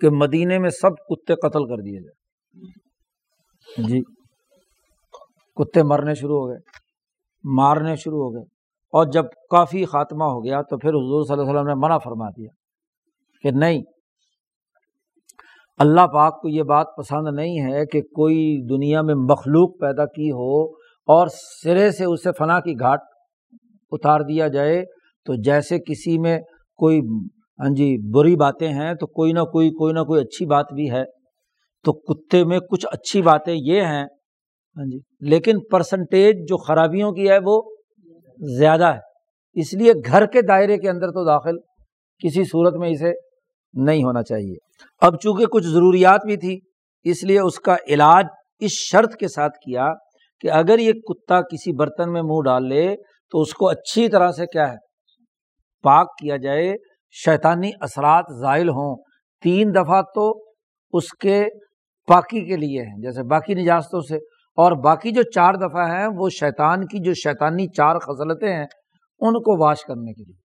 کہ 0.00 0.10
مدینے 0.12 0.58
میں 0.58 0.70
سب 0.70 0.96
کتے 1.08 1.34
قتل 1.42 1.66
کر 1.68 1.82
دیے 1.82 2.00
جائے 2.00 3.86
جی 3.88 4.00
کتے 5.56 5.82
مرنے 5.82 6.14
شروع 6.14 6.38
ہو 6.40 6.48
گئے۔ 6.48 6.58
مارنے 7.44 7.96
شروع 7.96 8.24
ہو 8.24 8.34
گئے۔ 8.34 8.42
اور 8.92 9.06
جب 9.06 9.24
کافی 9.50 9.84
خاتمہ 9.84 10.24
ہو 10.24 10.44
گیا 10.44 10.60
تو 10.62 10.76
پھر 10.78 10.88
حضور 10.88 11.24
صلی 11.24 11.32
اللہ 11.32 11.42
علیہ 11.42 11.52
وسلم 11.52 11.68
نے 11.68 11.74
منع 11.74 11.98
فرما 11.98 12.28
دیا 12.30 12.48
کہ 13.44 13.50
نہیں، 13.50 13.82
اللہ 15.78 16.06
پاک 16.06 16.40
کو 16.42 16.48
یہ 16.48 16.62
بات 16.62 16.86
پسند 16.96 17.36
نہیں 17.36 17.60
ہے 17.60 17.84
کہ 17.86 18.00
کوئی 18.00 18.66
دنیا 18.68 19.02
میں 19.02 19.14
مخلوق 19.14 19.80
پیدا 19.80 20.04
کی 20.06 20.30
ہو 20.30 20.64
اور 21.08 21.26
سرے 21.62 21.90
سے 21.90 22.04
اسے 22.04 22.30
فنا 22.38 22.60
کی 22.60 22.74
گھاٹ 22.80 23.00
اتار 23.92 24.20
دیا 24.20 24.48
جائے۔ 24.48 24.84
تو 25.26 25.34
جیسے 25.42 25.78
کسی 25.78 26.18
میں 26.18 26.38
کوئی 26.78 27.00
ہاں 27.58 27.74
جی 27.74 27.96
بری 28.12 28.36
باتیں 28.36 28.68
ہیں 28.68 28.94
تو 28.94 29.06
کوئی 29.06 29.32
نہ 29.32 29.40
کوئی 29.40 29.70
کوئی 29.70 29.92
نہ 29.92 30.00
کوئی 30.00 30.20
اچھی 30.22 30.46
بات 30.46 30.72
بھی 30.72 30.90
ہے۔ 30.90 31.02
تو 31.84 31.92
کتے 31.92 32.44
میں 32.44 32.58
کچھ 32.70 32.86
اچھی 32.92 33.22
باتیں 33.22 33.54
یہ 33.54 33.82
ہیں 33.82 34.04
ہاں 34.76 34.90
جی۔ 34.90 34.98
لیکن 35.20 35.60
پرسنٹیج 35.60 36.36
جو 36.48 36.56
خرابیوں 36.56 37.12
کی 37.12 37.30
ہے 37.30 37.38
وہ 37.44 37.62
زیادہ 38.58 38.86
ہے۔ 38.94 38.98
اس 39.54 39.74
لیے 39.74 39.92
گھر 40.06 40.26
کے 40.26 40.42
دائرے 40.42 40.78
کے 40.78 40.90
اندر 40.90 41.06
تو 41.06 41.26
داخل 41.26 41.58
کسی 42.18 42.44
صورت 42.44 42.74
میں 42.74 42.88
اسے 42.88 43.12
نہیں 43.72 44.04
ہونا 44.04 44.22
چاہیے۔ 44.22 44.54
اب 45.00 45.20
چونکہ 45.20 45.46
کچھ 45.46 45.66
ضروریات 45.66 46.24
بھی 46.26 46.36
تھی، 46.36 46.58
اس 47.04 47.24
لیے 47.24 47.40
اس 47.40 47.60
کا 47.60 47.76
علاج 47.88 48.26
اس 48.60 48.72
شرط 48.72 49.14
کے 49.14 49.28
ساتھ 49.28 49.52
کیا 49.52 49.88
کہ 50.40 50.50
اگر 50.50 50.78
یہ 50.78 50.92
کتا 50.92 51.40
کسی 51.40 51.72
برتن 51.72 52.12
میں 52.12 52.22
منہ 52.22 52.42
ڈال 52.44 52.68
لے 52.68 52.96
تو 53.30 53.40
اس 53.40 53.54
کو 53.54 53.68
اچھی 53.68 54.08
طرح 54.08 54.30
سے 54.30 54.46
کیا 54.46 54.72
ہے؟ 54.72 54.76
پاک 55.82 56.06
کیا 56.18 56.36
جائے۔ 56.36 56.74
شیطانی 57.10 57.70
اثرات 57.80 58.24
زائل 58.40 58.68
ہوں۔ 58.68 59.02
تین 59.42 59.70
دفعہ 59.74 60.02
تو 60.02 60.44
اس 60.92 61.04
کے 61.20 61.44
پاکی 62.06 62.44
کے 62.44 62.56
لیے 62.56 62.82
ہیں۔ 62.82 62.96
جیسے 63.02 63.22
باقی 63.22 63.54
نجاستوں 63.54 64.00
سے 64.00 64.18
اور 64.58 64.72
باقی 64.82 65.10
جو 65.10 65.22
چار 65.34 65.54
دفعہ 65.60 65.86
ہیں، 65.88 66.06
وہ 66.16 66.28
شیطان 66.30 66.86
کی 66.86 66.98
جو 67.04 67.14
شیطانی 67.14 67.66
چار 67.76 67.98
خصلتیں 67.98 68.48
ہیں، 68.48 68.66
ان 69.20 69.40
کو 69.42 69.56
واش 69.64 69.84
کرنے 69.84 70.12
کے 70.12 70.22
لیے۔ 70.22 70.36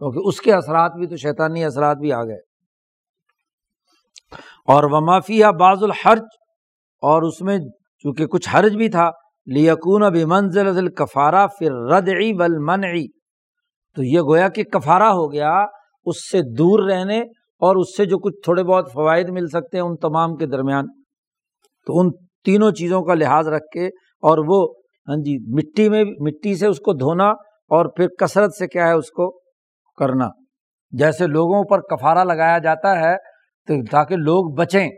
کیونکہ 0.00 0.28
اس 0.28 0.40
کے 0.40 0.52
اثرات 0.52 0.92
بھی 0.92 1.06
تو 1.06 1.16
شیطانی 1.16 1.64
اثرات 1.64 1.96
بھی 1.96 2.12
آ 2.12 2.22
گئے 2.24 2.40
اور 4.68 4.84
ومافیہ 4.90 5.46
بعض 5.60 5.82
الحرج، 5.82 6.24
اور 7.02 7.22
اس 7.22 7.40
میں 7.40 7.58
چونکہ 8.04 8.26
کچھ 8.26 8.48
حرج 8.48 8.76
بھی 8.76 8.88
تھا 8.88 9.10
لیکون 9.46 10.02
اب 10.02 10.16
منزل 10.26 10.88
کفارہ 10.94 11.46
پھر 11.58 11.72
رد 11.90 12.08
بل 12.38 12.58
تو 13.96 14.02
یہ 14.04 14.20
گویا 14.20 14.48
کہ 14.48 14.62
کفارہ 14.72 15.08
ہو 15.12 15.30
گیا، 15.32 15.52
اس 16.06 16.30
سے 16.30 16.40
دور 16.58 16.78
رہنے 16.88 17.18
اور 17.62 17.76
اس 17.76 17.96
سے 17.96 18.04
جو 18.04 18.18
کچھ 18.18 18.34
تھوڑے 18.44 18.62
بہت 18.64 18.92
فوائد 18.92 19.28
مل 19.30 19.46
سکتے 19.48 19.78
ہیں 19.78 19.84
ان 19.84 19.96
تمام 20.02 20.36
کے 20.36 20.46
درمیان۔ 20.46 20.86
تو 21.86 21.98
ان 22.00 22.10
تینوں 22.44 22.70
چیزوں 22.70 23.02
کا 23.02 23.14
لحاظ 23.14 23.48
رکھ 23.48 23.66
کے 23.72 23.86
اور 24.22 24.38
وہ 24.38 24.74
ہاں 25.08 25.16
جی 25.16 25.38
مٹی 25.54 25.88
میں، 25.88 26.04
مٹی 26.04 26.54
سے 26.54 26.66
اس 26.66 26.78
کو 26.78 26.92
دھونا 26.92 27.28
اور 27.70 27.86
پھر 27.86 28.08
کثرت 28.08 28.54
سے 28.54 28.66
کیا 28.66 28.88
ہے 28.88 28.92
اس 28.92 29.10
کو 29.10 29.40
کرنا۔ 29.98 30.28
جیسے 30.90 31.26
لوگوں 31.26 31.64
پر 31.64 31.80
کفارہ 31.80 32.24
لگایا 32.24 32.58
جاتا 32.58 33.00
ہے 33.00 33.16
تو 33.68 33.84
تاکہ 33.90 34.16
لوگ 34.16 34.54
بچیں، 34.54 34.88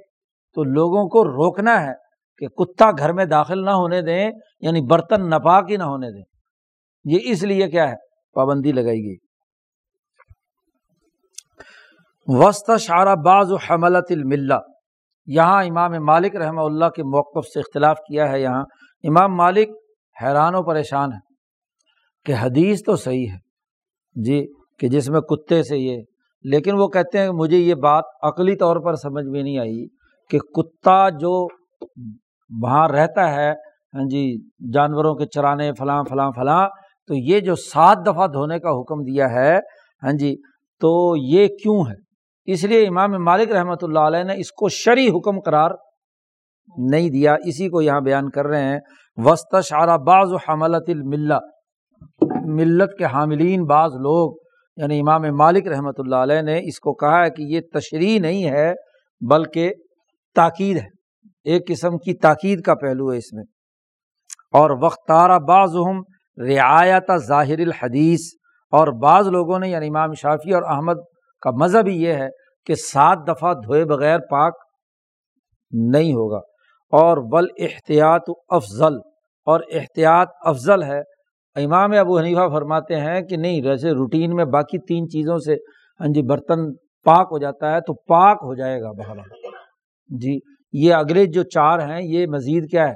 تو 0.54 0.64
لوگوں 0.64 1.08
کو 1.08 1.24
روکنا 1.24 1.86
ہے 1.86 1.92
کہ 2.38 2.48
کتا 2.48 2.90
گھر 2.98 3.12
میں 3.12 3.24
داخل 3.24 3.64
نہ 3.64 3.70
ہونے 3.70 4.02
دیں 4.02 4.30
یعنی 4.60 4.80
برتن 4.80 5.30
نپاک 5.30 5.70
ہی 5.70 5.76
نہ 5.76 5.84
ہونے 5.84 6.10
دیں۔ 6.10 6.22
یہ 7.04 7.18
اس 7.22 7.42
لیے 7.42 7.68
کیا 7.68 7.88
ہے، 7.90 7.96
پابندی 8.34 8.72
لگائی 8.72 9.04
گئی۔ 9.04 9.16
وسط 12.26 12.70
شارہ 12.80 13.14
باز 13.14 13.52
و 13.52 13.56
حملت 13.56 14.06
الملہ 14.10 14.54
یہاں 15.28 15.62
امام 15.64 15.92
مالک 16.06 16.36
رحمہ 16.36 16.60
اللہ 16.60 16.88
کے 16.96 17.02
موقف 17.02 17.46
سے 17.46 17.60
اختلاف 17.60 17.98
کیا 18.08 18.30
ہے 18.32 18.40
یہاں۔ 18.40 18.62
امام 19.04 19.36
مالک 19.36 19.70
حیران 20.16 20.54
و 20.54 20.62
پریشان 20.62 21.12
ہے 21.12 21.18
کہ 22.26 22.34
حدیث 22.40 22.82
تو 22.86 22.96
صحیح 22.96 23.26
ہے 23.30 23.38
جی 24.16 24.44
کہ 24.80 24.88
جس 24.88 25.08
میں 25.10 25.20
کتے 25.20 25.62
سے 25.62 25.78
یہ، 25.78 26.02
لیکن 26.44 26.74
وہ 26.78 26.88
کہتے 26.88 27.18
ہیں 27.18 27.26
کہ 27.26 27.32
مجھے 27.32 27.56
یہ 27.56 27.74
بات 27.82 28.04
عقلی 28.22 28.56
طور 28.56 28.76
پر 28.76 28.94
سمجھ 28.94 29.24
میں 29.26 29.42
نہیں 29.42 29.58
آئی 29.58 29.86
کہ 30.30 30.38
کتا 30.54 31.08
جو 31.20 31.34
وہاں 32.50 32.86
رہتا 32.88 33.30
ہے 33.32 33.50
ہاں 33.50 34.08
جی 34.10 34.24
جانوروں 34.74 35.14
کے 35.14 35.26
چرانے 35.26 35.70
فلاں 35.78 36.02
فلاں 36.08 36.30
فلاں، 36.36 36.66
تو 37.10 37.14
یہ 37.14 37.40
جو 37.40 37.54
سات 37.54 38.06
دفعہ 38.06 38.26
دھونے 38.26 38.58
کا 38.58 38.70
حکم 38.70 39.02
دیا 39.02 39.30
ہے 39.30 39.54
ہاں 40.02 40.12
جی 40.12 40.34
تو 40.82 40.92
یہ 41.16 41.46
کیوں 41.62 41.78
ہے؟ 41.80 42.03
اس 42.46 42.64
لیے 42.64 42.88
امام 42.88 43.24
مالک 43.24 43.50
رحمۃ 43.50 43.76
اللہ 43.82 43.98
علیہ 43.98 44.22
نے 44.22 44.34
اس 44.36 44.52
کو 44.52 44.68
شرعی 44.68 45.08
حکم 45.08 45.40
قرار 45.40 45.70
نہیں 46.78 47.10
دیا۔ 47.10 47.34
اسی 47.34 47.68
کو 47.68 47.82
یہاں 47.82 48.00
بیان 48.00 48.30
کر 48.30 48.46
رہے 48.46 48.62
ہیں۔ 48.62 48.80
وسط 49.16 49.54
شارہ 49.64 49.96
بعض 49.96 50.32
و 50.32 50.36
حملت 50.36 50.84
الملہ 50.88 51.34
ملت 52.44 52.98
کے 52.98 53.04
حاملین 53.04 53.64
بعض 53.64 53.90
لوگ 53.90 54.36
یعنی 54.76 55.00
امام 55.00 55.22
مالک 55.36 55.66
رحمۃ 55.66 55.92
اللہ 55.98 56.16
علیہ 56.16 56.42
نے 56.42 56.58
اس 56.58 56.80
کو 56.80 56.94
کہا 56.94 57.24
ہے 57.24 57.30
کہ 57.30 57.42
یہ 57.42 57.60
تشریح 57.72 58.20
نہیں 58.20 58.50
ہے، 58.50 58.72
بلکہ 59.30 59.72
تاکید 60.34 60.76
ہے۔ 60.76 60.86
ایک 61.44 61.68
قسم 61.68 61.98
کی 61.98 62.14
تاکید 62.14 62.60
کا 62.60 62.74
پہلو 62.74 63.12
ہے 63.12 63.18
اس 63.18 63.32
میں۔ 63.32 63.44
اور 64.52 64.70
وقتارہ 64.82 65.38
بعض 65.38 65.76
ہم 65.76 66.00
رعایت 66.44 67.16
ظاہر 67.16 67.58
الحدیث 67.58 68.20
اور 68.72 69.02
بعض 69.02 69.28
لوگوں 69.28 69.58
نے 69.58 69.68
یعنی 69.68 69.86
امام 69.86 70.12
شافی 70.12 70.54
اور 70.54 70.62
احمد 70.62 70.94
کا 71.44 71.50
مذہب 71.50 71.86
ہی 71.86 72.02
یہ 72.02 72.12
ہے 72.12 72.28
کہ 72.66 72.74
سات 72.74 73.18
دفعہ 73.28 73.54
دھوئے 73.54 73.84
بغیر 73.84 74.18
پاک 74.18 74.54
نہیں 75.70 76.12
ہوگا۔ 76.12 76.40
اور 76.92 77.16
بل 77.32 77.46
احتیاط 77.58 78.22
افضل، 78.48 78.96
اور 79.46 79.60
احتیاط 79.72 80.28
افضل 80.44 80.82
ہے۔ 80.82 81.00
امام 81.54 81.92
ابو 81.92 82.18
حنیفہ 82.18 82.48
فرماتے 82.52 82.96
ہیں 82.96 83.20
کہ 83.20 83.36
نہیں، 83.36 83.62
ویسے 83.64 83.90
روٹین 83.90 84.34
میں 84.34 84.44
باقی 84.44 84.78
تین 84.78 85.08
چیزوں 85.08 85.38
سے 85.38 85.54
ہاں 86.00 86.12
جی 86.14 86.22
برتن 86.22 86.74
پاک 87.04 87.28
ہو 87.32 87.38
جاتا 87.38 87.74
ہے 87.74 87.80
تو 87.80 87.94
پاک 87.94 88.38
ہو 88.42 88.54
جائے 88.54 88.80
گا 88.82 88.92
بہر 88.92 89.16
جی 90.08 90.38
یہ 90.72 90.94
اگلے 90.94 91.26
جو 91.26 91.42
چار 91.42 91.78
ہیں، 91.78 92.00
یہ 92.02 92.26
مزید 92.26 92.70
کیا 92.70 92.88
ہے؟ 92.88 92.94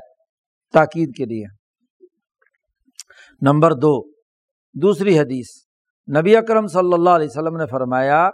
تاکید 0.72 1.16
کے 1.16 1.24
لیے۔ 1.24 1.44
نمبر 3.42 3.72
دو، 3.72 4.10
دوسری 4.74 5.18
حدیث۔ 5.18 5.67
نبی 6.16 6.36
اکرم 6.36 6.66
صلی 6.66 6.92
اللہ 6.92 7.10
علیہ 7.10 7.26
وسلم 7.26 7.56
نے 7.56 7.66
فرمایا، 7.66 8.30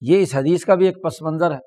یہ 0.00 0.22
اس 0.22 0.34
حدیث 0.34 0.64
کا 0.64 0.74
بھی 0.74 0.86
ایک 0.86 1.02
پس 1.04 1.22
منظر 1.22 1.50
ہے۔ 1.50 1.58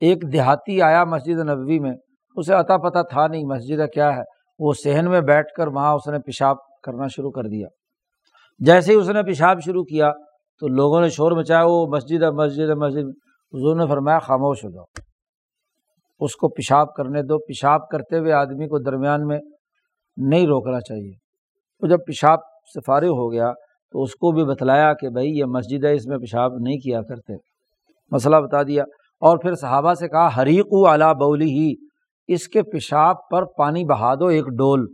ایک 0.00 0.32
دیہاتی 0.32 0.82
آیا 0.82 1.04
مسجد 1.04 1.38
نبوی 1.38 1.78
میں، 1.78 1.92
اسے 2.36 2.54
عطا 2.54 2.76
پتہ 2.76 2.98
تھا 3.10 3.26
نہیں 3.26 3.44
مسجد 3.44 3.92
کیا 3.94 4.16
ہے۔ 4.16 4.22
وہ 4.58 4.72
صحن 4.84 5.10
میں 5.10 5.20
بیٹھ 5.20 5.52
کر 5.56 5.66
وہاں 5.66 5.94
اس 5.94 6.08
نے 6.08 6.18
پیشاب 6.18 6.56
کرنا 6.82 7.06
شروع 7.06 7.30
کر 7.30 7.42
دیا۔ 7.42 7.68
جیسے 8.58 8.92
ہی 8.92 8.96
اس 8.96 9.08
نے 9.08 9.22
پیشاب 9.22 9.60
شروع 9.64 9.84
کیا، 9.84 10.12
تو 10.60 10.68
لوگوں 10.68 11.00
نے 11.00 11.08
شور 11.08 11.32
مچایا 11.32 11.64
وہ 11.64 11.86
مسجد 11.86 12.22
ہے 12.22 12.30
مسجد 12.30 12.68
ہے، 12.68 12.74
مسجد 12.74 13.08
حضور 13.54 13.76
نے 13.76 13.86
فرمایا، 13.86 14.18
خاموش 14.18 14.64
ہو 14.64 14.70
جاؤ۔ 14.70 14.84
اس 16.20 16.36
کو 16.36 16.48
پیشاب 16.48 16.94
کرنے 16.94 17.22
دو۔ 17.22 17.38
پیشاب 17.38 17.88
کرتے 17.88 18.18
ہوئے 18.18 18.32
آدمی 18.32 18.68
کو 18.68 18.78
درمیان 18.78 19.26
میں 19.26 19.38
نہیں 20.16 20.46
روکنا 20.46 20.80
چاہیے۔ 20.80 21.12
وہ 21.82 21.88
جب 21.88 21.98
پیشاب 22.06 22.38
سے 22.74 22.80
فارغ 22.80 23.08
ہو 23.08 23.32
گیا 23.32 23.52
تو 23.94 24.02
اس 24.02 24.14
کو 24.14 24.32
بھی 24.32 24.44
بتلایا 24.44 24.92
کہ 24.94 25.08
بھائی 25.08 25.30
یہ 25.30 25.44
مسجد 25.44 25.84
ہے، 25.84 25.94
اس 25.94 26.06
میں 26.06 26.18
پیشاب 26.18 26.52
نہیں 26.60 26.76
کیا 26.76 27.02
کرتے۔ 27.02 27.32
مسئلہ 28.10 28.36
بتا 28.36 28.62
دیا۔ 28.62 28.82
اور 29.20 29.38
پھر 29.38 29.54
صحابہ 29.54 29.94
سے 29.94 30.08
کہا 30.08 30.42
حریق 30.42 30.66
و 30.70 30.88
اعلیٰ 30.88 31.14
بولی 31.14 31.50
ہی 31.50 31.74
اس 32.26 32.48
کے 32.48 32.62
پیشاب 32.62 33.16
پر 33.30 33.44
پانی 33.44 33.84
بہا 33.84 34.14
دو 34.14 34.26
ایک 34.26 34.44
ڈول۔ 34.44 34.86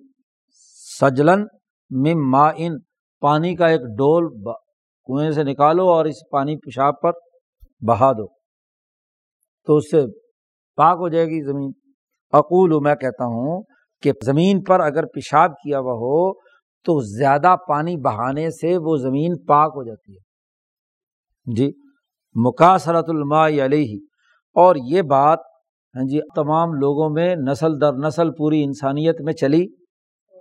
سجلن 1.01 1.43
مم 1.91 2.31
ما 2.31 2.51
ان 2.57 2.73
پانی 3.21 3.57
کا 3.57 3.67
ایک 3.67 3.81
ڈول 3.81 4.29
کنویں 5.05 5.31
سے 5.31 5.43
نکالو 5.43 5.89
اور 5.89 6.05
اس 6.05 6.17
پانی 6.31 6.57
پیشاب 6.57 6.95
پر 7.03 7.13
بہا 7.89 8.13
دو۔ 8.13 8.27
تو 9.67 9.77
اس 9.77 9.91
سے 9.91 10.03
پاک 10.77 10.97
ہو 11.01 11.09
جائے 11.09 11.27
گی 11.27 11.43
زمین۔ 11.43 11.71
اقول، 12.33 12.83
میں 12.83 12.95
کہتا 12.95 13.25
ہوں 13.25 13.63
کہ 14.03 14.13
زمین 14.25 14.63
پر 14.63 14.81
اگر 14.81 15.07
پیشاب 15.07 15.51
کیا 15.51 15.79
ہوا 15.79 15.93
ہو 15.93 16.50
تو 16.85 17.01
زیادہ 17.01 17.55
پانی 17.69 17.97
بہانے 17.97 18.51
سے 18.51 18.77
وہ 18.77 18.97
زمین 18.97 19.45
پاک 19.45 19.73
ہو 19.77 19.83
جاتی 19.83 20.13
ہے۔ 20.13 20.31
جی 21.57 21.73
مقاصرت 22.35 23.05
الماء 23.09 23.49
علیہ۔ 23.65 23.99
اور 24.55 24.77
یہ 24.89 25.03
بات 25.03 25.39
ہاں 25.97 26.03
جی 26.03 26.21
تمام 26.35 26.73
لوگوں 26.73 27.11
میں 27.11 27.37
نسل 27.37 27.81
در 27.81 27.93
نسل 27.93 28.31
پوری 28.31 28.65
انسانیت 28.65 29.21
میں 29.21 29.33
چلی 29.33 29.67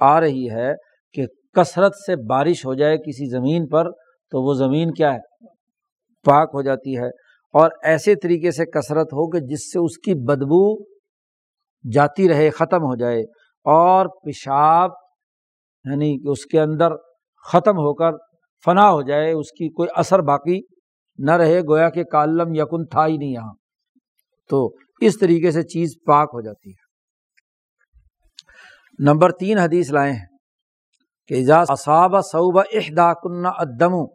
آ 0.01 0.19
رہی 0.19 0.49
ہے 0.51 0.73
کہ 1.13 1.25
کثرت 1.53 1.95
سے 1.95 2.15
بارش 2.15 2.65
ہو 2.65 2.73
جائے 2.73 2.97
کسی 2.97 3.29
زمین 3.29 3.67
پر 3.67 3.91
تو 4.31 4.47
وہ 4.47 4.53
زمین 4.53 4.93
کیا 4.93 5.13
ہے؟ 5.13 5.45
پاک 6.25 6.49
ہو 6.53 6.61
جاتی 6.61 6.97
ہے۔ 6.97 7.07
اور 7.53 7.71
ایسے 7.83 8.15
طریقے 8.15 8.51
سے 8.51 8.65
کثرت 8.65 9.07
ہو 9.07 9.29
کہ 9.29 9.39
جس 9.39 9.71
سے 9.71 9.79
اس 9.79 9.97
کی 9.97 10.13
بدبو 10.13 10.83
جاتی 11.93 12.29
رہے، 12.29 12.49
ختم 12.49 12.77
ہو 12.77 12.95
جائے۔ 12.95 13.21
اور 13.63 14.05
پیشاب 14.05 14.91
یعنی 15.85 16.19
کہ 16.19 16.27
اس 16.27 16.45
کے 16.45 16.59
اندر 16.59 16.91
ختم 17.51 17.77
ہو 17.77 17.93
کر 17.93 18.11
فنا 18.65 18.91
ہو 18.91 19.01
جائے، 19.01 19.31
اس 19.31 19.51
کی 19.51 19.69
کوئی 19.69 19.89
اثر 19.95 20.19
باقی 20.19 20.61
نہ 21.17 21.31
رہے، 21.31 21.61
گویا 21.61 21.89
کہ 21.89 22.03
کالم 22.03 22.53
یقن 22.53 22.85
تھا 22.85 23.07
ہی 23.07 23.17
نہیں 23.17 23.29
یہاں۔ 23.29 23.53
تو 24.49 24.69
اس 25.01 25.19
طریقے 25.19 25.51
سے 25.51 25.63
چیز 25.63 25.93
پاک 26.05 26.29
ہو 26.33 26.41
جاتی 26.41 26.69
ہے۔ 26.69 26.89
نمبر 28.99 29.31
تین 29.31 29.57
حدیث 29.57 29.91
لائے 29.91 30.11
ہیں 30.11 30.25
کہ 31.27 31.51
اصاب 31.51 32.25
صوب 32.25 32.59
احدا 32.59 33.13
کن 33.13 33.45
ادم 33.45 34.05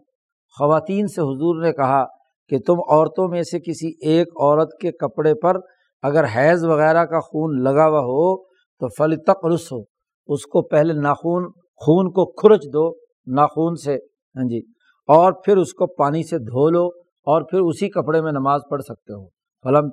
خواتین 0.58 1.06
سے 1.06 1.20
حضور 1.20 1.62
نے 1.62 1.72
کہا 1.72 2.04
کہ 2.48 2.58
تم 2.66 2.74
عورتوں 2.88 3.28
میں 3.28 3.42
سے 3.42 3.60
کسی 3.60 4.08
ایک 4.08 4.28
عورت 4.28 4.68
کے 4.80 4.92
کپڑے 4.92 5.34
پر 5.34 5.56
اگر 6.02 6.24
حیض 6.36 6.64
وغیرہ 6.64 7.04
کا 7.04 7.20
خون 7.20 7.62
لگا 7.62 7.86
ہوا 7.86 8.00
ہو 8.00 8.44
تو 8.80 8.88
فل 8.88 9.16
تقرس 9.16 9.72
ہو 9.72 9.93
اس 10.26 10.42
کو 10.42 10.62
پہلے 10.62 10.92
ناخون، 10.92 11.50
خون 11.76 12.10
کو 12.10 12.32
کھرچ 12.32 12.64
دو، 12.64 12.90
ناخون 13.26 13.76
سے 13.76 13.94
ہاں 14.36 14.48
جی 14.48 14.58
اور 15.08 15.32
پھر 15.32 15.56
اس 15.56 15.72
کو 15.72 15.86
پانی 15.86 16.22
سے 16.22 16.38
دھو 16.38 16.70
لو، 16.70 16.86
اور 17.26 17.42
پھر 17.42 17.60
اسی 17.60 17.88
کپڑے 17.88 18.20
میں 18.20 18.32
نماز 18.32 18.60
پڑھ 18.70 18.82
سکتے 18.82 19.12
ہو۔ 19.12 19.26
فلم 19.64 19.88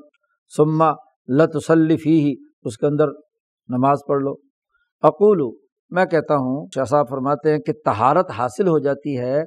سما 0.56 0.92
لتسلفی 1.28 2.20
ہی 2.20 2.34
اس 2.64 2.78
کے 2.78 2.86
اندر 2.86 3.08
نماز 3.70 3.98
پڑھ 4.08 4.22
لو۔ 4.22 4.34
اقول 5.04 5.42
میں 5.90 6.06
کہتا 6.06 6.36
ہوں، 6.36 6.68
شاہ 6.76 7.04
فرماتے 7.10 7.52
ہیں 7.52 7.60
کہ 7.60 7.74
تہارت 7.86 8.32
حاصل 8.38 8.68
ہو 8.68 8.80
جاتی 8.80 9.18
ہے 9.20 9.44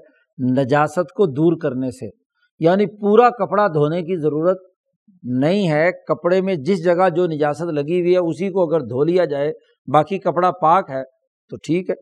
نجاست 0.53 1.13
کو 1.13 1.27
دور 1.27 1.57
کرنے 1.63 1.91
سے۔ 1.91 2.11
یعنی 2.59 2.87
پورا 2.87 3.31
کپڑا 3.31 3.67
دھونے 3.67 4.03
کی 4.03 4.17
ضرورت 4.17 4.59
نہیں 5.23 5.69
ہے، 5.69 5.91
کپڑے 6.09 6.41
میں 6.41 6.55
جس 6.55 6.85
جگہ 6.85 7.09
جو 7.17 7.27
نجاست 7.27 7.63
لگی 7.63 8.01
ہوئی 8.01 8.13
ہے، 8.13 8.19
اسی 8.19 8.51
کو 8.51 8.69
اگر 8.69 8.81
دھو 8.81 9.05
لیا 9.05 9.25
جائے 9.25 9.53
باقی 9.93 10.19
کپڑا 10.19 10.51
پاک 10.51 10.91
ہے، 10.91 11.03
تو 11.51 11.57
ٹھیک 11.57 11.91
ہے۔ 11.91 11.95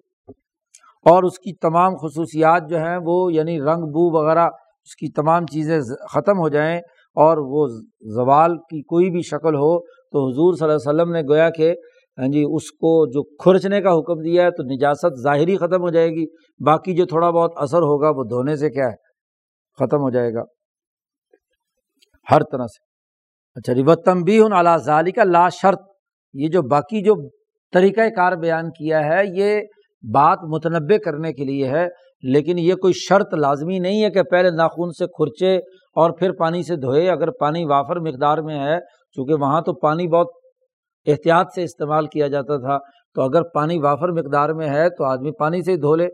اور 1.10 1.22
اس 1.22 1.38
کی 1.38 1.54
تمام 1.54 1.96
خصوصیات 1.96 2.62
جو 2.68 2.78
ہیں، 2.78 2.98
وہ 3.04 3.32
یعنی 3.32 3.60
رنگ، 3.60 3.82
بو 3.82 4.18
وغیرہ، 4.18 4.46
اس 4.84 4.96
کی 4.96 5.12
تمام 5.12 5.46
چیزیں 5.46 5.80
ختم 6.12 6.38
ہو 6.38 6.48
جائیں 6.48 6.78
اور 7.14 7.38
وہ 7.38 7.66
زوال 8.00 8.56
کی 8.56 8.82
کوئی 8.82 9.10
بھی 9.10 9.22
شکل 9.22 9.54
ہو، 9.54 9.80
تو 9.80 10.30
حضور 10.30 10.54
صلی 10.54 10.68
اللہ 10.68 10.90
علیہ 10.90 11.02
وسلم 11.02 11.12
نے 11.14 11.22
گویا 11.22 11.50
کہ 11.50 11.74
ہاں 12.18 12.28
جی 12.28 12.44
اس 12.54 12.70
کو 12.70 13.06
جو 13.06 13.22
کھرچنے 13.22 13.80
کا 13.80 13.92
حکم 13.92 14.20
دیا 14.20 14.42
ہے، 14.42 14.50
تو 14.50 14.62
نجاست 14.62 15.22
ظاہری 15.22 15.56
ختم 15.56 15.82
ہو 15.82 15.90
جائے 15.90 16.08
گی۔ 16.08 16.24
باقی 16.64 16.94
جو 16.94 17.06
تھوڑا 17.06 17.30
بہت 17.30 17.52
اثر 17.56 17.78
ہوگا، 17.78 18.08
وہ 18.08 18.24
دھونے 18.24 18.56
سے 18.56 18.70
کیا 18.70 18.84
ہے، 18.84 18.96
ختم 19.78 19.96
ہو 19.96 20.10
جائے 20.10 20.34
گا۔ 20.34 20.42
ہر 22.30 22.42
طرح 22.52 22.66
سے۔ 22.66 22.84
اچھا 23.54 23.72
جی، 23.72 23.82
ریوتم 23.82 24.20
بھی 24.20 24.40
ہوں 24.40 24.48
اعلیٰ 24.52 24.78
ظالی 24.78 25.12
کا 25.12 25.24
لا 25.24 25.48
شرط۔ 25.48 25.80
یہ 26.34 26.48
جو 26.48 26.62
باقی 26.62 27.02
جو 27.02 27.14
طریقۂ 27.72 28.08
کار 28.16 28.32
بیان 28.32 28.70
کیا 28.70 29.04
ہے، 29.04 29.20
یہ 29.34 29.60
بات 30.14 30.38
متنوع 30.42 30.96
کرنے 31.04 31.32
کے 31.32 31.44
لیے 31.44 31.68
ہے، 31.68 31.88
لیکن 32.22 32.58
یہ 32.58 32.74
کوئی 32.74 32.92
شرط 32.92 33.34
لازمی 33.34 33.78
نہیں 33.78 34.04
ہے 34.04 34.10
کہ 34.10 34.22
پہلے 34.22 34.50
ناخون 34.50 34.90
سے 34.90 35.06
کھرچے 35.06 35.56
اور 35.94 36.10
پھر 36.10 36.32
پانی 36.32 36.62
سے 36.62 36.76
دھوئے۔ 36.76 37.10
اگر 37.10 37.30
پانی 37.30 37.64
وافر 37.64 38.00
مقدار 38.00 38.38
میں 38.38 38.60
ہے، 38.60 38.78
چونکہ 39.12 39.34
وہاں 39.34 39.60
تو 39.60 39.74
پانی 39.74 40.08
بہت 40.08 40.26
احتیاط 41.06 41.46
سے 41.54 41.62
استعمال 41.62 42.06
کیا 42.06 42.28
جاتا 42.28 42.56
تھا، 42.56 42.78
تو 43.14 43.22
اگر 43.22 43.42
پانی 43.42 43.78
وافر 43.78 44.08
مقدار 44.08 44.48
میں 44.48 44.68
ہے 44.68 44.88
تو 44.88 45.04
آدمی 45.04 45.30
پانی 45.32 45.62
سے 45.62 45.72
ہی 45.72 45.76
دھو 45.76 45.94
لے۔ 45.94 46.08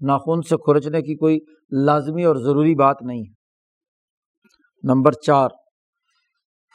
ناخون 0.00 0.42
سے 0.42 0.56
کھرچنے 0.56 1.02
کی 1.02 1.16
کوئی 1.16 1.38
لازمی 1.84 2.24
اور 2.24 2.36
ضروری 2.36 2.74
بات 2.74 2.96
نہیں 3.02 3.18
ہے۔ 3.18 3.38
نمبر 4.82 5.12
چار 5.12 5.48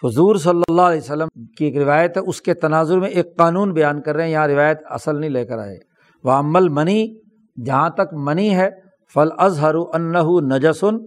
حضور 0.04 0.36
صلی 0.36 0.62
اللہ 0.68 0.82
علیہ 0.82 0.98
وسلم 0.98 1.28
کی 1.58 1.66
ایک 1.66 1.78
روایت 1.78 2.18
ہے، 2.18 2.22
اس 2.22 2.42
کے 2.42 2.54
تناظر 2.54 3.00
میں 3.00 3.10
ایک 3.10 3.38
قانون 3.38 3.74
بیان 3.74 4.02
کر 4.02 4.16
رہے 4.16 4.24
ہیں، 4.24 4.32
یہاں 4.32 4.48
روایت 4.48 4.80
اصل 4.90 5.20
نہیں 5.20 5.30
لے 5.30 5.46
کر 5.46 5.58
آئے۔ 5.58 5.78
وہ 6.24 6.32
عمل 6.32 6.70
منی 6.70 7.20
جہاں 7.66 7.90
تک 7.90 8.14
منی 8.14 8.56
ہے 8.56 8.70
فل 9.14 9.30
اظہر 9.38 9.76
انہ 9.76 10.18
نجسن 10.56 10.98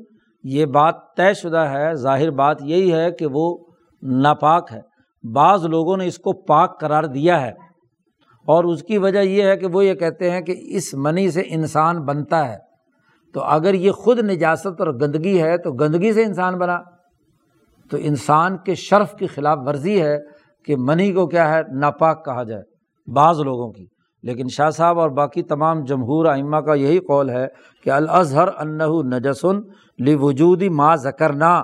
یہ 0.42 0.66
بات 0.66 0.94
طے 1.16 1.34
شدہ 1.34 1.56
ہے، 1.56 1.94
ظاہر 1.94 2.30
بات 2.30 2.56
یہی 2.62 2.92
ہے 2.92 3.10
کہ 3.10 3.26
وہ 3.30 3.58
ناپاک 4.02 4.68
ہے۔ 4.72 4.80
بعض 5.32 5.64
لوگوں 5.64 5.96
نے 5.96 6.06
اس 6.06 6.18
کو 6.18 6.32
پاک 6.32 6.80
قرار 6.80 7.04
دیا 7.04 7.40
ہے۔ 7.42 7.52
اور 8.46 8.64
اس 8.64 8.82
کی 8.82 8.98
وجہ 8.98 9.18
یہ 9.18 9.42
ہے 9.42 9.56
کہ 9.56 9.66
وہ 9.66 9.84
یہ 9.84 9.94
kہتے 9.94 10.30
ہیں 10.30 10.40
کہ 10.40 10.54
اس 10.58 10.94
منی 10.94 11.30
سے 11.30 11.42
انسان 11.46 12.04
بنتا 12.04 12.48
ہے۔ 12.48 12.56
تو 13.34 13.42
اگر 13.42 13.74
یہ 13.74 13.90
خود 13.90 14.18
نجاست 14.18 14.66
اور 14.66 15.00
گندگی 15.00 15.42
ہے، 15.42 15.58
تو 15.58 15.72
گندگی 15.72 16.12
سے 16.12 16.24
انسان 16.24 16.54
بنا۔ 16.54 16.78
تو 17.90 17.96
انسان 18.00 18.56
کے 18.56 18.74
شرف 18.74 19.14
کی 19.14 19.26
خلاف 19.26 19.58
ورزی 19.66 20.02
ہے 20.02 20.18
کہ 20.64 20.76
منی 20.76 21.12
کو 21.12 21.26
کیا 21.26 21.54
ہے، 21.54 21.60
ناپاک 21.72 22.24
کہا 22.24 22.42
جائے، 22.42 22.62
بعض 23.12 23.40
لوگوں 23.40 23.72
کی۔ 23.72 23.86
لیکن 24.22 24.48
شاہ 24.48 24.70
صاحب 24.70 24.98
اور 24.98 25.10
باقی 25.10 25.42
تمام 25.42 25.84
جمہور 25.84 26.26
ائمہ 26.26 26.56
کا 26.56 26.74
یہی 26.74 26.98
قول 26.98 27.30
ہے 27.30 27.46
کہ 27.84 27.90
الازہر 27.90 28.48
انہ 28.58 28.84
نجسن 28.84 29.60
لی 29.98 30.14
وجودی 30.14 30.68
ماں 30.68 30.96
زکرنا 30.96 31.62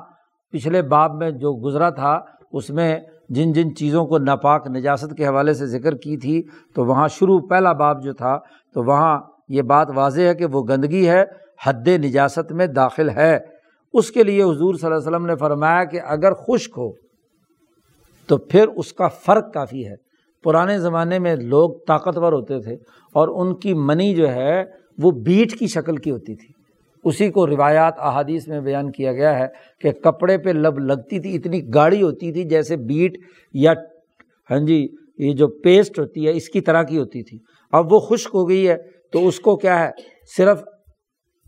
پچھلے 0.52 0.82
باب 0.82 1.14
میں 1.14 1.30
جو 1.30 1.66
گزرا 1.66 1.90
تھا، 1.90 2.20
اس 2.52 2.70
میں 2.70 3.00
جن 3.28 3.52
جن 3.52 3.74
چیزوں 3.74 4.06
کو 4.06 4.18
ناپاک، 4.18 4.66
نجاست 4.66 5.16
کے 5.16 5.26
حوالے 5.26 5.54
سے 5.54 5.66
ذکر 5.66 5.94
کی 5.94 6.16
تھی، 6.16 6.42
تو 6.74 6.84
وہاں 6.84 7.08
شروع 7.08 7.40
پہلا 7.40 7.72
باب 7.72 8.02
جو 8.02 8.12
تھا، 8.12 8.38
تو 8.74 8.82
وہاں 8.82 9.20
یہ 9.48 9.62
بات 9.62 9.88
واضح 9.94 10.20
ہے 10.20 10.34
کہ 10.34 10.46
وہ 10.46 10.62
گندگی 10.68 11.08
ہے، 11.08 11.24
حد 11.66 11.88
نجاست 11.88 12.52
میں 12.52 12.66
داخل 12.66 13.10
ہے۔ 13.10 13.38
اس 13.93 14.10
کے 14.10 14.23
لیے 14.23 14.43
حضور 14.43 14.74
صلی 14.74 14.86
اللہ 14.86 14.98
علیہ 14.98 15.09
وسلم 15.09 15.27
نے 15.27 15.36
فرمایا 15.36 15.85
کہ 15.85 16.01
اگر 16.05 16.32
خشک 16.35 16.70
ہو، 16.78 16.93
تو 18.27 18.36
پھر 18.36 18.69
اس 18.69 18.93
کا 18.93 19.09
فرق 19.09 19.52
کافی 19.55 19.86
ہے۔ 19.86 19.94
پرانے 20.44 20.78
زمانے 20.78 21.19
میں 21.19 21.36
لوگ 21.36 21.70
طاقتور 21.89 22.32
ہوتے 22.32 22.60
تھے 22.60 22.74
اور 23.14 23.28
ان 23.28 23.55
کی 23.55 23.74
منی 23.74 24.14
جو 24.14 24.28
ہے، 24.28 24.64
وہ 24.98 25.10
بیٹ 25.10 25.59
کی 25.59 25.66
شکل 25.66 25.97
کی 25.97 26.10
ہوتی 26.10 26.35
تھی۔ 26.35 26.48
اسی 27.05 27.31
کو 27.31 27.47
روایات، 27.47 27.94
احادیث 27.98 28.48
میں 28.48 28.60
بیان 28.60 28.90
کیا 28.90 29.12
گیا 29.12 29.39
ہے 29.39 29.47
کہ 29.81 29.93
کپڑے 29.93 30.39
پہ 30.39 30.51
لب 30.51 30.78
لگتی 30.78 31.20
تھی، 31.20 31.36
اتنی 31.36 31.60
گاڑی 31.74 32.02
ہوتی 32.02 32.32
تھی 32.32 32.44
جیسے 32.44 32.77
بیٹ 32.77 33.19
یا 33.55 33.73
ہاں 34.51 34.59
جی 34.59 34.89
یہ 35.19 35.32
جو 35.32 35.48
پیسٹ 35.48 35.98
ہوتی 35.98 36.27
ہے، 36.27 36.32
اس 36.32 36.48
کی 36.48 36.60
طرح 36.60 36.82
کی 36.82 36.98
ہوتی 36.98 37.23
تھی۔ 37.23 37.39
اب 37.73 37.93
وہ 37.93 38.01
خشک 38.01 38.31
ہو 38.35 38.48
گئی 38.48 38.69
ہے، 38.69 38.77
تو 39.12 39.28
اس 39.28 39.40
کو 39.40 39.56
کیا 39.56 39.85
ہے؟ 39.85 39.90
صرف 40.36 40.62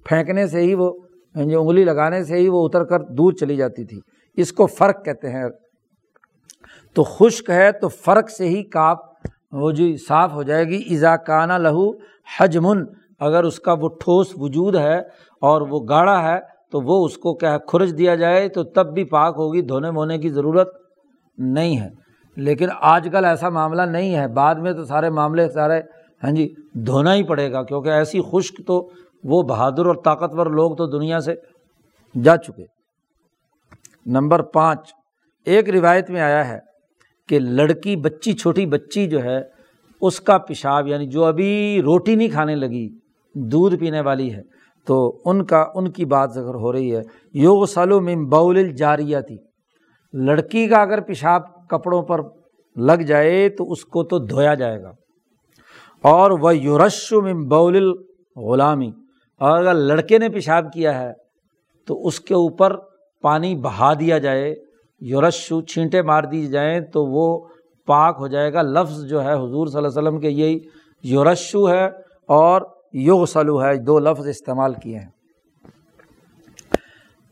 پھینکنے 0.05 0.47
سے 0.47 0.61
ہی 0.61 0.75
وہ 0.75 0.93
ہاں 1.36 1.44
جی 1.44 1.55
انگلی 1.55 1.85
لگانے 1.85 2.24
سے 2.24 2.36
ہی 2.36 2.48
وہ 2.48 2.65
اتر 2.65 2.85
کر 2.85 3.01
دور 3.01 3.32
چلی 3.32 3.56
جاتی 3.56 3.85
تھی۔ 3.85 4.01
اس 4.36 4.52
کو 4.52 4.66
فرق 4.66 5.05
کہتے 5.05 5.31
ہیں۔ 5.31 5.44
تو 6.94 7.02
خشک 7.02 7.51
ہے 7.51 7.73
تو 7.73 7.89
فرق 7.89 8.31
سے 8.31 8.48
ہی 8.48 8.62
کاپ 8.62 8.98
وہ 9.52 9.70
جی 9.70 9.97
صاف 9.97 10.32
ہو 10.32 10.43
جائے 10.43 10.65
گی۔ 10.65 10.82
ایزا 10.89 11.16
کانا 11.16 11.59
لہو 11.59 11.90
حجمن، 12.39 12.85
اگر 13.20 13.44
اس 13.44 13.61
کا 13.61 13.73
وہ 13.73 13.89
ٹھوس 13.89 14.32
وجود 14.36 14.77
ہے 14.77 14.98
اور 15.40 15.61
وہ 15.61 15.81
گاڑھا 15.89 16.32
ہے 16.32 16.39
تو 16.73 16.81
وہ 16.81 17.06
اس 17.06 17.19
کو 17.19 17.35
کیا 17.35 17.52
ہے 17.52 17.59
کھرچ 17.69 17.98
دیا 17.98 18.15
جائے 18.15 18.48
تو 18.48 18.65
تب 18.65 18.94
بھی 18.94 19.05
پاک 19.05 19.35
ہوگی، 19.39 19.62
دھونے 19.62 19.90
مونے 19.90 20.19
کی 20.19 20.28
ضرورت 20.28 20.69
نہیں 21.39 21.81
ہے۔ 21.81 21.89
لیکن 22.36 22.69
آج 22.81 23.09
کل 23.12 23.24
ایسا 23.24 23.48
معاملہ 23.48 23.82
نہیں 23.82 24.15
ہے۔ 24.15 24.28
بعد 24.28 24.55
میں 24.55 24.73
تو 24.73 24.85
سارے 24.85 25.11
معاملے 25.11 25.48
سارے 25.48 25.81
ہاں 26.23 26.31
جی 26.31 26.55
دھونا 26.86 27.15
ہی 27.15 27.23
پڑے 27.23 27.52
گا، 27.52 27.62
کیونکہ 27.62 27.89
ایسی 27.89 28.20
خشک 28.32 28.66
تو 28.66 28.89
وہ 29.24 29.42
بہادر 29.42 29.86
اور 29.86 29.94
طاقتور 29.94 30.46
لوگ 30.46 30.76
تو 30.76 30.86
دنیا 30.86 31.20
سے 31.20 31.34
جا 32.22 32.36
چکے۔ 32.36 32.64
نمبر 34.06 34.42
پانچ، 34.42 34.92
ایک 35.44 35.70
روایت 35.70 36.10
میں 36.10 36.20
آیا 36.20 36.48
ہے 36.48 36.59
کہ 37.28 37.38
لڑکی 37.38 37.96
بچی، 37.96 38.32
چھوٹی 38.32 38.66
بچی 38.66 39.06
جو 39.06 39.22
ہے، 39.22 39.40
اس 40.01 40.20
کا 40.20 40.38
پیشاب 40.38 40.86
یعنی 40.86 41.06
جو 41.06 41.24
ابھی 41.24 41.80
روٹی 41.84 42.14
نہیں 42.14 42.28
کھانے 42.28 42.55
لگی، 42.55 42.88
دودھ 43.34 43.76
پینے 43.76 44.01
والی 44.01 44.34
ہے، 44.34 44.42
تو 44.86 45.22
ان 45.24 45.44
کا، 45.44 45.66
ان 45.74 45.90
کی 45.90 46.05
بات 46.05 46.30
ذکر 46.30 46.55
ہو 46.55 46.72
رہی 46.72 46.96
ہے۔ 46.96 47.02
یوگ 47.34 47.64
سلوم 47.64 48.28
بول 48.28 48.72
جاریا 48.72 49.20
تھی 49.20 49.36
لڑکی 50.12 50.68
کا 50.68 50.76
اگر 50.76 51.01
پیشاب 51.01 51.68
کپڑوں 51.68 52.02
پر 52.02 52.20
لگ 52.76 53.02
جائے 53.06 53.48
تو 53.48 53.72
اس 53.72 53.84
کو 53.84 54.05
تو 54.05 54.18
دھویا 54.18 54.55
جائے 54.55 54.82
گا۔ 54.82 54.90
اور 56.02 56.30
وہ 56.30 56.56
یورش 56.56 57.12
میں 57.12 57.34
بول 57.34 57.92
غلامی 58.36 58.90
اور 59.40 59.59
اگر 59.59 59.74
لڑکے 59.74 60.19
نے 60.19 60.28
پیشاب 60.28 60.73
کیا 60.73 61.02
ہے 61.02 61.12
تو 61.86 62.06
اس 62.06 62.20
کے 62.20 62.35
اوپر 62.35 62.77
پانی 63.23 63.55
بہا 63.55 63.94
دیا 63.94 64.19
جائے 64.19 64.55
یورشو 65.01 65.61
چھینٹے 65.62 66.02
مار 66.02 66.23
دی 66.23 66.47
جائیں 66.47 66.81
تو 66.81 67.05
وہ 67.06 67.48
پاک 67.86 68.16
ہو 68.19 68.28
جائے 68.28 68.52
گا۔ 68.52 68.62
لفظ 68.62 69.05
جو 69.05 69.24
ہے 69.24 69.32
حضور 69.32 69.66
صلی 69.66 69.77
اللہ 69.77 69.89
علیہ 69.89 69.98
وسلم 69.98 70.20
کے 70.20 70.31
یہی 70.31 70.59
یورشو 71.02 71.69
ہے 71.69 71.85
اور 72.28 72.62
یوگ 72.93 73.24
سلو 73.24 73.62
ہے، 73.65 73.77
دو 73.77 73.98
لفظ 73.98 74.27
استعمال 74.27 74.74
کیے 74.74 74.98
ہیں۔ 74.98 75.09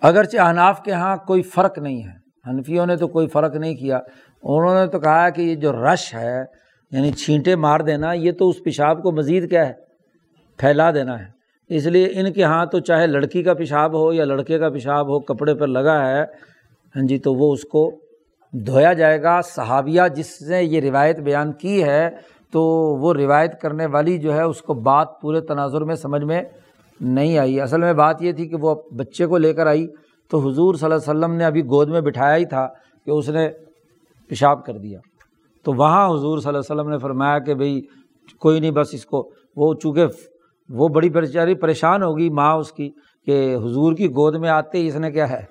اگرچہ 0.00 0.38
احناف 0.38 0.82
کے 0.82 0.90
یہاں 0.90 1.16
کوئی 1.16 1.42
فرق 1.42 1.78
نہیں 1.78 2.02
ہے، 2.04 2.12
حنفیوں 2.50 2.86
نے 2.86 2.96
تو 2.96 3.08
کوئی 3.08 3.26
فرق 3.26 3.56
نہیں 3.56 3.74
کیا۔ 3.74 3.96
انہوں 4.42 4.74
نے 4.74 4.86
تو 4.86 5.00
کہا 5.00 5.30
کہ 5.30 5.42
یہ 5.42 5.54
جو 5.54 5.72
رش 5.72 6.14
ہے 6.14 6.44
یعنی 6.90 7.12
چھینٹے 7.12 7.56
مار 7.56 7.80
دینا، 7.80 8.12
یہ 8.12 8.32
تو 8.32 8.48
اس 8.48 8.56
پیشاب 8.64 9.02
کو 9.02 9.12
مزید 9.12 9.50
کیا 9.50 9.68
ہے، 9.68 9.72
پھیلا 10.58 10.90
دینا 10.90 11.18
ہے۔ 11.18 11.41
اس 11.76 11.86
لیے 11.86 12.08
ان 12.12 12.32
کے 12.32 12.40
یہاں 12.40 12.64
تو 12.66 12.78
چاہے 12.78 13.06
لڑکی 13.06 13.42
کا 13.42 13.54
پیشاب 13.54 13.94
ہو 13.94 14.12
یا 14.12 14.24
لڑکے 14.24 14.58
کا 14.58 14.68
پیشاب 14.68 15.08
ہو، 15.08 15.20
کپڑے 15.20 15.54
پر 15.54 15.66
لگا 15.66 15.98
ہے 16.08 16.22
ہاں 16.94 17.06
جی 17.06 17.18
تو 17.18 17.34
وہ 17.34 17.52
اس 17.52 17.62
کو 17.64 17.90
دھویا 18.52 18.92
جائے 18.92 19.22
گا۔ 19.22 19.40
صحابیہ 19.40 20.02
جس 20.16 20.42
نے 20.42 20.62
یہ 20.62 20.80
روایت 20.80 21.20
بیان 21.20 21.52
کی 21.52 21.82
ہے، 21.82 22.08
تو 22.52 22.62
وہ 23.00 23.14
روایت 23.14 23.60
کرنے 23.60 23.86
والی 23.86 24.18
جو 24.18 24.34
ہے، 24.34 24.42
اس 24.42 24.62
کو 24.62 24.74
بات 24.74 25.20
پورے 25.20 25.40
تناظر 25.40 25.80
میں 25.80 25.94
سمجھ 25.94 26.24
میں 26.24 26.42
نہیں 27.00 27.38
آئی۔ 27.38 27.60
اصل 27.60 27.80
میں 27.80 27.92
بات 27.92 28.22
یہ 28.22 28.32
تھی 28.32 28.48
کہ 28.48 28.56
وہ 28.56 28.74
بچے 28.98 29.26
کو 29.26 29.38
لے 29.38 29.52
کر 29.52 29.66
آئی، 29.66 29.86
تو 30.30 30.38
حضور 30.38 30.74
صلی 30.74 30.84
اللہ 30.84 30.94
علیہ 30.94 31.10
وسلم 31.10 31.34
نے 31.36 31.44
ابھی 31.44 31.64
گود 31.64 31.88
میں 31.88 32.00
بٹھایا 32.00 32.36
ہی 32.36 32.44
تھا 32.44 32.66
کہ 33.06 33.10
اس 33.10 33.28
نے 33.28 33.48
پیشاب 34.30 34.64
کر 34.64 34.78
دیا۔ 34.78 34.98
تو 35.62 35.72
وہاں 35.72 36.06
حضور 36.08 36.38
صلی 36.38 36.48
اللہ 36.48 36.60
علیہ 36.60 36.72
وسلم 36.72 36.90
نے 36.90 36.98
فرمایا 36.98 37.38
کہ 37.38 37.54
بھائی 37.54 37.80
کوئی 38.40 38.60
نہیں، 38.60 38.70
بس 38.70 38.94
اس 38.94 39.06
کو 39.06 39.30
وہ 39.56 39.74
چونکہ 39.74 40.06
وہ 40.72 40.88
بڑی 40.88 41.10
بیچاری 41.10 41.54
پریشان 41.54 42.02
ہوگی 42.02 42.30
ماں 42.30 42.54
اس 42.54 42.72
کی 42.72 42.90
کہ 43.26 43.56
حضور 43.56 43.92
کی 43.92 44.08
گود 44.08 44.36
میں 44.36 44.48
آتے 44.48 44.78
ہی 44.78 44.86
اس 44.86 44.96
نے 44.96 45.10
کیا 45.10 45.30
ہے، 45.30 45.44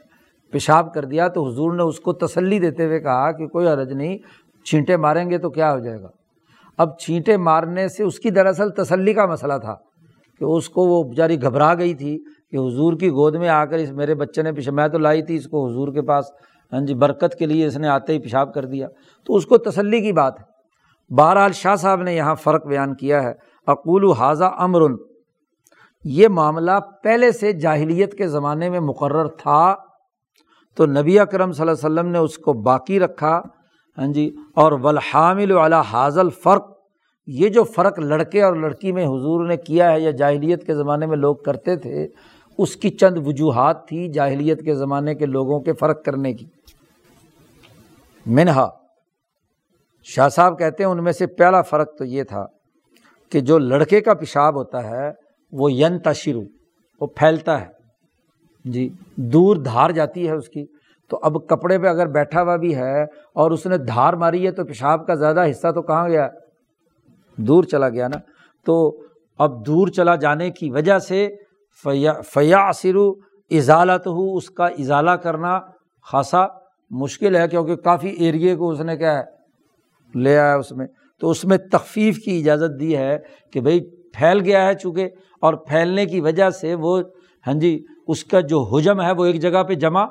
پیشاب 0.52 0.94
کر 0.94 1.06
دیا 1.06 1.28
تو 1.28 1.48
حضور 1.48 1.74
نے 1.74 1.84
اس 1.84 2.00
کو 2.00 2.14
تسلی 2.14 2.60
دیتے 2.60 2.86
ہوئے 2.86 3.00
کہا 3.00 3.32
کہ 3.32 3.48
کوئی 3.48 3.68
حرج 3.68 3.92
نہیں، 3.94 4.18
چھینٹے 4.66 4.98
ماریں 4.98 5.30
گے 5.30 5.38
تو 5.38 5.50
کیا 5.50 5.74
ہو 5.74 5.80
جائے 5.80 6.02
گا۔ 6.02 6.08
اب 6.78 7.00
چھینٹے 7.00 7.38
مارنے 7.38 7.88
سے 7.88 8.04
اس 8.04 8.20
کی 8.20 8.30
دراصل 8.30 8.70
تسلی 8.70 9.14
کا 9.14 9.26
مسئلہ 9.26 9.54
تھا 9.62 9.76
کہ 10.40 10.44
اس 10.44 10.70
کو 10.70 10.82
وہ 10.86 11.04
بیچاری 11.04 11.42
گھبرا 11.42 11.74
گئی 11.74 11.94
تھی 11.94 12.18
کہ 12.52 12.58
حضور 12.58 12.94
کی 12.94 13.10
گود 13.10 13.36
میں 13.36 13.50
آ 13.50 13.66
کر 13.66 13.78
اس 13.78 13.92
میرے 13.92 14.16
بچے 14.16 14.42
نے 14.42 14.52
پیشاب، 14.52 14.74
میں 14.74 14.88
تو 14.88 14.98
لائی 14.98 15.22
تھی 15.22 15.36
اس 15.36 15.48
کو 15.48 15.68
حضور 15.68 15.94
کے 15.94 16.02
پاس 16.02 16.26
ہاں 16.74 16.80
جی 16.80 16.94
برکت 16.94 17.36
کے 17.40 17.46
لیے 17.46 17.66
اس 17.66 17.78
نے 17.78 17.88
آتے 17.88 18.14
ہی 18.14 18.20
پیشاب 18.20 18.54
کر 18.54 18.66
دیا۔ 18.66 18.88
تو 19.26 19.36
اس 19.36 19.46
کو 19.46 19.58
تسلی 19.58 20.02
کی 20.02 20.14
بات 20.14 20.40
ہے۔ 20.40 20.46
بہرحال 21.16 21.52
شاہ 21.52 21.76
صاحب 21.76 22.02
نے 22.02 22.16
یہاں 22.16 22.36
فرق 22.36 22.68
بیان 22.68 22.96
کیا 22.96 23.24
ہے۔ 23.24 23.34
اقول 23.68 24.12
حاضہ 24.12 24.44
امرن۔ 24.44 24.96
یہ 26.04 26.28
معاملہ 26.28 26.72
پہلے 27.04 27.32
سے 27.32 27.52
جاہلیت 27.54 28.18
کے 28.18 28.28
زمانے 28.28 28.70
میں 28.70 28.80
مقرر 28.80 29.28
تھا 29.28 29.76
تو 30.78 30.86
نبی 30.86 31.20
اکرم 31.20 31.52
صلی 31.52 31.62
اللہ 31.62 31.86
علیہ 31.86 31.86
وسلم 31.86 32.12
نے 32.12 32.18
اس 32.18 32.38
کو 32.38 32.54
باقی 32.54 33.00
رکھا 33.00 33.42
ہاں 33.98 34.08
جی 34.08 34.30
اور 34.56 34.72
ولحامل 34.72 35.52
علا 35.52 35.82
حاضل 35.82 36.30
فرق 36.30 36.70
یہ 37.28 37.50
جو 37.50 37.64
فرق 37.64 38.00
لڑکے 38.00 38.42
اور 38.42 38.56
لڑکی 38.56 38.92
میں 38.92 39.06
حضور 39.06 39.48
نے 39.48 39.58
کیا 39.58 39.92
ہے 39.92 40.00
یا 40.00 40.12
جاہلیت 40.12 40.66
کے 40.68 40.76
زمانے 40.76 41.06
میں 41.06 41.18
لوگ 41.18 41.36
کرتے 41.36 41.76
تھے، 41.76 42.08
اس 42.58 42.76
کی 42.76 42.90
چند 42.90 43.18
وجوہات 43.26 43.88
تھی 43.88 44.08
جاہلیت 44.12 44.66
کے 44.66 44.76
زمانے 44.76 45.16
کے 45.16 45.26
لوگوں 45.26 45.60
کے 45.60 45.74
فرق 45.74 46.04
کرنے 46.04 46.34
کی۔ 46.34 46.46
منہا، 48.26 48.68
شاہ 50.04 50.30
صاحب 50.30 50.60
کہتے 50.60 50.84
ہیں 50.84 50.92
ان 50.92 51.04
میں 51.04 51.12
سے 51.12 51.28
پہلا 51.28 51.62
فرق 51.62 51.98
تو 51.98 52.06
یہ 52.06 52.24
تھا 52.24 52.46
کہ 53.32 53.40
جو 53.40 53.58
لڑکے 53.58 54.02
کا 54.02 54.14
پیشاب 54.14 54.56
ہوتا 54.56 54.84
ہے 54.84 55.10
وہ 55.52 55.72
ین 55.72 56.00
تشرو 56.00 56.42
وہ 57.02 57.08
پھیلتا 57.08 57.62
ہے۔ 57.62 57.68
جی 58.66 58.90
دور 59.16 59.56
دھار 59.56 59.90
جاتی 59.90 60.28
ہے 60.28 60.34
اس 60.34 60.50
کی۔ 60.50 60.66
تو 61.10 61.20
اب 61.22 61.48
کپڑے 61.48 61.80
پہ 61.80 61.88
اگر 61.88 62.08
بیٹھا 62.08 62.42
ہوا 62.42 62.56
بھی 62.56 62.76
ہے 62.76 63.04
اور 63.04 63.52
اس 63.52 63.66
نے 63.66 63.78
دھار 63.78 64.14
ماری 64.14 64.46
ہے 64.46 64.52
تو 64.52 64.66
پیشاب 64.66 65.08
کا 65.08 65.14
زیادہ 65.14 65.50
حصہ 65.50 65.72
تو 65.72 65.82
کہاں 65.82 66.10
گیا؟ 66.10 66.30
دور 67.38 67.64
چلا 67.64 67.90
گیا 67.90 68.08
نا۔ 68.08 68.18
تو 68.66 69.02
اب 69.40 69.66
دور 69.66 69.88
چلا 69.88 70.16
جانے 70.16 70.50
کی 70.50 70.72
وجہ 70.72 71.00
سے 71.00 71.30
فیا 71.84 72.14
فیا 72.22 72.72
سرو 72.76 73.14
ازالت 73.50 74.08
ہو 74.08 74.36
اس 74.36 74.50
کا 74.50 74.66
ازالہ 74.66 75.12
کرنا 75.12 75.60
خاصا 76.12 76.46
مشکل 76.90 77.36
ہے 77.36 77.48
کیونکہ 77.48 77.76
کافی 77.76 78.10
ایریے 78.10 78.56
کو 78.56 78.70
اس 78.70 78.82
نے 78.82 78.98
کیا 78.98 79.20
ہے، 79.20 79.24
لے 80.20 80.38
آیا 80.38 80.56
اس 80.56 80.72
میں۔ 80.72 80.88
تو 81.20 81.30
اس 81.30 81.46
میں 81.46 81.58
تخفیف 81.58 82.18
کی 82.18 82.40
اجازت 82.40 82.80
دی 82.80 82.98
ہے 82.98 83.18
کہ 83.54 83.62
بھائی 83.62 83.80
پھیل 84.14 84.42
گیا 84.42 84.66
ہے 84.66 84.74
چونکہ 84.76 85.10
اور 85.42 85.54
پھیلنے 85.54 86.06
کی 86.06 86.22
وجہ 86.22 86.50
سے 86.50 86.76
وہ 86.76 87.02
ہاں 87.48 87.54
جی 87.54 87.86
اس 88.08 88.24
کا 88.26 88.40
جو 88.40 88.60
حجم 88.64 89.02
ہے 89.02 89.12
وہ 89.12 89.26
ایک 89.26 89.42
جگہ 89.42 89.64
پہ 89.64 89.74
جمع 89.74 90.06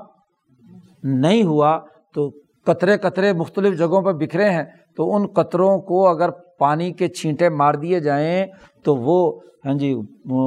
نہیں 1.02 1.43
ہوا۔ 1.43 1.78
تو 2.15 2.31
قطرے 2.66 2.98
قطرے 2.98 3.32
مختلف 3.32 3.78
جگہوں 3.78 4.02
پہ 4.02 4.12
بکھرے 4.12 4.51
ہیں۔ 4.51 4.65
تو 4.97 5.15
ان 5.16 5.27
قطروں 5.27 5.78
کو 5.78 6.09
اگر 6.09 6.31
پانی 6.59 6.93
کے 6.93 7.09
چھینٹے 7.09 7.48
مار 7.48 7.74
دیے 7.74 8.01
جائیں 8.01 8.47
تو 8.85 8.97
وہ 8.97 9.40
ہاں 9.65 9.74
جی 9.74 9.94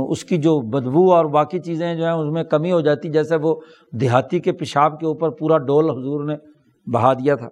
اس 0.10 0.24
کی 0.26 0.38
جو 0.38 0.60
بدبو 0.62 1.14
اور 1.14 1.26
باقی 1.26 1.60
چیزیں 1.60 1.96
جو 1.96 2.04
ہیں، 2.06 2.12
اس 2.12 2.34
میں 2.34 2.44
کمی 2.44 2.72
ہو 2.72 2.82
جاتی۔ 2.82 3.10
جیسے 3.10 3.36
وہ 3.36 3.56
دیہاتی 3.92 4.40
کے 4.40 4.52
پیشاب 4.52 5.00
کے 5.00 5.06
اوپر 5.06 5.30
پورا 5.30 5.58
ڈول 5.58 5.90
حضور 5.90 6.24
نے 6.24 6.36
بہا 6.92 7.14
دیا 7.14 7.36
تھا۔ 7.36 7.50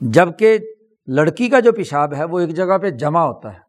جبکہ 0.00 0.58
لڑکی 1.06 1.48
کا 1.48 1.60
جو 1.60 1.72
پیشاب 1.72 2.14
ہے 2.14 2.24
وہ 2.24 2.38
ایک 2.38 2.56
جگہ 2.56 2.78
پہ 2.78 2.90
جمع 2.90 3.20
ہوتا 3.20 3.52
ہے۔ 3.54 3.65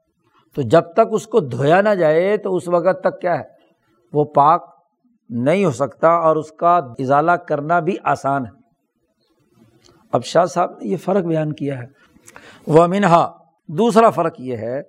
تو 0.57 0.63
جب 0.63 0.81
تک 0.81 0.99
اس 1.11 1.27
کو 1.27 1.39
دھویا 1.39 1.81
نہ 1.81 1.89
جائے 1.89 2.38
تو 2.38 2.55
اس 2.55 2.67
وقت 2.67 3.01
تک 3.01 3.21
کیا 3.21 3.39
ہے؟ 3.39 3.43
وہ 4.13 4.23
پاک 4.23 4.69
نہیں 5.29 5.65
ہو 5.65 5.71
سکتا 5.71 6.07
اور 6.07 6.35
اس 6.35 6.51
کا 6.51 6.75
ازالہ 6.75 7.31
کرنا 7.31 7.79
بھی 7.79 7.95
آسان 8.03 8.45
ہے۔ 8.45 8.51
اب 10.11 10.23
شاہ 10.23 10.45
صاحب 10.45 10.71
نے 10.71 10.88
یہ 10.88 10.97
فرق 10.97 11.23
بیان 11.23 11.53
کیا 11.53 11.79
ہے۔ 11.79 11.85
وہ 12.67 12.88
منہا، 12.88 13.31
دوسرا 13.67 14.09
فرق 14.09 14.39
یہ 14.39 14.57
ہے 14.57 14.81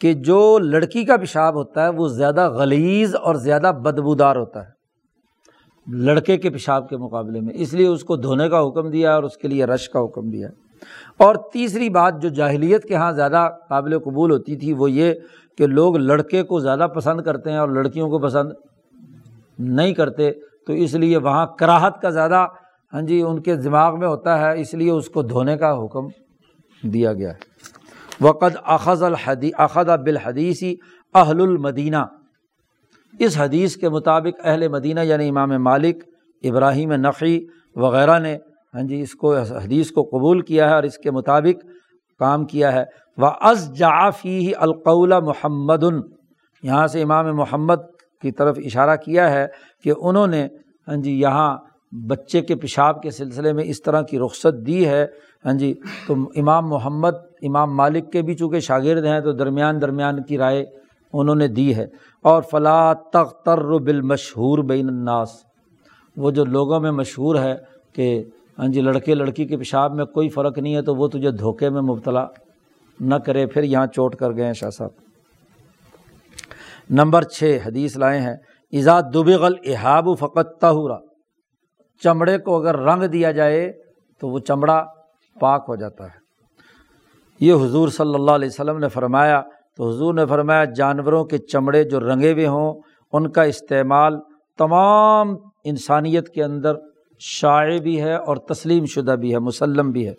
کہ 0.00 0.12
جو 0.12 0.58
لڑکی 0.58 1.04
کا 1.04 1.16
پیشاب 1.16 1.54
ہوتا 1.54 1.84
ہے 1.84 1.88
وہ 1.88 2.08
زیادہ 2.08 2.50
غلیظ 2.50 3.14
اور 3.14 3.34
زیادہ 3.34 3.72
بدبودار 3.82 4.36
ہوتا 4.36 4.62
ہے۔ 4.62 4.70
لڑکے 5.96 6.36
کے 6.36 6.50
پیشاب 6.50 6.88
کے 6.88 6.96
مقابلے 6.96 7.40
میں، 7.40 7.54
اس 7.56 7.72
لیے 7.72 7.86
اس 7.86 8.04
کو 8.04 8.16
دھونے 8.16 8.48
کا 8.48 8.66
حکم 8.66 8.90
دیا 8.90 9.14
اور 9.14 9.22
اس 9.22 9.36
کے 9.36 9.48
لیے 9.48 9.64
رش 9.64 9.88
کا 9.88 10.04
حکم 10.04 10.30
دیا۔ 10.30 10.48
اور 11.16 11.34
تیسری 11.52 11.88
بات 11.90 12.22
جو 12.22 12.28
جاہلیت 12.28 12.84
کے 12.84 12.94
یہاں 12.94 13.12
زیادہ 13.12 13.48
قابل 13.68 13.98
قبول 13.98 14.30
ہوتی 14.30 14.56
تھی 14.56 14.72
وہ 14.72 14.90
یہ 14.90 15.12
کہ 15.58 15.66
لوگ 15.66 15.96
لڑکے 15.96 16.42
کو 16.42 16.58
زیادہ 16.60 16.86
پسند 16.94 17.20
کرتے 17.20 17.50
ہیں 17.50 17.58
اور 17.58 17.68
لڑکیوں 17.68 18.08
کو 18.10 18.18
پسند 18.18 18.52
نہیں 19.58 19.94
کرتے، 19.94 20.30
تو 20.66 20.72
اس 20.72 20.94
لیے 20.94 21.16
وہاں 21.16 21.46
کراہت 21.46 22.00
کا 22.02 22.10
زیادہ 22.10 22.46
ہاں 22.92 23.02
جی 23.02 23.20
ان 23.20 23.40
کے 23.42 23.56
دماغ 23.56 23.98
میں 23.98 24.08
ہوتا 24.08 24.38
ہے، 24.40 24.60
اس 24.60 24.74
لیے 24.74 24.90
اس 24.90 25.08
کو 25.08 25.22
دھونے 25.22 25.56
کا 25.56 25.72
حکم 25.84 26.08
دیا 26.82 27.12
گیا 27.12 27.30
ہے۔ 27.30 27.52
وقت 28.20 28.56
اخذ 28.64 29.02
الحدی 29.02 29.50
اخذ 29.58 29.90
بالحدیثی 30.04 30.74
اہل 31.14 31.40
المدینہ 31.40 32.04
اس 33.18 33.38
حدیث 33.38 33.76
کے 33.76 33.88
مطابق 33.88 34.40
اہل 34.44 34.68
مدینہ 34.68 35.00
یعنی 35.00 35.28
امام 35.28 35.50
مالک، 35.62 36.04
ابراہیم 36.44 36.92
نقی 36.92 37.38
وغیرہ 37.76 38.18
نے 38.18 38.36
ہاں 38.74 38.82
جی 38.82 39.00
اس 39.00 39.12
کو 39.12 39.36
حدیث 39.36 39.90
کو 39.90 40.02
قبول 40.02 40.40
کیا 40.40 40.70
ہے 40.70 40.74
اور 40.74 40.82
اس 40.82 40.98
کے 40.98 41.10
مطابق 41.10 41.66
کام 42.18 42.44
کیا 42.44 42.72
ہے۔ 42.72 42.84
وہ 43.16 43.30
از 43.40 43.76
جافی 43.76 44.52
القول 44.56 45.12
محمد۔ 45.22 45.84
یہاں 46.62 46.86
سے 46.86 47.02
امام 47.02 47.36
محمد 47.36 47.74
کی 48.22 48.32
طرف 48.32 48.58
اشارہ 48.64 48.96
کیا 48.96 49.30
ہے 49.30 49.46
کہ 49.84 49.92
انہوں 50.00 50.26
نے 50.26 50.48
ہاں 50.88 50.96
جی 50.96 51.20
یہاں 51.20 51.56
بچے 52.08 52.40
کے 52.40 52.56
پیشاب 52.56 53.02
کے 53.02 53.10
سلسلے 53.10 53.52
میں 53.52 53.64
اس 53.64 53.82
طرح 53.82 54.02
کی 54.02 54.18
رخصت 54.18 54.66
دی 54.66 54.88
ہے۔ 54.88 55.06
ہاں 55.44 55.52
جی 55.52 55.74
تو 56.06 56.14
امام 56.36 56.68
محمد، 56.68 57.14
امام 57.42 57.76
مالک 57.76 58.12
کے 58.12 58.22
بھی 58.22 58.34
چونکہ 58.34 58.60
شاگرد 58.60 59.04
ہیں 59.04 59.20
تو 59.20 59.32
درمیان 59.32 59.80
درمیان 59.80 60.22
کی 60.22 60.38
رائے 60.38 60.64
انہوں 61.12 61.36
نے 61.36 61.48
دی 61.48 61.76
ہے۔ 61.76 61.86
اور 62.22 62.42
فلاں 62.42 62.94
تختر 62.94 63.78
بالمشہور 63.78 64.58
بین 64.58 64.88
الناس۔ 64.88 65.28
وہ 66.16 66.30
جو 66.30 66.44
لوگوں 66.44 66.80
میں 66.80 66.90
مشہور 66.90 67.36
ہے 67.36 67.54
کہ 67.92 68.24
ہاں 68.58 68.68
جی 68.68 68.80
لڑکے، 68.80 69.14
لڑکی 69.14 69.44
کے 69.44 69.56
پیشاب 69.56 69.94
میں 69.94 70.04
کوئی 70.04 70.28
فرق 70.28 70.58
نہیں 70.58 70.74
ہے 70.74 70.82
تو 70.82 70.94
وہ 70.94 71.08
تجھے 71.08 71.30
دھوکے 71.30 71.70
میں 71.70 71.82
مبتلا 71.82 72.26
نہ 73.00 73.14
کرے، 73.14 73.46
پھر 73.46 73.62
یہاں 73.62 73.86
چوٹ 73.86 74.16
کر 74.16 74.30
گئے 74.36 74.46
ہیں 74.46 74.52
شاہ 74.52 74.70
صاحب۔ 74.70 74.90
نمبر 76.90 77.22
چھ، 77.22 77.58
حدیث 77.66 77.96
لائے 77.96 78.20
ہیں۔ 78.20 78.36
ایزا 78.72 79.00
دبغل 79.00 79.54
احاب 79.64 80.08
فقت 80.18 80.60
تہورا 80.60 80.98
چمڑے 82.02 82.38
کو 82.38 82.56
اگر 82.56 82.78
رنگ 82.78 83.02
دیا 83.02 83.30
جائے 83.30 83.72
تو 84.20 84.28
وہ 84.28 84.38
چمڑا 84.38 84.84
پاک 85.40 85.64
ہو 85.68 85.76
جاتا 85.76 86.04
ہے۔ 86.04 86.24
یہ 87.40 87.54
حضور 87.54 87.88
صلی 87.88 88.14
اللہ 88.14 88.30
علیہ 88.30 88.48
وسلم 88.48 88.78
نے 88.78 88.88
فرمایا، 88.88 89.42
تو 89.76 89.88
حضور 89.88 90.14
نے 90.14 90.26
فرمایا، 90.26 90.64
جانوروں 90.64 91.24
کے 91.24 91.38
چمڑے 91.38 91.84
جو 91.84 92.00
رنگے 92.00 92.32
ہوئے 92.32 92.46
ہوں، 92.46 92.80
ان 93.12 93.30
کا 93.30 93.42
استعمال 93.42 94.16
تمام 94.58 95.34
انسانیت 95.64 96.28
کے 96.28 96.44
اندر 96.44 96.74
شائع 97.18 97.78
بھی 97.78 98.00
ہے 98.02 98.14
اور 98.14 98.36
تسلیم 98.36 98.84
شدہ 98.84 99.16
بھی 99.20 99.32
ہے، 99.32 99.38
مسلم 99.38 99.90
بھی 99.90 100.06
ہے۔ 100.06 100.12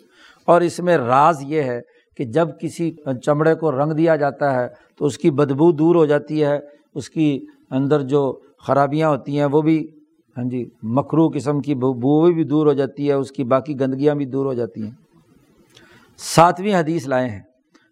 اور 0.44 0.60
اس 0.60 0.78
میں 0.78 0.96
راز 0.96 1.42
یہ 1.42 1.62
ہے 1.62 1.80
کہ 2.16 2.24
جب 2.24 2.48
کسی 2.60 2.90
چمڑے 3.24 3.54
کو 3.54 3.72
رنگ 3.72 3.92
دیا 3.92 4.16
جاتا 4.16 4.54
ہے 4.54 4.68
تو 4.98 5.04
اس 5.04 5.18
کی 5.18 5.30
بدبو 5.30 5.72
دور 5.72 5.94
ہو 5.94 6.06
جاتی 6.06 6.44
ہے، 6.44 6.58
اس 6.94 7.10
کی 7.10 7.40
اندر 7.70 8.00
جو 8.00 8.40
خرابیاں 8.58 9.08
ہوتی 9.08 9.38
ہیں 9.38 9.46
وہ 9.52 9.62
بھی 9.62 9.86
ہاں 10.36 10.44
جی 10.44 10.64
مکرو 10.82 11.28
قسم 11.28 11.60
کی 11.60 11.74
بو 11.74 12.32
بھی 12.32 12.44
دور 12.44 12.66
ہو 12.66 12.72
جاتی 12.72 13.08
ہے، 13.08 13.12
اس 13.12 13.32
کی 13.32 13.44
باقی 13.44 13.80
گندگیاں 13.80 14.14
بھی 14.14 14.24
دور 14.24 14.46
ہو 14.46 14.54
جاتی 14.54 14.82
ہیں۔ 14.82 14.90
ساتویں 16.16 16.74
حدیث 16.74 17.08
لائے 17.08 17.28
ہیں 17.28 17.40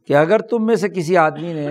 کہ 0.06 0.16
اگر 0.16 0.38
تم 0.38 0.66
میں 0.66 0.76
سے 0.76 0.88
کسی 0.88 1.16
آدمی 1.16 1.52
نے 1.52 1.68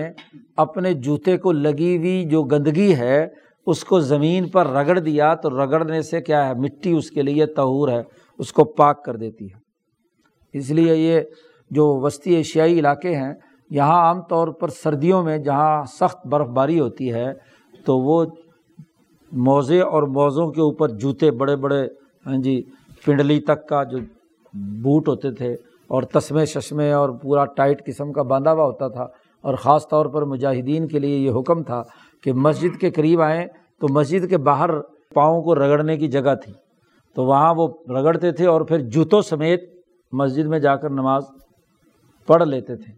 اپنے 0.56 0.94
جوتے 0.94 1.36
کو 1.36 1.52
لگی 1.52 1.96
ہوئی 1.96 2.24
جو 2.24 2.42
گندگی 2.42 2.94
ہے 2.94 3.28
اس 3.66 3.82
کو 3.84 3.98
زمین 4.02 4.48
پر 4.48 4.66
رگڑ 4.68 4.98
دیا 4.98 5.34
تو 5.34 5.50
رگڑنے 5.50 6.00
سے 6.02 6.20
کیا 6.20 6.46
ہے؟ 6.46 6.54
مٹی 6.54 6.92
اس 6.92 7.10
کے 7.10 7.22
لیے 7.22 7.46
تہور 7.56 7.88
ہے، 7.88 8.02
اس 8.38 8.52
کو 8.52 8.64
پاک 8.76 9.04
کر 9.04 9.16
دیتی 9.16 9.44
ہے۔ 9.44 9.58
اس 10.54 10.70
لیے 10.70 10.94
یہ 10.96 11.20
جو 11.70 11.86
وسطی 12.00 12.34
ایشیائی 12.34 12.78
علاقے 12.78 13.14
ہیں، 13.16 13.32
یہاں 13.70 14.00
عام 14.00 14.20
طور 14.28 14.48
پر 14.60 14.68
سردیوں 14.82 15.22
میں 15.22 15.36
جہاں 15.40 15.84
سخت 15.90 16.26
برف 16.26 16.48
باری 16.56 16.78
ہوتی 16.80 17.12
ہے، 17.12 17.32
تو 17.86 17.98
وہ 17.98 18.24
موزے 19.32 19.80
اور 19.82 20.02
موزوں 20.14 20.50
کے 20.52 20.60
اوپر 20.60 20.88
جوتے 20.98 21.30
بڑے 21.38 21.56
بڑے 21.56 21.82
ہاں 22.26 22.36
جی 22.42 22.60
پنڈلی 23.04 23.40
تک 23.40 23.66
کا 23.68 23.82
جو 23.84 23.98
بوٹ 24.82 25.08
ہوتے 25.08 25.30
تھے 25.34 25.52
اور 25.90 26.02
تسمے 26.12 26.44
ششمے 26.46 26.90
اور 26.92 27.08
پورا 27.22 27.44
ٹائٹ 27.56 27.84
قسم 27.86 28.12
کا 28.12 28.22
باندھا 28.22 28.52
ہوا 28.52 28.64
ہوتا 28.64 28.88
تھا، 28.88 29.06
اور 29.44 29.54
خاص 29.54 29.88
طور 29.88 30.06
پر 30.06 30.24
مجاہدین 30.24 30.86
کے 30.88 30.98
لیے 30.98 31.16
یہ 31.16 31.30
حکم 31.30 31.62
تھا 31.62 31.82
کہ 32.24 32.32
مسجد 32.32 32.80
کے 32.80 32.90
قریب 32.90 33.20
آئیں 33.20 33.46
تو 33.80 33.88
مسجد 33.90 34.30
کے 34.30 34.38
باہر 34.38 34.70
پاؤں 35.14 35.42
کو 35.42 35.54
رگڑنے 35.54 35.96
کی 35.96 36.08
جگہ 36.08 36.34
تھی۔ 36.34 36.52
تو 37.14 37.24
وہاں 37.24 37.54
وہ 37.54 37.68
رگڑتے 37.88 38.32
تھے 38.32 38.46
اور 38.46 38.60
پھر 38.60 38.78
جوتوں 38.78 39.22
سمیت 39.22 39.62
مسجد 40.12 40.46
میں 40.46 40.58
جا 40.58 40.76
کر 40.76 40.90
نماز 40.90 41.22
پڑھ 42.26 42.42
لیتے 42.42 42.76
تھے۔ 42.76 42.92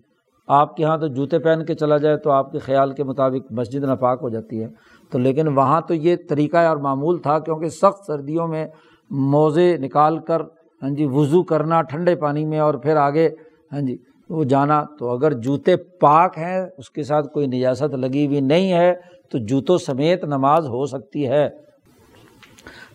آپ 0.49 0.77
کے 0.77 0.83
یہاں 0.83 0.99
تو 0.99 1.07
جوتے 1.07 1.39
پہن 1.39 1.65
کے 1.65 1.75
چلا 1.75 1.97
جائے 1.97 2.17
تو 2.17 2.31
آپ 2.31 2.53
کے 2.53 2.59
خیال 2.59 2.93
کے 2.93 3.05
مطابق 3.05 3.53
مسجد 3.53 3.85
ناپاک 3.85 4.19
ہو 4.23 4.29
جاتی 4.29 4.63
ہے۔ 4.63 4.69
تو 5.11 5.19
لیکن 5.19 5.49
وہاں 5.49 5.81
تو 5.81 5.95
یہ 5.95 6.17
طریقہ 6.29 6.57
اور 6.57 6.77
معمول 6.77 7.19
تھا 7.19 7.39
کیونکہ 7.39 7.69
سخت 7.69 8.07
سردیوں 8.07 8.49
میں 8.49 8.67
موزے 9.11 9.77
نکال 9.77 10.19
کر 10.19 10.41
ہاں 10.83 10.91
جی 10.91 11.05
وضو 11.05 11.43
کرنا 11.43 11.83
ٹھنڈے 11.83 12.15
پانی 12.15 12.45
میں 12.45 12.59
اور 12.59 12.75
پھر 12.75 12.97
آگے 12.97 13.29
ہاں 13.73 13.81
جی 13.81 13.97
وہ 14.29 14.45
جانا۔ 14.45 14.85
تو 14.99 15.09
اگر 15.11 15.33
جوتے 15.33 15.77
پاک 15.77 16.39
ہیں، 16.39 16.67
اس 16.79 16.91
کے 16.91 17.03
ساتھ 17.03 17.29
کوئی 17.29 17.47
نجاست 17.47 17.95
لگی 17.95 18.27
ہوئی 18.27 18.41
نہیں 18.41 18.73
ہے 18.73 18.95
تو 19.31 19.39
جوتوں 19.39 19.79
سمیت 19.79 20.25
نماز 20.25 20.67
ہو 20.67 20.87
سکتی 20.87 21.29
ہے۔ 21.29 21.49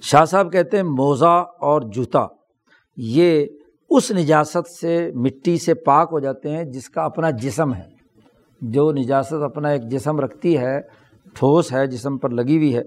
شاہ 0.01 0.25
صاحب 0.25 0.51
کہتے 0.51 0.77
ہیں 0.77 0.83
موزہ 0.83 1.45
اور 1.59 1.81
جوتا، 1.81 2.27
یہ 2.97 3.45
اس 3.89 4.11
نجاست 4.11 4.69
سے، 4.69 5.11
مٹی 5.15 5.57
سے 5.57 5.73
پاک 5.73 6.09
ہو 6.11 6.19
جاتے 6.19 6.49
ہیں 6.49 6.63
جس 6.63 6.89
کا 6.89 7.03
اپنا 7.03 7.29
جسم 7.29 7.73
ہے۔ 7.73 8.01
جو 8.61 8.91
نجاست 8.91 9.33
اپنا 9.33 9.69
ایک 9.69 9.83
جسم 9.83 10.19
رکھتی 10.19 10.57
ہے، 10.57 10.81
ٹھوس 11.33 11.73
ہے، 11.73 11.87
جسم 11.87 12.17
پر 12.17 12.29
لگی 12.29 12.57
ہوئی 12.57 12.77
ہے۔ 12.77 12.81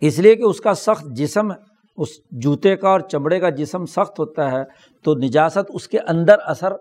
اس 0.00 0.18
لیے 0.18 0.36
کہ 0.36 0.42
اس 0.42 0.60
کا 0.60 0.74
سخت 0.74 1.06
جسم، 1.06 1.52
اس 1.96 2.08
جوتے 2.30 2.76
کا 2.76 2.88
اور 2.88 3.00
چمڑے 3.00 3.40
کا 3.40 3.50
جسم 3.50 3.86
سخت 3.86 4.18
ہوتا 4.18 4.52
ہے، 4.52 4.62
تو 5.02 5.14
نجاست 5.14 5.70
اس 5.74 5.88
کے 5.88 5.98
اندر 5.98 6.36
اثر 6.44 6.72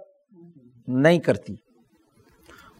نہیں 0.87 1.19
کرتی۔ 1.19 1.53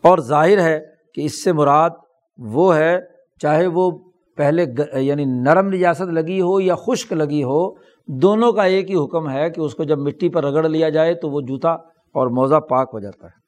اور 0.02 0.18
ظاہر 0.18 0.62
ہے 0.62 0.80
کہ 1.14 1.22
اس 1.22 1.44
سے 1.44 1.54
مراد 1.54 1.90
وہ 2.38 2.76
ہے 2.76 3.13
چاہے 3.42 3.68
وہ 3.68 3.92
پہلے 4.38 4.66
یعنی 4.94 5.26
نرم 5.26 5.68
نجاست 5.68 6.10
لگی 6.10 6.42
ہو 6.42 6.62
یا 6.62 6.76
خشک 6.76 7.14
لگی 7.14 7.44
ہو، 7.44 7.74
دونوں 8.08 8.52
کا 8.52 8.64
ایک 8.64 8.90
ہی 8.90 8.96
حکم 8.96 9.30
ہے 9.30 9.50
کہ 9.50 9.62
اس 9.62 9.76
کو 9.76 9.84
جب 9.84 10.00
مٹی 10.00 10.30
پر 10.30 10.44
رگڑ 10.44 10.70
لیا 10.70 10.90
جائے 10.90 11.14
تو 11.14 11.30
وہ 11.30 11.42
جوتا 11.42 11.70
اور 12.16 12.28
موزہ 12.28 12.56
پاک 12.56 12.90
ہو 12.94 13.00
جاتا 13.00 13.28
ہے۔ 13.28 13.44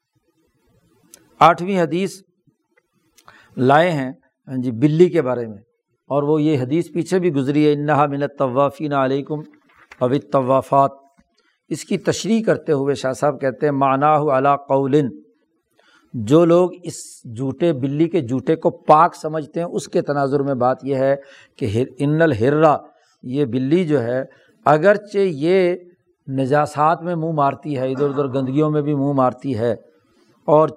آٹھویں 1.40 1.80
حدیث 1.80 2.10
لائے 3.56 3.90
ہیں 3.90 4.12
ہاں 4.48 4.62
جی 4.62 4.70
بلی 4.70 5.08
کے 5.08 5.22
بارے 5.22 5.46
میں۔ 5.46 5.58
اور 6.08 6.22
وہ 6.22 6.42
یہ 6.42 6.60
حدیث 6.60 6.92
پیچھے 6.94 7.18
بھی 7.18 7.34
گزری 7.34 7.66
ہے، 7.66 7.72
انہا 7.72 8.06
منت 8.06 8.38
طوافین 8.38 8.92
علیکم 8.92 9.40
ابھی 10.00 10.18
طوافات 10.18 10.90
اس 11.68 11.84
کی 11.84 11.98
تشریح 11.98 12.42
کرتے 12.42 12.72
ہوئے 12.72 12.94
شاہ 12.94 13.12
صاحب 13.12 13.40
کہتے 13.40 13.66
ہیں، 13.66 13.72
معناہ 13.72 14.22
علا 14.22 14.56
قولن۔ 14.56 15.08
جو 16.24 16.44
لوگ 16.44 16.70
اس 16.82 16.96
جوٹے 17.38 17.72
بلی 17.74 18.08
کے 18.08 18.20
جوٹے 18.22 18.56
کو 18.56 18.70
پاک 18.86 19.16
سمجھتے 19.16 19.60
ہیں، 19.60 19.66
اس 19.68 19.88
کے 19.88 20.02
تناظر 20.02 20.42
میں 20.42 20.54
بات 20.56 20.84
یہ 20.84 20.96
ہے 20.96 21.14
کہ 21.58 21.84
ان 21.98 22.22
الحرا 22.22 22.76
یہ 23.24 23.44
بلی 23.46 23.84
جو 23.86 24.02
ہے، 24.02 24.22
اگرچہ 24.66 25.18
یہ 25.18 25.74
نجاسات 26.28 27.02
میں 27.02 27.14
منہ 27.14 27.32
مارتی 27.34 27.76
ہے، 27.78 27.90
ادھر 27.90 28.08
ادھر 28.08 28.28
گندگیوں 28.34 28.70
میں 28.70 28.82
بھی 28.82 28.94
منہ 28.94 29.12
مارتی 29.16 29.58
ہے، 29.58 29.72
اور 30.48 30.68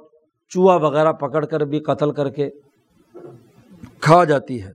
چوہا 0.51 0.75
وغیرہ 0.77 1.11
پکڑ 1.21 1.45
کر 1.45 1.65
بھی 1.65 1.79
قتل 1.85 2.11
کر 2.11 2.29
کے 2.29 2.49
کھا 4.01 4.23
جاتی 4.23 4.61
ہے، 4.63 4.71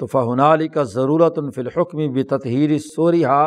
تو 0.00 0.06
فہن 0.06 0.40
علی 0.42 0.68
کا 0.68 0.82
ضرورت 0.92 1.38
ان 1.38 1.50
فلحکمی 1.50 2.08
بھی 2.08 2.22
تطہیر 2.30 2.78
سوری 2.86 3.24
ہا 3.24 3.44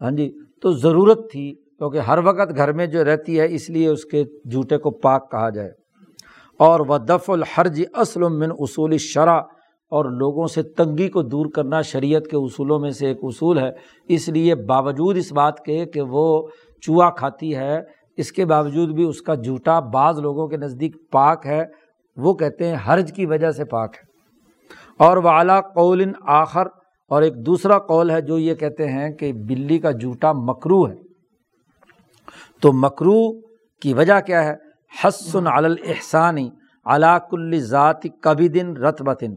ہاں 0.00 0.10
جی 0.10 0.30
تو 0.62 0.72
ضرورت 0.78 1.30
تھی، 1.30 1.52
کیونکہ 1.78 1.98
ہر 2.08 2.18
وقت 2.24 2.56
گھر 2.56 2.72
میں 2.72 2.86
جو 2.86 3.04
رہتی 3.04 3.40
ہے، 3.40 3.46
اس 3.54 3.68
لیے 3.70 3.88
اس 3.88 4.04
کے 4.04 4.24
جوٹے 4.52 4.78
کو 4.78 4.90
پاک 5.00 5.30
کہا 5.30 5.50
جائے۔ 5.50 5.70
اور 6.58 6.80
وہ 6.80 6.98
دف 6.98 7.30
الحرج 7.30 7.82
اصل 7.94 8.22
من 8.28 8.50
اصول 8.58 8.98
شرح 8.98 9.40
اور 9.90 10.04
لوگوں 10.04 10.46
سے 10.46 10.62
تنگی 10.62 11.08
کو 11.08 11.22
دور 11.22 11.46
کرنا 11.46 11.82
شریعت 11.82 12.24
کے 12.24 12.36
اصولوں 12.36 12.78
میں 12.78 12.90
سے 12.90 13.06
ایک 13.06 13.18
اصول 13.22 13.58
ہے۔ 13.58 13.70
اس 14.08 14.28
لیے 14.28 14.54
باوجود 14.54 15.16
اس 15.16 15.32
بات 15.32 15.60
کے 15.60 15.86
کہ 15.86 16.00
وہ 16.00 16.48
چوہا 16.82 17.10
کھاتی 17.10 17.56
ہے، 17.56 17.80
اس 18.16 18.32
کے 18.32 18.44
باوجود 18.44 18.88
بھی 18.88 19.04
اس 19.04 19.22
کا 19.22 19.34
جھوٹا 19.34 19.80
بعض 19.80 20.18
لوگوں 20.18 20.48
کے 20.48 20.56
نزدیک 20.56 21.10
پاک 21.10 21.46
ہے، 21.46 21.64
وہ 22.16 22.34
کہتے 22.34 22.68
ہیں 22.68 22.76
حرج 22.88 23.12
کی 23.12 23.26
وجہ 23.26 23.50
سے 23.50 23.64
پاک 23.64 23.94
ہے۔ 23.94 24.06
اور 24.96 25.16
وہ 25.16 25.28
اعلیٰ 25.28 25.60
قول 25.74 26.04
آخر، 26.26 26.66
اور 27.08 27.22
ایک 27.22 27.46
دوسرا 27.46 27.78
قول 27.78 28.10
ہے 28.10 28.20
جو 28.20 28.38
یہ 28.38 28.54
کہتے 28.54 28.88
ہیں 28.88 29.10
کہ 29.10 29.32
بلی 29.32 29.78
کا 29.78 29.90
جھوٹا 29.90 30.32
مکرو 30.32 30.88
ہے۔ 30.88 30.94
تو 32.60 32.72
مکرو 32.72 33.40
کی 33.80 33.94
وجہ 33.94 34.20
کیا 34.26 34.44
ہے؟ 34.44 34.67
حسن 34.92 35.46
الحسانی 35.46 36.48
کل 37.30 37.58
ذات 37.60 38.02
کبھی 38.20 38.48
دن 38.48 38.76
رت 38.76 39.02
بتن 39.02 39.34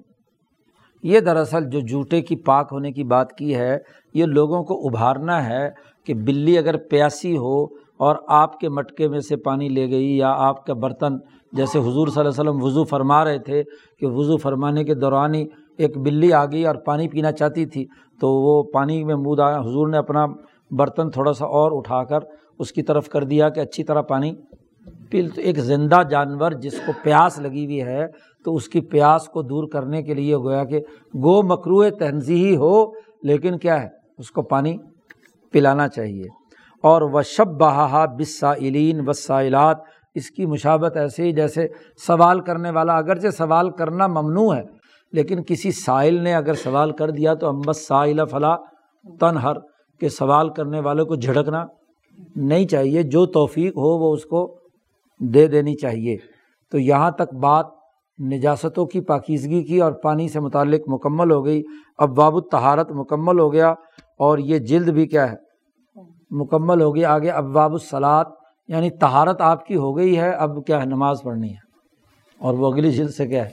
یہ 1.04 1.20
دراصل 1.20 1.70
جو 1.70 1.80
جوٹے 1.90 2.22
کی 2.22 2.36
پاک 2.46 2.70
ہونے 2.72 2.92
کی 2.92 3.04
بات 3.04 3.32
کی 3.38 3.56
ہے، 3.56 3.78
یہ 4.16 4.26
لوگوں 4.26 4.64
کو 4.64 4.78
ابھارنا 4.88 5.44
ہے 5.46 5.70
کہ 6.08 6.14
بلی 6.26 6.58
اگر 6.58 6.78
پیاسی 6.90 7.36
ہو 7.38 7.64
اور 8.06 8.16
آپ 8.34 8.60
کے 8.60 8.70
مٹکے 8.70 9.08
میں 9.08 9.20
سے 9.20 9.36
پانی 9.38 9.70
لے 9.70 9.90
گئی 9.92 10.18
یا 10.18 10.32
آپ 10.48 10.66
کا 10.66 10.74
برتن، 10.74 11.18
جیسے 11.54 11.80
حضور 11.80 12.08
صلی 12.08 12.20
اللہ 12.20 12.30
علیہ 12.30 12.42
وسلم 12.42 12.64
وضو 12.64 12.84
فرما 12.84 13.24
رہے 13.26 13.40
تھے 13.40 13.64
کہ 14.02 14.08
وضو 14.08 14.38
فرمانے 14.38 14.84
کے 14.84 14.94
دوران 14.96 15.36
ہی 15.36 15.46
ایک 15.80 15.98
بلی 15.98 16.32
آ 16.34 16.46
گئی 16.46 16.66
اور 16.66 16.76
پانی 16.86 17.08
پینا 17.10 17.32
چاہتی 17.32 17.66
تھی، 17.66 17.86
تو 18.22 18.32
وہ 18.44 18.62
پانی 18.74 19.04
میں 19.04 19.16
منہ 19.16 19.42
آیا۔ 19.42 19.60
حضور 19.60 19.88
نے 19.90 19.98
اپنا 19.98 20.26
برتن 20.72 21.10
تھوڑا 21.12 21.34
سا 21.34 21.46
اور 21.60 21.78
اٹھا 21.78 22.04
کر 22.10 22.20
اس 22.60 22.72
کی 22.72 22.82
طرف 22.84 23.10
کر 23.10 23.24
دیا 23.24 23.50
کہ 23.50 23.60
اچھی 23.60 23.84
طرح 23.84 24.02
پانی 24.10 24.34
پل 25.12 25.28
ایک 25.38 25.60
زندہ 25.60 26.04
جانور 26.10 26.52
جس 26.52 26.80
کو 26.86 26.92
پیاس 27.04 27.40
لگی 27.40 27.66
ہوئی 27.66 27.82
ہے، 27.82 28.08
تو 28.46 28.56
اس 28.56 28.68
کی 28.68 28.82
پیاس 28.82 29.28
کو 29.28 29.42
دور 29.42 29.68
کرنے 29.68 30.04
کے 30.04 30.14
لیے 30.14 30.36
گویا 30.36 30.64
کہ 30.64 30.80
گو 31.16 31.44
مکرو 31.44 31.90
تنظیحی 31.90 32.56
ہو، 32.56 32.92
لیکن 33.24 33.58
کیا 33.58 33.84
ہے؟ 33.84 33.88
اس 34.18 34.32
کو 34.32 34.42
پانی 34.42 34.78
پلانا 35.52 35.88
چاہیے۔ 35.88 36.24
اور 36.84 37.02
وہ 37.02 37.22
شب 37.22 37.48
بہا 37.48 38.06
بسائلین 38.06 39.10
وسائلات 39.10 39.78
اس 40.16 40.32
کی 40.32 40.46
مشابت 40.46 40.98
ایسے 40.98 41.24
ہی 41.24 41.32
جیسے 41.32 41.68
سوال 42.08 42.40
کرنے 42.40 42.70
والا، 42.70 42.98
اگرچہ 42.98 43.28
سوال 43.28 43.70
کرنا 43.70 44.08
ممنوع 44.08 44.56
ہے، 44.56 44.62
لیکن 45.14 45.44
کسی 45.44 45.72
سائل 45.72 46.22
نے 46.24 46.34
اگر 46.34 46.54
سوال 46.54 46.92
کر 46.92 47.10
دیا 47.10 47.34
تو 47.34 47.48
امبس 47.48 47.88
سائل 47.88 48.20
فلاں 48.32 48.58
تنہر 49.20 49.60
کے 50.00 50.10
سوال 50.10 50.50
کرنے 50.50 50.80
والے 50.80 51.04
کو 51.04 51.16
جھڑکنا 51.16 51.66
نہیں 52.36 52.68
چاہیے، 52.68 53.04
جو 53.04 53.26
توفیق 53.26 53.78
ہو 53.78 53.98
وہ 54.00 54.14
اس 54.14 54.26
کو 54.26 54.61
دے 55.22 55.48
دینی 55.48 55.76
چاہیے۔ 55.76 56.18
تو 56.72 56.80
یہاں 56.80 57.12
تک 57.12 57.34
بات 57.34 57.66
نجاستوں 58.34 58.86
کی، 58.86 59.02
پاکیزگی 59.02 59.64
کی 59.64 59.82
اور 59.82 59.92
پانی 59.92 60.30
سے 60.30 60.40
متعلق 60.40 60.82
مکمل 60.88 61.32
ہو 61.32 61.46
گئی۔ 61.46 61.64
اب 61.98 62.10
باب 62.10 62.36
الطہارت 62.36 62.92
مکمل 62.92 63.40
ہو 63.40 63.54
گیا 63.54 63.70
اور 64.18 64.38
یہ 64.38 64.60
جلد 64.60 64.90
بھی 64.90 65.08
کیا 65.08 65.32
ہے؟ 65.32 65.36
مکمل 66.30 66.82
ہو 66.82 66.96
گیا 66.96 67.14
آگے 67.14 67.30
اب 67.30 67.44
باب 67.44 67.72
الصلاط 67.72 68.28
یعنی 68.68 68.90
تہارت 68.90 69.42
آپ 69.42 69.66
کی 69.66 69.76
ہو 69.76 69.98
گئی 69.98 70.20
ہے، 70.20 70.32
اب 70.32 70.66
کیا 70.68 70.80
ہے؟ 70.80 70.86
نماز 70.86 71.22
پڑھنی 71.24 71.50
ہے۔ 71.50 71.72
اور 72.40 72.54
وہ 72.54 72.72
اگلی 72.72 72.92
جلد 72.92 73.10
سے 73.10 73.28
کیا 73.28 73.46
ہے؟ 73.46 73.50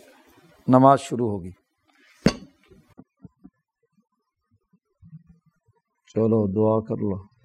نماز 0.68 1.00
شروع 1.00 1.30
ہوگی۔ 1.30 1.50
چلو 6.14 6.46
دعا 6.46 6.80
کر 6.80 6.96
لو۔ 6.96 7.38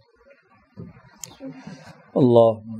اللہ 2.16 2.74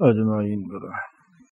اجمعین 0.00 0.68
برحمت 0.68 1.13